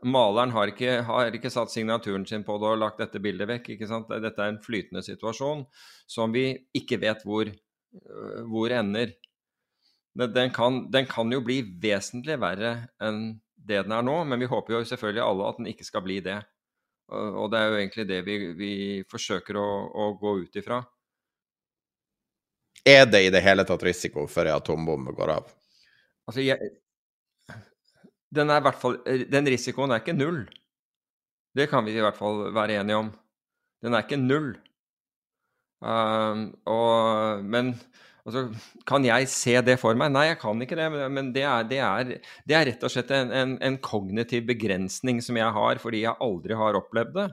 Maleren 0.02 0.52
har 0.52 0.72
ikke, 0.72 0.96
har 1.06 1.36
ikke 1.38 1.52
satt 1.54 1.72
signaturen 1.72 2.26
sin 2.28 2.44
på 2.44 2.58
det 2.60 2.72
og 2.72 2.80
lagt 2.82 3.00
dette 3.00 3.22
bildet 3.22 3.48
vekk. 3.48 3.70
ikke 3.76 3.88
sant? 3.88 4.10
Dette 4.10 4.42
er 4.42 4.56
en 4.56 4.62
flytende 4.64 5.04
situasjon 5.06 5.62
som 6.10 6.34
vi 6.34 6.50
ikke 6.76 6.98
vet 7.04 7.22
hvor, 7.24 7.46
øh, 7.46 8.42
hvor 8.50 8.74
ender. 8.74 9.14
Den, 10.18 10.34
den, 10.36 10.52
kan, 10.52 10.84
den 10.92 11.08
kan 11.08 11.32
jo 11.32 11.40
bli 11.46 11.62
vesentlig 11.82 12.36
verre 12.42 12.74
enn 13.04 13.40
det 13.62 13.84
den 13.86 13.94
er 13.94 14.04
nå, 14.04 14.16
men 14.26 14.42
vi 14.42 14.50
håper 14.50 14.74
jo 14.74 14.88
selvfølgelig 14.88 15.24
alle 15.24 15.48
at 15.48 15.60
den 15.60 15.70
ikke 15.72 15.86
skal 15.86 16.04
bli 16.04 16.18
det. 16.26 16.40
Og, 17.12 17.46
det 17.52 17.60
er 17.60 17.68
jo 17.68 17.78
egentlig 17.78 18.06
det 18.10 18.20
vi, 18.26 18.36
vi 18.58 18.74
forsøker 19.12 19.60
å, 19.60 19.68
å 19.92 20.06
gå 20.20 20.34
ut 20.46 20.58
ifra. 20.62 20.80
Er 22.88 23.06
det 23.06 23.26
i 23.28 23.34
det 23.34 23.44
hele 23.46 23.66
tatt 23.68 23.84
risiko 23.86 24.26
for 24.32 24.48
ei 24.48 24.56
atombombe 24.56 25.14
går 25.14 25.34
av? 25.36 25.52
Altså, 26.26 26.42
jeg, 26.42 26.72
den, 28.34 28.50
er 28.50 28.72
fall, 28.80 28.98
den 29.06 29.52
risikoen 29.52 29.94
er 29.94 30.02
ikke 30.02 30.18
null. 30.18 30.46
Det 31.54 31.68
kan 31.70 31.86
vi 31.86 31.94
i 31.98 32.02
hvert 32.02 32.18
fall 32.18 32.48
være 32.56 32.80
enige 32.80 33.02
om. 33.04 33.12
Den 33.84 33.98
er 33.98 34.06
ikke 34.08 34.22
null. 34.22 34.54
Um, 35.82 36.48
og, 36.70 37.44
men 37.44 37.74
altså, 38.26 38.44
kan 38.88 39.06
jeg 39.06 39.30
se 39.32 39.56
det 39.66 39.78
for 39.82 39.98
meg? 39.98 40.12
Nei, 40.14 40.28
jeg 40.30 40.40
kan 40.42 40.64
ikke 40.64 40.78
det. 40.80 40.88
Men, 41.14 41.32
det, 41.36 41.46
er, 41.48 41.68
det, 41.70 41.80
er, 41.86 42.12
det, 42.48 42.58
er, 42.58 42.66
rett 42.70 42.86
og 42.88 42.94
slett 42.94 43.14
en, 43.16 43.34
en, 43.36 43.56
en, 43.64 43.78
kognitiv 43.84 44.46
begrensning 44.50 45.22
som 45.24 45.40
jeg 45.40 45.56
har 45.58 45.82
fordi 45.84 46.04
jeg 46.06 46.20
aldri 46.24 46.58
har 46.58 46.80
opplevd 46.80 47.16
det. 47.18 47.30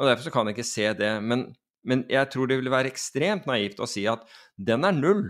Og 0.00 0.10
Derfor 0.10 0.26
så 0.26 0.34
kan 0.34 0.50
jeg 0.50 0.58
ikke 0.58 0.68
se 0.72 0.90
det. 0.98 1.12
Men, 1.22 1.48
men 1.86 2.04
jeg 2.10 2.30
tror 2.32 2.50
det 2.50 2.58
vil 2.60 2.72
være 2.72 2.90
ekstremt 2.92 3.48
naivt 3.50 3.82
å 3.82 3.88
si 3.90 4.06
at 4.10 4.26
den 4.56 4.86
er 4.86 4.96
null. 4.96 5.26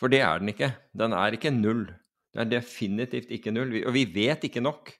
For 0.00 0.10
det 0.10 0.24
er 0.26 0.42
den 0.42 0.50
ikke. 0.52 0.72
Den 0.96 1.14
er 1.16 1.36
ikke 1.36 1.54
null. 1.54 1.86
Den 2.34 2.46
er 2.46 2.52
definitivt 2.56 3.30
ikke 3.32 3.52
null. 3.54 3.76
Og 3.84 3.94
vi 3.94 4.08
vet 4.10 4.48
ikke 4.48 4.64
nok 4.64 4.90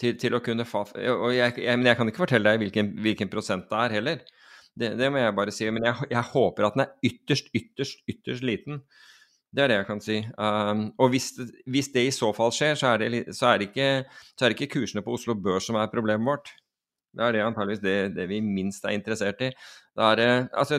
til, 0.00 0.16
til 0.20 0.36
å 0.36 0.42
kunne 0.44 0.66
fa... 0.68 0.86
Og 0.88 1.32
jeg, 1.34 1.58
jeg, 1.60 1.76
men 1.76 1.90
jeg 1.90 1.98
kan 1.98 2.10
ikke 2.10 2.24
fortelle 2.24 2.52
deg 2.52 2.62
hvilken, 2.64 2.94
hvilken 3.04 3.32
prosent 3.32 3.68
det 3.70 3.82
er 3.84 3.96
heller. 3.98 4.22
Det, 4.78 4.94
det, 4.98 5.10
må 5.12 5.20
jeg 5.20 5.36
bare 5.36 5.54
si. 5.54 5.68
Men 5.70 5.86
jeg, 5.88 6.10
jeg, 6.10 6.26
håper 6.32 6.66
at 6.66 6.76
den 6.76 6.84
er 6.86 7.10
ytterst, 7.10 7.50
ytterst, 7.56 8.02
ytterst 8.10 8.46
liten. 8.46 8.82
Det 9.50 9.64
er 9.64 9.72
det 9.72 9.78
jeg 9.80 9.88
kan 9.88 10.02
si. 10.04 10.18
Um, 10.38 10.82
og 11.02 11.10
hvis 11.10 11.32
hvis 11.66 11.90
det, 11.94 12.06
i 12.06 12.14
så 12.14 12.30
fall 12.36 12.52
skjer, 12.54 12.76
så 12.78 12.94
er, 12.94 13.02
det, 13.02 13.22
så, 13.34 13.50
er 13.50 13.66
ikke, 13.66 13.88
så 14.38 14.44
er 14.44 14.52
det 14.52 14.60
ikke 14.60 14.78
kursene 14.78 15.02
på 15.02 15.16
Oslo 15.16 15.34
Børs 15.34 15.66
som 15.66 15.78
er 15.80 15.90
problemet 15.90 16.26
vårt. 16.26 16.52
Det 17.10 17.24
er 17.26 17.34
det 17.34 17.42
antageligvis 17.42 17.82
det, 17.82 17.96
det 18.14 18.28
vi 18.30 18.38
minst 18.44 18.84
er 18.86 18.94
interessert 18.94 19.40
i. 19.42 19.50
Er, 19.98 20.46
altså, 20.54 20.78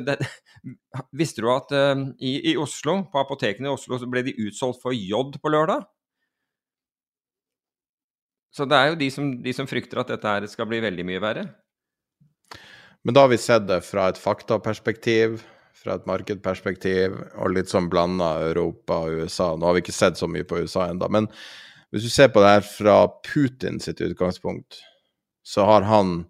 visste 1.19 1.43
du 1.43 1.49
at 1.51 1.73
uh, 1.75 2.05
i, 2.15 2.37
i, 2.53 2.57
Oslo, 2.57 3.01
på 3.11 3.19
apotekene 3.19 3.67
i 3.67 3.73
Oslo, 3.73 3.99
så 3.99 4.07
ble 4.07 4.23
de 4.29 4.37
utsolgt 4.47 4.79
for 4.83 4.95
J 4.95 5.35
på 5.35 5.51
lørdag? 5.51 5.83
Så 8.51 8.67
det 8.67 8.77
er 8.77 8.91
jo 8.91 8.99
de 8.99 9.07
som, 9.11 9.27
de 9.43 9.51
som 9.55 9.67
frykter 9.67 10.01
at 10.01 10.09
dette 10.11 10.51
skal 10.51 10.67
bli 10.67 10.81
veldig 10.83 11.05
mye 11.07 11.23
verre. 11.23 11.45
Men 13.03 13.17
da 13.17 13.25
har 13.25 13.31
vi 13.31 13.39
sett 13.41 13.65
det 13.67 13.81
fra 13.85 14.09
et 14.11 14.19
faktaperspektiv, 14.21 15.41
fra 15.81 15.97
et 15.97 16.05
markedperspektiv, 16.09 17.15
og 17.41 17.55
litt 17.55 17.71
sånn 17.71 17.89
blanda 17.89 18.35
Europa 18.51 18.99
og 19.07 19.23
USA. 19.23 19.55
Nå 19.55 19.65
har 19.65 19.77
vi 19.77 19.81
ikke 19.85 19.95
sett 19.95 20.19
så 20.19 20.29
mye 20.29 20.45
på 20.45 20.61
USA 20.61 20.87
ennå, 20.91 21.09
men 21.09 21.29
hvis 21.91 22.05
du 22.05 22.11
ser 22.13 22.29
på 22.31 22.43
det 22.43 22.53
her 22.53 22.67
fra 22.67 22.97
Putin 23.25 23.81
sitt 23.83 24.01
utgangspunkt, 24.01 24.79
så 25.43 25.65
har 25.65 25.87
han 25.89 26.21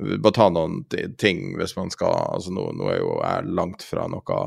Bare 0.00 0.32
ta 0.32 0.46
noen 0.48 0.78
ting 1.20 1.58
hvis 1.58 1.74
man 1.76 1.90
skal 1.92 2.14
altså 2.14 2.52
Nå, 2.56 2.62
nå 2.72 2.86
er 2.88 3.02
jo 3.02 3.10
jeg 3.18 3.50
langt 3.52 3.82
fra 3.84 4.06
noe 4.08 4.38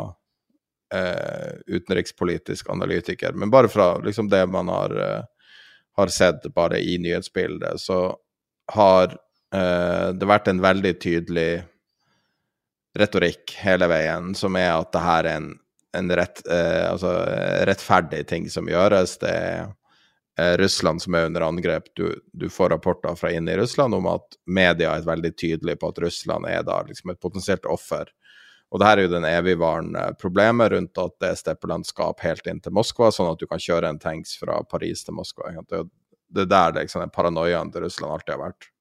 eh, 0.96 1.60
utenrikspolitisk 1.68 2.72
analytiker, 2.74 3.36
men 3.38 3.52
bare 3.54 3.70
fra 3.70 4.00
liksom 4.02 4.32
det 4.32 4.48
man 4.50 4.72
har, 4.74 4.96
eh, 4.98 5.52
har 6.00 6.08
sett 6.08 6.48
bare 6.56 6.82
i 6.82 6.98
nyhetsbildet, 6.98 7.78
så 7.82 8.16
har 8.74 9.14
eh, 9.54 10.08
har 10.14 10.32
vært 10.34 10.50
en 10.52 10.62
veldig 10.64 10.94
tydelig 11.02 11.64
retorikk 12.98 13.56
hele 13.64 13.88
veien, 13.90 14.34
som 14.38 14.58
er 14.60 14.72
at 14.76 14.92
det 14.94 15.04
her 15.04 15.30
er 15.30 15.40
en, 15.40 15.54
en 15.98 16.12
rett, 16.20 16.44
eh, 16.50 16.90
altså, 16.92 17.14
rettferdig 17.70 18.26
ting 18.30 18.50
som 18.54 18.70
gjøres. 18.70 19.18
Det 19.22 19.32
er 19.34 19.64
eh, 20.38 20.56
Russland 20.62 21.02
som 21.02 21.18
er 21.18 21.30
under 21.30 21.48
angrep. 21.48 21.90
Du, 21.98 22.10
du 22.34 22.50
får 22.50 22.74
rapporter 22.76 23.16
fra 23.18 23.32
inne 23.34 23.56
i 23.56 23.62
Russland 23.62 23.98
om 23.98 24.10
at 24.14 24.38
media 24.46 24.94
er 24.94 25.08
veldig 25.08 25.34
tydelige 25.38 25.82
på 25.82 25.94
at 25.94 26.04
Russland 26.06 26.50
er 26.50 26.66
da 26.68 26.82
liksom 26.88 27.14
et 27.14 27.22
potensielt 27.22 27.66
offer. 27.66 28.12
Og 28.74 28.82
det 28.82 28.88
her 28.90 28.98
er 28.98 29.06
jo 29.06 29.14
den 29.14 29.26
evigvarende 29.30 30.04
problemet 30.18 30.72
rundt 30.74 30.98
at 30.98 31.18
det 31.22 31.28
er 31.30 31.42
steppelandskap 31.42 32.24
helt 32.26 32.48
inn 32.50 32.62
til 32.62 32.74
Moskva, 32.74 33.12
sånn 33.14 33.30
at 33.30 33.42
du 33.42 33.46
kan 33.50 33.62
kjøre 33.62 33.92
en 33.94 34.02
tanks 34.02 34.34
fra 34.40 34.64
Paris 34.66 35.06
til 35.06 35.14
Moskva. 35.14 35.52
Det 35.70 36.46
er 36.46 36.50
der 36.50 36.80
liksom, 36.80 37.04
den 37.06 37.14
paranoiaen 37.14 37.70
til 37.74 37.86
Russland 37.86 38.16
alltid 38.16 38.34
har 38.34 38.42
vært. 38.48 38.73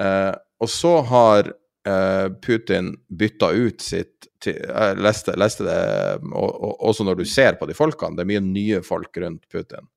Eh, 0.00 0.34
og 0.60 0.70
så 0.70 0.92
har 1.08 1.52
eh, 1.88 2.28
Putin 2.46 2.94
bytta 3.08 3.50
ut 3.50 3.80
sitt 3.82 4.12
Jeg 4.46 4.98
leste, 5.00 5.32
leste 5.40 5.64
det 5.64 5.76
og, 6.28 6.50
og, 6.50 6.72
også 6.90 7.06
når 7.06 7.22
du 7.22 7.24
ser 7.26 7.56
på 7.58 7.66
de 7.66 7.74
folkene, 7.74 8.14
det 8.18 8.22
er 8.26 8.30
mye 8.30 8.42
nye 8.44 8.82
folk 8.84 9.16
rundt 9.18 9.48
Putin. 9.50 9.88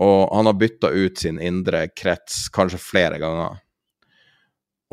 Og 0.00 0.32
han 0.32 0.48
har 0.48 0.56
bytta 0.56 0.88
ut 0.90 1.20
sin 1.20 1.38
indre 1.40 1.84
krets 1.92 2.48
kanskje 2.52 2.80
flere 2.80 3.20
ganger. 3.22 3.60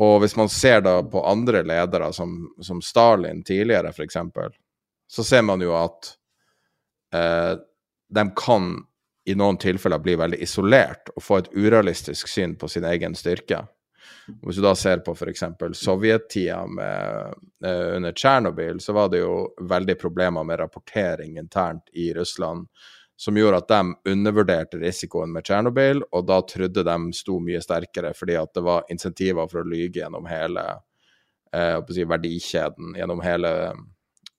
Og 0.00 0.20
hvis 0.22 0.36
man 0.36 0.48
ser 0.48 0.84
da 0.84 1.00
på 1.04 1.24
andre 1.28 1.64
ledere, 1.66 2.12
som, 2.12 2.36
som 2.62 2.80
Stalin 2.84 3.42
tidligere 3.44 3.92
f.eks., 3.92 4.16
så 5.10 5.24
ser 5.24 5.42
man 5.42 5.60
jo 5.64 5.74
at 5.76 6.12
eh, 7.16 7.56
de 8.08 8.24
kan 8.36 8.70
i 9.28 9.34
noen 9.36 9.58
tilfeller 9.60 10.00
bli 10.02 10.14
veldig 10.16 10.38
isolert 10.42 11.12
og 11.16 11.24
få 11.24 11.40
et 11.40 11.50
urealistisk 11.52 12.30
syn 12.30 12.56
på 12.56 12.68
sin 12.70 12.86
egen 12.88 13.16
styrke. 13.18 13.64
Hvis 14.26 14.56
du 14.56 14.62
da 14.62 14.74
ser 14.78 15.02
på 15.04 15.14
f.eks. 15.16 15.44
sovjettida 15.78 16.60
eh, 16.86 17.96
under 17.96 18.12
Tsjernobyl, 18.12 18.80
så 18.80 18.94
var 18.96 19.10
det 19.12 19.22
jo 19.24 19.34
veldig 19.60 19.98
problemer 20.00 20.44
med 20.46 20.60
rapportering 20.60 21.38
internt 21.38 21.92
i 21.92 22.12
Russland 22.14 22.68
som 23.20 23.36
gjorde 23.36 23.58
at 23.60 23.68
de 23.68 24.12
undervurderte 24.12 24.78
risikoen 24.80 25.32
med 25.32 25.44
Tsjernobyl, 25.44 25.98
og 26.16 26.22
da 26.24 26.38
trodde 26.48 26.84
de 26.86 26.94
sto 27.12 27.34
mye 27.44 27.60
sterkere 27.60 28.14
fordi 28.16 28.38
at 28.40 28.54
det 28.56 28.62
var 28.64 28.86
insentiver 28.88 29.50
for 29.50 29.60
å 29.60 29.68
lyge 29.68 30.00
gjennom 30.00 30.28
hele 30.30 30.62
eh, 31.52 31.76
si, 31.92 32.06
verdikjeden, 32.08 32.94
gjennom 32.96 33.20
hele 33.20 33.50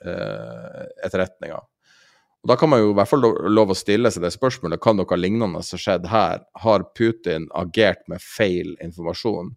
eh, 0.02 0.82
etterretninga. 1.06 1.62
Og 2.42 2.50
Da 2.50 2.58
kan 2.58 2.72
man 2.74 2.82
jo 2.82 2.90
i 2.90 2.98
hvert 2.98 3.12
fall 3.12 3.22
lov 3.54 3.70
å 3.70 3.78
stille 3.78 4.10
seg 4.10 4.26
det 4.26 4.34
spørsmålet 4.34 4.82
kan 4.82 4.98
noe 4.98 5.20
lignende 5.20 5.62
ha 5.62 5.82
skjedd 5.86 6.10
her. 6.10 6.42
Har 6.66 6.88
Putin 6.98 7.46
agert 7.54 8.02
med 8.10 8.24
feil 8.26 8.74
informasjon? 8.82 9.54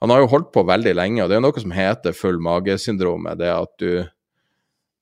Han 0.00 0.10
har 0.10 0.22
jo 0.22 0.30
holdt 0.32 0.52
på 0.54 0.64
veldig 0.64 0.94
lenge, 0.96 1.22
og 1.22 1.28
det 1.28 1.36
er 1.36 1.44
noe 1.44 1.60
som 1.60 1.74
heter 1.76 2.16
full 2.16 2.40
mage-syndromet. 2.40 3.40
Det 3.40 3.50
at 3.52 3.72
du, 3.82 4.04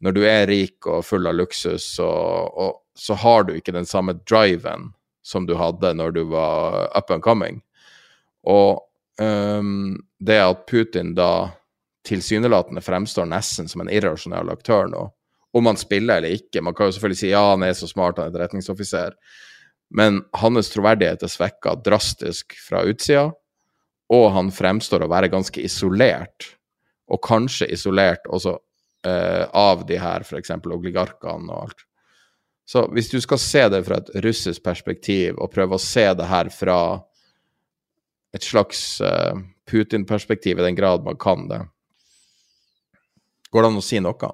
når 0.03 0.17
du 0.17 0.25
er 0.27 0.49
rik 0.51 0.89
og 0.91 1.05
full 1.07 1.29
av 1.31 1.37
luksus, 1.39 1.87
og, 2.03 2.59
og 2.59 2.81
så 2.99 3.15
har 3.23 3.47
du 3.47 3.55
ikke 3.55 3.77
den 3.77 3.87
samme 3.87 4.17
driven 4.27 4.91
som 5.23 5.47
du 5.47 5.55
hadde 5.61 5.93
når 5.95 6.17
du 6.17 6.23
var 6.33 6.89
up 6.99 7.13
and 7.15 7.23
coming. 7.23 7.61
Og 8.49 8.81
um, 9.23 9.99
det 10.19 10.41
at 10.43 10.67
Putin 10.67 11.15
da 11.15 11.51
tilsynelatende 12.09 12.83
fremstår 12.83 13.29
nesten 13.29 13.69
som 13.69 13.85
en 13.85 13.93
irrasjonell 13.93 14.51
aktør 14.51 14.89
nå, 14.91 15.05
om 15.57 15.69
han 15.69 15.79
spiller 15.81 16.21
eller 16.21 16.37
ikke 16.37 16.61
Man 16.65 16.75
kan 16.77 16.89
jo 16.89 16.95
selvfølgelig 16.97 17.21
si 17.21 17.31
ja, 17.31 17.43
han 17.51 17.65
er 17.65 17.75
så 17.77 17.89
smart, 17.89 18.19
han 18.19 18.29
er 18.29 18.33
etterretningsoffiser, 18.33 19.15
men 19.95 20.23
hans 20.37 20.73
troverdighet 20.73 21.23
er 21.25 21.33
svekka 21.33 21.75
drastisk 21.85 22.57
fra 22.61 22.83
utsida, 22.89 23.31
og 24.09 24.31
han 24.33 24.53
fremstår 24.55 25.05
å 25.05 25.11
være 25.11 25.31
ganske 25.33 25.61
isolert, 25.65 26.49
og 27.09 27.21
kanskje 27.25 27.69
isolert 27.73 28.25
også 28.29 28.55
uh, 28.57 29.45
av 29.57 29.85
de 29.89 29.99
her 30.01 30.25
f.eks. 30.25 30.55
oligarkene 30.65 31.53
og 31.53 31.69
alt. 31.69 31.85
Så 32.69 32.85
hvis 32.93 33.09
du 33.09 33.17
skal 33.25 33.41
se 33.41 33.63
det 33.73 33.81
fra 33.87 34.01
et 34.03 34.11
russisk 34.25 34.65
perspektiv, 34.65 35.39
og 35.41 35.53
prøve 35.53 35.77
å 35.77 35.83
se 35.83 36.05
det 36.17 36.29
her 36.29 36.51
fra 36.53 36.81
et 38.37 38.45
slags 38.45 39.01
uh, 39.01 39.37
Putin-perspektiv, 39.69 40.59
i 40.59 40.67
den 40.67 40.77
grad 40.77 41.05
man 41.05 41.17
kan 41.21 41.49
det, 41.49 41.63
går 43.53 43.65
det 43.65 43.73
an 43.73 43.81
å 43.81 43.85
si 43.85 44.01
noe? 44.05 44.33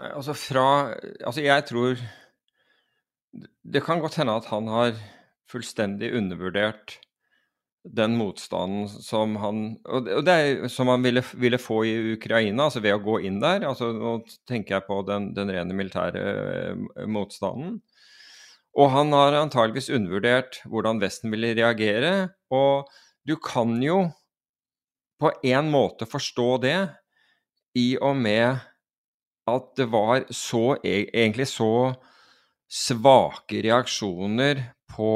Altså 0.00 0.34
fra 0.38 0.66
Altså, 1.26 1.42
jeg 1.44 1.64
tror 1.68 1.98
Det 3.68 3.82
kan 3.84 4.00
godt 4.00 4.16
hende 4.16 4.32
at 4.38 4.46
han 4.48 4.70
har 4.72 4.94
fullstendig 5.50 6.12
undervurdert 6.16 6.94
den 7.84 8.16
motstanden 8.20 8.88
som 8.92 9.38
han 9.40 9.60
og 9.88 10.08
det 10.26 10.34
er, 10.34 10.66
som 10.68 10.90
han 10.92 11.04
ville, 11.04 11.22
ville, 11.40 11.58
få 11.60 11.80
i 11.88 11.94
Ukraina, 12.14 12.66
altså 12.66 12.82
ved 12.84 12.96
å 12.98 13.02
gå 13.04 13.20
inn 13.24 13.38
der. 13.40 13.64
altså 13.68 13.90
Nå 13.96 14.18
tenker 14.48 14.76
jeg 14.76 14.86
på 14.88 15.00
den, 15.08 15.30
den 15.36 15.52
rene 15.52 15.76
militære 15.76 16.24
eh, 16.26 17.06
motstanden. 17.08 17.78
Og 18.78 18.92
han 18.92 19.12
har 19.16 19.38
antageligvis 19.38 19.90
undervurdert 19.96 20.60
hvordan 20.68 21.00
Vesten 21.02 21.32
ville 21.32 21.54
reagere. 21.56 22.30
Og 22.52 22.90
du 23.26 23.34
kan 23.42 23.74
jo 23.82 24.04
på 25.20 25.32
en 25.44 25.72
måte 25.72 26.08
forstå 26.08 26.50
det 26.62 26.78
i 27.76 27.94
og 28.00 28.16
med 28.20 28.60
at 29.50 29.72
det 29.78 29.88
var 29.90 30.24
så 30.34 30.76
e, 30.84 31.08
egentlig 31.08 31.48
så 31.50 31.92
svake 32.70 33.64
reaksjoner 33.66 34.62
på 34.94 35.12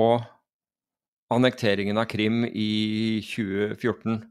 annekteringen 1.34 1.98
av 2.00 2.08
Krim 2.10 2.44
i 2.46 3.20
2014. 3.26 4.22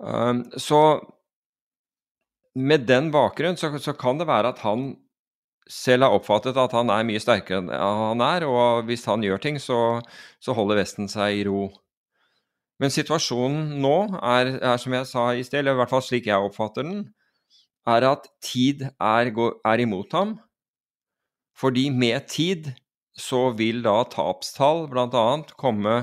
Um, 0.00 0.44
så 0.56 0.80
med 2.56 2.86
den 2.88 3.10
bakgrunn 3.12 3.58
så, 3.60 3.70
så, 3.78 3.92
kan 3.92 4.18
det 4.18 4.28
være 4.30 4.54
at 4.54 4.62
han 4.64 4.94
selv 5.70 6.06
har 6.06 6.16
oppfattet 6.16 6.56
at 6.58 6.72
han 6.74 6.90
er 6.90 7.04
mye 7.06 7.20
sterkere 7.22 7.60
enn 7.60 7.70
han 7.70 8.24
er, 8.24 8.46
og 8.48 8.88
hvis 8.88 9.04
han 9.06 9.22
gjør 9.22 9.42
ting, 9.42 9.60
så, 9.62 10.00
så 10.42 10.56
holder 10.56 10.80
Vesten 10.80 11.10
seg 11.10 11.42
i 11.42 11.46
ro. 11.46 11.68
Men 12.80 12.92
situasjonen 12.92 13.76
nå 13.82 13.96
er, 14.24 14.54
er, 14.56 14.76
som 14.80 14.96
jeg 14.96 15.06
sa 15.06 15.26
i 15.36 15.44
sted, 15.44 15.60
eller 15.60 15.76
i 15.76 15.80
hvert 15.82 15.92
fall 15.92 16.04
slik 16.04 16.30
jeg 16.30 16.48
oppfatter 16.48 16.86
den, 16.88 17.02
er 17.88 18.06
at 18.08 18.26
tid 18.44 18.86
er, 18.88 19.30
er 19.68 19.82
imot 19.84 20.16
ham. 20.16 20.38
Fordi 21.60 21.90
med 21.92 22.24
tid 22.32 22.70
så 23.20 23.50
vil 23.56 23.82
da 23.84 24.00
tapstall 24.10 24.86
bl.a. 24.90 25.26
komme 25.60 25.96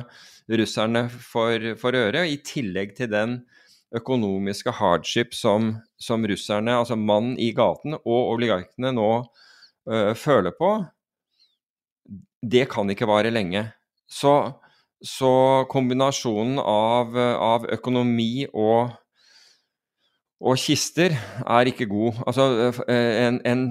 russerne 0.48 1.08
for, 1.12 1.74
for 1.80 1.98
øre, 1.98 2.28
i 2.30 2.38
tillegg 2.46 2.96
til 2.98 3.12
den 3.12 3.40
økonomiske 3.96 4.72
hardship 4.80 5.34
som, 5.36 5.74
som 6.00 6.26
russerne, 6.28 6.76
altså 6.76 6.98
mannen 7.00 7.38
i 7.40 7.52
gaten 7.56 7.98
og 7.98 8.34
oligarkene 8.36 8.92
nå 8.96 9.12
øh, 9.90 10.14
føler 10.16 10.56
på, 10.58 10.72
det 12.44 12.68
kan 12.72 12.90
ikke 12.92 13.08
vare 13.10 13.32
lenge. 13.34 13.66
Så, 14.08 14.34
så 15.04 15.66
kombinasjonen 15.72 16.60
av, 16.62 17.16
av 17.18 17.68
økonomi 17.76 18.46
og, 18.54 18.94
og 20.40 20.60
kister 20.62 21.16
er 21.44 21.72
ikke 21.72 21.90
god. 21.92 22.22
Altså 22.28 22.48
en, 22.88 23.42
en 23.48 23.66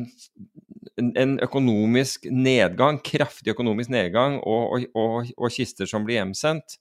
en 0.96 1.36
økonomisk 1.44 2.24
nedgang, 2.32 3.00
kraftig 3.04 3.52
økonomisk 3.52 3.92
nedgang, 3.92 4.38
og, 4.40 4.86
og, 4.96 5.28
og 5.36 5.52
kister 5.52 5.88
som 5.88 6.06
blir 6.06 6.20
hjemsendt, 6.20 6.78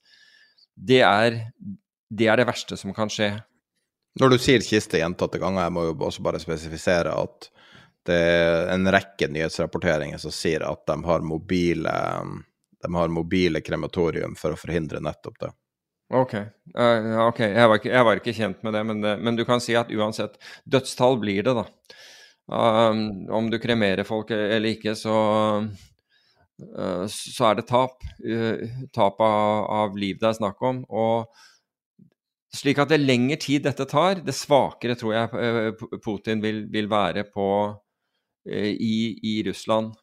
det 0.76 1.02
er, 1.04 1.42
det 2.08 2.28
er, 2.28 2.40
det 2.40 2.48
verste 2.48 2.78
som 2.80 2.94
kan 2.96 3.12
skje. 3.12 3.34
Når 4.20 4.32
du 4.32 4.38
sier 4.40 4.64
kiste 4.64 5.00
gjentatte 5.00 5.40
ganger, 5.40 5.66
jeg 5.66 5.76
må 5.76 5.84
jo 5.90 5.94
også 6.08 6.24
bare 6.24 6.40
spesifisere 6.40 7.12
at 7.12 7.50
det 8.06 8.16
er 8.16 8.70
en 8.72 8.88
rekke 8.92 9.28
nyhetsrapporteringer 9.32 10.20
som 10.22 10.32
sier 10.32 10.64
at 10.64 10.84
de 10.88 10.96
har 11.04 11.24
mobile, 11.26 11.94
de 12.84 12.90
har 12.94 13.12
mobile 13.12 13.60
krematorium 13.66 14.36
for 14.38 14.54
å 14.54 14.60
forhindre 14.60 15.02
nettopp 15.04 15.40
det. 15.42 15.52
Ok, 16.14 16.36
uh, 16.78 17.26
okay. 17.26 17.50
Jeg, 17.50 17.66
var 17.66 17.80
ikke, 17.80 17.90
jeg, 17.90 18.06
var 18.06 18.20
ikke, 18.20 18.34
kjent 18.36 18.60
med 18.62 18.76
det, 18.78 18.82
men, 18.86 19.02
men, 19.02 19.38
du 19.38 19.42
kan 19.48 19.58
si 19.62 19.74
at 19.74 19.90
uansett 19.90 20.38
dødstall 20.64 21.18
blir 21.18 21.42
det, 21.42 21.56
da. 21.58 21.66
Um, 22.46 23.26
om 23.30 23.50
du 23.50 23.58
kremerer 23.58 24.06
folk 24.06 24.30
eller 24.30 24.70
ikke, 24.70 24.94
så, 24.94 25.16
uh, 26.78 27.06
så 27.10 27.48
er 27.48 27.58
det 27.58 27.66
tap. 27.66 28.04
Uh, 28.22 28.86
tap 28.94 29.20
av, 29.20 29.66
av, 29.80 29.98
liv 29.98 30.20
det 30.20 30.30
er 30.30 30.38
snakk 30.38 30.62
om. 30.62 30.84
Og 30.86 31.26
slik 32.54 32.78
at 32.78 32.92
det 32.92 33.02
lengre 33.02 33.38
tid 33.42 33.66
dette 33.66 33.88
tar, 33.90 34.22
det 34.22 34.36
svakere 34.36 34.94
tror 34.98 35.16
jeg 35.16 35.32
uh, 35.34 35.86
Putin 36.04 36.44
vil, 36.44 36.64
vil 36.70 36.90
være 36.90 37.26
på, 37.32 37.48
i, 38.46 39.18
i, 39.26 39.42
Russland. 39.42 39.96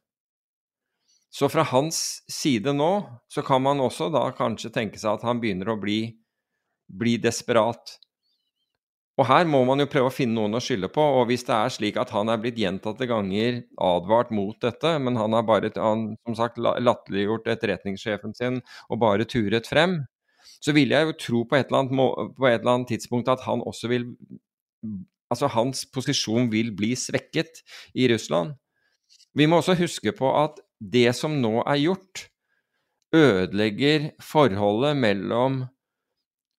Så 1.31 1.47
fra 1.47 1.63
hans 1.63 2.25
side 2.27 2.73
nå, 2.75 2.89
så 3.31 3.39
kan 3.41 3.63
man 3.63 3.79
også 3.79 4.09
da 4.11 4.25
kanskje 4.35 4.73
tenke 4.75 4.99
seg 4.99 5.15
at 5.15 5.23
han 5.23 5.39
begynner 5.39 5.71
å 5.71 5.77
bli, 5.79 6.01
bli 6.91 7.15
desperat. 7.23 7.95
Og 9.21 9.27
her 9.29 9.45
må 9.45 9.59
man 9.67 9.77
jo 9.77 9.85
prøve 9.89 10.09
å 10.09 10.13
finne 10.13 10.33
noen 10.39 10.57
å 10.57 10.61
skylde 10.63 10.89
på, 10.89 11.03
og 11.19 11.27
hvis 11.29 11.45
det 11.45 11.53
er 11.53 11.73
slik 11.75 11.99
at 12.01 12.09
han 12.15 12.31
er 12.33 12.39
blitt 12.41 12.57
gjentatte 12.57 13.05
ganger 13.09 13.59
advart 13.77 14.31
mot 14.33 14.57
dette, 14.63 14.95
men 14.97 15.19
han 15.19 15.35
har 15.37 15.45
bare 15.45 15.69
han, 15.77 16.07
som 16.25 16.37
sagt 16.39 16.57
latterliggjort 16.57 17.51
etterretningssjefen 17.53 18.33
sin 18.37 18.57
og 18.89 19.01
bare 19.03 19.27
turet 19.29 19.69
frem, 19.69 19.99
så 20.63 20.73
vil 20.73 20.95
jeg 20.95 21.07
jo 21.07 21.17
tro 21.19 21.43
på 21.45 21.59
et, 21.59 21.69
annet, 21.69 21.93
på 21.93 22.49
et 22.49 22.57
eller 22.57 22.73
annet 22.73 22.89
tidspunkt 22.89 23.29
at 23.31 23.45
han 23.45 23.63
også 23.65 23.91
vil 23.93 24.09
Altså 25.33 25.47
hans 25.49 25.79
posisjon 25.89 26.51
vil 26.51 26.67
bli 26.77 26.91
svekket 26.99 27.63
i 27.97 28.05
Russland. 28.11 28.51
Vi 29.33 29.47
må 29.49 29.57
også 29.57 29.73
huske 29.79 30.11
på 30.13 30.29
at 30.37 30.59
det 30.77 31.07
som 31.17 31.39
nå 31.41 31.63
er 31.63 31.79
gjort, 31.81 32.27
ødelegger 33.15 34.11
forholdet 34.21 34.99
mellom 34.99 35.63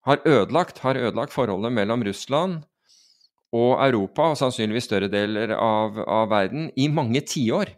Har 0.05 0.21
ødelagt, 0.29 0.83
har 0.85 0.99
ødelagt 1.01 1.33
forholdet 1.33 1.73
mellom 1.73 2.05
Russland 2.05 2.63
og 3.55 3.79
Europa, 3.87 4.33
og 4.33 4.39
sannsynligvis 4.39 4.89
større 4.89 5.09
deler 5.09 5.55
av, 5.57 5.97
av 6.03 6.29
verden, 6.33 6.69
i 6.77 6.89
mange 6.93 7.23
tiår. 7.25 7.71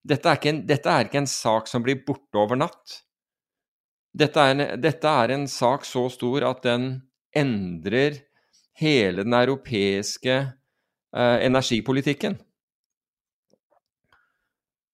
Dette, 0.00 0.32
dette, 0.64 0.88
er 0.88 1.06
ikke 1.06 1.20
en 1.20 1.28
sak 1.28 1.68
som 1.68 1.84
blir 1.84 2.00
borte 2.06 2.40
over 2.40 2.58
natt. 2.58 3.02
Dette 4.16 4.42
er, 4.42 4.54
en, 4.54 4.80
dette 4.80 5.12
er 5.22 5.34
en 5.36 5.46
sak 5.50 5.84
så 5.86 6.08
stor 6.10 6.48
at 6.48 6.64
den 6.64 6.88
endrer 7.36 8.16
hele 8.80 9.26
den 9.26 9.36
europeiske 9.36 10.36
eh, 10.40 11.36
energipolitikken. 11.44 12.38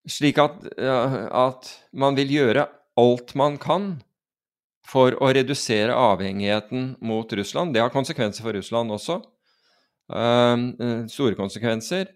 Slik 0.07 0.39
at, 0.39 0.59
at, 0.79 1.71
man 1.93 2.19
vil 2.19 2.35
gjøre 2.35 2.67
alt 3.01 3.33
man 3.39 3.57
kan 3.63 3.89
for 4.87 5.17
å 5.23 5.31
redusere 5.35 5.95
avhengigheten 5.95 6.95
mot 7.05 7.33
Russland. 7.39 7.75
Det 7.75 7.83
har 7.83 7.95
konsekvenser 7.95 8.47
for 8.47 8.57
Russland 8.57 8.95
også. 8.95 9.21
Uh, 10.07 11.07
store 11.11 11.35
konsekvenser. 11.39 12.13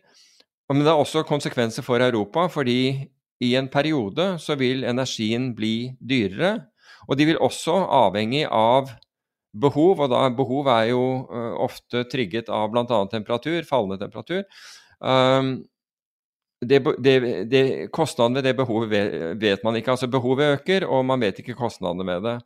Men 0.70 0.84
det 0.84 0.92
har 0.92 1.02
også 1.02 1.24
konsekvenser 1.26 1.82
for 1.82 2.02
Europa, 2.02 2.46
fordi 2.52 3.08
i 3.42 3.54
en 3.58 3.68
periode 3.72 4.36
så 4.38 4.54
vil 4.60 4.84
energien 4.86 5.50
bli 5.56 5.90
dyrere. 5.98 6.68
Og 7.08 7.18
de 7.18 7.26
vil 7.32 7.40
også 7.42 7.74
avhengig 7.90 8.44
av 8.46 8.92
behov, 9.50 10.04
og 10.04 10.12
da 10.12 10.28
behov 10.30 10.68
er 10.70 10.92
jo 10.92 11.02
uh, 11.26 11.56
ofte 11.64 12.04
trigget 12.12 12.52
av 12.54 12.70
bl.a. 12.70 13.00
temperatur, 13.10 13.64
fallende 13.66 13.98
temperatur. 13.98 14.44
Um, 15.00 15.56
det, 16.60 16.80
det, 17.00 17.14
det, 17.50 17.62
kostnadene 17.92 18.40
ved 18.40 18.50
det 18.50 18.56
behovet 18.58 18.90
vet, 19.40 19.62
man 19.64 19.76
ikke. 19.76 19.94
Altså 19.94 20.08
Behovet 20.12 20.58
øker, 20.58 20.86
og 20.86 21.06
man 21.08 21.20
vet 21.20 21.38
ikke 21.40 21.56
kostnadene 21.58 22.04
med 22.04 22.26
det. 22.26 22.36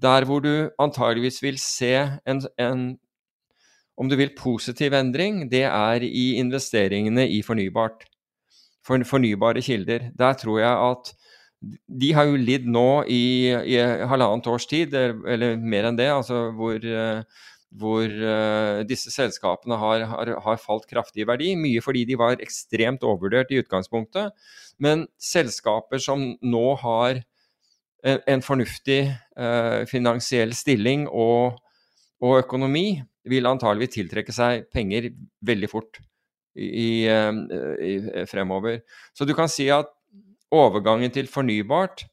Der 0.00 0.24
hvor 0.24 0.40
du 0.40 0.70
antageligvis 0.78 1.42
vil 1.42 1.58
se 1.60 1.92
en, 2.26 2.42
en 2.58 2.98
om 3.98 4.08
du 4.08 4.16
vil 4.16 4.30
positiv 4.38 4.94
endring, 4.94 5.50
det 5.50 5.64
er 5.66 6.04
i 6.06 6.38
investeringene 6.38 7.28
i 7.28 7.42
fornybart. 7.42 8.06
For, 8.86 9.02
fornybare 9.04 9.60
kilder. 9.60 10.10
Der 10.18 10.32
tror 10.32 10.58
jeg 10.58 10.90
at 10.90 11.12
de 12.00 12.12
har 12.14 12.28
jo 12.28 12.38
lidd 12.38 12.68
nå 12.70 13.02
i, 13.10 13.50
i 13.50 13.76
halvannet 14.08 14.46
års 14.46 14.68
tid, 14.70 14.94
eller 14.94 15.58
mer 15.58 15.90
enn 15.90 15.98
det, 15.98 16.06
altså 16.14 16.46
hvor, 16.54 16.78
hvor 17.76 18.08
uh, 18.08 18.80
disse 18.88 19.12
selskapene 19.12 19.76
har, 19.76 20.04
har, 20.08 20.32
har, 20.44 20.60
falt 20.62 20.86
kraftig 20.88 21.24
i 21.24 21.28
verdi. 21.28 21.52
Mye 21.58 21.82
fordi 21.84 22.06
de 22.08 22.16
var 22.18 22.40
ekstremt 22.40 23.04
overvurdert 23.04 23.52
i 23.52 23.60
utgangspunktet. 23.62 24.32
Men 24.80 25.06
selskaper 25.20 26.00
som 26.02 26.24
nå 26.40 26.66
har 26.80 27.20
en, 28.06 28.20
en 28.24 28.44
fornuftig 28.44 29.02
uh, 29.36 29.84
finansiell 29.90 30.54
stilling 30.56 31.06
og, 31.08 31.60
og 32.24 32.40
økonomi, 32.40 33.02
vil 33.28 33.44
antagelig 33.44 33.90
tiltrekke 33.92 34.32
seg 34.32 34.70
penger 34.72 35.10
veldig 35.44 35.68
fort 35.68 35.98
i, 36.56 37.04
i, 37.04 37.94
fremover. 38.30 38.80
Så 39.12 39.26
du 39.28 39.34
kan 39.36 39.50
si 39.52 39.66
at 39.68 39.90
overgangen 40.54 41.12
til 41.12 41.28
fornybart 41.28 42.06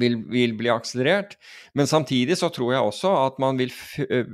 vil, 0.00 0.14
vil, 0.30 0.54
bli 0.56 0.70
akselerert. 0.72 1.36
Men 1.76 1.86
samtidig 1.90 2.38
så 2.40 2.48
tror 2.54 2.72
jeg 2.74 2.82
også 2.86 3.10
at 3.26 3.38
man 3.42 3.58
vil, 3.60 3.72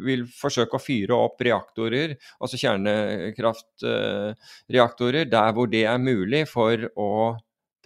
vil 0.07 0.23
forsøke 0.31 0.77
å 0.79 0.83
fyre 0.83 1.15
opp 1.17 1.41
reaktorer, 1.45 2.09
altså 2.39 2.57
kjernekraftreaktorer, 2.63 5.25
der 5.31 5.53
hvor 5.57 5.67
det 5.71 5.85
er 5.91 5.99
mulig 6.03 6.49
for 6.51 6.89
å 6.95 7.37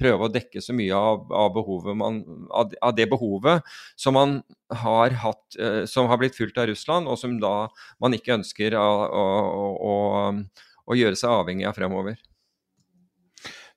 prøve 0.03 0.27
å 0.27 0.33
dekke 0.33 0.63
så 0.65 0.75
mye 0.77 0.97
av, 0.97 1.33
av, 1.37 1.59
man, 1.99 2.23
av, 2.51 2.73
av 2.83 2.95
det 2.97 3.07
behovet 3.13 3.63
som 3.99 4.17
man 4.17 4.41
har 4.83 5.11
hatt, 5.23 5.45
uh, 5.61 5.85
som 5.89 6.09
har 6.11 6.19
blitt 6.21 6.39
fulgt 6.39 6.59
av 6.59 6.69
Russland, 6.71 7.09
og 7.09 7.19
som 7.21 7.39
da 7.43 7.69
man 8.03 8.17
ikke 8.17 8.37
ønsker 8.39 8.77
å, 8.79 8.89
å, 9.07 9.25
å, 9.93 9.95
å 10.89 10.99
gjøre 10.99 11.19
seg 11.19 11.37
avhengig 11.37 11.69
av 11.69 11.77
fremover. 11.79 12.17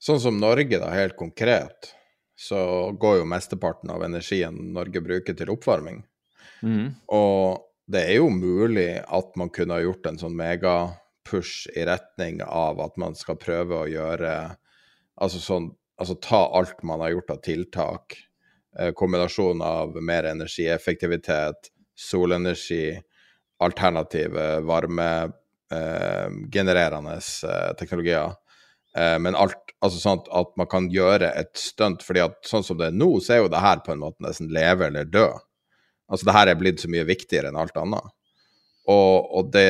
Sånn 0.01 0.21
som 0.21 0.39
Norge, 0.39 0.79
da, 0.79 0.89
helt 0.93 1.17
konkret, 1.19 1.95
så 2.45 2.59
går 3.01 3.21
jo 3.21 3.29
mesteparten 3.29 3.93
av 3.93 4.03
energien 4.05 4.57
Norge 4.75 5.01
bruker 5.01 5.37
til 5.37 5.53
oppvarming. 5.53 6.03
Mm. 6.61 6.93
Og 7.13 7.65
det 7.91 8.05
er 8.09 8.19
jo 8.19 8.29
mulig 8.33 8.91
at 9.03 9.33
man 9.39 9.51
kunne 9.53 9.77
ha 9.77 9.85
gjort 9.85 10.05
en 10.09 10.21
sånn 10.21 10.37
megapush 10.37 11.71
i 11.75 11.87
retning 11.89 12.43
av 12.45 12.81
at 12.85 13.01
man 13.01 13.17
skal 13.17 13.41
prøve 13.41 13.81
å 13.81 13.89
gjøre 13.89 14.35
Altså 15.15 15.39
sånn 15.39 15.69
altså 15.95 16.17
ta 16.19 16.41
alt 16.57 16.81
man 16.83 16.99
har 16.99 17.13
gjort 17.13 17.29
av 17.29 17.37
tiltak, 17.43 18.17
eh, 18.79 18.91
kombinasjon 18.91 19.61
av 19.61 19.95
mer 20.03 20.23
energieffektivitet, 20.27 21.69
solenergi, 21.95 23.01
alternative 23.63 24.59
varmegenererende 24.67 27.15
eh, 27.15 27.49
eh, 27.49 27.71
teknologier. 27.79 28.35
Eh, 28.95 29.17
men 29.19 29.35
alt 29.35 29.73
altså 29.83 29.99
sånn 30.01 30.21
at 30.33 30.53
man 30.59 30.69
kan 30.71 30.89
gjøre 30.91 31.29
et 31.35 31.53
stunt, 31.59 32.03
fordi 32.05 32.23
at 32.23 32.37
sånn 32.47 32.63
som 32.65 32.79
det 32.79 32.89
er 32.89 32.97
nå, 32.97 33.09
så 33.21 33.35
er 33.35 33.43
jo 33.43 33.51
det 33.53 33.63
her 33.63 33.81
på 33.85 33.93
en 33.93 34.01
måte 34.01 34.23
nesten 34.25 34.53
leve 34.55 34.87
eller 34.87 35.09
dø. 35.09 35.27
Altså 36.09 36.27
det 36.27 36.35
her 36.37 36.51
er 36.51 36.59
blitt 36.59 36.83
så 36.83 36.91
mye 36.91 37.07
viktigere 37.07 37.51
enn 37.51 37.59
alt 37.59 37.77
annet. 37.81 38.13
Og, 38.91 39.31
og 39.33 39.49
det 39.53 39.67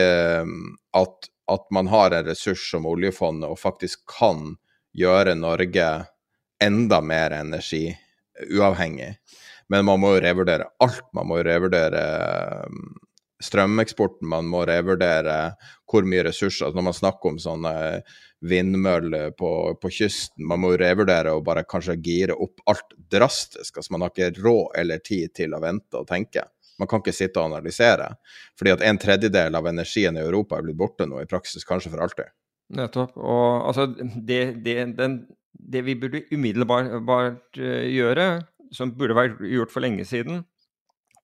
at, 0.96 1.30
at 1.52 1.66
man 1.76 1.90
har 1.92 2.14
en 2.14 2.28
ressurs 2.28 2.64
som 2.72 2.88
oljefondet 2.90 3.48
og 3.48 3.62
faktisk 3.62 4.04
kan 4.12 4.58
gjøre 4.96 5.38
Norge 5.40 5.88
enda 6.64 7.02
mer 7.04 7.36
energiuavhengig. 7.40 9.16
Men 9.72 9.88
man 9.88 10.00
må 10.00 10.14
jo 10.16 10.24
revurdere 10.24 10.70
alt. 10.84 11.08
Man 11.16 11.30
må 11.30 11.40
jo 11.40 11.48
revurdere 11.48 12.04
um, 12.68 12.94
strømeksporten, 13.44 14.28
man 14.30 14.48
må 14.48 14.64
revurdere 14.68 15.56
hvor 15.90 16.06
mye 16.08 16.24
ressurser 16.28 16.68
altså 16.68 16.78
Når 16.80 16.88
man 16.88 16.98
snakker 16.98 17.32
om 17.32 17.40
sånne 17.42 17.74
vindmøller 18.50 19.34
på, 19.38 19.52
på, 19.82 19.92
kysten, 19.94 20.46
man 20.50 20.62
må 20.64 20.74
revurdere 20.80 21.34
og 21.36 21.46
bare 21.48 21.66
kanskje 21.68 21.98
gire 22.04 22.36
opp 22.38 22.64
alt 22.72 22.96
drastisk. 23.12 23.78
altså 23.78 23.96
Man 23.96 24.06
har 24.06 24.14
ikke 24.14 24.44
råd 24.44 24.80
eller 24.82 25.04
tid 25.06 25.34
til 25.38 25.56
å 25.56 25.62
vente 25.64 26.02
og 26.02 26.08
tenke. 26.10 26.46
Man 26.80 26.90
kan 26.92 27.02
ikke 27.02 27.16
sitte 27.16 27.40
og 27.40 27.54
analysere. 27.54 28.10
Fordi 28.60 28.74
at 28.76 28.84
en 28.84 29.00
tredjedel 29.00 29.56
av 29.56 29.70
energien 29.72 30.18
i 30.18 30.24
Europa 30.26 30.58
er 30.58 30.68
blitt 30.68 30.80
borte 30.80 31.08
nå, 31.08 31.22
i 31.24 31.30
praksis 31.30 31.68
kanskje 31.68 31.94
for 31.94 32.04
alltid. 32.04 32.34
Nettopp. 32.76 33.16
Og 33.18 33.70
altså, 33.70 33.88
det, 33.96 34.42
det, 34.66 34.80
den 34.98 35.22
det 35.56 35.86
vi 35.86 35.96
burde 36.00 36.24
umiddelbart 36.34 37.58
eh, 37.58 37.88
gjøre, 37.94 38.28
som 38.76 38.94
burde 38.98 39.18
vært 39.18 39.42
gjort 39.48 39.74
for 39.74 39.86
lenge 39.86 40.06
siden, 40.08 40.44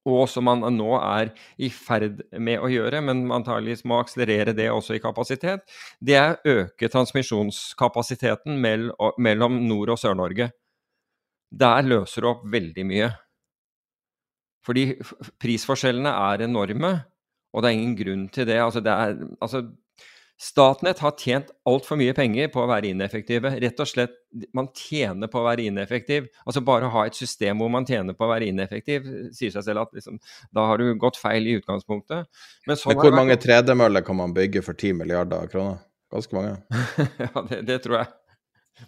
og 0.10 0.24
som 0.30 0.48
man 0.48 0.64
nå 0.74 0.96
er 0.98 1.30
i 1.62 1.70
ferd 1.74 2.24
med 2.42 2.62
å 2.64 2.70
gjøre, 2.72 3.04
men 3.06 3.28
antakeligvis 3.34 3.84
må 3.86 4.00
akselerere 4.02 4.56
det 4.58 4.70
også 4.74 4.98
i 4.98 5.04
kapasitet, 5.04 5.66
det 6.02 6.18
er 6.18 6.34
å 6.34 6.56
øke 6.64 6.90
transmisjonskapasiteten 6.90 8.58
mellom 8.62 9.60
Nord- 9.68 9.94
og 9.94 10.02
Sør-Norge. 10.02 10.50
Der 11.52 11.86
løser 11.86 12.24
du 12.24 12.32
opp 12.32 12.48
veldig 12.50 12.88
mye. 12.88 13.12
Fordi 14.66 14.88
prisforskjellene 15.42 16.12
er 16.32 16.46
enorme, 16.48 16.92
og 17.52 17.64
det 17.64 17.70
er 17.70 17.78
ingen 17.78 17.96
grunn 18.00 18.28
til 18.34 18.48
det. 18.48 18.58
Altså, 18.64 18.82
det 18.82 18.92
er, 18.94 19.16
altså 19.42 19.66
Statnett 20.42 21.00
har 21.00 21.12
tjent 21.22 21.52
altfor 21.70 22.00
mye 22.02 22.16
penger 22.18 22.48
på 22.50 22.64
å 22.64 22.70
være 22.70 22.90
ineffektive. 22.96 23.52
Rett 23.62 23.82
og 23.84 23.90
slett, 23.90 24.16
Man 24.56 24.72
tjener 24.74 25.30
på 25.30 25.38
å 25.38 25.44
være 25.46 25.68
ineffektiv. 25.70 26.32
Altså 26.48 26.64
Bare 26.66 26.88
å 26.88 26.94
ha 26.96 27.04
et 27.06 27.18
system 27.20 27.62
hvor 27.62 27.70
man 27.70 27.86
tjener 27.86 28.18
på 28.18 28.26
å 28.26 28.32
være 28.32 28.48
ineffektiv, 28.50 29.06
sier 29.38 29.54
seg 29.54 29.68
selv 29.68 29.84
at 29.84 29.94
liksom, 29.94 30.18
da 30.56 30.66
har 30.72 30.82
du 30.82 30.96
gått 30.98 31.20
feil 31.22 31.46
i 31.46 31.60
utgangspunktet. 31.60 32.26
Men, 32.66 32.80
sånn 32.80 32.96
Men 32.96 33.04
hvor 33.04 33.18
mange 33.20 33.38
3D-møller 33.44 34.06
kan 34.08 34.18
man 34.18 34.34
bygge 34.34 34.64
for 34.66 34.74
10 34.74 34.98
milliarder 35.04 35.52
kroner? 35.52 35.84
Ganske 36.12 36.36
mange. 36.36 36.58
ja, 37.22 37.46
det, 37.52 37.62
det, 37.68 37.78
tror 37.86 38.02
jeg. 38.02 38.12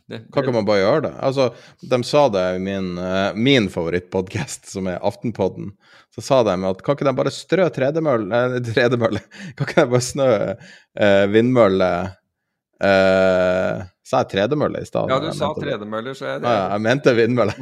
Det, 0.10 0.20
kan 0.34 0.50
man 0.54 0.66
bare 0.68 0.82
gjøre 0.82 1.04
da? 1.06 1.12
Altså, 1.26 1.50
De 1.80 2.00
sa 2.08 2.26
det 2.34 2.44
i 2.58 2.60
min, 2.64 2.94
uh, 3.00 3.36
min 3.36 3.70
favorittpodkast, 3.72 4.68
som 4.72 4.90
er 4.92 5.00
Aftenpodden. 5.06 5.72
Så 6.16 6.22
sa 6.22 6.42
de 6.46 6.56
at 6.70 6.84
kan 6.86 6.98
ikke 6.98 7.08
de 7.08 7.16
bare 7.18 7.34
strø 7.34 7.66
tredemølle 7.74 8.62
Tredemølle 8.68 9.22
Kan 9.58 9.66
ikke 9.66 9.86
de 9.86 9.94
bare 9.96 10.06
snø 10.06 10.28
uh, 10.54 11.24
vindmølle 11.34 11.90
uh, 12.84 13.82
Sa 14.04 14.22
jeg 14.22 14.30
tredemølle 14.36 14.84
i 14.84 14.88
stad? 14.90 15.10
Ja, 15.10 15.18
du 15.24 15.32
sa 15.34 15.50
tredemøller, 15.58 16.14
så 16.18 16.28
jeg 16.28 16.44
det. 16.44 16.54
Ja, 16.54 16.64
jeg 16.76 16.84
mente 16.84 17.14
vindmølle. 17.18 17.54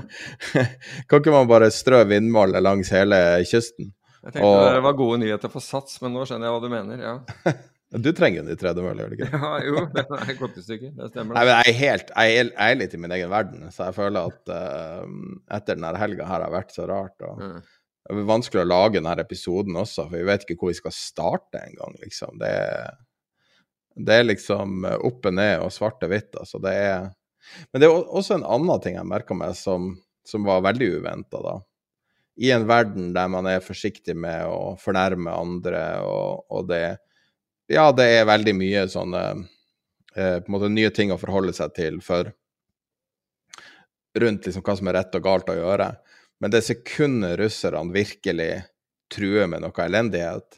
kan 1.07 1.21
ikke 1.21 1.35
man 1.35 1.47
bare 1.47 1.69
strø 1.71 2.01
vindmølle 2.09 2.59
langs 2.65 2.89
hele 2.91 3.19
kysten? 3.45 3.93
Jeg 4.21 4.33
tenkte 4.33 4.49
og... 4.49 4.63
det 4.75 4.81
var 4.85 4.97
gode 4.97 5.21
nyheter 5.21 5.53
for 5.53 5.63
Sats, 5.63 6.01
men 6.01 6.17
nå 6.17 6.25
skjønner 6.25 6.49
jeg 6.49 6.55
hva 6.57 6.63
du 6.65 6.73
mener. 6.73 7.05
ja. 7.05 7.53
Du 7.91 8.07
trenger 8.15 8.45
en 8.45 8.55
tredje 8.55 8.83
mølle, 8.85 9.03
gjør 9.03 9.11
du 9.11 9.17
ikke? 9.17 9.29
Ja, 9.41 9.51
jo, 9.67 9.81
det 9.91 10.05
er 10.05 10.37
godt 10.39 10.57
i 10.61 10.63
stykker. 10.63 10.93
Det 10.95 11.09
stemmer. 11.11 11.35
Nei, 11.35 11.43
men 11.43 11.51
jeg 11.51 11.73
er, 11.73 11.77
helt, 11.81 12.13
jeg, 12.15 12.37
er, 12.37 12.49
jeg 12.53 12.75
er, 12.75 12.79
litt 12.79 12.95
i 12.95 12.99
min 13.03 13.13
egen 13.17 13.31
verden, 13.33 13.65
så 13.75 13.89
jeg 13.89 13.97
føler 13.97 14.31
at 14.31 14.51
uh, 14.55 15.03
etter 15.57 15.75
denne 15.75 15.91
helga 15.99 16.27
her 16.29 16.45
har 16.45 16.53
vært 16.53 16.71
så 16.75 16.87
rart. 16.87 17.17
og 17.27 17.41
mm. 17.41 17.57
Det 18.01 18.15
er 18.15 18.29
vanskelig 18.29 18.63
å 18.63 18.69
lage 18.69 18.97
denne 18.97 19.13
episoden 19.21 19.77
også, 19.77 20.07
for 20.07 20.17
vi 20.17 20.29
vet 20.29 20.45
ikke 20.45 20.57
hvor 20.63 20.71
vi 20.71 20.79
skal 20.79 20.95
starte 20.95 21.65
engang, 21.67 21.99
liksom. 22.01 22.39
Det, 22.41 22.53
det 24.07 24.17
er 24.21 24.25
liksom 24.29 24.87
opp 24.95 25.27
og 25.27 25.35
ned 25.37 25.65
og 25.65 25.75
svart 25.75 26.07
og 26.07 26.15
hvitt. 26.15 26.31
Altså, 26.39 26.63
det 26.63 26.73
er 26.79 27.11
Men 27.73 27.81
det 27.81 27.89
er 27.89 27.99
også 27.99 28.37
en 28.37 28.47
annen 28.47 28.81
ting 28.81 28.95
jeg 28.95 29.09
merka 29.09 29.35
meg 29.35 29.53
som, 29.57 29.91
som, 30.27 30.47
var 30.47 30.63
veldig 30.63 30.93
uventa, 31.01 31.43
da. 31.43 31.59
I 32.41 32.55
en 32.55 32.65
verden 32.69 33.11
der 33.13 33.29
man 33.29 33.49
er 33.51 33.63
forsiktig 33.65 34.15
med 34.15 34.47
å 34.47 34.77
fornærme 34.79 35.33
andre, 35.35 35.81
og, 36.07 36.45
og 36.49 36.69
det 36.71 36.85
Ja, 37.71 37.91
det 37.95 38.07
er 38.17 38.27
veldig 38.27 38.53
mye 38.57 38.85
sånne 38.91 39.23
eh, 39.31 40.37
på 40.41 40.49
en 40.49 40.55
måte 40.55 40.71
nye 40.71 40.91
ting 40.91 41.13
å 41.13 41.19
forholde 41.21 41.53
seg 41.55 41.71
til 41.77 41.99
for 42.03 42.31
rundt 44.19 44.47
liksom 44.47 44.65
hva 44.65 44.75
som 44.75 44.89
er 44.91 44.97
rett 44.99 45.15
og 45.15 45.23
galt 45.23 45.51
å 45.53 45.55
gjøre. 45.55 45.93
Men 46.41 46.51
det 46.51 46.65
sekundet 46.65 47.37
russerne 47.39 47.93
virkelig 47.93 48.51
truer 49.13 49.47
med 49.47 49.63
noe 49.63 49.85
elendighet, 49.85 50.57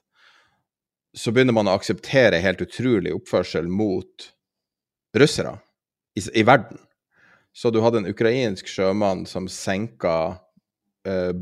så 1.14 1.34
begynner 1.34 1.54
man 1.54 1.70
å 1.70 1.76
akseptere 1.78 2.42
helt 2.42 2.64
utrolig 2.66 3.14
oppførsel 3.14 3.68
mot 3.70 4.32
russere 5.14 5.58
i, 6.18 6.24
i 6.40 6.46
verden. 6.48 6.80
Så 7.54 7.70
du 7.70 7.84
hadde 7.86 8.02
en 8.02 8.10
ukrainsk 8.10 8.70
sjømann 8.72 9.28
som 9.30 9.46
senka 9.52 10.40
eh, 11.06 11.36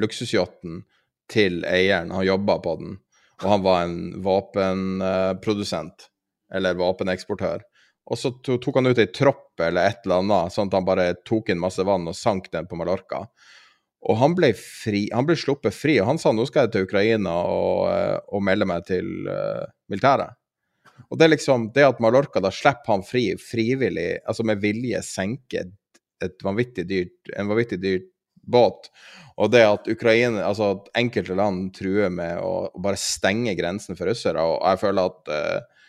luksusyachten 0.00 0.80
til 1.28 1.60
eieren. 1.68 2.14
Han 2.16 2.24
jobba 2.24 2.56
på 2.64 2.76
den, 2.80 2.96
og 3.42 3.48
han 3.48 3.62
var 3.64 3.82
en 3.84 3.98
våpenprodusent, 4.22 6.08
eller 6.54 6.78
våpeneksportør. 6.78 7.62
Og 8.10 8.18
så 8.18 8.32
tok 8.42 8.74
han 8.76 8.90
ut 8.90 8.98
ei 8.98 9.08
tropp 9.14 9.60
eller 9.62 9.86
et 9.86 10.04
eller 10.04 10.24
annet, 10.24 10.54
sånn 10.54 10.70
at 10.70 10.76
han 10.78 10.86
bare 10.88 11.12
tok 11.28 11.52
inn 11.52 11.62
masse 11.62 11.84
vann 11.86 12.08
og 12.10 12.16
sank 12.16 12.50
den 12.52 12.66
på 12.68 12.78
Mallorca. 12.80 13.24
Og 14.08 14.16
han 14.16 14.34
ble, 14.34 14.50
fri, 14.56 15.04
han 15.12 15.26
ble 15.28 15.36
sluppet 15.38 15.76
fri, 15.76 15.98
og 16.00 16.08
han 16.08 16.20
sa 16.20 16.32
nå 16.32 16.46
skal 16.48 16.66
jeg 16.66 16.74
til 16.74 16.86
Ukraina 16.88 17.34
og, 17.52 17.82
eh, 17.92 18.16
og 18.32 18.44
melde 18.46 18.68
meg 18.68 18.86
til 18.88 19.28
uh, 19.28 19.66
militæret. 19.92 20.38
Og 21.10 21.18
det 21.20 21.26
er 21.26 21.34
liksom 21.34 21.68
det 21.76 21.84
at 21.84 22.00
Mallorca 22.02 22.40
da 22.42 22.52
slipper 22.52 22.94
han 22.94 23.04
fri 23.04 23.26
frivillig, 23.40 24.22
altså 24.28 24.46
med 24.48 24.62
vilje 24.64 25.02
senke 25.04 25.66
et 26.20 26.44
vanvittig 26.44 26.86
dyrt, 26.88 27.32
en 27.36 27.48
vanvittig 27.48 27.80
dyrt 27.80 28.08
båt, 28.50 28.90
og 29.40 29.52
det 29.54 29.62
at 29.64 29.88
Ukraina, 29.88 30.44
altså 30.44 30.74
at 30.74 30.90
enkelte 31.00 31.36
land 31.38 31.70
truer 31.76 32.10
med 32.12 32.42
å, 32.44 32.68
å 32.68 32.82
bare 32.82 33.00
stenge 33.00 33.54
grensen 33.58 33.96
for 33.96 34.10
russere, 34.10 34.42
og 34.44 34.58
jeg 34.60 34.82
føler 34.82 35.12
at 35.12 35.30
uh, 35.32 35.80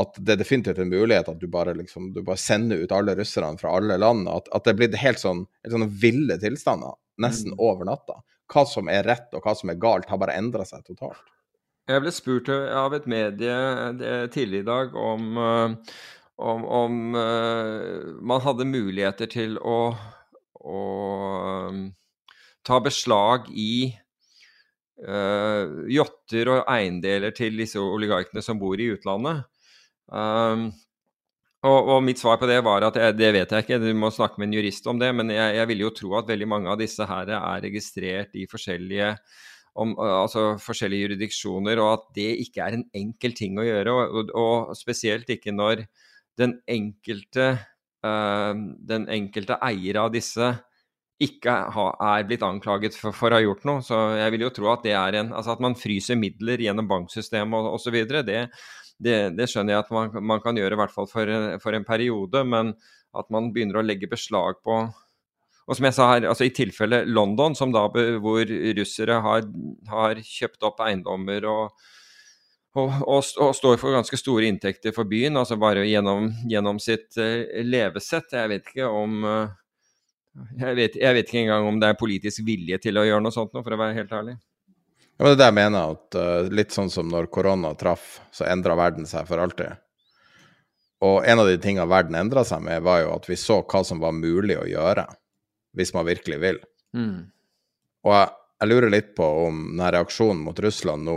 at 0.00 0.18
det 0.20 0.34
er 0.34 0.40
definitivt 0.40 0.80
en 0.80 0.90
mulighet 0.90 1.28
at 1.30 1.40
du 1.40 1.46
bare, 1.50 1.74
liksom, 1.76 2.10
du 2.14 2.22
bare 2.26 2.40
sender 2.40 2.82
ut 2.82 2.94
alle 2.94 3.14
russerne 3.18 3.60
fra 3.60 3.74
alle 3.76 3.98
land. 4.00 4.28
At, 4.30 4.48
at 4.54 4.64
det 4.64 4.74
er 4.74 4.78
blitt 4.82 5.00
helt 5.00 5.22
sånn, 5.22 5.44
helt 5.64 5.76
sånne 5.76 5.90
ville 6.02 6.38
tilstander 6.40 6.96
nesten 7.20 7.54
mm. 7.54 7.60
over 7.60 7.88
natta. 7.88 8.20
Hva 8.50 8.64
som 8.66 8.88
er 8.90 9.06
rett 9.06 9.34
og 9.36 9.44
hva 9.44 9.54
som 9.58 9.72
er 9.72 9.80
galt, 9.82 10.08
har 10.10 10.20
bare 10.20 10.38
endra 10.38 10.66
seg 10.68 10.86
totalt. 10.86 11.20
Jeg 11.90 12.04
ble 12.04 12.12
spurt 12.14 12.48
av 12.50 12.94
et 12.94 13.06
medie 13.10 13.50
eh, 13.50 14.24
tidligere 14.30 14.62
i 14.62 14.68
dag 14.68 14.96
om, 14.98 15.28
eh, 15.42 15.92
om, 16.40 16.64
om 16.64 16.98
man 17.12 18.44
hadde 18.44 18.68
muligheter 18.68 19.30
til 19.30 19.58
å, 19.58 19.92
å 20.60 20.82
um, 21.70 21.82
ta 22.66 22.80
beslag 22.84 23.48
i 23.52 23.90
uh, 25.06 25.86
yachter 25.90 26.52
og 26.52 26.68
eiendeler 26.70 27.34
til 27.36 27.56
disse 27.60 27.80
oligarkene 27.80 28.44
som 28.44 28.60
bor 28.60 28.80
i 28.80 28.90
utlandet. 28.94 29.44
Um, 30.10 30.70
og, 31.60 31.78
og, 31.92 31.98
mitt 32.04 32.20
svar 32.20 32.38
på 32.40 32.48
det 32.48 32.62
var 32.64 32.86
at 32.86 32.96
jeg, 32.96 33.16
det 33.18 33.30
vet 33.36 33.50
jeg 33.52 33.66
ikke, 33.66 33.78
du 33.82 33.90
må 33.92 34.08
snakke 34.14 34.40
med 34.40 34.48
en 34.48 34.56
jurist 34.56 34.86
om 34.88 35.00
det. 35.00 35.10
Men 35.16 35.32
jeg, 35.32 35.56
jeg 35.58 35.68
vil 35.68 35.84
jo 35.84 35.94
tro 35.96 36.14
at 36.20 36.30
veldig 36.30 36.48
mange 36.48 36.72
av 36.72 36.80
disse 36.80 37.04
her 37.04 37.32
er 37.36 37.64
registrert 37.66 38.36
i 38.38 38.46
forskjellige, 38.48 39.10
om, 39.80 39.92
altså 40.00 40.54
forskjellige 40.60 41.10
jurisdiksjoner, 41.10 41.82
og 41.82 41.92
at 41.98 42.06
det 42.16 42.30
ikke 42.46 42.64
er 42.64 42.78
en 42.78 42.86
enkel 42.96 43.36
ting 43.36 43.60
å 43.60 43.66
gjøre. 43.66 43.92
Og, 43.92 44.32
og 44.32 44.72
spesielt 44.78 45.28
ikke 45.36 45.52
når 45.52 45.84
den 46.40 46.56
enkelte, 46.70 47.52
den 48.00 49.02
enkelte 49.12 49.58
eier 49.60 49.98
av 50.00 50.12
disse 50.14 50.46
ikke 51.20 51.52
er 52.00 52.22
blitt 52.24 52.44
anklaget 52.44 52.96
for, 52.96 53.12
for, 53.12 53.28
å 53.28 53.36
ha 53.36 53.44
gjort 53.44 53.66
noe. 53.68 53.84
Så 53.84 53.96
jeg 54.16 54.32
vil 54.34 54.46
jo 54.46 54.52
tro 54.56 54.70
at 54.72 54.86
det 54.86 54.94
er 54.96 55.18
en 55.20 55.34
Altså 55.36 55.52
at 55.52 55.60
man 55.60 55.76
fryser 55.76 56.16
midler 56.16 56.62
gjennom 56.64 56.88
banksystemet 56.88 57.68
osv. 57.74 57.98
Det, 58.24 58.40
det, 58.96 59.18
det 59.36 59.48
skjønner 59.50 59.76
jeg 59.76 59.84
at 59.84 59.92
man, 59.92 60.16
man 60.32 60.40
kan 60.40 60.56
gjøre, 60.56 60.78
i 60.78 60.80
hvert 60.80 60.94
fall 60.94 61.10
for, 61.10 61.34
for, 61.60 61.76
en 61.76 61.84
periode. 61.84 62.44
Men 62.48 62.72
at 63.12 63.28
man 63.34 63.52
begynner 63.52 63.80
å 63.80 63.84
legge 63.84 64.08
beslag 64.08 64.62
på 64.64 64.80
Og 65.70 65.76
som 65.76 65.86
jeg 65.86 65.94
sa 65.94 66.08
her, 66.14 66.24
altså 66.26 66.48
i 66.48 66.54
tilfelle 66.56 67.04
London, 67.06 67.54
som 67.54 67.70
da, 67.70 67.84
hvor 67.92 68.54
russere 68.80 69.20
har, 69.22 69.44
har 69.92 70.22
kjøpt 70.24 70.64
opp 70.66 70.80
eiendommer 70.82 71.46
og, 71.46 71.84
og, 72.78 72.92
og, 73.02 73.24
og, 73.42 73.54
står 73.56 73.80
for 73.80 73.96
ganske 73.96 74.18
store 74.18 74.46
inntekter 74.46 74.94
for 74.94 75.08
byen, 75.10 75.38
altså 75.40 75.58
bare 75.58 75.82
gjennom, 75.88 76.28
gjennom 76.50 76.78
sitt 76.82 77.18
uh, 77.18 77.42
levesett. 77.66 78.30
Jeg 78.36 78.52
vet 78.52 78.70
ikke 78.70 78.86
om 78.86 79.24
uh, 79.26 79.56
jeg, 80.54 80.76
vet, 80.78 80.96
jeg 81.00 81.16
vet, 81.16 81.26
ikke 81.26 81.42
engang 81.42 81.66
om 81.66 81.80
det 81.82 81.90
er 81.90 81.98
politisk 81.98 82.44
vilje 82.46 82.78
til 82.84 83.00
å 83.00 83.04
gjøre 83.08 83.24
noe 83.24 83.34
sånt, 83.34 83.56
for 83.56 83.74
å 83.74 83.80
være 83.80 83.98
helt 83.98 84.14
ærlig. 84.14 84.36
Ja, 85.18 85.24
men 85.24 85.32
det 85.32 85.34
er 85.34 85.40
det 85.40 85.48
jeg 85.50 85.58
mener, 85.58 85.96
at 85.96 86.18
uh, 86.20 86.50
litt 86.60 86.76
sånn 86.76 86.92
som 86.92 87.10
når 87.10 87.30
korona 87.34 87.74
traff, 87.78 88.20
så 88.32 88.46
endra 88.48 88.78
verden 88.78 89.08
seg 89.08 89.26
for 89.28 89.42
alltid. 89.42 89.74
Og 91.04 91.24
en 91.26 91.42
av 91.42 91.48
de 91.48 91.58
tingene 91.60 91.88
verden 91.90 92.16
endra 92.16 92.44
seg 92.46 92.62
med, 92.62 92.84
var 92.86 93.02
jo 93.02 93.12
at 93.16 93.26
vi 93.28 93.38
så 93.40 93.60
hva 93.64 93.82
som 93.84 94.02
var 94.02 94.14
mulig 94.14 94.58
å 94.60 94.68
gjøre, 94.68 95.08
hvis 95.76 95.94
man 95.96 96.06
virkelig 96.06 96.40
vil. 96.42 96.62
Mm. 96.96 97.30
Og 98.06 98.14
jeg, 98.14 98.32
jeg, 98.60 98.70
lurer 98.70 98.92
litt 98.92 99.14
på 99.16 99.28
om 99.46 99.62
denne 99.72 99.94
reaksjonen 99.96 100.42
mot 100.44 100.60
Russland 100.60 101.08
nå 101.08 101.16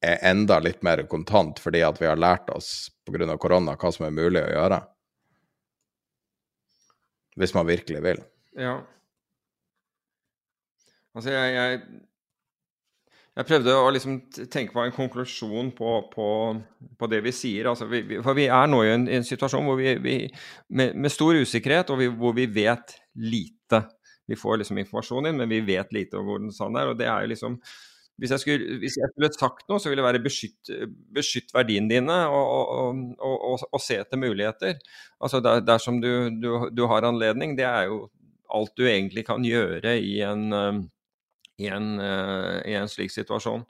er 0.00 0.22
enda 0.30 0.58
litt 0.64 0.82
mer 0.86 1.02
kontant 1.10 1.60
fordi 1.60 1.82
at 1.84 2.00
vi 2.00 2.08
har 2.08 2.20
lært 2.20 2.50
oss 2.54 2.90
pga. 3.06 3.36
korona 3.38 3.76
hva 3.76 3.92
som 3.92 4.06
er 4.06 4.16
mulig 4.16 4.42
å 4.42 4.52
gjøre. 4.54 4.80
Hvis 7.40 7.54
man 7.54 7.68
virkelig 7.68 8.02
vil. 8.04 8.22
Ja. 8.58 8.80
Altså, 11.14 11.30
jeg, 11.34 11.54
jeg 11.54 11.82
jeg 13.38 13.46
prøvde 13.46 13.74
å 13.78 13.90
liksom 13.94 14.16
tenke 14.50 14.74
på 14.74 14.82
en 14.82 14.92
konklusjon 14.92 15.70
på, 15.76 15.90
på, 16.12 16.26
på 16.98 17.08
det 17.08 17.20
vi 17.24 17.32
sier. 17.32 17.68
Altså 17.70 17.86
vi, 17.88 18.02
for 18.24 18.36
vi 18.36 18.48
er 18.50 18.66
nå 18.68 18.82
i 18.84 18.90
en, 18.90 19.06
en 19.20 19.26
situasjon 19.26 19.68
hvor 19.68 19.78
vi, 19.78 19.94
vi 20.02 20.16
med, 20.76 20.96
med, 20.98 21.12
stor 21.14 21.38
usikkerhet, 21.38 21.92
og 21.94 22.02
hvor 22.20 22.34
vi 22.36 22.48
vet 22.50 22.96
lite. 23.22 23.84
Vi 24.28 24.38
får 24.38 24.60
liksom 24.60 24.82
informasjon 24.82 25.30
inn, 25.30 25.38
men 25.40 25.52
vi 25.52 25.62
vet 25.70 25.94
lite 25.94 26.18
om 26.18 26.26
hvordan 26.26 26.50
sånn 26.54 26.76
er. 26.80 26.90
og 26.90 26.98
det 26.98 27.08
er 27.08 27.24
jo 27.24 27.32
liksom 27.32 27.56
hvis 28.20 28.34
jeg, 28.34 28.42
skulle, 28.42 28.78
hvis 28.82 28.98
jeg 29.00 29.08
skulle 29.10 29.32
sagt 29.32 29.66
noe, 29.70 29.80
så 29.80 29.88
ville 29.88 30.02
det 30.02 30.06
være 30.06 30.22
beskytt, 30.22 30.70
beskytt 31.16 31.54
verdiene 31.56 31.88
dine 31.88 32.18
og, 32.28 32.52
og, 32.76 33.02
og, 33.16 33.64
og, 33.64 33.80
se 33.80 33.96
etter 34.02 34.20
muligheter. 34.20 34.76
Altså 35.24 35.40
der, 35.44 35.64
Dersom 35.64 36.02
du, 36.04 36.28
du, 36.36 36.50
du, 36.68 36.84
har 36.92 37.08
anledning, 37.08 37.56
det 37.56 37.64
er 37.64 37.88
jo 37.88 38.04
alt 38.52 38.76
du 38.76 38.84
egentlig 38.84 39.24
kan 39.24 39.44
gjøre 39.46 39.96
i 40.04 40.18
en 40.26 40.50
i 41.60 41.68
en, 41.68 41.94
eh, 42.00 42.58
i 42.72 42.76
en 42.78 42.90
slik 42.90 43.12
situasjon. 43.14 43.64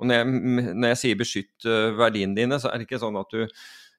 Og 0.00 0.08
når 0.08 0.20
jeg, 0.20 0.72
når 0.74 0.92
jeg 0.92 1.00
sier 1.02 1.20
beskytt 1.20 1.68
eh, 1.68 1.92
verdiene 1.96 2.36
dine, 2.36 2.60
så 2.60 2.70
er 2.70 2.80
det 2.80 2.88
ikke 2.88 3.00
sånn 3.02 3.18
at 3.20 3.32
du, 3.32 3.44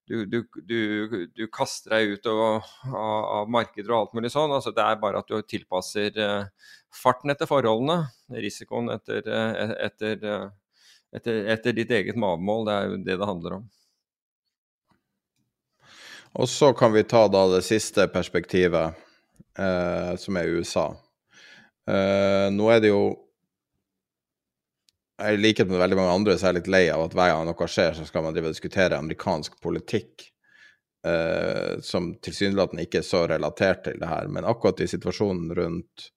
du, 0.07 0.25
du, 0.65 1.27
du 1.35 1.43
kaster 1.53 1.95
deg 1.95 2.15
ut 2.15 2.29
av, 2.29 2.65
av, 2.91 3.49
markeder 3.51 3.91
og 3.93 3.97
alt 3.97 4.15
mulig 4.17 4.31
sånn. 4.33 4.53
Altså, 4.53 4.73
det 4.75 4.83
er 4.83 4.99
bare 5.01 5.21
at 5.21 5.29
du 5.29 5.37
tilpasser 5.45 6.17
uh, 6.19 6.71
farten 6.95 7.33
etter 7.33 7.49
forholdene, 7.49 8.09
risikoen 8.41 8.91
etter, 8.95 9.21
uh, 9.27 9.75
etter, 9.85 10.25
uh, 10.25 10.89
etter, 11.15 11.43
etter, 11.53 11.77
ditt 11.77 11.93
eget 11.95 12.19
mavemål. 12.19 12.65
Det 12.67 12.75
er 12.75 12.89
jo 12.89 12.99
det 13.05 13.19
det 13.21 13.29
handler 13.29 13.57
om. 13.59 13.69
Og 16.41 16.47
så 16.47 16.71
kan 16.77 16.93
vi 16.95 17.03
ta 17.03 17.25
da 17.27 17.45
det 17.51 17.63
siste 17.67 18.05
perspektivet, 18.07 18.95
som 19.51 20.37
er 20.39 20.47
USA. 20.55 20.85
nå 22.55 22.69
er 22.71 22.79
det 22.79 22.93
jo 22.93 23.01
i 25.29 25.37
likhet 25.37 25.69
med 25.69 25.79
veldig 25.81 25.97
mange 25.99 26.17
andre 26.17 26.35
så 26.37 26.47
er 26.47 26.53
jeg 26.53 26.61
litt 26.61 26.73
lei 26.73 26.83
av 26.89 27.05
at 27.05 27.15
hver 27.17 27.33
gang 27.33 27.47
noe 27.47 27.67
skjer, 27.69 27.95
så 27.97 28.05
skal 28.07 28.25
man 28.25 28.35
drive 28.35 28.49
og 28.49 28.55
diskutere 28.55 28.97
amerikansk 28.97 29.59
politikk 29.61 30.31
Eh, 31.07 31.79
som 31.81 32.13
tilsynelatende 32.21 32.85
ikke 32.85 32.99
er 33.01 33.05
så 33.05 33.23
relatert 33.29 33.85
til 33.87 33.99
det 34.01 34.09
her. 34.09 34.27
Men 34.29 34.45
akkurat 34.45 34.81
i 34.83 34.89
situasjonen 34.89 35.53
rundt 35.57 36.09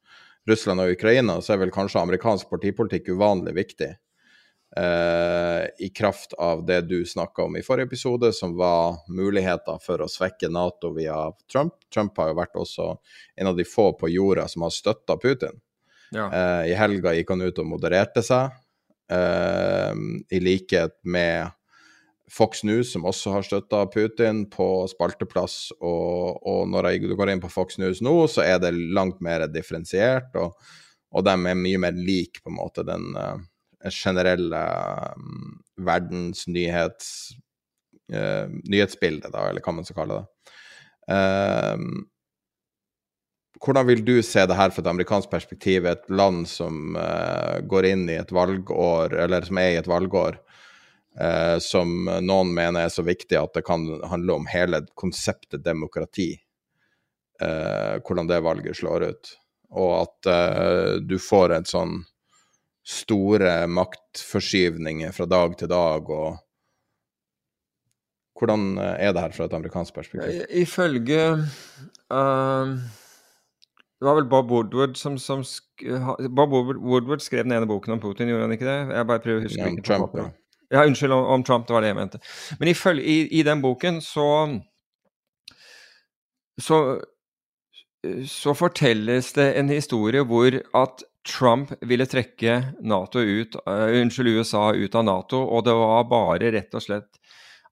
Russland 0.49 0.83
og 0.85 0.93
Ukraina, 0.93 1.39
så 1.41 1.55
er 1.55 1.63
vel 1.63 1.73
kanskje 1.73 2.03
amerikansk 2.03 2.51
partipolitikk 2.51 3.09
uvanlig 3.17 3.55
viktig. 3.57 3.95
Eh, 4.77 5.63
I 5.87 5.89
kraft 5.95 6.35
av 6.37 6.67
det 6.67 6.83
du 6.91 6.99
snakka 7.07 7.47
om 7.47 7.57
i 7.57 7.63
forrige 7.65 7.89
episode, 7.89 8.33
som 8.33 8.57
var 8.59 8.99
muligheter 9.09 9.81
for 9.81 10.05
å 10.05 10.11
svekke 10.11 10.51
Nato 10.53 10.93
via 10.93 11.31
Trump. 11.51 11.79
Trump 11.95 12.19
har 12.21 12.33
jo 12.33 12.41
vært 12.43 12.61
også 12.61 12.91
en 13.41 13.53
av 13.53 13.57
de 13.57 13.65
få 13.65 13.93
på 13.97 14.13
jorda 14.13 14.49
som 14.53 14.67
har 14.67 14.75
støtta 14.75 15.17
Putin. 15.17 15.63
Ja. 16.13 16.29
Eh, 16.29 16.75
I 16.75 16.77
helga 16.77 17.15
gikk 17.17 17.33
han 17.33 17.47
ut 17.47 17.63
og 17.63 17.71
modererte 17.73 18.21
seg. 18.27 18.53
Uh, 19.13 19.93
I 20.33 20.41
likhet 20.41 20.97
med 21.05 21.53
Fox 22.31 22.65
News, 22.65 22.93
som 22.93 23.05
også 23.05 23.35
har 23.35 23.45
støtta 23.45 23.85
Putin 23.93 24.45
på 24.51 24.67
spalteplass. 24.91 25.73
Og, 25.81 26.41
og 26.41 26.69
når 26.73 26.89
jeg, 26.91 27.05
du 27.11 27.17
går 27.19 27.35
inn 27.35 27.43
på 27.43 27.53
Fox 27.53 27.79
News 27.79 28.01
nå, 28.05 28.15
så 28.33 28.45
er 28.47 28.61
det 28.63 28.73
langt 28.75 29.21
mer 29.25 29.47
differensiert, 29.53 30.33
og, 30.41 30.57
og 31.15 31.27
de 31.27 31.35
er 31.35 31.59
mye 31.61 31.83
mer 31.83 31.97
lik 31.97 32.41
på 32.43 32.51
en 32.51 32.59
måte 32.59 32.87
den 32.87 33.13
uh, 33.19 33.37
generelle 33.93 34.63
um, 35.19 35.61
verdens 35.85 36.47
nyhets, 36.49 37.35
uh, 38.15 38.49
nyhetsbildet, 38.65 39.31
da, 39.35 39.51
eller 39.51 39.65
hva 39.65 39.77
man 39.77 39.87
skal 39.87 40.01
kalle 40.01 40.23
det. 40.23 40.57
Um, 41.05 42.07
hvordan 43.65 43.87
vil 43.89 44.05
du 44.05 44.19
se 44.23 44.45
det 44.47 44.57
her 44.59 44.73
fra 44.73 44.83
et 44.83 44.91
amerikansk 44.91 45.31
perspektiv, 45.33 45.87
et 45.89 46.05
land 46.13 46.45
som 46.51 46.97
uh, 46.99 47.61
går 47.65 47.89
inn 47.93 48.09
i 48.11 48.19
et 48.21 48.33
valgår, 48.35 49.17
eller 49.25 49.47
som 49.47 49.61
er 49.61 49.71
i 49.73 49.79
et 49.81 49.89
valgår, 49.89 50.39
uh, 51.21 51.57
som 51.65 52.09
noen 52.25 52.53
mener 52.57 52.85
er 52.85 52.93
så 52.93 53.05
viktig 53.07 53.39
at 53.41 53.55
det 53.57 53.65
kan 53.67 53.87
handle 54.11 54.41
om 54.41 54.49
hele 54.51 54.85
konseptet 55.01 55.65
demokrati? 55.65 56.35
Uh, 57.43 58.01
hvordan 58.05 58.29
det 58.31 58.45
valget 58.45 58.79
slår 58.79 59.09
ut. 59.11 59.37
Og 59.75 59.93
at 60.05 60.27
du 61.03 61.17
får 61.19 61.51
en 61.57 61.65
sånn 61.67 61.95
store 62.87 63.65
maktforskyvninger 63.67 65.11
fra 65.17 65.27
dag 65.27 65.57
til 65.59 65.71
dag, 65.73 66.13
og 66.15 66.37
hvordan 68.39 68.79
er 68.79 69.11
det 69.17 69.25
her 69.25 69.35
fra 69.35 69.49
et 69.49 69.57
amerikansk 69.59 69.97
perspektiv? 69.97 70.45
Ifølge 70.63 71.25
uh, 72.15 72.77
det 74.05 74.11
var 74.11 74.19
vel 74.19 74.27
Bob 74.29 74.51
Woodward 74.53 74.99
som, 75.01 75.15
som 75.19 75.41
Bob 76.37 76.53
Woodward 76.53 77.25
skrev 77.25 77.47
den 77.47 77.57
ene 77.57 77.69
boken 77.69 77.97
om 77.97 78.03
Putin, 78.03 78.29
gjorde 78.29 78.45
han 78.45 78.53
ikke 78.53 78.69
det? 78.69 78.77
Jeg 78.99 79.09
bare 79.09 79.23
prøver 79.25 79.41
å 79.41 79.47
huske 79.47 79.65
ja, 79.65 79.85
Trump, 79.87 80.19
ja. 80.21 80.27
ja. 80.77 80.85
Unnskyld, 80.85 81.17
om, 81.17 81.25
om, 81.39 81.45
Trump, 81.47 81.65
det 81.65 81.77
var 81.77 81.87
det 81.87 81.95
jeg 81.95 81.99
mente. 82.03 82.21
Men 82.61 82.69
i, 82.69 82.77
i, 83.01 83.17
i 83.41 83.43
den 83.49 83.65
boken 83.65 84.03
så 84.05 84.29
så, 86.61 87.01
så 88.29 88.55
fortelles 88.55 89.33
det 89.35 89.49
en 89.59 89.73
historie 89.73 90.23
hvor 90.29 90.61
at 90.77 91.03
Trump 91.25 91.73
ville 91.89 92.05
trekke 92.07 92.59
NATO 92.85 93.23
ut, 93.25 93.57
uh, 93.65 93.89
unnskyld, 93.97 94.37
USA 94.37 94.67
ut 94.77 94.95
av 94.95 95.07
Nato, 95.09 95.41
og 95.41 95.65
det 95.65 95.73
var 95.79 96.05
bare 96.11 96.53
rett 96.53 96.77
og 96.77 96.85
slett 96.85 97.24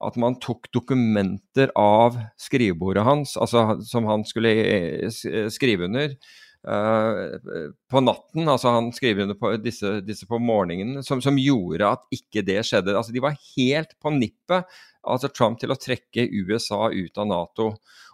at 0.06 0.18
man 0.20 0.38
tok 0.42 0.70
dokumenter 0.74 1.72
av 1.78 2.18
skrivebordet 2.40 3.04
hans, 3.06 3.36
altså 3.36 3.78
som 3.86 4.08
han 4.10 4.26
skulle 4.28 4.52
eh, 4.52 5.48
skrive 5.52 5.88
under, 5.90 6.16
på 6.62 8.00
natten. 8.00 8.46
Altså 8.48 8.70
han 8.70 8.92
skriver 8.94 9.26
under 9.26 9.38
på 9.38 9.50
disse, 9.62 9.96
disse 10.06 10.28
på 10.30 10.38
morgenen, 10.38 11.02
som, 11.02 11.22
som, 11.22 11.38
gjorde 11.40 11.88
at 11.88 12.04
ikke 12.14 12.44
det 12.46 12.60
skjedde. 12.68 12.94
Altså 12.96 13.14
De 13.14 13.22
var 13.24 13.38
helt 13.56 13.96
på 14.02 14.12
nippet, 14.14 14.68
altså 15.02 15.30
Trump, 15.34 15.58
til 15.60 15.74
å 15.74 15.78
trekke 15.80 16.28
USA 16.30 16.86
ut 16.92 17.18
av 17.18 17.26
Nato. 17.26 17.72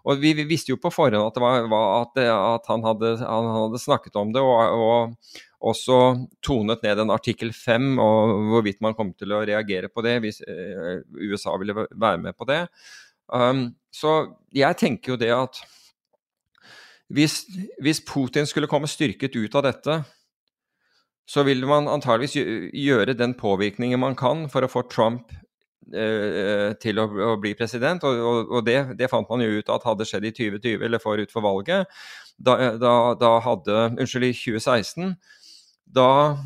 Og 0.08 0.22
vi, 0.22 0.32
vi 0.38 0.46
visste 0.48 0.72
jo 0.72 0.80
på 0.80 0.92
forhånd 0.94 1.20
at, 1.20 1.42
var, 1.42 1.68
at, 2.00 2.22
at 2.22 2.72
han, 2.72 2.86
hadde, 2.86 3.18
han, 3.20 3.50
hadde, 3.52 3.82
snakket 3.82 4.16
om 4.16 4.32
det. 4.32 4.40
og, 4.40 4.80
og 4.80 5.36
også 5.58 5.94
tonet 6.44 6.84
ned 6.86 7.00
en 7.02 7.10
artikkel 7.10 7.50
5 7.50 7.96
og 7.98 8.34
hvorvidt 8.52 8.82
man 8.84 8.94
kom 8.94 9.10
til 9.18 9.34
å 9.34 9.42
reagere 9.42 9.90
på 9.90 10.04
det 10.06 10.12
hvis 10.22 10.38
eh, 10.46 11.00
USA 11.18 11.56
ville 11.58 11.74
være 11.74 12.20
med 12.22 12.36
på 12.38 12.46
det. 12.46 12.60
Um, 13.26 13.72
så 13.90 14.20
jeg 14.54 14.78
tenker 14.78 15.12
jo 15.12 15.18
det 15.20 15.32
at 15.34 15.58
hvis, 17.08 17.42
hvis, 17.80 18.00
Putin 18.04 18.46
skulle 18.46 18.68
komme 18.68 18.88
styrket 18.90 19.36
ut 19.36 19.54
av 19.56 19.64
dette, 19.64 20.02
så 21.28 21.44
vil 21.44 21.64
man 21.68 21.88
antageligvis 21.88 22.36
gjøre 22.72 23.16
den 23.16 23.34
påvirkningen 23.36 24.00
man 24.00 24.16
kan 24.16 24.46
for 24.52 24.64
å 24.64 24.70
få 24.72 24.84
Trump 24.92 25.32
eh, 25.92 26.72
til 26.80 27.00
å, 27.00 27.34
bli 27.40 27.54
president. 27.56 28.04
Og, 28.04 28.48
og, 28.48 28.60
det, 28.64 28.78
det, 29.00 29.10
fant 29.12 29.28
man 29.28 29.44
jo 29.44 29.60
ut 29.60 29.72
at 29.72 29.84
hadde 29.88 30.08
skjedd 30.08 30.28
i 30.28 30.34
2020, 30.36 30.84
eller 30.88 31.02
forut 31.02 31.32
for 31.32 31.44
valget. 31.44 31.88
Da, 32.38 32.56
da, 32.80 32.94
da 33.18 33.32
hadde 33.44 33.80
Unnskyld, 33.98 34.28
i 34.30 34.36
2016 34.36 35.16
da 35.88 36.36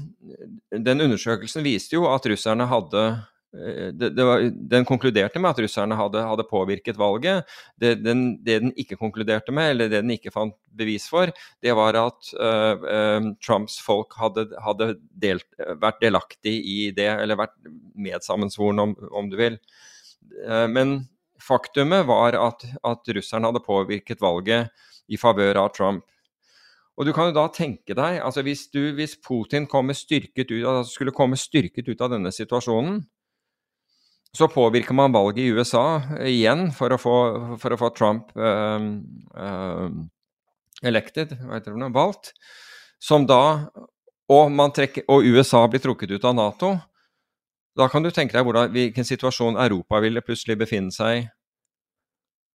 Den 0.71 1.03
undersøkelsen 1.03 1.65
viste 1.67 1.99
jo 1.99 2.07
at 2.09 2.27
russerne 2.31 2.69
hadde 2.71 3.03
eh, 3.03 3.23
det, 3.53 4.09
det 4.17 4.25
var, 4.25 4.43
den 4.73 4.87
konkluderte 4.89 5.41
med 5.43 5.53
at 5.53 5.59
russerne 5.61 5.97
hadde, 5.99 6.23
hadde 6.25 6.47
påvirket 6.49 6.97
valget. 7.01 7.49
Det 7.77 7.95
den, 8.01 8.25
det 8.45 8.59
den, 8.63 8.73
ikke 8.81 8.97
konkluderte 9.01 9.53
med, 9.53 9.75
eller 9.75 9.91
det 9.93 10.01
den 10.01 10.15
ikke 10.15 10.33
fant 10.33 10.57
bevis 10.73 11.05
for, 11.13 11.33
det 11.61 11.75
var 11.77 11.99
at 12.01 12.33
uh, 12.41 12.81
uh, 12.81 13.29
Trumps 13.45 13.77
folk 13.85 14.17
hadde, 14.17 14.49
hadde 14.65 14.95
delt, 15.21 15.49
vært 15.83 16.01
delaktig 16.01 16.55
i 16.65 16.79
det, 16.97 17.11
eller 17.13 17.43
vært 17.43 17.59
medsammensvoren, 17.93 18.81
om, 18.87 18.97
om 19.13 19.29
du 19.29 19.37
vil. 19.41 19.61
Uh, 20.47 20.65
men 20.73 21.03
faktumet 21.43 22.07
var 22.09 22.39
at, 22.41 22.65
at 22.89 23.15
russerne 23.17 23.53
hadde 23.53 23.67
påvirket 23.67 24.25
valget 24.25 24.73
i 25.13 25.21
favør 25.21 25.67
av 25.67 25.75
Trump. 25.77 26.09
Og 26.97 27.09
du 27.09 27.13
kan 27.17 27.31
jo 27.31 27.37
da 27.37 27.47
tenke 27.53 27.97
deg, 27.97 28.19
altså 28.21 28.45
hvis, 28.45 28.67
du, 28.73 28.93
hvis 28.97 29.17
Putin 29.21 29.65
styrket 29.67 30.51
ut, 30.53 30.65
altså 30.65 30.93
skulle 30.93 31.15
komme 31.17 31.37
styrket 31.41 31.89
ut 31.89 32.01
av 32.01 32.13
denne 32.13 32.33
situasjonen, 32.33 33.01
så 34.37 34.49
påvirker 34.49 34.95
man 34.95 35.13
valget 35.13 35.39
i 35.45 35.53
USA 35.53 36.03
igjen 36.25 36.71
for 36.73 36.95
å 36.95 36.99
få, 37.01 37.17
for 37.61 37.75
å 37.75 37.79
få 37.81 37.91
Trump 37.97 38.31
uh, 38.39 38.81
uh, 39.37 39.89
elected, 40.83 41.35
hva 41.43 41.59
heter 41.59 41.77
det, 41.77 41.91
valgt. 41.93 42.33
Som 43.03 43.27
da 43.29 43.69
og, 44.33 44.57
trekker, 44.73 45.05
og, 45.11 45.27
USA 45.27 45.67
blir 45.69 45.83
trukket 45.85 46.15
ut 46.15 46.25
av 46.25 46.37
Nato. 46.39 46.73
Da 47.77 47.89
kan 47.93 48.05
du 48.05 48.11
tenke 48.13 48.37
deg 48.37 48.47
hvordan, 48.47 48.73
hvilken 48.73 49.05
situasjon 49.05 49.61
Europa 49.61 50.01
ville 50.01 50.25
plutselig 50.25 50.57
befinne 50.65 50.95
seg 50.95 51.19
i. 51.19 51.23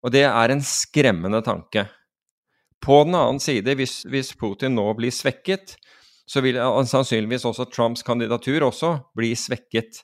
Og 0.02 0.14
det 0.14 0.24
er 0.26 0.54
en 0.54 0.62
skremmende 0.62 1.42
tanke. 1.46 1.86
På 2.82 3.02
den 3.06 3.16
annen 3.18 3.42
side, 3.42 3.74
hvis, 3.78 4.00
hvis 4.06 4.34
Putin 4.38 4.76
nå 4.78 4.86
blir 4.98 5.14
svekket, 5.14 5.76
så 6.28 6.42
vil 6.44 6.58
sannsynligvis 6.58 7.46
også 7.48 7.66
Trumps 7.70 8.04
kandidatur 8.06 8.66
også 8.66 8.96
bli 9.18 9.32
svekket 9.38 10.02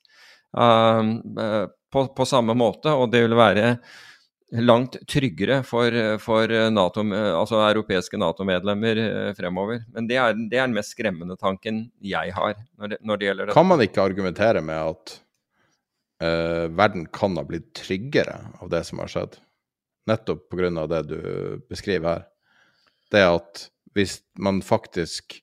på, 0.54 2.02
på, 2.16 2.26
samme 2.28 2.54
måte. 2.58 2.92
Og 2.94 3.08
det 3.12 3.24
vil 3.24 3.36
være 3.38 3.76
langt 4.64 5.00
tryggere 5.10 5.62
for, 5.66 5.96
for 6.22 6.52
NATO, 6.70 7.02
altså 7.10 7.58
europeiske 7.64 8.20
Nato-medlemmer 8.20 9.00
uh, 9.02 9.30
fremover. 9.34 9.82
Men 9.96 10.06
det 10.10 10.18
er, 10.20 10.36
det 10.36 10.60
er, 10.60 10.68
den 10.68 10.76
mest 10.76 10.94
skremmende 10.94 11.34
tanken 11.40 11.88
jeg 11.98 12.34
har 12.36 12.54
når 12.78 12.92
det, 12.92 13.00
når 13.02 13.18
det 13.18 13.28
gjelder 13.30 13.50
det. 13.50 13.56
Kan 13.56 13.70
man 13.70 13.82
ikke 13.82 14.04
argumentere 14.04 14.62
med 14.62 14.78
at 14.92 15.16
uh, 16.22 16.70
verden 16.70 17.08
kan 17.10 17.34
ha 17.40 17.46
blitt 17.48 17.72
tryggere 17.80 18.38
av 18.60 18.70
det 18.70 18.84
som 18.86 19.02
har 19.02 19.10
skjedd? 19.10 19.40
Nettopp 20.06 20.46
pga. 20.52 20.86
det 20.92 21.02
du 21.08 21.18
beskriver 21.66 22.12
her 22.12 22.30
det 23.14 23.24
at 23.28 23.66
hvis 23.94 24.18
man 24.42 24.60
faktisk 24.64 25.38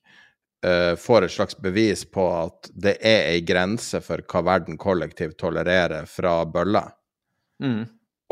uh, 0.66 0.94
får 0.98 1.26
et 1.26 1.34
slags 1.34 1.58
bevis 1.58 2.04
på 2.04 2.26
at 2.34 2.70
det 2.74 2.96
er 3.00 3.30
ei 3.32 3.40
grense 3.46 4.00
for 4.04 4.24
hva 4.28 4.44
verden 4.46 4.78
kollektivt 4.80 5.38
tolererer 5.40 6.06
fra 6.10 6.42
bøller, 6.44 6.92
mm. 7.62 7.82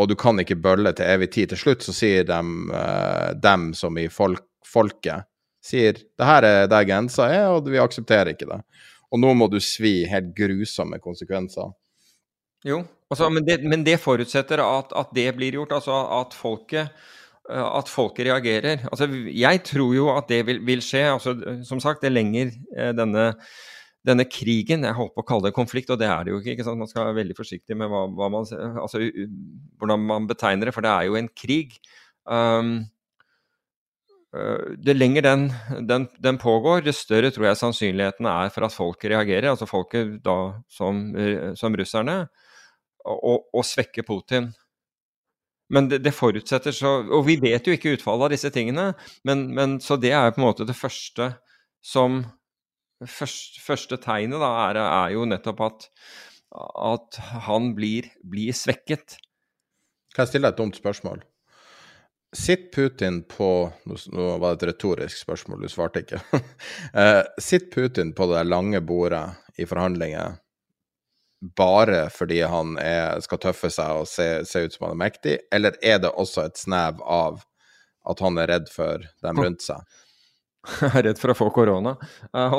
og 0.01 0.11
du 0.11 0.17
kan 0.19 0.41
ikke 0.43 0.59
bølle 0.61 0.93
til 0.97 1.11
evig 1.11 1.31
tid 1.35 1.53
Til 1.53 1.63
slutt 1.65 1.87
så 1.87 1.95
sier 1.97 2.25
dem, 2.29 2.71
uh, 2.75 3.33
dem 3.35 3.73
som 3.75 3.99
i 3.99 4.09
folk, 4.13 4.47
folket 4.67 5.27
sier 5.61 5.99
det 5.99 6.27
her 6.27 6.47
er 6.47 6.71
der 6.71 6.87
grensa 6.89 7.29
er, 7.29 7.51
og 7.53 7.69
vi 7.69 7.81
aksepterer 7.81 8.33
ikke 8.33 8.49
det. 8.49 8.63
Og 9.11 9.21
nå 9.21 9.35
må 9.35 9.49
du 9.51 9.59
svi 9.61 10.05
helt 10.09 10.33
grusomme 10.37 11.01
konsekvenser. 11.03 11.73
Jo, 12.65 12.83
altså, 13.11 13.31
men, 13.33 13.45
det, 13.47 13.59
men, 13.65 13.85
det, 13.85 13.97
forutsetter 14.01 14.61
at, 14.63 14.93
at, 14.97 15.13
det 15.17 15.31
blir 15.37 15.57
gjort. 15.59 15.73
Altså 15.81 15.97
at 16.21 16.37
folket 16.37 16.93
at 17.49 17.91
folket 17.91 18.29
reagerer. 18.29 18.85
Altså, 18.91 19.09
jeg 19.33 19.63
tror 19.67 19.95
jo 19.95 20.09
at 20.15 20.29
det 20.31 20.45
vil, 20.47 20.61
vil 20.67 20.83
skje. 20.85 21.05
Altså, 21.15 21.35
som 21.67 21.81
sagt, 21.83 22.05
det 22.05 22.13
lenger 22.13 22.53
eh, 22.77 22.93
denne, 22.97 23.33
denne, 24.07 24.27
krigen 24.31 24.87
Jeg 24.87 24.97
holdt 24.97 25.17
på 25.17 25.25
å 25.25 25.29
kalle 25.29 25.49
det 25.49 25.57
konflikt, 25.57 25.91
og 25.91 25.99
det 26.01 26.09
er 26.11 26.25
det 26.25 26.35
jo 26.35 26.41
ikke. 26.41 26.55
ikke? 26.55 26.77
Man 26.79 26.91
skal 26.91 27.09
være 27.09 27.21
veldig 27.23 27.37
forsiktig 27.39 27.77
med 27.79 27.91
hva, 27.91 28.07
hva 28.15 28.31
man, 28.33 28.47
altså, 28.85 29.03
hvordan 29.81 30.07
man 30.13 30.31
betegner 30.31 30.71
det, 30.71 30.77
for 30.77 30.87
det 30.87 30.95
er 30.95 31.11
jo 31.11 31.19
en 31.21 31.31
krig. 31.43 31.77
Um, 32.25 32.75
det 34.79 34.95
lenger 34.95 35.25
den, 35.27 35.49
den, 35.89 36.05
den, 36.23 36.37
pågår, 36.39 36.85
det 36.87 36.95
større 36.95 37.33
tror 37.35 37.49
jeg 37.49 37.59
sannsynligheten 37.59 38.29
er 38.31 38.53
for 38.55 38.63
at 38.63 38.75
folk 38.77 39.03
reagerer. 39.03 39.49
Altså 39.51 39.67
folket 39.67 40.21
da 40.23 40.37
som, 40.71 41.09
som 41.59 41.75
russerne. 41.75 42.21
Og, 43.11 43.49
og 43.57 43.65
svekker 43.67 44.07
Putin. 44.07 44.53
Men 45.71 45.89
det, 45.91 46.01
det, 46.03 46.13
forutsetter 46.17 46.75
så 46.75 46.97
Og 47.15 47.25
vi 47.29 47.37
vet 47.39 47.67
jo 47.67 47.75
ikke 47.77 47.95
utfallet 47.95 48.27
av 48.27 48.35
disse 48.35 48.51
tingene, 48.55 48.91
men, 49.29 49.47
men 49.55 49.79
så 49.83 49.97
det 50.01 50.13
er 50.17 50.33
på 50.35 50.43
en 50.43 50.49
måte 50.49 50.67
det 50.69 50.79
første 50.79 51.33
som 51.81 52.25
Første, 53.01 53.63
første 53.65 53.97
tegnet 53.97 54.43
da, 54.43 54.49
er, 54.67 54.77
er, 54.77 55.13
jo 55.15 55.23
nettopp 55.25 55.63
at, 55.65 55.85
at 56.85 57.17
han 57.47 57.71
blir, 57.73 58.11
blir 58.21 58.53
svekket. 58.53 59.15
Kan 60.13 60.27
jeg 60.27 60.35
stille 60.35 60.51
deg 60.51 60.53
et 60.53 60.59
dumt 60.59 60.77
spørsmål? 60.77 61.23
Sitter 62.37 62.69
Putin 62.75 63.23
på 63.25 63.49
Nå 63.89 64.27
var 64.39 64.53
det 64.53 64.59
et 64.59 64.67
retorisk 64.75 65.23
spørsmål, 65.25 65.65
du 65.65 65.73
svarte 65.73 66.05
ikke. 66.05 66.21
Eh, 67.01 67.23
sitter 67.41 67.73
Putin 67.73 68.13
på 68.13 68.29
det 68.35 68.45
lange 68.51 68.85
bordet 68.85 69.25
i 69.57 69.65
forhandlinger 69.71 70.37
bare 71.41 72.05
fordi 72.13 72.43
han 72.45 72.77
er, 72.81 73.21
skal 73.25 73.41
tøffe 73.41 73.71
seg 73.73 74.03
og 74.03 74.09
se, 74.09 74.29
se, 74.49 74.67
ut 74.67 74.77
som 74.77 74.89
han 74.89 74.97
er 74.97 75.03
mektig, 75.07 75.39
eller 75.53 75.79
er 75.83 76.03
det 76.05 76.13
også 76.13 76.45
et 76.49 76.61
snev 76.61 77.01
av 77.01 77.41
at 78.11 78.23
han 78.25 78.41
er 78.41 78.53
redd 78.55 78.71
for 78.73 79.05
dem 79.25 79.41
rundt 79.41 79.65
seg? 79.65 79.81
redd 81.07 81.17
for 81.17 81.33
å 81.33 81.37
få 81.39 81.49
korona. 81.55 81.95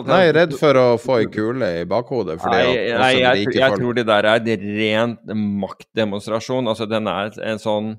Nei, 0.08 0.24
redd 0.34 0.56
for 0.58 0.78
å 0.80 0.86
få 1.02 1.20
ei 1.22 1.28
kule 1.30 1.68
i 1.82 1.88
bakhodet. 1.90 2.40
Nei, 2.50 2.64
nei 2.98 3.12
jeg, 3.20 3.44
jeg, 3.44 3.56
jeg 3.60 3.78
tror 3.78 3.98
det 3.98 4.08
der 4.10 4.28
er 4.32 4.42
en 4.42 4.66
rent 4.80 5.36
maktdemonstrasjon. 5.62 6.70
Altså, 6.72 6.90
den 6.90 7.10
er 7.12 7.38
en 7.46 7.62
sånn 7.62 7.94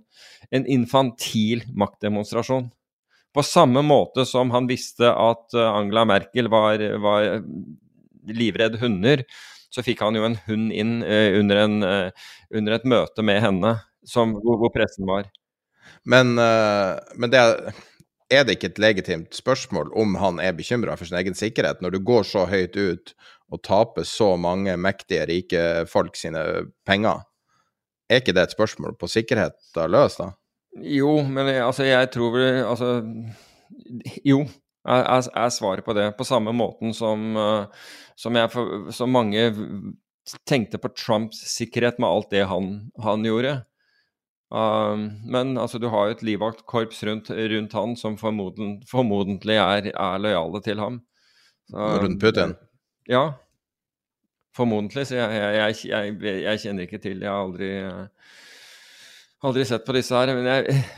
en 0.52 0.66
infantil 0.66 1.62
maktdemonstrasjon. 1.78 2.66
På 3.32 3.44
samme 3.46 3.80
måte 3.86 4.26
som 4.28 4.50
han 4.52 4.66
visste 4.68 5.09
at 5.09 5.54
eh, 5.56 5.68
Angela 5.78 6.04
Merkel 6.09 6.50
var, 6.52 6.82
var 7.00 7.40
livredd 8.28 8.76
hunder, 8.82 9.22
så 9.73 9.85
fikk 9.85 10.03
han 10.05 10.19
jo 10.19 10.27
en 10.28 10.39
hund 10.47 10.73
inn 10.77 10.99
uh, 11.05 11.39
under, 11.39 11.62
en, 11.65 11.78
uh, 11.86 12.27
under, 12.53 12.77
et 12.77 12.89
møte 12.89 13.24
med 13.24 13.40
henne, 13.44 13.77
som, 14.09 14.36
hvor, 14.43 14.61
hvor 14.61 14.73
pressen 14.74 15.09
var. 15.09 15.31
Men, 16.09 16.36
uh, 16.36 16.99
men 17.16 17.32
det 17.32 17.40
er 17.40 17.73
er 18.32 18.47
det 18.47 18.57
ikke 18.57 18.70
et 18.70 18.81
legitimt 18.81 19.36
spørsmål 19.36 19.90
om 19.99 20.15
han 20.20 20.39
er 20.40 20.55
bekymra 20.57 20.94
for 20.97 21.09
sin 21.09 21.19
egen 21.20 21.36
sikkerhet, 21.36 21.82
når 21.85 21.97
du 21.97 21.99
går 22.07 22.24
så 22.24 22.47
høyt 22.49 22.78
ut 22.78 23.12
og 23.53 23.61
taper 23.66 24.07
så 24.09 24.32
mange 24.40 24.77
mektige, 24.81 25.27
rike 25.28 25.65
folk 25.90 26.16
sine 26.16 26.40
penger? 26.89 27.27
Er 28.09 28.23
ikke 28.23 28.35
det 28.36 28.47
et 28.47 28.55
spørsmål 28.57 28.97
på 29.01 29.11
sikkerhet 29.11 29.59
da 29.77 29.85
løs, 29.90 30.16
da? 30.20 30.32
Jo, 30.81 31.19
men 31.28 31.51
altså, 31.61 31.85
jeg 31.85 32.09
tror 32.15 32.32
vel 32.32 32.62
Altså, 32.65 33.03
jo, 34.24 34.47
er, 34.88 35.26
er, 35.30 35.50
svaret 35.54 35.84
på 35.86 35.94
det. 35.96 36.09
På 36.18 36.26
samme 36.26 36.54
måten 36.56 36.94
som, 36.96 37.36
uh, 37.36 37.90
som, 38.18 38.36
jeg, 38.38 38.50
som 38.94 39.12
mange 39.12 39.44
tenkte 40.48 40.78
på 40.78 40.90
Trumps 40.96 41.42
sikkerhet 41.56 42.00
med 42.02 42.09
alt 42.09 42.32
det 42.34 42.46
han, 42.50 42.72
han 43.02 43.26
gjorde. 43.26 43.60
Um, 44.52 45.06
men 45.24 45.56
altså, 45.56 45.78
du 45.80 45.88
har 45.88 46.10
jo 46.10 46.16
et 46.16 46.26
livvaktkorps 46.28 47.00
rundt, 47.09 47.30
rundt, 47.30 47.72
han 47.72 47.94
som 47.96 48.18
formodentlig, 48.20 48.84
formodentlig 48.90 49.56
er, 49.56 49.88
er, 49.94 50.18
lojale 50.20 50.60
til 50.64 50.82
ham. 50.82 50.98
Så, 51.70 51.86
rundt 52.02 52.20
Putin? 52.20 52.52
Ja. 53.09 53.24
Formodentlig. 54.56 55.06
Så 55.09 55.16
jeg, 55.16 55.38
jeg, 55.56 55.76
jeg, 55.88 56.42
jeg, 56.42 56.60
kjenner 56.66 56.84
ikke 56.84 57.00
til 57.00 57.24
Jeg 57.24 57.32
har 57.32 57.46
aldri, 57.46 57.70
aldri 59.43 59.66
sett 59.66 59.85
på 59.86 59.94
disse 59.97 60.16
her. 60.16 60.32
Men 60.36 60.48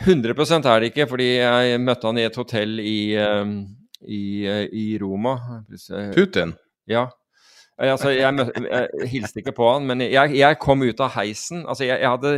100 0.04 0.60
er 0.60 0.80
det 0.80 0.92
ikke, 0.92 1.08
fordi 1.10 1.30
jeg 1.36 1.82
møtte 1.82 2.10
han 2.10 2.20
i 2.20 2.28
et 2.28 2.38
hotell 2.38 2.78
i, 2.80 2.98
um, 3.18 3.58
i, 4.04 4.24
i 4.70 4.86
Roma. 5.02 5.38
Putin? 6.14 6.54
Ja. 6.90 7.08
Altså, 7.74 8.12
jeg, 8.14 8.30
jeg, 8.38 9.08
hilste 9.10 9.40
ikke 9.40 9.56
på 9.56 9.66
han, 9.66 9.86
men 9.88 10.04
jeg, 10.06 10.36
jeg 10.38 10.58
kom 10.62 10.84
ut 10.86 11.00
av 11.02 11.16
heisen. 11.16 11.64
Altså, 11.66 11.88
jeg, 11.88 12.06
hadde, 12.06 12.36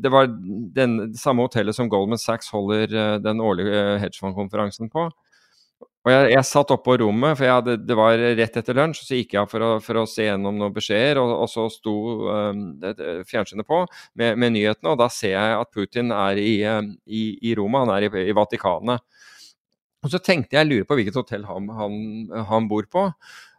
det 0.00 0.12
var 0.12 0.30
den 0.76 1.12
samme 1.20 1.44
hotellet 1.44 1.76
som 1.76 1.90
Goldman 1.92 2.20
Sachs 2.20 2.48
holder 2.54 2.94
uh, 2.94 3.16
den 3.20 3.42
årlige 3.44 3.98
hedgefondkonferansen 4.00 4.88
på. 4.92 5.10
Og 6.08 6.12
jeg, 6.14 6.28
jeg 6.32 6.48
satt 6.48 6.70
oppe 6.72 6.86
på 6.86 6.94
rommet, 7.02 7.36
for 7.36 7.50
hadde, 7.52 7.74
det 7.84 7.96
var 7.98 8.16
rett 8.16 8.54
etter 8.56 8.76
lunsj. 8.78 9.02
Så 9.04 9.18
gikk 9.18 9.34
jeg 9.36 9.50
for 9.50 9.64
å, 9.64 9.70
for 9.84 10.00
å 10.00 10.06
se 10.08 10.24
gjennom 10.24 10.56
noen 10.56 10.72
beskjeder, 10.72 11.20
og, 11.20 11.34
og 11.44 11.50
så 11.52 11.66
sto 11.68 11.96
um, 12.32 12.62
fjernsynet 13.28 13.68
på 13.68 13.82
med, 14.16 14.38
med, 14.40 14.54
nyhetene. 14.54 14.94
Og 14.94 15.02
da 15.02 15.10
ser 15.12 15.34
jeg 15.34 15.58
at 15.58 15.72
Putin 15.74 16.14
er 16.16 16.40
i, 16.40 16.54
um, 16.64 16.94
i, 17.04 17.24
i 17.44 17.52
Roma, 17.58 17.84
han 17.84 17.92
er 17.98 18.08
i, 18.08 18.24
i 18.30 18.36
Vatikanet. 18.36 19.04
Og 20.00 20.14
så 20.14 20.22
tenkte 20.22 20.56
jeg, 20.56 20.62
jeg 20.62 20.70
lurer 20.70 20.88
på 20.88 20.96
hvilket 20.96 21.20
hotell 21.20 21.44
han, 21.44 21.68
han, 21.76 22.00
han 22.54 22.70
bor 22.72 22.88
på. 22.88 23.04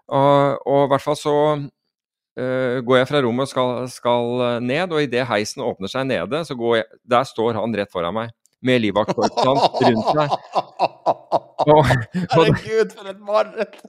Og, 0.10 0.66
og 0.66 0.88
i 0.88 0.90
hvert 0.96 1.06
fall 1.06 1.20
så 1.22 1.38
uh, 1.54 2.76
går 2.82 3.02
jeg 3.04 3.12
fra 3.12 3.22
rommet 3.28 3.46
og 3.46 3.54
skal, 3.54 3.86
skal 3.94 4.44
ned, 4.66 4.90
og 4.90 5.06
idet 5.06 5.30
heisen 5.30 5.62
åpner 5.70 5.94
seg 5.94 6.10
nede, 6.10 6.42
så 6.50 6.58
går 6.58 6.80
jeg 6.80 6.90
Der 7.14 7.30
står 7.30 7.62
han 7.62 7.78
rett 7.78 7.94
foran 7.94 8.18
meg 8.18 8.34
med 8.66 8.84
livvaktkorpsene 8.84 9.54
rundt 9.88 10.12
seg. 10.14 10.36
Herregud, 12.34 12.94
for 12.96 13.12
et 13.12 13.20
mareritt! 13.24 13.82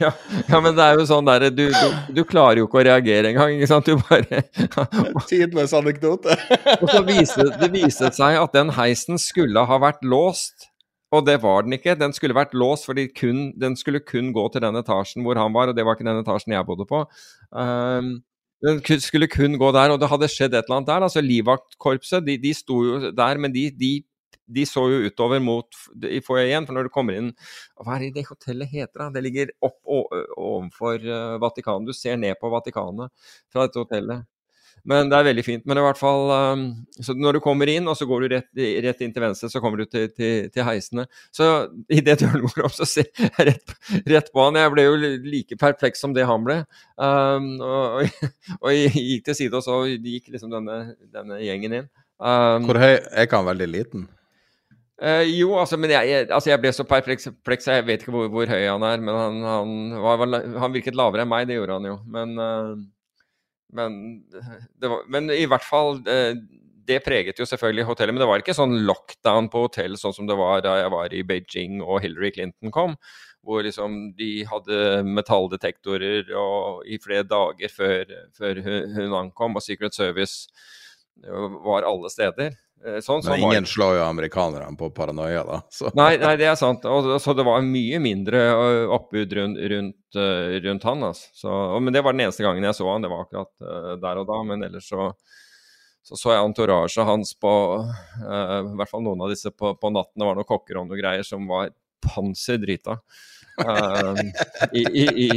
Ja, 0.00 0.10
ja, 0.48 0.58
men 0.60 0.74
det 0.74 0.82
er 0.82 0.98
jo 0.98 1.04
sånn 1.06 1.28
der, 1.28 1.46
du, 1.54 1.68
du, 1.70 1.92
du 2.16 2.22
klarer 2.28 2.60
jo 2.60 2.66
ikke 2.66 2.80
å 2.80 2.86
reagere 2.88 3.30
engang. 3.30 3.54
ikke 3.54 3.68
sant? 3.70 3.86
Du 3.86 4.00
bare 4.08 4.42
Tidenes 5.30 5.74
anekdote. 5.76 6.34
og 6.80 6.88
så 6.90 7.04
viste 7.06 7.46
det 7.60 7.70
viste 7.74 8.10
seg 8.16 8.40
at 8.40 8.56
den 8.56 8.74
heisen 8.76 9.20
skulle 9.22 9.62
ha 9.66 9.78
vært 9.82 10.02
låst. 10.02 10.66
Og 11.14 11.24
det 11.26 11.40
var 11.42 11.64
den 11.66 11.74
ikke. 11.74 11.96
Den 11.98 12.14
skulle 12.14 12.36
vært 12.36 12.54
låst, 12.54 12.86
fordi 12.86 13.08
kun, 13.14 13.48
den 13.58 13.74
skulle 13.78 14.02
kun 14.02 14.30
gå 14.34 14.46
til 14.54 14.62
den 14.62 14.78
etasjen 14.78 15.24
hvor 15.26 15.38
han 15.40 15.54
var, 15.54 15.70
og 15.70 15.78
det 15.78 15.86
var 15.86 15.98
ikke 15.98 16.06
den 16.06 16.22
etasjen 16.22 16.54
jeg 16.54 16.66
bodde 16.68 16.86
på. 16.90 17.02
Um, 17.50 18.12
den 18.60 19.00
skulle 19.00 19.28
kun 19.30 19.56
gå 19.58 19.72
der, 19.72 19.94
og 19.94 20.00
det 20.00 20.08
hadde 20.10 20.28
skjedd 20.28 20.54
et 20.54 20.66
eller 20.66 20.80
annet 20.80 20.90
der. 20.92 21.04
altså 21.06 21.22
Livvaktkorpset 21.24 22.26
de, 22.26 22.36
de 22.40 22.54
sto 22.54 22.80
jo 22.84 23.10
der, 23.16 23.40
men 23.40 23.54
de, 23.54 23.70
de, 23.72 23.92
de 24.50 24.66
så 24.68 24.84
jo 24.92 25.06
utover 25.08 25.40
mot 25.40 25.78
i 26.04 26.20
foajeen. 26.24 26.66
For 26.68 26.76
når 26.76 26.88
du 26.88 26.92
kommer 26.92 27.16
inn 27.16 27.30
Hva 27.80 27.96
er 27.96 28.06
det 28.06 28.18
det 28.18 28.26
hotellet 28.28 28.68
heter? 28.68 29.06
da? 29.06 29.08
Det 29.16 29.24
ligger 29.24 29.54
opp 29.64 29.78
ovenfor 29.86 31.00
uh, 31.06 31.38
Vatikanet. 31.42 31.88
Du 31.88 31.96
ser 31.96 32.20
ned 32.20 32.36
på 32.40 32.52
Vatikanet 32.52 33.12
fra 33.52 33.64
dette 33.64 33.80
hotellet. 33.80 34.28
Men 34.88 35.10
det 35.10 35.18
er 35.18 35.26
veldig 35.28 35.44
fint. 35.44 35.64
Men 35.68 35.80
i 35.80 35.84
hvert 35.84 35.98
fall 36.00 36.30
um, 36.30 36.64
så 37.00 37.14
Når 37.16 37.36
du 37.36 37.40
kommer 37.44 37.70
inn, 37.70 37.88
og 37.90 37.96
så 37.98 38.06
går 38.08 38.24
du 38.24 38.34
rett, 38.34 38.48
rett 38.86 39.02
inn 39.04 39.14
til 39.14 39.24
venstre, 39.24 39.50
så 39.52 39.62
kommer 39.62 39.82
du 39.82 39.88
til, 39.90 40.08
til, 40.14 40.48
til 40.52 40.66
heisene. 40.66 41.06
Så 41.36 41.48
idet 41.92 42.20
døren 42.22 42.46
går 42.46 42.68
opp, 42.68 42.76
så 42.76 42.88
ser 42.88 43.10
jeg 43.10 43.50
rett, 43.50 43.74
rett, 44.08 44.30
på 44.32 44.46
han. 44.46 44.60
Jeg 44.60 44.74
ble 44.74 44.86
jo 44.86 44.94
like 45.26 45.58
perpleks 45.60 46.04
som 46.04 46.14
det 46.16 46.28
han 46.28 46.46
ble. 46.46 46.60
Um, 46.96 47.52
og, 47.58 48.00
og, 48.00 48.30
og, 48.60 48.70
gikk 48.74 49.26
til 49.28 49.40
side, 49.42 49.60
og 49.60 49.66
så 49.66 49.82
gikk 49.90 50.32
liksom 50.32 50.54
denne, 50.54 50.80
denne 51.12 51.42
gjengen 51.44 51.82
inn. 51.82 51.92
Um, 52.20 52.66
Hvor 52.68 52.80
høy 52.80 52.92
er 52.92 53.24
ikke 53.24 53.40
han 53.40 53.48
veldig 53.48 53.68
liten? 53.70 54.08
Uh, 55.00 55.24
jo, 55.24 55.54
altså, 55.56 55.78
men 55.80 55.94
jeg, 55.94 56.08
jeg, 56.10 56.26
altså, 56.28 56.50
jeg 56.50 56.60
ble 56.60 56.72
så 56.76 56.84
perpleks, 56.84 57.30
jeg 57.70 57.84
vet 57.88 58.02
ikke 58.02 58.12
hvor, 58.12 58.26
hvor, 58.32 58.50
høy 58.50 58.66
han 58.66 58.84
er. 58.84 59.00
Men 59.00 59.16
han, 59.16 59.44
han, 59.48 59.76
var, 60.04 60.24
han, 60.60 60.74
virket 60.74 60.98
lavere 60.98 61.24
enn 61.24 61.30
meg, 61.32 61.46
det 61.48 61.56
gjorde 61.56 61.78
han 61.78 61.88
jo. 61.88 61.94
Men 62.16 62.34
uh, 62.36 62.74
men, 63.76 63.96
var, 64.82 65.04
men, 65.10 65.30
i 65.34 65.46
hvert 65.48 65.64
fall 65.66 66.00
eh, 66.10 66.34
Det 66.88 67.00
preget 67.04 67.38
jo 67.38 67.46
selvfølgelig 67.46 67.86
hotellet. 67.86 68.16
Men 68.16 68.24
det 68.24 68.28
var 68.30 68.42
ikke 68.42 68.56
sånn 68.56 68.80
lockdown 68.88 69.50
på 69.52 69.66
hotell 69.66 69.98
sånn 70.00 70.16
som 70.16 70.30
det 70.30 70.38
var 70.38 70.64
da 70.64 70.78
jeg 70.80 70.94
var 70.94 71.14
i 71.14 71.24
Beijing 71.26 71.82
og 71.84 72.00
Hillary 72.04 72.32
Clinton 72.34 72.74
kom. 72.74 72.96
Hvor 73.46 73.62
liksom 73.64 74.10
de 74.18 74.32
hadde 74.50 74.80
metalldetektorer 75.06 76.32
og, 76.36 76.82
i 76.84 76.98
flere 77.00 77.24
dager 77.28 77.72
før, 77.72 78.10
før 78.36 78.60
hun 78.66 79.16
ankom, 79.16 79.56
og 79.56 79.64
Secret 79.64 79.96
Service 79.96 80.50
var 81.64 81.86
alle 81.88 82.10
steder. 82.12 82.58
Eh, 82.86 83.00
sånn, 83.04 83.20
Men 83.26 83.42
ingen 83.44 83.66
slår 83.68 83.98
jo 83.98 84.04
amerikanerne 84.06 84.72
på 84.80 84.88
paranoia, 84.96 85.42
da. 85.44 85.58
Nei, 85.98 86.14
nei, 86.22 86.32
det 86.40 86.48
er 86.48 86.56
sant. 86.56 86.86
Og, 86.88 87.10
så 87.20 87.34
det 87.36 87.44
var 87.44 87.60
mye 87.66 88.00
mindre 88.00 88.40
eh, 88.54 88.94
oppbud 88.96 89.36
rundt, 89.36 89.60
rundt, 89.72 90.16
eh, 90.16 90.56
rundt 90.64 90.86
han. 90.88 91.04
Altså. 91.10 91.28
Så, 91.42 91.58
men 91.84 91.92
det 91.92 92.04
var 92.06 92.16
den 92.16 92.24
eneste 92.24 92.46
gangen 92.46 92.64
jeg 92.64 92.78
så 92.78 92.88
han, 92.88 93.04
det 93.04 93.12
var 93.12 93.26
akkurat 93.26 94.00
der 94.00 94.22
og 94.22 94.30
da. 94.30 94.40
Men 94.48 94.64
ellers 94.68 94.88
så 94.88 95.12
så, 96.02 96.16
så 96.16 96.32
jeg 96.32 96.42
entouraget 96.42 97.04
hans 97.04 97.34
på 97.36 97.50
uh, 97.76 98.60
i 98.64 98.76
hvert 98.78 98.90
fall 98.90 99.04
noen 99.04 99.20
av 99.20 99.32
disse 99.32 99.52
på, 99.52 99.74
på 99.76 99.90
natten. 99.92 100.16
Det 100.16 100.26
var 100.26 100.38
noen 100.38 100.48
kokker 100.48 100.80
og 100.80 100.88
noen 100.88 101.00
greier 101.00 101.26
som 101.26 101.44
var 101.50 101.74
panserdrita. 102.06 102.96
Uh, 102.96 103.39
i, 104.72 104.82
i, 104.82 105.28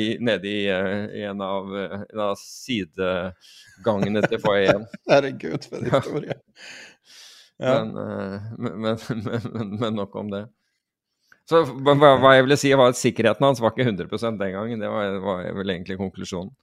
i, 0.00 0.04
nede 0.20 0.48
i, 0.48 0.68
en 1.24 1.40
av, 1.40 1.74
en 1.78 2.22
av 2.24 2.38
sidegangene 2.40 4.22
til 4.26 4.42
foajeen. 4.42 4.86
Herregud, 5.10 5.66
for 5.68 5.80
en 5.80 5.90
historie. 5.94 6.38
Ja. 7.60 7.76
Eh, 7.80 8.42
men, 8.58 8.72
men, 8.82 8.98
men, 9.52 9.76
men, 9.76 9.94
nok 9.94 10.16
om 10.16 10.30
det. 10.30 10.46
Så 11.50 11.64
hva, 11.66 11.94
jeg 12.36 12.46
ville 12.46 12.58
si 12.60 12.70
var 12.78 12.92
at 12.92 12.98
sikkerheten 12.98 13.44
hans 13.44 13.60
var 13.60 13.74
ikke 13.74 13.90
100% 13.90 14.38
den 14.38 14.54
gangen. 14.54 14.82
Det 14.82 14.90
var, 14.90 15.16
var 15.24 15.46
vel 15.58 15.74
egentlig 15.74 15.98
konklusjonen. 15.98 16.54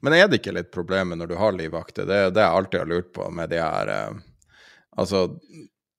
Men 0.00 0.14
er 0.16 0.28
det 0.28 0.40
ikke 0.40 0.54
litt 0.56 0.70
problemet 0.72 1.18
når 1.20 1.32
du 1.32 1.36
har 1.36 1.52
livvakter? 1.52 2.06
Det 2.08 2.16
er 2.16 2.30
det 2.32 2.44
jeg 2.44 2.60
alltid 2.60 2.80
har 2.80 2.88
lurt 2.88 3.10
på 3.16 3.28
med 3.34 3.52
de 3.52 3.60
her 3.60 3.92
eh, 3.92 4.24
Altså, 4.96 5.26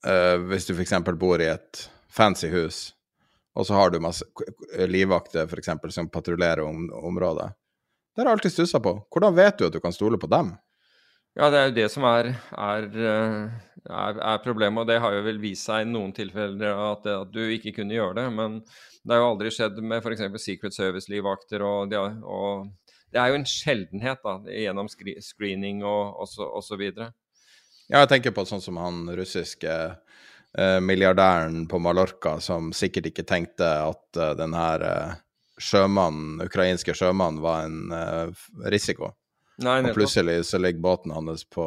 eh, 0.10 0.36
hvis 0.50 0.66
du 0.66 0.72
f.eks. 0.74 0.96
bor 1.22 1.38
i 1.38 1.52
et 1.52 1.84
fancy 2.10 2.48
hus, 2.50 2.80
og 3.58 3.66
så 3.66 3.74
har 3.74 3.90
du 3.90 3.98
masse 4.04 4.26
livvakter 4.86 5.50
f.eks. 5.50 5.74
som 5.96 6.10
patruljerer 6.14 6.62
om, 6.62 6.86
området. 7.10 7.50
Det 8.14 8.22
har 8.22 8.30
jeg 8.30 8.38
alltid 8.38 8.54
stussa 8.54 8.82
på. 8.82 8.94
Hvordan 9.14 9.36
vet 9.38 9.58
du 9.58 9.68
at 9.68 9.74
du 9.74 9.82
kan 9.82 9.94
stole 9.94 10.20
på 10.22 10.30
dem? 10.30 10.54
Ja, 11.38 11.52
det 11.54 11.58
er 11.58 11.68
jo 11.68 11.74
det 11.76 11.88
som 11.94 12.06
er, 12.10 12.32
er, 12.58 12.86
eh, 12.98 13.84
er, 13.86 14.20
er 14.26 14.40
problemet, 14.42 14.82
og 14.82 14.90
det 14.90 14.98
har 15.04 15.14
jo 15.14 15.26
vel 15.26 15.38
vist 15.42 15.68
seg 15.68 15.86
i 15.86 15.90
noen 15.90 16.14
tilfeller 16.18 16.82
at, 16.88 17.06
at, 17.14 17.30
du 17.34 17.44
ikke 17.54 17.76
kunne 17.76 17.94
gjøre 17.94 18.16
det. 18.18 18.26
Men 18.34 18.56
det 18.66 19.14
har 19.14 19.22
jo 19.22 19.30
aldri 19.36 19.52
skjedd 19.54 19.78
med 19.86 20.02
f.eks. 20.02 20.26
Secret 20.42 20.74
Service-livvakter, 20.74 21.62
og, 21.66 21.94
og, 22.26 22.96
det 23.14 23.22
er 23.22 23.30
jo 23.30 23.38
en 23.38 23.46
sjeldenhet 23.50 24.26
da, 24.26 24.40
gjennom 24.50 24.90
screening 24.90 25.86
og 25.86 26.26
osv. 26.26 26.84
Ja, 27.88 28.02
jeg 28.02 28.10
tenker 28.12 28.34
på 28.34 28.48
sånn 28.50 28.66
som 28.66 28.82
han 28.82 29.06
russiske 29.16 29.78
eh, 30.58 30.80
milliardæren 30.82 31.68
på 31.68 31.80
Mallorca, 31.80 32.40
som 32.40 32.74
sikkert 32.74 33.12
ikke 33.12 33.26
tenkte 33.28 33.68
at 33.88 34.20
uh, 34.20 34.34
den 34.38 34.56
her 34.58 34.84
uh, 34.86 35.14
sjømannen, 35.62 36.42
ukrainske 36.46 36.96
sjømannen 36.98 37.44
var 37.44 37.68
en 37.68 37.94
uh, 37.94 38.48
risiko. 38.72 39.14
Nei, 39.64 39.80
og 39.82 39.96
plutselig 39.98 40.44
så 40.46 40.60
ligger 40.62 40.84
båten 40.84 41.14
hans 41.16 41.42
på, 41.50 41.66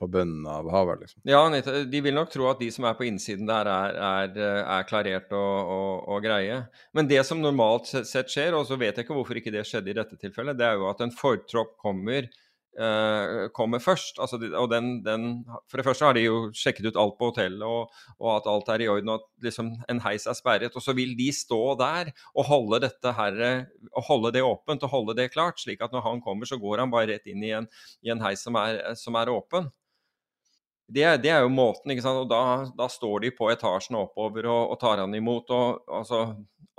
på 0.00 0.08
bunnen 0.12 0.44
av 0.50 0.68
havet, 0.72 1.06
liksom. 1.06 1.22
Ja, 1.24 1.40
de 1.88 2.02
vil 2.04 2.16
nok 2.16 2.32
tro 2.32 2.50
at 2.50 2.60
de 2.60 2.68
som 2.74 2.84
er 2.88 2.96
på 2.98 3.06
innsiden 3.08 3.48
der, 3.48 3.70
er, 3.72 3.96
er, 3.96 4.36
er 4.60 4.88
klarert 4.88 5.32
og, 5.32 5.72
og, 5.76 5.92
og, 6.12 6.20
greie. 6.26 6.58
Men 6.92 7.08
det 7.08 7.22
som 7.28 7.40
normalt 7.40 7.88
sett 7.88 8.32
skjer, 8.32 8.52
og 8.58 8.66
så 8.68 8.76
vet 8.76 8.98
jeg 8.98 9.06
ikke 9.06 9.16
hvorfor 9.16 9.40
ikke 9.40 9.54
det 9.54 9.64
skjedde 9.68 9.94
i 9.94 9.96
dette 9.96 10.20
tilfellet, 10.20 10.58
det 10.60 10.68
er 10.68 10.80
jo 10.80 10.90
at 10.90 11.00
en 11.04 11.14
fortropp 11.16 11.78
kommer 11.80 12.28
Uh, 12.72 13.50
kommer 13.52 13.82
først. 13.84 14.16
Altså, 14.16 14.38
og 14.56 14.70
den, 14.72 15.02
den, 15.04 15.44
for 15.68 15.76
det 15.76 15.84
første 15.84 16.06
har 16.06 16.16
de 16.16 16.22
jo 16.24 16.36
sjekket 16.56 16.86
ut 16.88 16.96
alt 16.96 17.18
på 17.18 17.28
hotellet, 17.28 17.64
og, 17.68 17.92
og 18.16 18.30
at 18.38 18.48
alt 18.48 18.70
er 18.72 18.84
i 18.84 18.88
orden, 18.88 19.10
og 19.12 19.20
at 19.20 19.44
liksom, 19.44 19.68
en 19.92 20.00
heis 20.06 20.24
er 20.24 20.38
sperret. 20.38 20.72
Og 20.72 20.84
så 20.84 20.94
vil 20.96 21.12
de 21.18 21.28
stå 21.36 21.60
der 21.80 22.14
og 22.32 22.48
holde, 22.48 22.80
dette 22.86 23.12
her, 23.18 23.42
og 23.92 24.08
holde 24.08 24.32
det 24.32 24.46
åpent 24.46 24.88
og 24.88 24.94
holde 24.94 25.18
det 25.20 25.28
klart, 25.34 25.60
slik 25.60 25.84
at 25.84 25.92
når 25.92 26.06
han 26.06 26.24
kommer, 26.24 26.48
så 26.48 26.56
går 26.56 26.80
han 26.80 26.94
bare 26.94 27.12
rett 27.12 27.28
inn 27.28 27.44
i 27.44 27.52
en, 27.58 27.68
i 28.00 28.14
en 28.14 28.24
heis 28.24 28.40
som 28.46 28.56
er, 28.56 28.80
som 28.96 29.20
er 29.20 29.32
åpen. 29.32 29.68
Det, 30.92 31.04
det, 31.22 31.30
er 31.32 31.44
jo 31.44 31.52
måten, 31.52 31.92
ikke 31.92 32.04
sant. 32.04 32.24
Og 32.24 32.30
da, 32.32 32.42
da 32.76 32.88
står 32.90 33.24
de 33.24 33.32
på 33.36 33.48
etasjen 33.52 34.00
oppover 34.00 34.48
og, 34.50 34.74
og 34.74 34.80
tar 34.80 35.00
han 35.04 35.14
imot. 35.16 35.52
og 35.52 35.92
altså, 36.00 36.24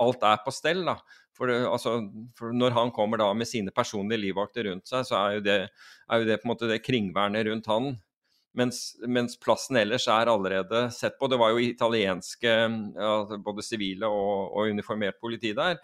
Alt 0.02 0.26
er 0.26 0.42
på 0.42 0.54
stell, 0.54 0.82
da. 0.86 0.98
For, 1.34 1.50
det, 1.50 1.64
altså, 1.66 1.96
for, 2.38 2.54
når 2.54 2.76
han 2.76 2.92
kommer 2.94 3.18
da 3.18 3.26
med 3.34 3.48
sine 3.50 3.74
personlige 3.74 4.22
livvakter 4.28 4.68
rundt 4.68 4.86
seg, 4.90 5.06
så 5.08 5.18
er 5.18 5.38
jo 5.38 5.44
det, 5.48 5.60
er 6.06 6.20
jo 6.20 6.28
det 6.28 6.38
på 6.40 6.46
en 6.46 6.52
måte 6.52 6.70
det 6.70 6.82
kringvernet 6.84 7.48
rundt 7.48 7.70
han. 7.70 7.94
Mens, 8.54 8.80
mens, 9.10 9.34
plassen 9.42 9.80
ellers 9.80 10.06
er 10.06 10.30
allerede 10.30 10.86
sett 10.94 11.16
på. 11.18 11.26
Det 11.26 11.40
var 11.40 11.50
jo 11.50 11.62
italienske 11.64 12.52
ja, 12.54 13.14
både 13.42 13.64
sivile 13.66 14.06
og, 14.06 14.52
og, 14.52 14.70
uniformert 14.70 15.18
politi 15.18 15.50
der. 15.58 15.80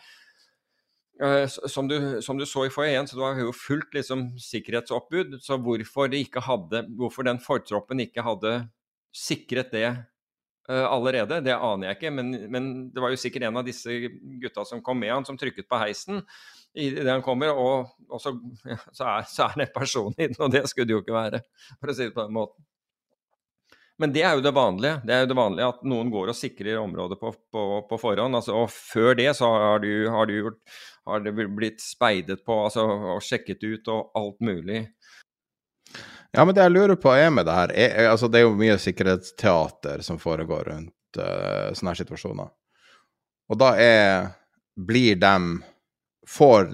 Uh, 1.20 1.44
som, 1.50 1.90
du, 1.90 2.22
som, 2.24 2.38
du, 2.38 2.46
så 2.48 2.64
i 2.64 2.72
foajeen, 2.72 3.10
så 3.10 3.18
det 3.18 3.24
var 3.24 3.42
jo 3.42 3.50
fullt 3.52 3.98
liksom, 3.98 4.28
sikkerhetsoppbud. 4.40 5.40
Så 5.42 5.58
hvorfor, 5.58 6.12
de 6.14 6.22
hadde, 6.46 6.84
hvorfor 6.96 7.26
den 7.26 7.42
fortroppen 7.42 8.06
ikke 8.06 8.24
hadde 8.24 8.54
sikret 9.10 9.74
det 9.74 9.88
allerede, 10.70 11.40
det 11.44 11.56
aner 11.56 11.90
jeg 11.90 11.98
ikke. 11.98 12.14
Men, 12.14 12.32
men, 12.52 12.70
det 12.94 13.02
var 13.02 13.12
jo 13.12 13.20
sikkert 13.20 13.48
en 13.48 13.60
av 13.60 13.66
disse 13.66 13.96
gutta 14.42 14.64
som 14.68 14.82
kom 14.84 15.00
med 15.02 15.12
han, 15.14 15.26
som 15.28 15.38
trykket 15.40 15.68
på 15.70 15.80
heisen 15.82 16.22
idet 16.78 17.08
han 17.08 17.22
kommer, 17.24 17.50
og, 17.50 17.94
og 18.06 18.20
så, 18.22 18.30
så, 18.96 19.06
er, 19.06 19.24
så, 19.26 19.48
er, 19.48 19.56
det 19.56 19.68
en 19.68 19.74
person 19.74 20.14
i 20.16 20.28
den, 20.28 20.38
og 20.38 20.52
det 20.54 20.66
skulle 20.70 20.90
det 20.90 20.98
jo 20.98 21.04
ikke 21.04 21.16
være, 21.16 21.42
for 21.80 21.90
å 21.90 21.96
si 21.96 22.06
det 22.06 22.14
på 22.14 22.26
den 22.26 22.36
måten. 22.36 22.66
Men 24.00 24.14
det 24.14 24.22
er 24.24 24.38
jo 24.38 24.44
det 24.44 24.54
vanlige. 24.56 24.94
Det 25.04 25.12
er 25.12 25.18
jo 25.26 25.28
det 25.28 25.36
vanlige 25.36 25.72
at 25.74 25.80
noen 25.92 26.10
går 26.12 26.30
og 26.32 26.36
sikrer 26.38 26.78
området 26.80 27.18
på, 27.20 27.34
på, 27.52 27.64
på 27.84 27.98
forhånd. 28.00 28.38
Altså, 28.38 28.54
og 28.56 28.70
før 28.72 29.12
det 29.18 29.28
så 29.36 29.50
har 29.52 29.82
du, 29.82 29.90
har 30.08 30.30
du 30.30 30.32
gjort, 30.38 30.78
har 31.10 31.26
det 31.26 31.34
blitt 31.36 31.84
speidet 31.84 32.40
på 32.46 32.62
altså, 32.64 32.86
og 33.16 33.20
sjekket 33.26 33.66
ut 33.66 33.90
og 33.92 34.16
alt 34.16 34.40
mulig. 34.40 34.86
Ja, 36.30 36.44
men 36.44 36.54
det 36.54 36.62
jeg 36.62 36.74
lurer 36.74 36.98
på 37.00 37.10
er 37.14 37.30
med 37.34 37.48
det 37.48 37.56
her 37.56 37.72
er, 37.74 37.96
altså 38.12 38.28
Det 38.30 38.38
er 38.40 38.46
jo 38.46 38.58
mye 38.58 38.76
sikkerhetsteater 38.78 40.04
som 40.06 40.20
foregår 40.22 40.68
rundt 40.70 41.18
uh, 41.18 41.72
sånne 41.74 41.90
her 41.90 42.00
situasjoner. 42.04 42.52
Og 43.50 43.58
da 43.58 43.74
er 43.82 44.30
Blir 44.78 45.18
dem 45.18 45.58
Får 46.30 46.70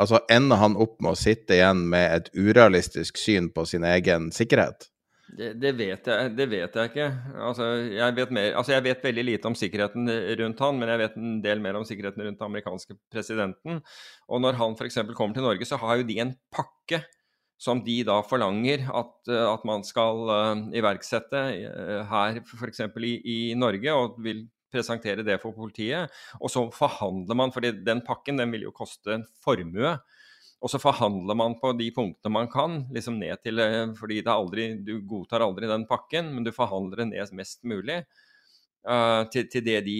Altså 0.00 0.22
ender 0.32 0.56
han 0.56 0.78
opp 0.80 0.94
med 1.02 1.12
å 1.12 1.18
sitte 1.18 1.58
igjen 1.58 1.82
med 1.92 2.14
et 2.14 2.30
urealistisk 2.32 3.18
syn 3.20 3.50
på 3.52 3.66
sin 3.68 3.84
egen 3.84 4.30
sikkerhet? 4.32 4.86
Det, 5.36 5.50
det, 5.60 5.74
vet 5.76 6.08
jeg, 6.08 6.30
det, 6.38 6.46
vet 6.48 6.78
jeg, 6.78 6.90
ikke. 6.90 7.08
Altså 7.36 7.66
jeg, 7.84 8.14
vet 8.16 8.32
mer, 8.32 8.48
altså 8.56 8.72
jeg 8.72 8.84
vet 8.86 9.04
veldig 9.04 9.24
lite 9.28 9.50
om 9.50 9.56
sikkerheten 9.58 10.08
rundt 10.40 10.62
han, 10.64 10.80
men 10.80 10.90
jeg 10.90 11.02
vet 11.02 11.18
en 11.20 11.36
del 11.44 11.60
mer 11.60 11.76
om 11.78 11.84
sikkerheten 11.84 12.24
rundt 12.24 12.40
den 12.40 12.48
amerikanske 12.48 12.96
presidenten. 13.12 13.82
Og 14.32 14.40
når 14.40 14.56
han 14.62 14.78
f.eks. 14.78 15.02
kommer 15.12 15.36
til 15.36 15.46
Norge, 15.46 15.68
så 15.68 15.78
har 15.84 16.00
jo 16.00 16.08
de 16.08 16.16
en 16.24 16.32
pakke 16.48 17.02
som 17.60 17.82
de 17.84 17.98
da 18.08 18.20
forlanger 18.24 18.86
at, 18.88 19.16
eh, 19.28 19.44
at 19.44 19.66
man 19.68 19.84
skal 19.84 20.22
uh, 20.30 20.62
iverksette 20.76 21.42
uh, 21.60 21.98
her 22.08 22.40
f.eks. 22.40 22.86
I, 22.96 23.12
i 23.20 23.38
Norge, 23.58 23.92
og 23.92 24.16
vil 24.24 24.46
presentere 24.72 25.26
det 25.26 25.36
for 25.42 25.52
politiet. 25.52 26.08
Og 26.40 26.48
så 26.52 26.64
forhandler 26.72 27.36
man, 27.36 27.52
for 27.52 27.64
den 27.64 28.00
pakken 28.06 28.40
den 28.40 28.54
vil 28.54 28.68
jo 28.68 28.72
koste 28.76 29.18
en 29.18 29.26
formue. 29.44 29.92
Og 30.60 30.72
så 30.72 30.80
forhandler 30.80 31.36
man 31.36 31.56
på 31.60 31.72
de 31.76 31.88
punktene 31.96 32.32
man 32.32 32.48
kan, 32.52 32.84
liksom 32.94 33.18
ned 33.20 33.40
til 33.44 33.60
fordi 33.96 34.20
aldri, 34.28 34.66
du 34.84 34.98
godtar 35.08 35.44
aldri 35.44 35.68
den 35.68 35.86
pakken, 35.88 36.34
men 36.34 36.44
du 36.44 36.52
forhandler 36.52 37.02
det 37.02 37.10
ned 37.14 37.34
mest 37.36 37.64
mulig 37.64 38.02
uh, 38.88 39.24
til, 39.32 39.48
til, 39.52 39.64
det 39.66 39.80
de 39.88 39.98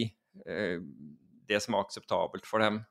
Det 1.49 1.59
som 1.61 1.75
er 1.75 1.85
akseptabelt 1.85 2.47
for 2.47 2.63
dem. 2.63 2.85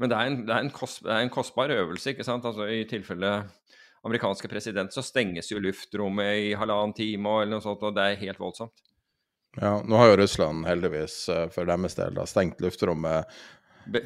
Men 0.00 0.12
det 0.12 0.16
er, 0.16 0.30
en, 0.30 0.40
det, 0.44 0.56
er 0.56 0.72
kost, 0.74 1.00
det 1.04 1.12
er, 1.12 1.22
en, 1.24 1.32
kostbar 1.32 1.72
øvelse. 1.72 2.12
ikke 2.12 2.26
sant? 2.26 2.44
Altså 2.44 2.68
I 2.68 2.82
tilfelle 2.88 3.30
amerikanske 4.06 4.48
president 4.48 4.92
så 4.94 5.02
stenges 5.02 5.48
jo 5.50 5.60
luftrommet 5.62 6.42
i 6.44 6.50
halvannen 6.58 6.94
time 6.94 7.40
eller 7.40 7.56
noe 7.56 7.64
sånt, 7.64 7.82
og 7.82 7.96
det 7.96 8.04
er 8.04 8.20
helt 8.20 8.42
voldsomt. 8.42 8.84
Ja, 9.56 9.78
nå 9.80 9.96
har 9.96 10.12
jo 10.12 10.18
Russland 10.20 10.66
heldigvis 10.68 11.14
eh, 11.32 11.46
for 11.52 11.68
deres 11.68 11.96
del 11.96 12.18
da, 12.18 12.26
stengt 12.28 12.60
luftrommet 12.60 13.24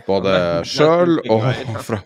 både 0.06 0.32
sjøl 0.68 1.18
og 1.26 1.46
fra 1.88 2.00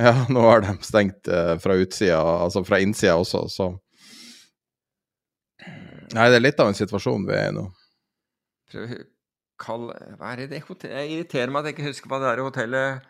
Ja, 0.00 0.14
nå 0.32 0.40
har 0.46 0.62
de 0.64 0.72
stengt 0.86 1.28
uh, 1.28 1.58
fra 1.60 1.74
utsida, 1.76 2.20
altså 2.46 2.62
fra 2.64 2.78
innsida 2.80 3.18
også, 3.20 3.44
så 3.52 3.70
Nei, 6.10 6.24
det 6.32 6.40
er 6.40 6.42
litt 6.42 6.60
av 6.62 6.70
en 6.70 6.74
situasjon 6.74 7.26
vi 7.28 7.34
er 7.36 7.50
i 7.52 7.54
nå. 7.54 7.66
Kall, 9.60 9.90
hva 10.16 10.32
er 10.32 10.42
det 10.42 10.50
det 10.54 10.62
hotellet 10.64 11.02
Jeg 11.02 11.12
irriterer 11.14 11.52
meg 11.52 11.60
at 11.60 11.70
jeg 11.70 11.76
ikke 11.76 11.90
husker 11.90 12.10
hva 12.10 12.20
det 12.22 12.30
er 12.30 12.42
hotellet 12.46 13.08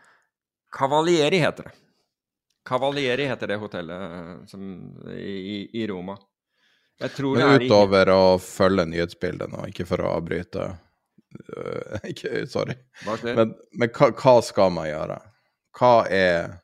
Cavalieri 0.71 1.39
heter 1.43 1.67
det. 1.67 1.73
Cavalieri 2.67 3.25
heter 3.27 3.47
det 3.47 3.57
hotellet 3.57 4.03
eh, 4.03 4.47
som, 4.47 4.63
i, 5.11 5.71
i, 5.73 5.87
Roma. 5.87 6.17
Jeg 7.01 7.11
tror 7.17 7.37
Men 7.37 7.43
det 7.43 7.55
er 7.55 7.65
utover 7.67 8.13
i... 8.13 8.15
å 8.15 8.39
følge 8.39 8.87
nyhetsbildet 8.93 9.51
nå, 9.51 9.65
ikke 9.73 9.87
for 9.89 10.05
å 10.05 10.13
avbryte 10.19 10.67
uh, 10.69 11.97
ikke, 12.11 12.45
Sorry. 12.51 12.77
Men, 13.25 13.55
men 13.73 13.95
hva, 13.97 14.11
hva, 14.13 14.37
skal 14.45 14.75
man 14.77 14.91
gjøre? 14.91 15.17
Hva 15.79 15.95
er 16.13 16.59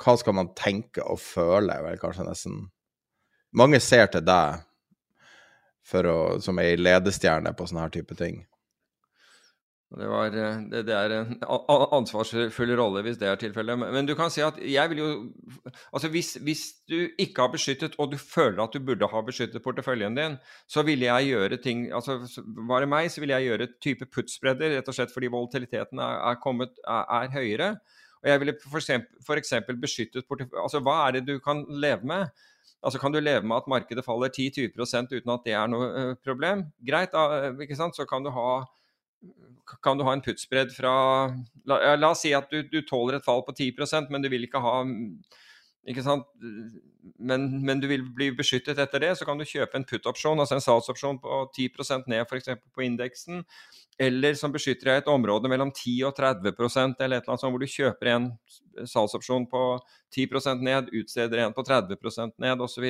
Hva 0.00 0.16
skal 0.20 0.38
man 0.38 0.54
tenke 0.56 1.04
og 1.04 1.20
føle, 1.22 1.76
vel 1.84 2.00
kanskje 2.00 2.28
nesten 2.28 2.62
Mange 3.54 3.78
ser 3.82 4.08
til 4.10 4.24
deg 4.26 4.64
å, 6.08 6.40
som 6.42 6.58
ei 6.58 6.78
ledestjerne 6.80 7.52
på 7.54 7.66
sånne 7.68 7.84
her 7.84 7.92
type 7.92 8.16
ting. 8.18 8.40
Det, 9.94 10.06
var, 10.10 10.26
eh, 10.26 10.56
det, 10.70 10.80
det, 10.88 10.94
er 10.94 11.12
en 11.14 11.36
ansvarsfull 11.94 12.72
rolle 12.78 13.02
hvis 13.06 13.18
det 13.20 13.28
er 13.30 13.38
tilfellet. 13.38 13.78
Men 13.78 14.08
du 14.08 14.14
kan 14.18 14.32
si 14.32 14.42
at 14.42 14.58
jeg 14.58 14.90
vil 14.90 15.02
jo 15.02 15.08
Altså 15.94 16.08
hvis, 16.10 16.34
hvis, 16.42 16.62
du 16.90 17.08
ikke 17.18 17.44
har 17.46 17.52
beskyttet, 17.52 17.94
og 17.98 18.10
du 18.12 18.18
føler 18.18 18.62
at 18.64 18.74
du 18.74 18.82
burde 18.84 19.08
ha 19.08 19.20
beskyttet 19.24 19.62
porteføljen 19.62 20.16
din, 20.18 20.36
så 20.68 20.82
ville 20.82 21.06
jeg 21.06 21.30
gjøre 21.30 21.60
ting 21.62 21.86
altså 21.94 22.18
Var 22.44 22.84
det 22.84 22.90
meg, 22.90 23.10
så 23.10 23.22
ville 23.22 23.38
jeg 23.38 23.50
gjøre 23.50 23.68
type 23.82 24.08
puttspredder, 24.10 24.76
rett 24.76 24.90
og 24.90 24.98
slett 24.98 25.14
fordi 25.14 25.30
volatiliteten 25.32 26.02
er, 26.02 26.18
er, 26.30 26.40
kommet, 26.42 26.74
er, 26.84 27.06
er 27.20 27.30
høyere. 27.36 27.70
Og 28.24 28.30
jeg 28.32 28.40
ville 28.40 28.56
f.eks. 28.58 29.54
beskyttet 29.80 30.26
porteføljen 30.26 30.64
Altså 30.64 30.82
hva 30.82 31.00
er 31.06 31.18
det 31.18 31.26
du 31.28 31.38
kan 31.44 31.62
leve 31.70 32.08
med? 32.08 32.28
Altså 32.84 32.98
Kan 33.00 33.12
du 33.12 33.20
leve 33.20 33.46
med 33.46 33.56
at 33.56 33.68
markedet 33.70 34.04
faller 34.04 34.28
10-20% 34.28 35.14
uten 35.14 35.32
at 35.32 35.44
det 35.46 35.54
er 35.56 35.68
noe 35.70 35.90
uh, 35.92 36.14
problem? 36.24 36.66
Greit, 36.84 37.14
da, 37.14 37.52
ikke 37.62 37.78
sant? 37.78 37.96
så 37.96 38.04
kan 38.08 38.24
du 38.24 38.32
ha 38.34 38.64
kan 39.82 39.98
du 39.98 40.04
ha 40.04 40.12
en 40.12 40.22
puttspredd 40.24 40.72
fra 40.76 40.92
la, 41.64 41.78
la, 41.96 42.10
oss 42.10 42.24
si 42.24 42.34
at 42.36 42.50
du, 42.52 42.62
du, 42.68 42.82
tåler 42.86 43.18
et 43.18 43.24
fall 43.24 43.44
på 43.46 43.54
10% 43.56 44.12
men 44.12 44.24
du 44.24 44.28
vil 44.32 44.44
ikke 44.46 44.62
ha 44.62 44.82
ikke 45.88 46.04
sant? 46.04 46.28
Men, 47.20 47.46
men, 47.64 47.80
du 47.80 47.86
vil 47.90 48.04
bli 48.16 48.30
beskyttet 48.36 48.78
etter 48.80 49.02
det, 49.02 49.10
så 49.18 49.26
kan 49.28 49.36
du 49.36 49.44
kjøpe 49.44 49.76
en 49.76 49.84
put-opsjon, 49.84 50.40
altså 50.40 50.56
en 50.56 50.64
salgsopsjon 50.64 51.18
på 51.20 51.40
10% 51.58 52.08
ned 52.08 52.24
f.eks. 52.24 52.48
på 52.72 52.84
indeksen. 52.86 53.42
Eller 54.00 54.34
som 54.38 54.54
beskytter 54.54 54.88
deg 54.88 55.02
et 55.02 55.10
område 55.12 55.50
mellom 55.52 55.70
10 55.70 56.08
og 56.08 56.16
30 56.16 56.48
eller 56.48 56.88
et 56.88 56.96
eller 57.04 57.18
annet 57.20 57.44
sånt, 57.44 57.52
hvor 57.52 57.62
du 57.62 57.74
kjøper 57.74 58.10
en 58.14 58.30
salgsopsjon 58.90 59.46
på 59.52 59.62
10% 60.16 60.64
ned, 60.64 60.90
utsteder 61.02 61.44
en 61.44 61.54
på 61.54 61.66
30% 61.68 62.34
ned 62.42 62.64
osv. 62.64 62.88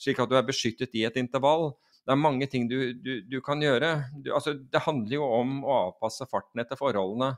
Slik 0.00 0.22
at 0.22 0.30
du 0.30 0.38
er 0.38 0.46
beskyttet 0.46 0.94
i 0.96 1.04
et 1.08 1.18
intervall 1.20 1.72
det 2.06 2.14
er 2.14 2.20
mange 2.20 2.48
ting 2.50 2.66
du, 2.70 2.92
du, 2.96 3.12
du 3.28 3.38
kan 3.44 3.60
gjøre. 3.62 3.92
Du, 4.24 4.32
altså, 4.34 4.54
det 4.56 4.82
handler 4.86 5.18
jo 5.18 5.26
om 5.26 5.60
å 5.64 5.76
avpasse 5.86 6.26
farten 6.30 6.62
etter 6.62 6.78
forholdene. 6.80 7.34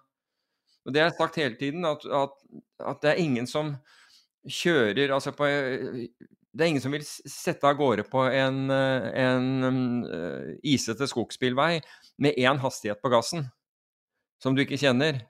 Og 0.86 0.94
Det 0.94 1.02
jeg 1.02 1.14
sagt 1.18 1.38
hele 1.38 1.58
tiden, 1.58 1.86
at, 1.86 2.04
at, 2.06 2.38
at, 2.80 3.02
det 3.02 3.12
er 3.12 3.22
ingen 3.22 3.46
som 3.46 3.74
kjører 4.48 5.12
altså 5.14 5.30
på, 5.36 5.46
Det 5.46 6.64
er 6.64 6.70
ingen 6.72 6.82
som 6.82 6.94
vil 6.94 7.04
sette 7.06 7.68
av 7.68 7.76
gårde 7.78 8.06
på 8.10 8.24
en, 8.26 8.64
en 8.70 9.52
uh, 10.06 10.48
isete 10.66 11.06
skogsbilvei 11.10 11.76
med 12.22 12.38
én 12.38 12.58
hastighet 12.62 13.02
på 13.02 13.12
gassen 13.12 13.46
som 14.42 14.56
du 14.56 14.64
ikke 14.64 14.80
kjenner. 14.80 15.22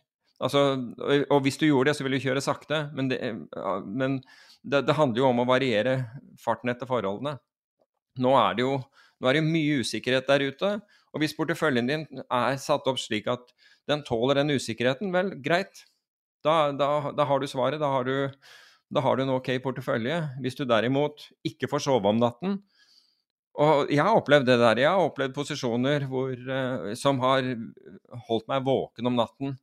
Altså, 0.43 0.63
og, 0.99 1.27
og, 1.29 1.39
hvis 1.45 1.61
du 1.61 1.69
gjorde 1.69 1.91
det, 1.91 1.99
så 1.99 2.07
ville 2.07 2.19
du 2.19 2.25
kjøre 2.25 2.43
sakte. 2.43 2.87
Men, 2.97 3.11
det, 3.13 3.21
men 3.87 4.19
det, 4.65 4.87
det 4.89 4.97
handler 4.97 5.23
jo 5.23 5.29
om 5.29 5.43
å 5.45 5.49
variere 5.49 5.99
farten 6.41 6.73
etter 6.73 6.89
forholdene. 6.89 7.37
Nå 8.23 8.33
er 8.41 8.57
det 8.57 8.65
jo 8.65 8.81
nå 9.23 9.31
er 9.31 9.39
det 9.39 9.47
mye 9.47 9.81
usikkerhet 9.85 10.27
der 10.27 10.43
ute. 10.51 10.73
Og 11.13 11.23
hvis 11.23 11.37
porteføljen 11.37 11.89
din 11.89 12.05
er 12.25 12.59
satt 12.61 12.89
opp 12.91 12.99
slik 12.99 13.29
at 13.31 13.53
den 13.91 14.03
tåler 14.07 14.41
den 14.41 14.55
usikkerheten, 14.57 15.13
vel, 15.15 15.37
greit. 15.45 15.85
Da, 16.43 16.73
da, 16.75 17.13
da 17.15 17.27
har 17.29 17.39
du 17.39 17.47
svaret. 17.47 17.81
Da 17.83 17.91
har 17.93 18.09
du, 18.09 18.33
Da 18.93 19.01
har 19.01 19.17
du 19.17 19.23
en 19.23 19.37
ok 19.39 19.55
portefølje. 19.65 20.19
Hvis 20.45 20.59
du 20.59 20.67
derimot 20.69 21.31
ikke 21.49 21.71
får 21.71 21.87
sove 21.87 22.11
om 22.11 22.19
natten 22.21 22.59
Og 23.55 23.89
jeg 23.93 24.03
har 24.05 24.17
opplevd 24.17 24.47
det 24.49 24.59
der. 24.61 24.81
Jeg 24.83 24.91
har 24.91 25.01
opplevd 25.07 25.35
posisjoner 25.37 26.05
hvor, 26.09 26.33
eh, 26.33 26.95
som 26.97 27.21
har 27.21 27.45
holdt 28.29 28.49
meg 28.49 28.65
våken 28.65 29.07
om 29.07 29.17
natten. 29.17 29.59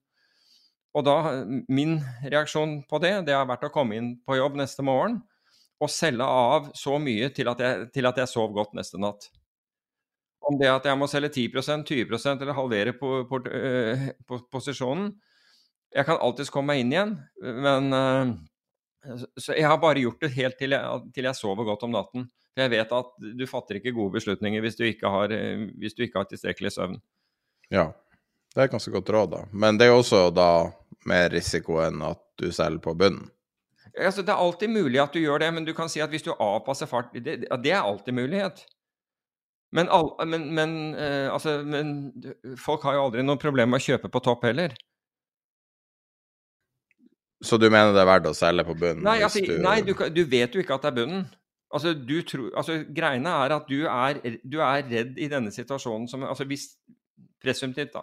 Og 0.94 1.06
da, 1.06 1.15
min 1.69 1.99
reaksjon 2.26 2.84
på 2.90 2.99
det, 3.02 3.14
det 3.27 3.36
har 3.38 3.49
vært 3.49 3.68
å 3.68 3.73
komme 3.73 3.98
inn 3.98 4.11
på 4.26 4.38
jobb 4.38 4.57
neste 4.61 4.86
morgen 4.86 5.19
og 5.80 5.91
selge 5.94 6.26
av 6.26 6.72
så 6.76 6.98
mye 7.02 7.30
til 7.34 7.49
at 7.52 7.61
jeg, 7.64 7.90
til 7.95 8.10
at 8.10 8.18
jeg 8.19 8.31
sov 8.31 8.53
godt 8.56 8.73
neste 8.77 8.99
natt. 9.02 9.30
Om 10.48 10.60
det 10.60 10.70
at 10.72 10.86
jeg 10.88 10.98
må 10.98 11.07
selge 11.11 11.30
10% 11.36 11.84
20% 11.90 12.44
eller 12.44 12.57
halvere 12.57 12.94
på, 12.98 13.24
på, 13.30 13.41
på, 14.26 14.40
posisjonen 14.52 15.11
Jeg 15.94 16.07
kan 16.07 16.22
alltids 16.22 16.52
komme 16.53 16.72
meg 16.72 16.84
inn 16.84 16.94
igjen, 16.94 17.14
men 17.66 17.94
så 19.40 19.56
jeg 19.56 19.68
har 19.68 19.80
bare 19.82 20.03
gjort 20.03 20.22
det 20.22 20.30
helt 20.36 20.57
til 20.60 20.76
jeg, 20.76 20.99
til 21.16 21.28
jeg, 21.28 21.38
sover 21.38 21.66
godt 21.66 21.86
om 21.88 21.94
natten. 21.95 22.28
For 22.53 22.66
jeg 22.66 22.74
vet 22.74 22.91
at 22.94 23.14
du 23.40 23.45
fatter 23.49 23.80
ikke 23.80 23.95
gode 23.95 24.18
beslutninger 24.18 24.61
hvis 24.61 24.78
du 24.78 24.84
ikke 24.86 25.10
har, 25.10 25.34
hvis 25.82 25.98
du 25.98 26.03
ikke 26.06 26.22
har 26.22 26.30
tilstrekkelig 26.30 26.74
søvn. 26.76 26.99
Ja, 27.74 27.88
det 28.53 28.61
er 28.61 28.68
et 28.68 28.74
ganske 28.74 28.94
godt 28.94 29.10
råd, 29.14 29.34
da. 29.34 29.41
Men 29.53 29.80
det 29.80 29.88
er 29.90 29.95
også 29.95 30.28
da 30.36 30.49
mer 31.10 31.30
risiko 31.34 31.80
enn 31.84 32.02
at 32.06 32.22
du 32.40 32.49
selger 32.56 32.82
på 32.84 32.95
bunnen? 32.98 33.30
Altså, 33.98 34.22
det 34.22 34.34
er 34.34 34.41
alltid 34.41 34.72
mulig 34.72 34.99
at 35.02 35.14
du 35.14 35.22
gjør 35.22 35.41
det, 35.41 35.49
men 35.53 35.66
du 35.66 35.74
kan 35.78 35.90
si 35.91 36.02
at 36.03 36.11
hvis 36.14 36.26
du 36.26 36.32
avpasser 36.34 36.88
fart 36.90 37.14
Det, 37.14 37.41
det 37.49 37.72
er 37.72 37.82
alltid 37.82 38.16
mulighet. 38.16 38.61
Men, 39.75 39.89
all, 39.93 40.13
men, 40.25 40.47
men, 40.57 40.71
eh, 40.97 41.27
altså, 41.29 41.59
men, 41.61 42.13
folk 42.57 42.85
har 42.87 42.97
jo 42.97 43.03
aldri 43.07 43.25
noe 43.25 43.37
problem 43.41 43.69
med 43.73 43.81
å 43.81 43.85
kjøpe 43.85 44.09
på 44.09 44.21
topp 44.25 44.47
heller. 44.49 44.73
Så 47.45 47.59
du 47.61 47.69
mener 47.69 47.93
det 47.95 48.01
er 48.01 48.09
verdt 48.09 48.31
å 48.31 48.35
selge 48.35 48.65
på 48.67 48.75
bunnen? 48.79 49.03
Nei, 49.05 49.19
altså, 49.23 49.43
du... 49.45 49.53
nei 49.63 49.79
du, 49.85 49.93
du, 49.93 50.23
vet 50.27 50.55
jo 50.55 50.63
ikke 50.63 50.75
at 50.75 50.87
det 50.87 50.91
er 50.91 50.97
bunnen. 50.97 51.27
Altså, 51.69 51.93
tro, 52.27 52.49
altså, 52.57 52.79
Greiene 52.95 53.35
er 53.45 53.53
at 53.59 53.69
du 53.69 53.83
er, 53.85 54.19
du 54.41 54.57
er, 54.57 54.81
redd 54.89 55.21
i 55.21 55.29
denne 55.31 55.53
situasjonen 55.53 56.09
som 56.09 56.25
altså 56.25 56.47
hvis, 56.49 56.71
Presumptivt, 57.39 57.93
da. 57.93 58.01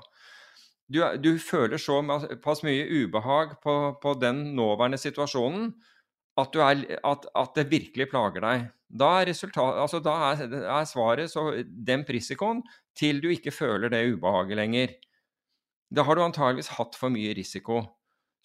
Du, 0.88 1.02
du 1.20 1.34
føler 1.43 1.76
så 1.82 1.98
pass 2.40 2.62
mye 2.64 2.86
ubehag 2.88 3.59
på, 3.60 3.74
på 4.01 4.14
den 4.16 4.55
nåværende 4.56 4.97
situasjonen 4.97 5.74
at, 6.37 6.57
er, 6.61 6.85
at, 7.01 7.27
at, 7.33 7.53
det 7.57 7.71
virkelig 7.71 8.09
plager 8.11 8.45
deg. 8.45 8.67
Da 8.87 9.09
er, 9.23 9.33
altså, 9.33 10.01
da 10.05 10.15
er, 10.31 10.57
er 10.63 10.89
svaret 10.89 11.33
så 11.33 11.49
demp 11.67 12.11
risikoen 12.13 12.63
til 12.97 13.21
du 13.23 13.31
ikke 13.33 13.55
føler 13.55 13.93
det 13.93 14.05
ubehaget 14.15 14.61
lenger. 14.61 14.95
Da 15.91 16.05
har 16.07 16.17
du 16.17 16.25
antageligvis 16.25 16.75
hatt 16.77 16.99
for 16.99 17.13
mye 17.13 17.35
risiko. 17.37 17.83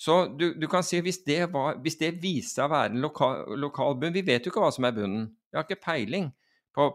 Så 0.02 0.26
du, 0.34 0.54
du, 0.58 0.66
kan 0.70 0.86
si 0.86 0.98
hvis 1.04 1.22
det, 1.28 1.44
var, 1.54 1.78
hvis 1.84 2.00
det 2.00 2.16
viste 2.24 2.58
seg 2.58 2.66
å 2.66 2.74
være 2.74 2.94
en 2.94 3.04
lokal, 3.04 3.44
lokal, 3.62 4.00
bunn 4.02 4.16
Vi 4.16 4.26
vet 4.26 4.46
jo 4.46 4.54
ikke 4.54 4.64
hva 4.64 4.72
som 4.74 4.88
er 4.88 4.96
bunnen. 4.96 5.28
Vi 5.52 5.60
har 5.60 5.68
ikke 5.68 5.84
peiling 5.84 6.32
på, 6.74 6.88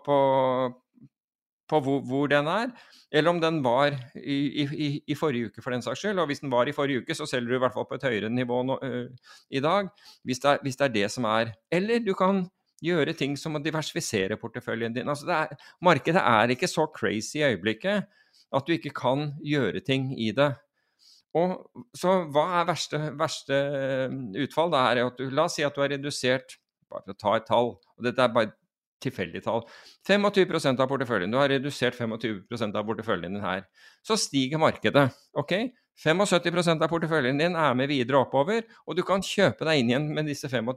på 1.68 1.80
hvor, 1.82 2.02
hvor, 2.06 2.26
den 2.30 2.48
er. 2.51 2.72
Eller 3.12 3.30
om 3.30 3.40
den 3.40 3.62
var 3.64 3.94
i, 4.14 4.64
i, 4.64 4.88
i, 5.06 5.14
forrige 5.14 5.51
uke, 5.51 5.62
for 5.62 5.74
den 5.74 5.82
saks 5.82 6.02
skyld. 6.02 6.18
Og 6.22 6.28
hvis 6.30 6.43
den 6.43 6.52
var 6.52 6.68
i 6.68 6.74
forrige 6.74 7.05
uke, 7.05 7.14
så 7.14 7.26
selger 7.26 7.52
du 7.52 7.59
i 7.59 7.62
hvert 7.62 7.74
fall 7.74 7.86
på 7.88 7.98
et 7.98 8.06
høyere 8.06 8.30
nivå 8.30 8.62
nå, 8.66 8.78
uh, 8.82 9.32
i 9.51 9.62
dag. 9.62 9.88
Hvis 10.26 10.43
det, 10.43 10.51
er, 10.51 10.62
hvis 10.62 10.76
det, 10.76 10.88
er, 10.88 10.94
det 10.94 11.10
som 11.14 11.28
er. 11.30 11.55
Eller 11.72 12.02
du 12.05 12.12
kan 12.18 12.44
gjøre 12.84 13.16
ting 13.16 13.38
som 13.40 13.56
å 13.56 13.62
diversifisere 13.62 14.38
porteføljen 14.40 14.94
din. 14.94 15.09
Altså 15.09 15.30
er, 15.32 15.56
markedet 15.82 16.22
er 16.22 16.52
ikke 16.52 16.70
så 16.70 16.86
crazy 16.93 17.40
i 17.40 17.48
øyeblikket 17.52 18.06
at 18.55 18.66
du 18.66 18.76
ikke 18.76 18.94
kan 18.94 19.30
gjøre 19.44 19.82
ting 19.86 20.12
i 20.20 20.30
det. 20.36 20.52
Og 21.36 21.56
så 21.97 22.20
hva 22.32 22.47
er 22.60 22.68
verste, 22.68 23.01
verste 23.18 23.56
utfall? 24.44 24.70
Da 24.72 24.84
er 24.90 25.02
at 25.05 25.18
du, 25.18 25.26
la 25.30 25.48
oss 25.48 25.59
si 25.59 25.66
at 25.66 25.74
du 25.76 25.82
har 25.84 25.93
redusert 25.93 26.59
Bare 26.86 27.02
for 27.02 27.16
å 27.16 27.18
ta 27.18 27.30
et 27.34 27.47
tall, 27.48 27.72
og 27.98 28.05
dette 28.06 28.22
er 28.22 28.30
bare 28.30 28.52
tilfeldig 29.02 29.43
tall. 29.44 29.64
25% 30.09 30.81
av 30.82 30.90
porteføljen. 30.90 31.32
Du 31.32 31.39
har 31.40 31.51
redusert 31.52 31.98
25% 31.98 32.78
av 32.78 32.86
porteføljen 32.89 33.36
din 33.36 33.44
her. 33.44 33.66
Så 34.06 34.16
stiger 34.20 34.62
markedet. 34.62 35.10
ok? 35.36 35.52
75% 36.05 36.82
av 36.85 36.93
porteføljen 36.93 37.40
din 37.40 37.56
er 37.56 37.74
med 37.77 37.89
videre 37.89 38.20
oppover, 38.20 38.66
og 38.85 38.97
du 38.98 39.02
kan 39.06 39.24
kjøpe 39.24 39.64
deg 39.64 39.81
inn 39.81 39.93
igjen 39.93 40.09
med 40.12 40.28
disse 40.28 40.48
25 40.52 40.68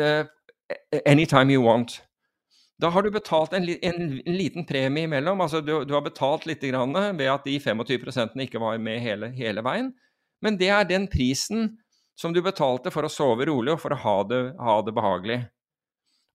uh, 0.00 0.24
anytime 1.04 1.52
you 1.52 1.64
want. 1.64 1.98
Da 2.78 2.88
har 2.94 3.02
du 3.02 3.10
betalt 3.10 3.52
en, 3.52 3.66
en, 3.68 4.00
en 4.22 4.38
liten 4.38 4.64
premie 4.66 5.04
imellom. 5.04 5.40
altså 5.40 5.60
Du, 5.60 5.84
du 5.84 5.94
har 5.94 6.04
betalt 6.06 6.46
litt 6.46 6.62
ved 6.62 7.28
at 7.28 7.44
de 7.44 7.58
25 7.60 8.40
ikke 8.46 8.60
var 8.62 8.78
med 8.78 9.00
hele, 9.00 9.32
hele, 9.34 9.62
veien. 9.62 9.92
Men 10.40 10.56
det 10.56 10.68
er 10.70 10.84
den 10.86 11.08
prisen 11.10 11.78
som 12.18 12.32
du 12.32 12.40
betalte 12.42 12.90
for 12.90 13.02
å 13.04 13.10
sove 13.10 13.46
rolig 13.46 13.74
og 13.74 13.80
for 13.82 13.94
å 13.94 13.98
ha 13.98 14.22
det, 14.30 14.42
ha 14.58 14.80
det 14.82 14.94
behagelig. 14.94 15.40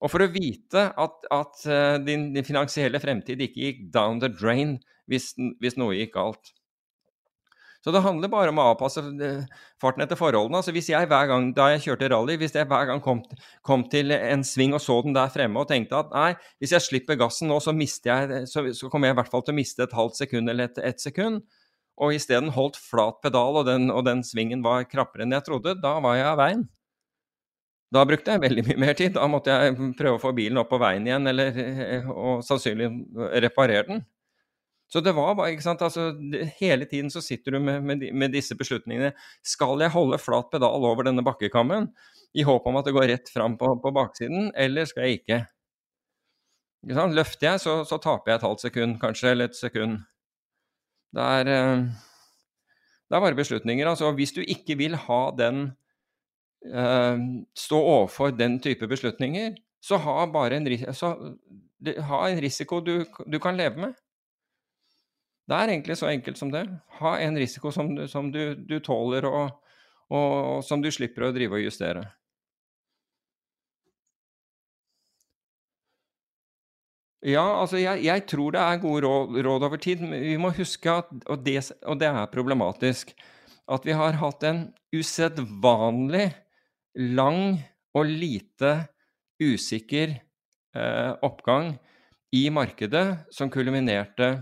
Og 0.04 0.12
for 0.12 0.26
å 0.26 0.32
vite 0.32 0.90
at, 1.00 1.30
at 1.32 1.62
uh, 1.70 1.96
din, 2.04 2.32
din, 2.36 2.46
finansielle 2.46 3.00
fremtid 3.00 3.40
ikke 3.44 3.70
gikk 3.70 3.86
down 3.94 4.20
the 4.20 4.32
drain 4.32 4.76
hvis, 5.08 5.32
hvis 5.64 5.80
noe 5.80 5.96
gikk 5.96 6.18
galt. 6.18 6.52
Så 7.84 7.92
det 7.92 8.00
handler 8.00 8.32
bare 8.32 8.52
om 8.54 8.60
å 8.62 8.70
avpasse 8.72 9.02
eh, 9.04 9.42
farten 9.82 10.06
etter 10.06 10.16
forholdene. 10.16 10.62
Altså 10.62 10.72
hvis 10.72 10.88
jeg 10.88 11.08
hver 11.12 11.26
gang 11.28 11.50
da 11.56 11.66
jeg 11.74 11.82
kjørte 11.84 12.08
rally, 12.14 12.38
hvis 12.40 12.56
jeg 12.56 12.68
hver 12.72 12.86
gang 12.88 13.02
kom, 13.04 13.20
kom, 13.68 13.84
til 13.92 14.16
en 14.16 14.46
sving 14.48 14.72
og 14.72 14.80
så 14.80 15.02
den 15.04 15.18
der 15.18 15.34
fremme 15.34 15.60
og 15.60 15.68
tenkte 15.68 16.00
at 16.00 16.14
nei, 16.16 16.30
hvis 16.64 16.72
jeg 16.78 16.86
slipper 16.86 17.20
gassen 17.20 17.52
nå, 17.52 17.58
så, 17.60 17.76
jeg, 17.76 18.46
så, 18.48 18.64
så 18.72 18.92
kommer 18.92 19.12
jeg 19.12 19.18
i 19.18 19.20
hvert 19.20 19.34
fall 19.34 19.44
til 19.44 19.52
å 19.52 19.60
miste 19.60 19.84
et 19.84 19.98
halvt 20.00 20.22
sekund 20.22 20.54
eller 20.54 20.72
et, 20.72 20.80
et 20.80 21.04
sekund, 21.04 21.44
og 22.00 22.16
isteden 22.16 22.54
holdt 22.56 22.80
flat 22.80 23.20
pedal, 23.22 23.60
og 23.60 23.68
den, 23.68 23.92
og 23.92 24.08
den 24.08 24.24
svingen 24.26 24.64
var 24.64 24.88
krappere 24.88 25.28
enn 25.28 25.36
jeg 25.36 25.46
trodde, 25.50 25.76
da 25.84 25.98
var 26.04 26.16
jeg 26.18 26.30
av 26.32 26.40
veien. 26.40 26.64
Da 27.94 28.02
brukte 28.10 28.34
jeg 28.34 28.41
veldig 28.41 28.64
mye 28.65 28.82
mer 28.82 28.98
tid. 28.98 29.14
Da 29.18 29.28
måtte 29.30 29.53
jeg 29.53 29.94
prøve 29.99 30.18
å 30.18 30.22
få 30.22 30.34
bilen 30.36 30.57
opp 30.61 30.72
på 30.74 30.82
veien 30.82 31.06
igjen, 31.06 31.30
eller, 31.30 31.57
og 32.10 32.41
sannsynlig 32.45 32.90
reparere 33.44 33.86
den. 33.91 34.03
Så 34.94 35.02
det 35.02 35.14
var 35.18 35.34
bare, 35.38 35.56
ikke 35.56 35.65
sant, 35.65 35.82
altså, 35.82 36.11
Hele 36.60 36.86
tiden 36.90 37.10
så 37.10 37.22
sitter 37.24 37.56
du 37.56 37.60
med, 37.64 37.82
med, 37.86 38.03
med, 38.14 38.34
disse 38.34 38.53
beslutningene. 38.57 39.14
Skal 39.45 39.82
jeg 39.82 39.94
holde 39.94 40.20
flat 40.22 40.52
pedal 40.53 40.86
over 40.86 41.07
denne 41.07 41.26
bakkekammen 41.26 41.90
i 42.38 42.45
håp 42.45 42.65
om 42.70 42.78
at 42.78 42.86
det 42.86 42.94
går 42.94 43.10
rett 43.10 43.30
fram 43.34 43.57
på, 43.57 43.72
på 43.82 43.94
baksiden, 43.94 44.52
eller 44.57 44.90
skal 44.90 45.07
jeg 45.07 45.22
ikke? 45.22 45.40
ikke 46.86 46.98
sant? 46.98 47.18
Løfter 47.18 47.49
jeg, 47.52 47.64
så, 47.65 47.76
så, 47.90 47.98
taper 48.02 48.34
jeg 48.34 48.41
et 48.41 48.48
halvt 48.48 48.65
sekund, 48.68 48.98
kanskje, 49.02 49.34
eller 49.34 49.49
et 49.49 49.57
sekund. 49.57 50.02
Det 51.14 51.26
er, 51.40 51.52
eh, 51.53 51.86
det 53.10 53.18
er 53.18 53.26
bare 53.26 53.38
beslutninger. 53.38 53.90
altså 53.90 54.11
Hvis 54.18 54.34
du 54.38 54.41
ikke 54.41 54.78
vil 54.82 54.98
ha 55.07 55.24
den 55.38 55.72
Stå 56.64 57.77
overfor 57.80 58.31
den 58.31 58.60
type 58.64 58.88
beslutninger, 58.88 59.57
så 59.84 59.98
ha 59.99 60.23
bare 60.31 60.56
en, 60.56 60.68
så, 60.95 61.10
ha 62.07 62.19
en 62.30 62.41
risiko 62.41 62.80
du, 62.80 63.03
du 63.27 63.40
kan 63.44 63.57
leve 63.60 63.81
med. 63.88 63.98
Det 65.44 65.56
er 65.60 65.73
egentlig 65.73 65.98
så 65.99 66.07
enkelt 66.07 66.40
som 66.40 66.52
det. 66.53 66.64
Ha 67.02 67.18
en 67.19 67.38
risiko 67.38 67.72
som, 67.76 67.91
som 68.07 68.31
du, 68.31 68.56
du, 68.56 68.77
tåler, 68.80 69.27
og, 69.27 69.73
og, 70.07 70.64
som 70.64 70.81
du 70.81 70.88
slipper 70.91 71.27
å 71.27 71.34
drive 71.35 71.60
og 71.60 71.65
justere. 71.65 72.06
Ja, 77.23 77.44
altså 77.61 77.80
jeg, 77.80 78.03
jeg 78.03 78.26
tror 78.27 78.52
det 78.52 78.60
er 78.60 78.81
gode 78.84 79.03
råd, 79.06 79.38
råd, 79.48 79.68
over 79.68 79.80
tid. 79.84 80.02
Men 80.03 80.23
vi 80.23 80.40
må 80.40 80.52
huske 80.56 80.91
at, 80.91 81.11
og 81.27 81.44
det, 81.44 81.60
og 81.88 81.99
det 81.99 82.07
er 82.07 82.31
problematisk, 82.31 83.14
at 83.72 83.85
vi 83.88 83.95
har 83.95 84.19
hatt 84.19 84.44
en 84.48 84.65
usedvanlig 84.95 86.30
lang 86.99 87.57
og 87.94 88.10
lite 88.10 88.76
usikker 89.41 90.14
eh, 90.14 91.11
oppgang 91.26 91.74
i 92.34 92.48
markedet 92.53 93.06
som 93.34 93.52
kulminerte 93.53 94.34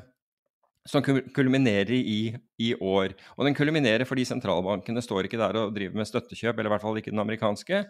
som 0.89 1.03
kulminerer 1.03 1.93
i, 1.93 2.33
i, 2.57 2.71
år. 2.73 3.13
Og 3.37 3.45
den 3.45 3.55
kulminerer 3.57 4.05
fordi 4.09 4.25
sentralbankene 4.25 5.03
står 5.03 5.27
ikke 5.27 5.39
der 5.41 5.59
og 5.59 5.75
driver 5.75 5.99
med 5.99 6.09
støttekjøp, 6.09 6.57
eller 6.57 6.71
i 6.71 6.73
hvert 6.73 6.85
fall 6.85 6.97
ikke 6.97 7.13
den 7.13 7.21
amerikanske. 7.21 7.83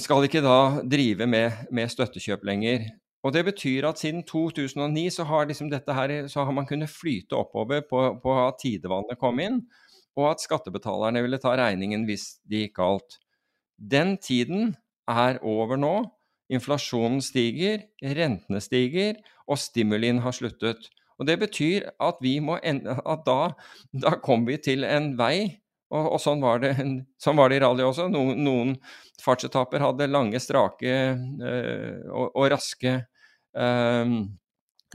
Skal 0.00 0.24
ikke 0.24 0.44
da 0.44 0.80
drive 0.86 1.26
med, 1.28 1.66
med 1.74 1.92
støttekjøp 1.92 2.46
lenger. 2.48 2.86
Og 3.20 3.34
Det 3.34 3.44
betyr 3.44 3.84
at 3.90 4.00
siden 4.00 4.22
2009 4.24 5.10
så 5.12 5.26
har, 5.28 5.44
liksom 5.44 5.68
her, 5.68 6.26
så 6.28 6.44
har 6.44 6.52
man 6.56 6.66
kunnet 6.66 6.88
flyte 6.88 7.36
oppover 7.36 7.82
på, 7.90 8.06
på 8.22 8.36
at 8.46 8.56
tidevannet 8.62 9.20
kom 9.20 9.40
inn, 9.44 9.60
og 10.18 10.32
at 10.32 10.42
skattebetalerne 10.42 11.22
ville 11.24 11.40
ta 11.42 11.54
regningen 11.58 12.06
hvis 12.08 12.40
det 12.48 12.64
gikk 12.66 12.78
galt. 12.80 13.18
Den 13.76 14.16
tiden 14.20 14.74
er 15.10 15.40
over 15.46 15.78
nå. 15.80 15.94
Inflasjonen 16.50 17.20
stiger, 17.22 17.84
rentene 18.02 18.60
stiger, 18.62 19.20
og 19.46 19.60
stimulien 19.62 20.18
har 20.24 20.34
sluttet. 20.34 20.90
Og 21.20 21.26
Det 21.28 21.36
betyr 21.38 21.90
at, 22.00 22.22
må 22.42 22.56
at 22.56 23.26
da, 23.26 23.40
da 23.92 24.16
kom 24.24 24.46
vi 24.48 24.56
til 24.56 24.84
en 24.88 25.12
vei, 25.18 25.60
og, 25.90 26.14
og 26.14 26.20
sånn, 26.22 26.42
var 26.42 26.62
det, 26.62 26.72
sånn, 27.22 27.38
var 27.38 27.50
det, 27.50 27.60
i 27.60 27.64
rally 27.64 27.84
også. 27.84 28.08
Noen, 28.12 28.40
noen 28.46 28.74
fartsetaper 29.22 29.82
hadde 29.84 30.10
lange, 30.10 30.40
strake 30.40 30.94
øh, 31.12 31.98
og, 32.08 32.26
og, 32.30 32.44
raske 32.54 32.94
øh, 33.58 34.14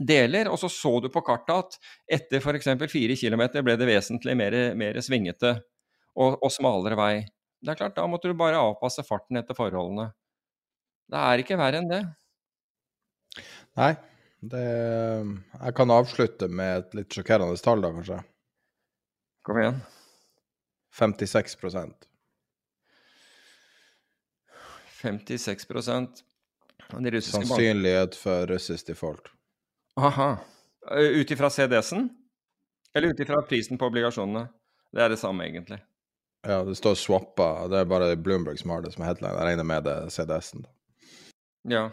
deler, 0.00 0.50
og 0.52 0.58
så 0.60 0.68
så 0.72 0.98
du 1.00 1.08
på 1.12 1.22
kartet 1.24 1.54
at 1.56 1.78
etter 2.18 2.42
f.eks. 2.42 2.68
fire 2.92 3.16
km 3.16 3.44
ble 3.64 3.76
det 3.78 3.88
vesentlig 3.88 4.36
mer, 4.38 4.56
mer 4.76 5.00
svingete 5.04 5.56
og, 6.16 6.36
og, 6.40 6.50
smalere 6.52 6.98
vei. 6.98 7.14
Det 7.60 7.72
er 7.72 7.80
klart, 7.80 7.96
da 7.96 8.06
måtte 8.10 8.28
du 8.30 8.36
bare 8.38 8.60
avpasse 8.60 9.04
farten 9.06 9.40
etter 9.40 9.56
forholdene. 9.56 10.10
Det 11.06 11.22
er 11.22 11.42
ikke 11.42 11.58
verre 11.60 11.80
enn 11.82 11.90
det. 11.90 12.02
Nei. 13.78 13.94
Det, 14.46 14.62
jeg 14.62 15.74
kan 15.74 15.90
avslutte 15.90 16.46
med 16.52 16.82
et 16.82 16.92
litt 16.98 17.14
sjokkerende 17.16 17.56
tall, 17.64 17.80
da, 17.82 17.90
kanskje. 17.96 18.18
Kom 19.48 19.58
igjen. 19.62 19.80
56 20.96 21.56
56 25.00 25.66
av 26.92 27.08
russiske 27.10 27.42
Sannsynlighet 27.42 28.16
for 28.18 28.46
russisk 28.46 28.86
default. 28.92 29.35
Aha. 29.96 30.30
Ut 30.90 31.30
ifra 31.30 31.50
CDS-en? 31.50 32.08
Eller 32.94 33.08
ut 33.08 33.20
ifra 33.20 33.42
prisen 33.42 33.78
på 33.78 33.88
obligasjonene? 33.88 34.46
Det 34.92 35.02
er 35.02 35.12
det 35.12 35.20
samme, 35.20 35.44
egentlig. 35.48 35.78
Ja, 36.46 36.62
det 36.64 36.76
står 36.78 36.94
swappa. 36.94 37.66
Det 37.68 37.80
er 37.80 37.88
bare 37.90 38.16
Bloomberg 38.16 38.58
som 38.60 38.70
har 38.70 38.84
det 38.84 38.92
som 38.94 39.04
headline. 39.04 39.34
Jeg 39.34 39.48
regner 39.50 39.66
med 39.66 39.86
det 39.88 39.94
er 40.04 40.12
CDS-en. 40.12 40.66
Ja. 41.66 41.88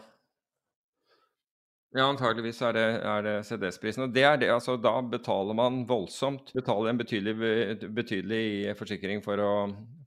Ja, 1.94 2.08
antageligvis 2.10 2.62
er 2.66 2.74
det, 2.74 2.86
det 3.26 3.34
CDS-prisen. 3.48 4.08
Og 4.08 4.14
det 4.14 4.24
er 4.26 4.38
det, 4.42 4.50
altså 4.54 4.76
da 4.82 4.96
betaler 5.06 5.58
man 5.58 5.84
voldsomt. 5.90 6.52
Betaler 6.58 6.90
en 6.90 7.02
betydelig, 7.02 7.36
betydelig 7.94 8.76
forsikring 8.78 9.22
for 9.26 9.42
å, 9.42 9.52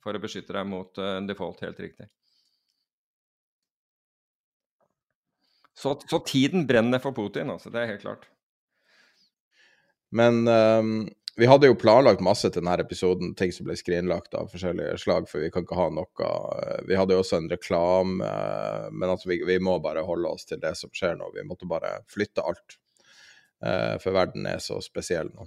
for 0.02 0.16
å 0.16 0.22
beskytte 0.22 0.54
deg 0.56 0.66
mot 0.66 0.98
uh, 0.98 1.20
default, 1.26 1.62
helt 1.62 1.82
riktig. 1.82 2.08
Så, 5.76 6.00
så, 6.08 6.18
tiden 6.24 6.66
brenner 6.66 6.98
for 6.98 7.12
Putin, 7.12 7.50
altså. 7.52 7.70
Det 7.70 7.82
er 7.82 7.90
helt 7.90 8.04
klart. 8.04 8.24
Men 10.16 10.48
um, 10.48 11.08
vi 11.36 11.48
hadde 11.50 11.68
jo 11.68 11.76
planlagt 11.76 12.22
masse 12.24 12.48
til 12.48 12.62
denne 12.62 12.78
episoden, 12.80 13.34
ting 13.36 13.52
som 13.52 13.66
ble 13.68 13.76
skrinlagt 13.76 14.32
av 14.38 14.48
forskjellige 14.48 14.94
slag, 15.02 15.26
for 15.28 15.44
vi 15.44 15.50
kan 15.52 15.66
ikke 15.66 15.76
ha 15.76 15.90
noe 15.92 16.30
Vi 16.88 16.96
hadde 16.96 17.12
jo 17.12 17.20
også 17.20 17.42
en 17.42 17.50
reklame, 17.52 18.30
men 18.88 19.12
altså 19.12 19.28
vi, 19.28 19.42
vi, 19.44 19.58
må 19.60 19.76
bare 19.84 20.06
holde 20.06 20.32
oss 20.32 20.48
til 20.48 20.62
det 20.62 20.72
som 20.80 20.92
skjer 20.96 21.18
nå. 21.20 21.28
Vi 21.36 21.44
måtte 21.44 21.68
bare 21.68 21.98
flytte 22.08 22.46
alt. 22.46 22.78
Uh, 23.60 24.00
for 24.00 24.16
verden 24.16 24.48
er 24.48 24.64
så 24.64 24.80
spesiell 24.84 25.28
nå. 25.34 25.44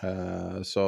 Uh, 0.00 0.60
så 0.64 0.84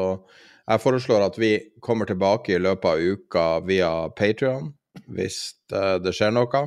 jeg 0.68 0.84
foreslår 0.84 1.24
at 1.30 1.40
vi 1.40 1.54
kommer 1.80 2.08
tilbake 2.08 2.52
i 2.52 2.60
løpet 2.60 2.92
av 2.92 3.00
uka 3.00 3.48
via 3.64 3.90
Patrion 4.12 4.68
hvis 5.08 5.40
det 5.72 6.12
skjer 6.12 6.36
noe. 6.36 6.66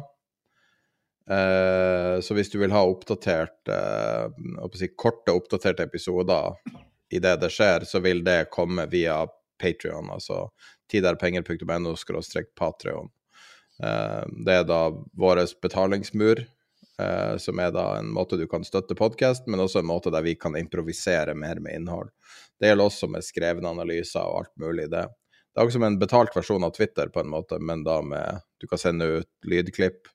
Uh, 1.32 2.22
så 2.22 2.36
hvis 2.38 2.52
du 2.54 2.60
vil 2.62 2.74
ha 2.74 2.84
oppdatert 2.86 3.70
uh, 3.72 4.30
si, 4.78 4.92
korte, 4.94 5.34
oppdaterte 5.34 5.88
episoder 5.88 6.54
i 7.10 7.22
det 7.22 7.40
det 7.42 7.50
skjer, 7.54 7.86
så 7.90 8.02
vil 8.06 8.22
det 8.26 8.52
komme 8.54 8.86
via 8.92 9.24
Patrion, 9.62 10.12
altså 10.14 10.50
tiderpenger.no 10.92 11.96
patrion. 12.60 13.10
Uh, 13.82 14.22
det 14.46 14.60
er 14.60 14.68
da 14.70 14.82
vår 15.18 15.46
betalingsmur, 15.62 16.46
som 17.44 17.60
er 17.60 17.74
da 17.76 17.98
en 18.00 18.08
måte 18.16 18.38
du 18.40 18.46
kan 18.48 18.64
støtte 18.64 18.96
podkast, 18.96 19.50
men 19.52 19.60
også 19.60 19.82
en 19.82 19.88
måte 19.90 20.14
der 20.14 20.24
vi 20.24 20.32
kan 20.40 20.54
improvisere 20.56 21.34
mer 21.36 21.60
med 21.60 21.76
innhold. 21.76 22.14
Det 22.56 22.70
gjelder 22.70 22.88
også 22.88 23.10
med 23.12 23.26
skrevne 23.28 23.68
analyser 23.68 24.24
og 24.24 24.46
alt 24.46 24.54
mulig. 24.64 24.86
Det, 24.94 25.02
det 25.04 25.60
er 25.60 25.68
også 25.68 25.76
som 25.76 25.88
en 25.90 25.98
betalt 26.00 26.38
versjon 26.38 26.64
av 26.64 26.72
Twitter, 26.78 27.12
på 27.12 27.20
en 27.20 27.34
måte, 27.34 27.60
men 27.60 27.84
da 27.84 27.98
med 28.00 28.40
Du 28.64 28.70
kan 28.72 28.80
sende 28.80 29.10
ut 29.18 29.28
lydklipp 29.44 30.08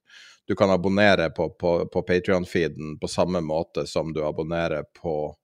du 0.51 0.57
kan 0.57 0.71
abonnere 0.71 1.31
på, 1.31 1.51
på, 1.51 1.87
på 1.87 2.03
Patrion-feeden 2.03 2.99
på 2.99 3.09
samme 3.09 3.41
måte 3.41 3.87
som 3.87 4.13
du 4.13 4.25
abonnerer 4.27 4.83
på 4.83 5.37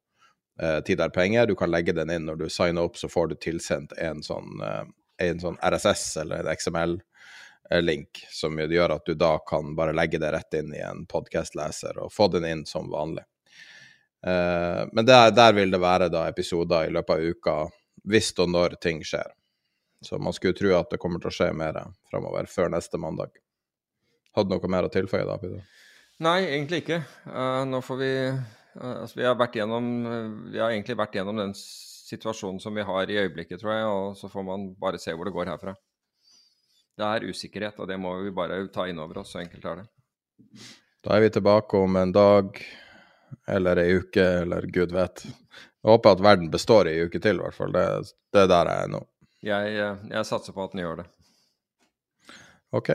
eh, 0.62 0.80
Tid 0.80 1.00
er 1.00 1.12
penger. 1.14 1.46
Du 1.46 1.54
kan 1.54 1.70
legge 1.70 1.92
den 1.94 2.10
inn 2.10 2.26
når 2.26 2.40
du 2.40 2.48
signer 2.50 2.82
opp, 2.82 2.98
så 2.98 3.06
får 3.08 3.28
du 3.28 3.34
tilsendt 3.38 3.94
en 4.02 4.24
sånn, 4.26 4.58
eh, 4.66 4.82
en 5.28 5.44
sånn 5.44 5.60
RSS 5.62 6.16
eller 6.24 6.42
en 6.42 6.50
XML-link, 6.56 8.24
som 8.34 8.58
gjør 8.58 8.96
at 8.96 9.06
du 9.06 9.14
da 9.14 9.36
kan 9.46 9.76
bare 9.78 9.94
legge 9.94 10.18
det 10.18 10.32
rett 10.34 10.58
inn 10.58 10.74
i 10.74 10.82
en 10.82 11.06
podkast-leser 11.06 12.02
og 12.02 12.10
få 12.10 12.26
den 12.34 12.50
inn 12.50 12.66
som 12.66 12.90
vanlig. 12.90 13.22
Eh, 14.26 14.82
men 14.90 15.06
der, 15.06 15.30
der, 15.38 15.54
vil 15.54 15.70
det 15.70 15.84
være 15.86 16.10
da 16.10 16.26
episoder 16.34 16.90
i 16.90 16.94
løpet 16.98 17.14
av 17.14 17.30
uka, 17.30 17.58
hvis 18.10 18.34
og 18.42 18.56
når 18.58 18.80
ting 18.82 19.06
skjer. 19.06 19.30
Så 20.02 20.18
man 20.18 20.34
skulle 20.34 20.58
tro 20.58 20.74
at 20.74 20.90
det 20.90 20.98
kommer 20.98 21.22
til 21.22 21.30
å 21.30 21.38
skje 21.42 21.52
mer 21.54 21.84
framover, 22.10 22.50
før 22.50 22.74
neste 22.74 22.98
mandag. 22.98 23.38
Hadde 24.36 24.52
noe 24.52 24.70
mer 24.72 24.86
å 24.88 24.92
tilføye 24.92 25.24
da, 25.28 25.38
Peter? 25.40 25.64
Nei, 26.24 26.38
egentlig 26.48 26.82
ikke. 26.84 27.00
Uh, 27.28 27.64
nå 27.68 27.82
får 27.84 27.98
vi 28.00 28.12
uh, 28.28 28.44
Altså, 28.76 29.18
vi 29.18 29.26
har 29.26 29.56
gjennom 29.56 29.90
uh, 30.06 30.30
Vi 30.52 30.60
har 30.60 30.72
egentlig 30.72 30.96
vært 30.96 31.18
gjennom 31.18 31.40
den 31.40 31.52
situasjonen 31.56 32.60
som 32.62 32.76
vi 32.76 32.84
har 32.86 33.10
i 33.10 33.18
øyeblikket, 33.18 33.60
tror 33.60 33.72
jeg, 33.74 33.86
og 33.90 34.16
så 34.16 34.30
får 34.30 34.44
man 34.46 34.70
bare 34.80 35.00
se 35.02 35.12
hvor 35.16 35.26
det 35.26 35.34
går 35.34 35.50
herfra. 35.50 35.74
Det 36.96 37.06
er 37.06 37.26
usikkerhet, 37.28 37.80
og 37.82 37.88
det 37.90 37.96
må 38.00 38.14
vi 38.22 38.32
bare 38.32 38.60
ta 38.72 38.86
inn 38.88 39.00
over 39.02 39.20
oss. 39.20 39.32
Så 39.34 39.42
enkelt 39.42 39.66
er 39.66 39.80
det. 39.82 39.86
Da 41.04 41.16
er 41.16 41.24
vi 41.24 41.32
tilbake 41.34 41.80
om 41.82 41.98
en 41.98 42.14
dag 42.14 42.60
eller 43.50 43.82
ei 43.82 43.98
uke, 43.98 44.22
eller 44.44 44.68
gud 44.72 44.94
vet. 44.94 45.24
Jeg 45.26 45.90
håper 45.90 46.14
at 46.14 46.22
verden 46.24 46.52
består 46.52 46.88
i 46.88 46.94
ei 46.94 47.08
uke 47.08 47.20
til, 47.22 47.40
i 47.40 47.44
hvert 47.44 47.58
fall. 47.58 47.74
Det, 47.74 48.14
det 48.34 48.44
er 48.44 48.52
der 48.54 48.70
jeg 48.70 48.86
er 48.86 48.94
nå. 48.94 49.02
Jeg, 49.46 49.76
jeg 50.14 50.26
satser 50.30 50.54
på 50.56 50.64
at 50.64 50.72
den 50.74 50.82
gjør 50.82 51.02
det. 51.02 51.10
OK. 52.74 52.94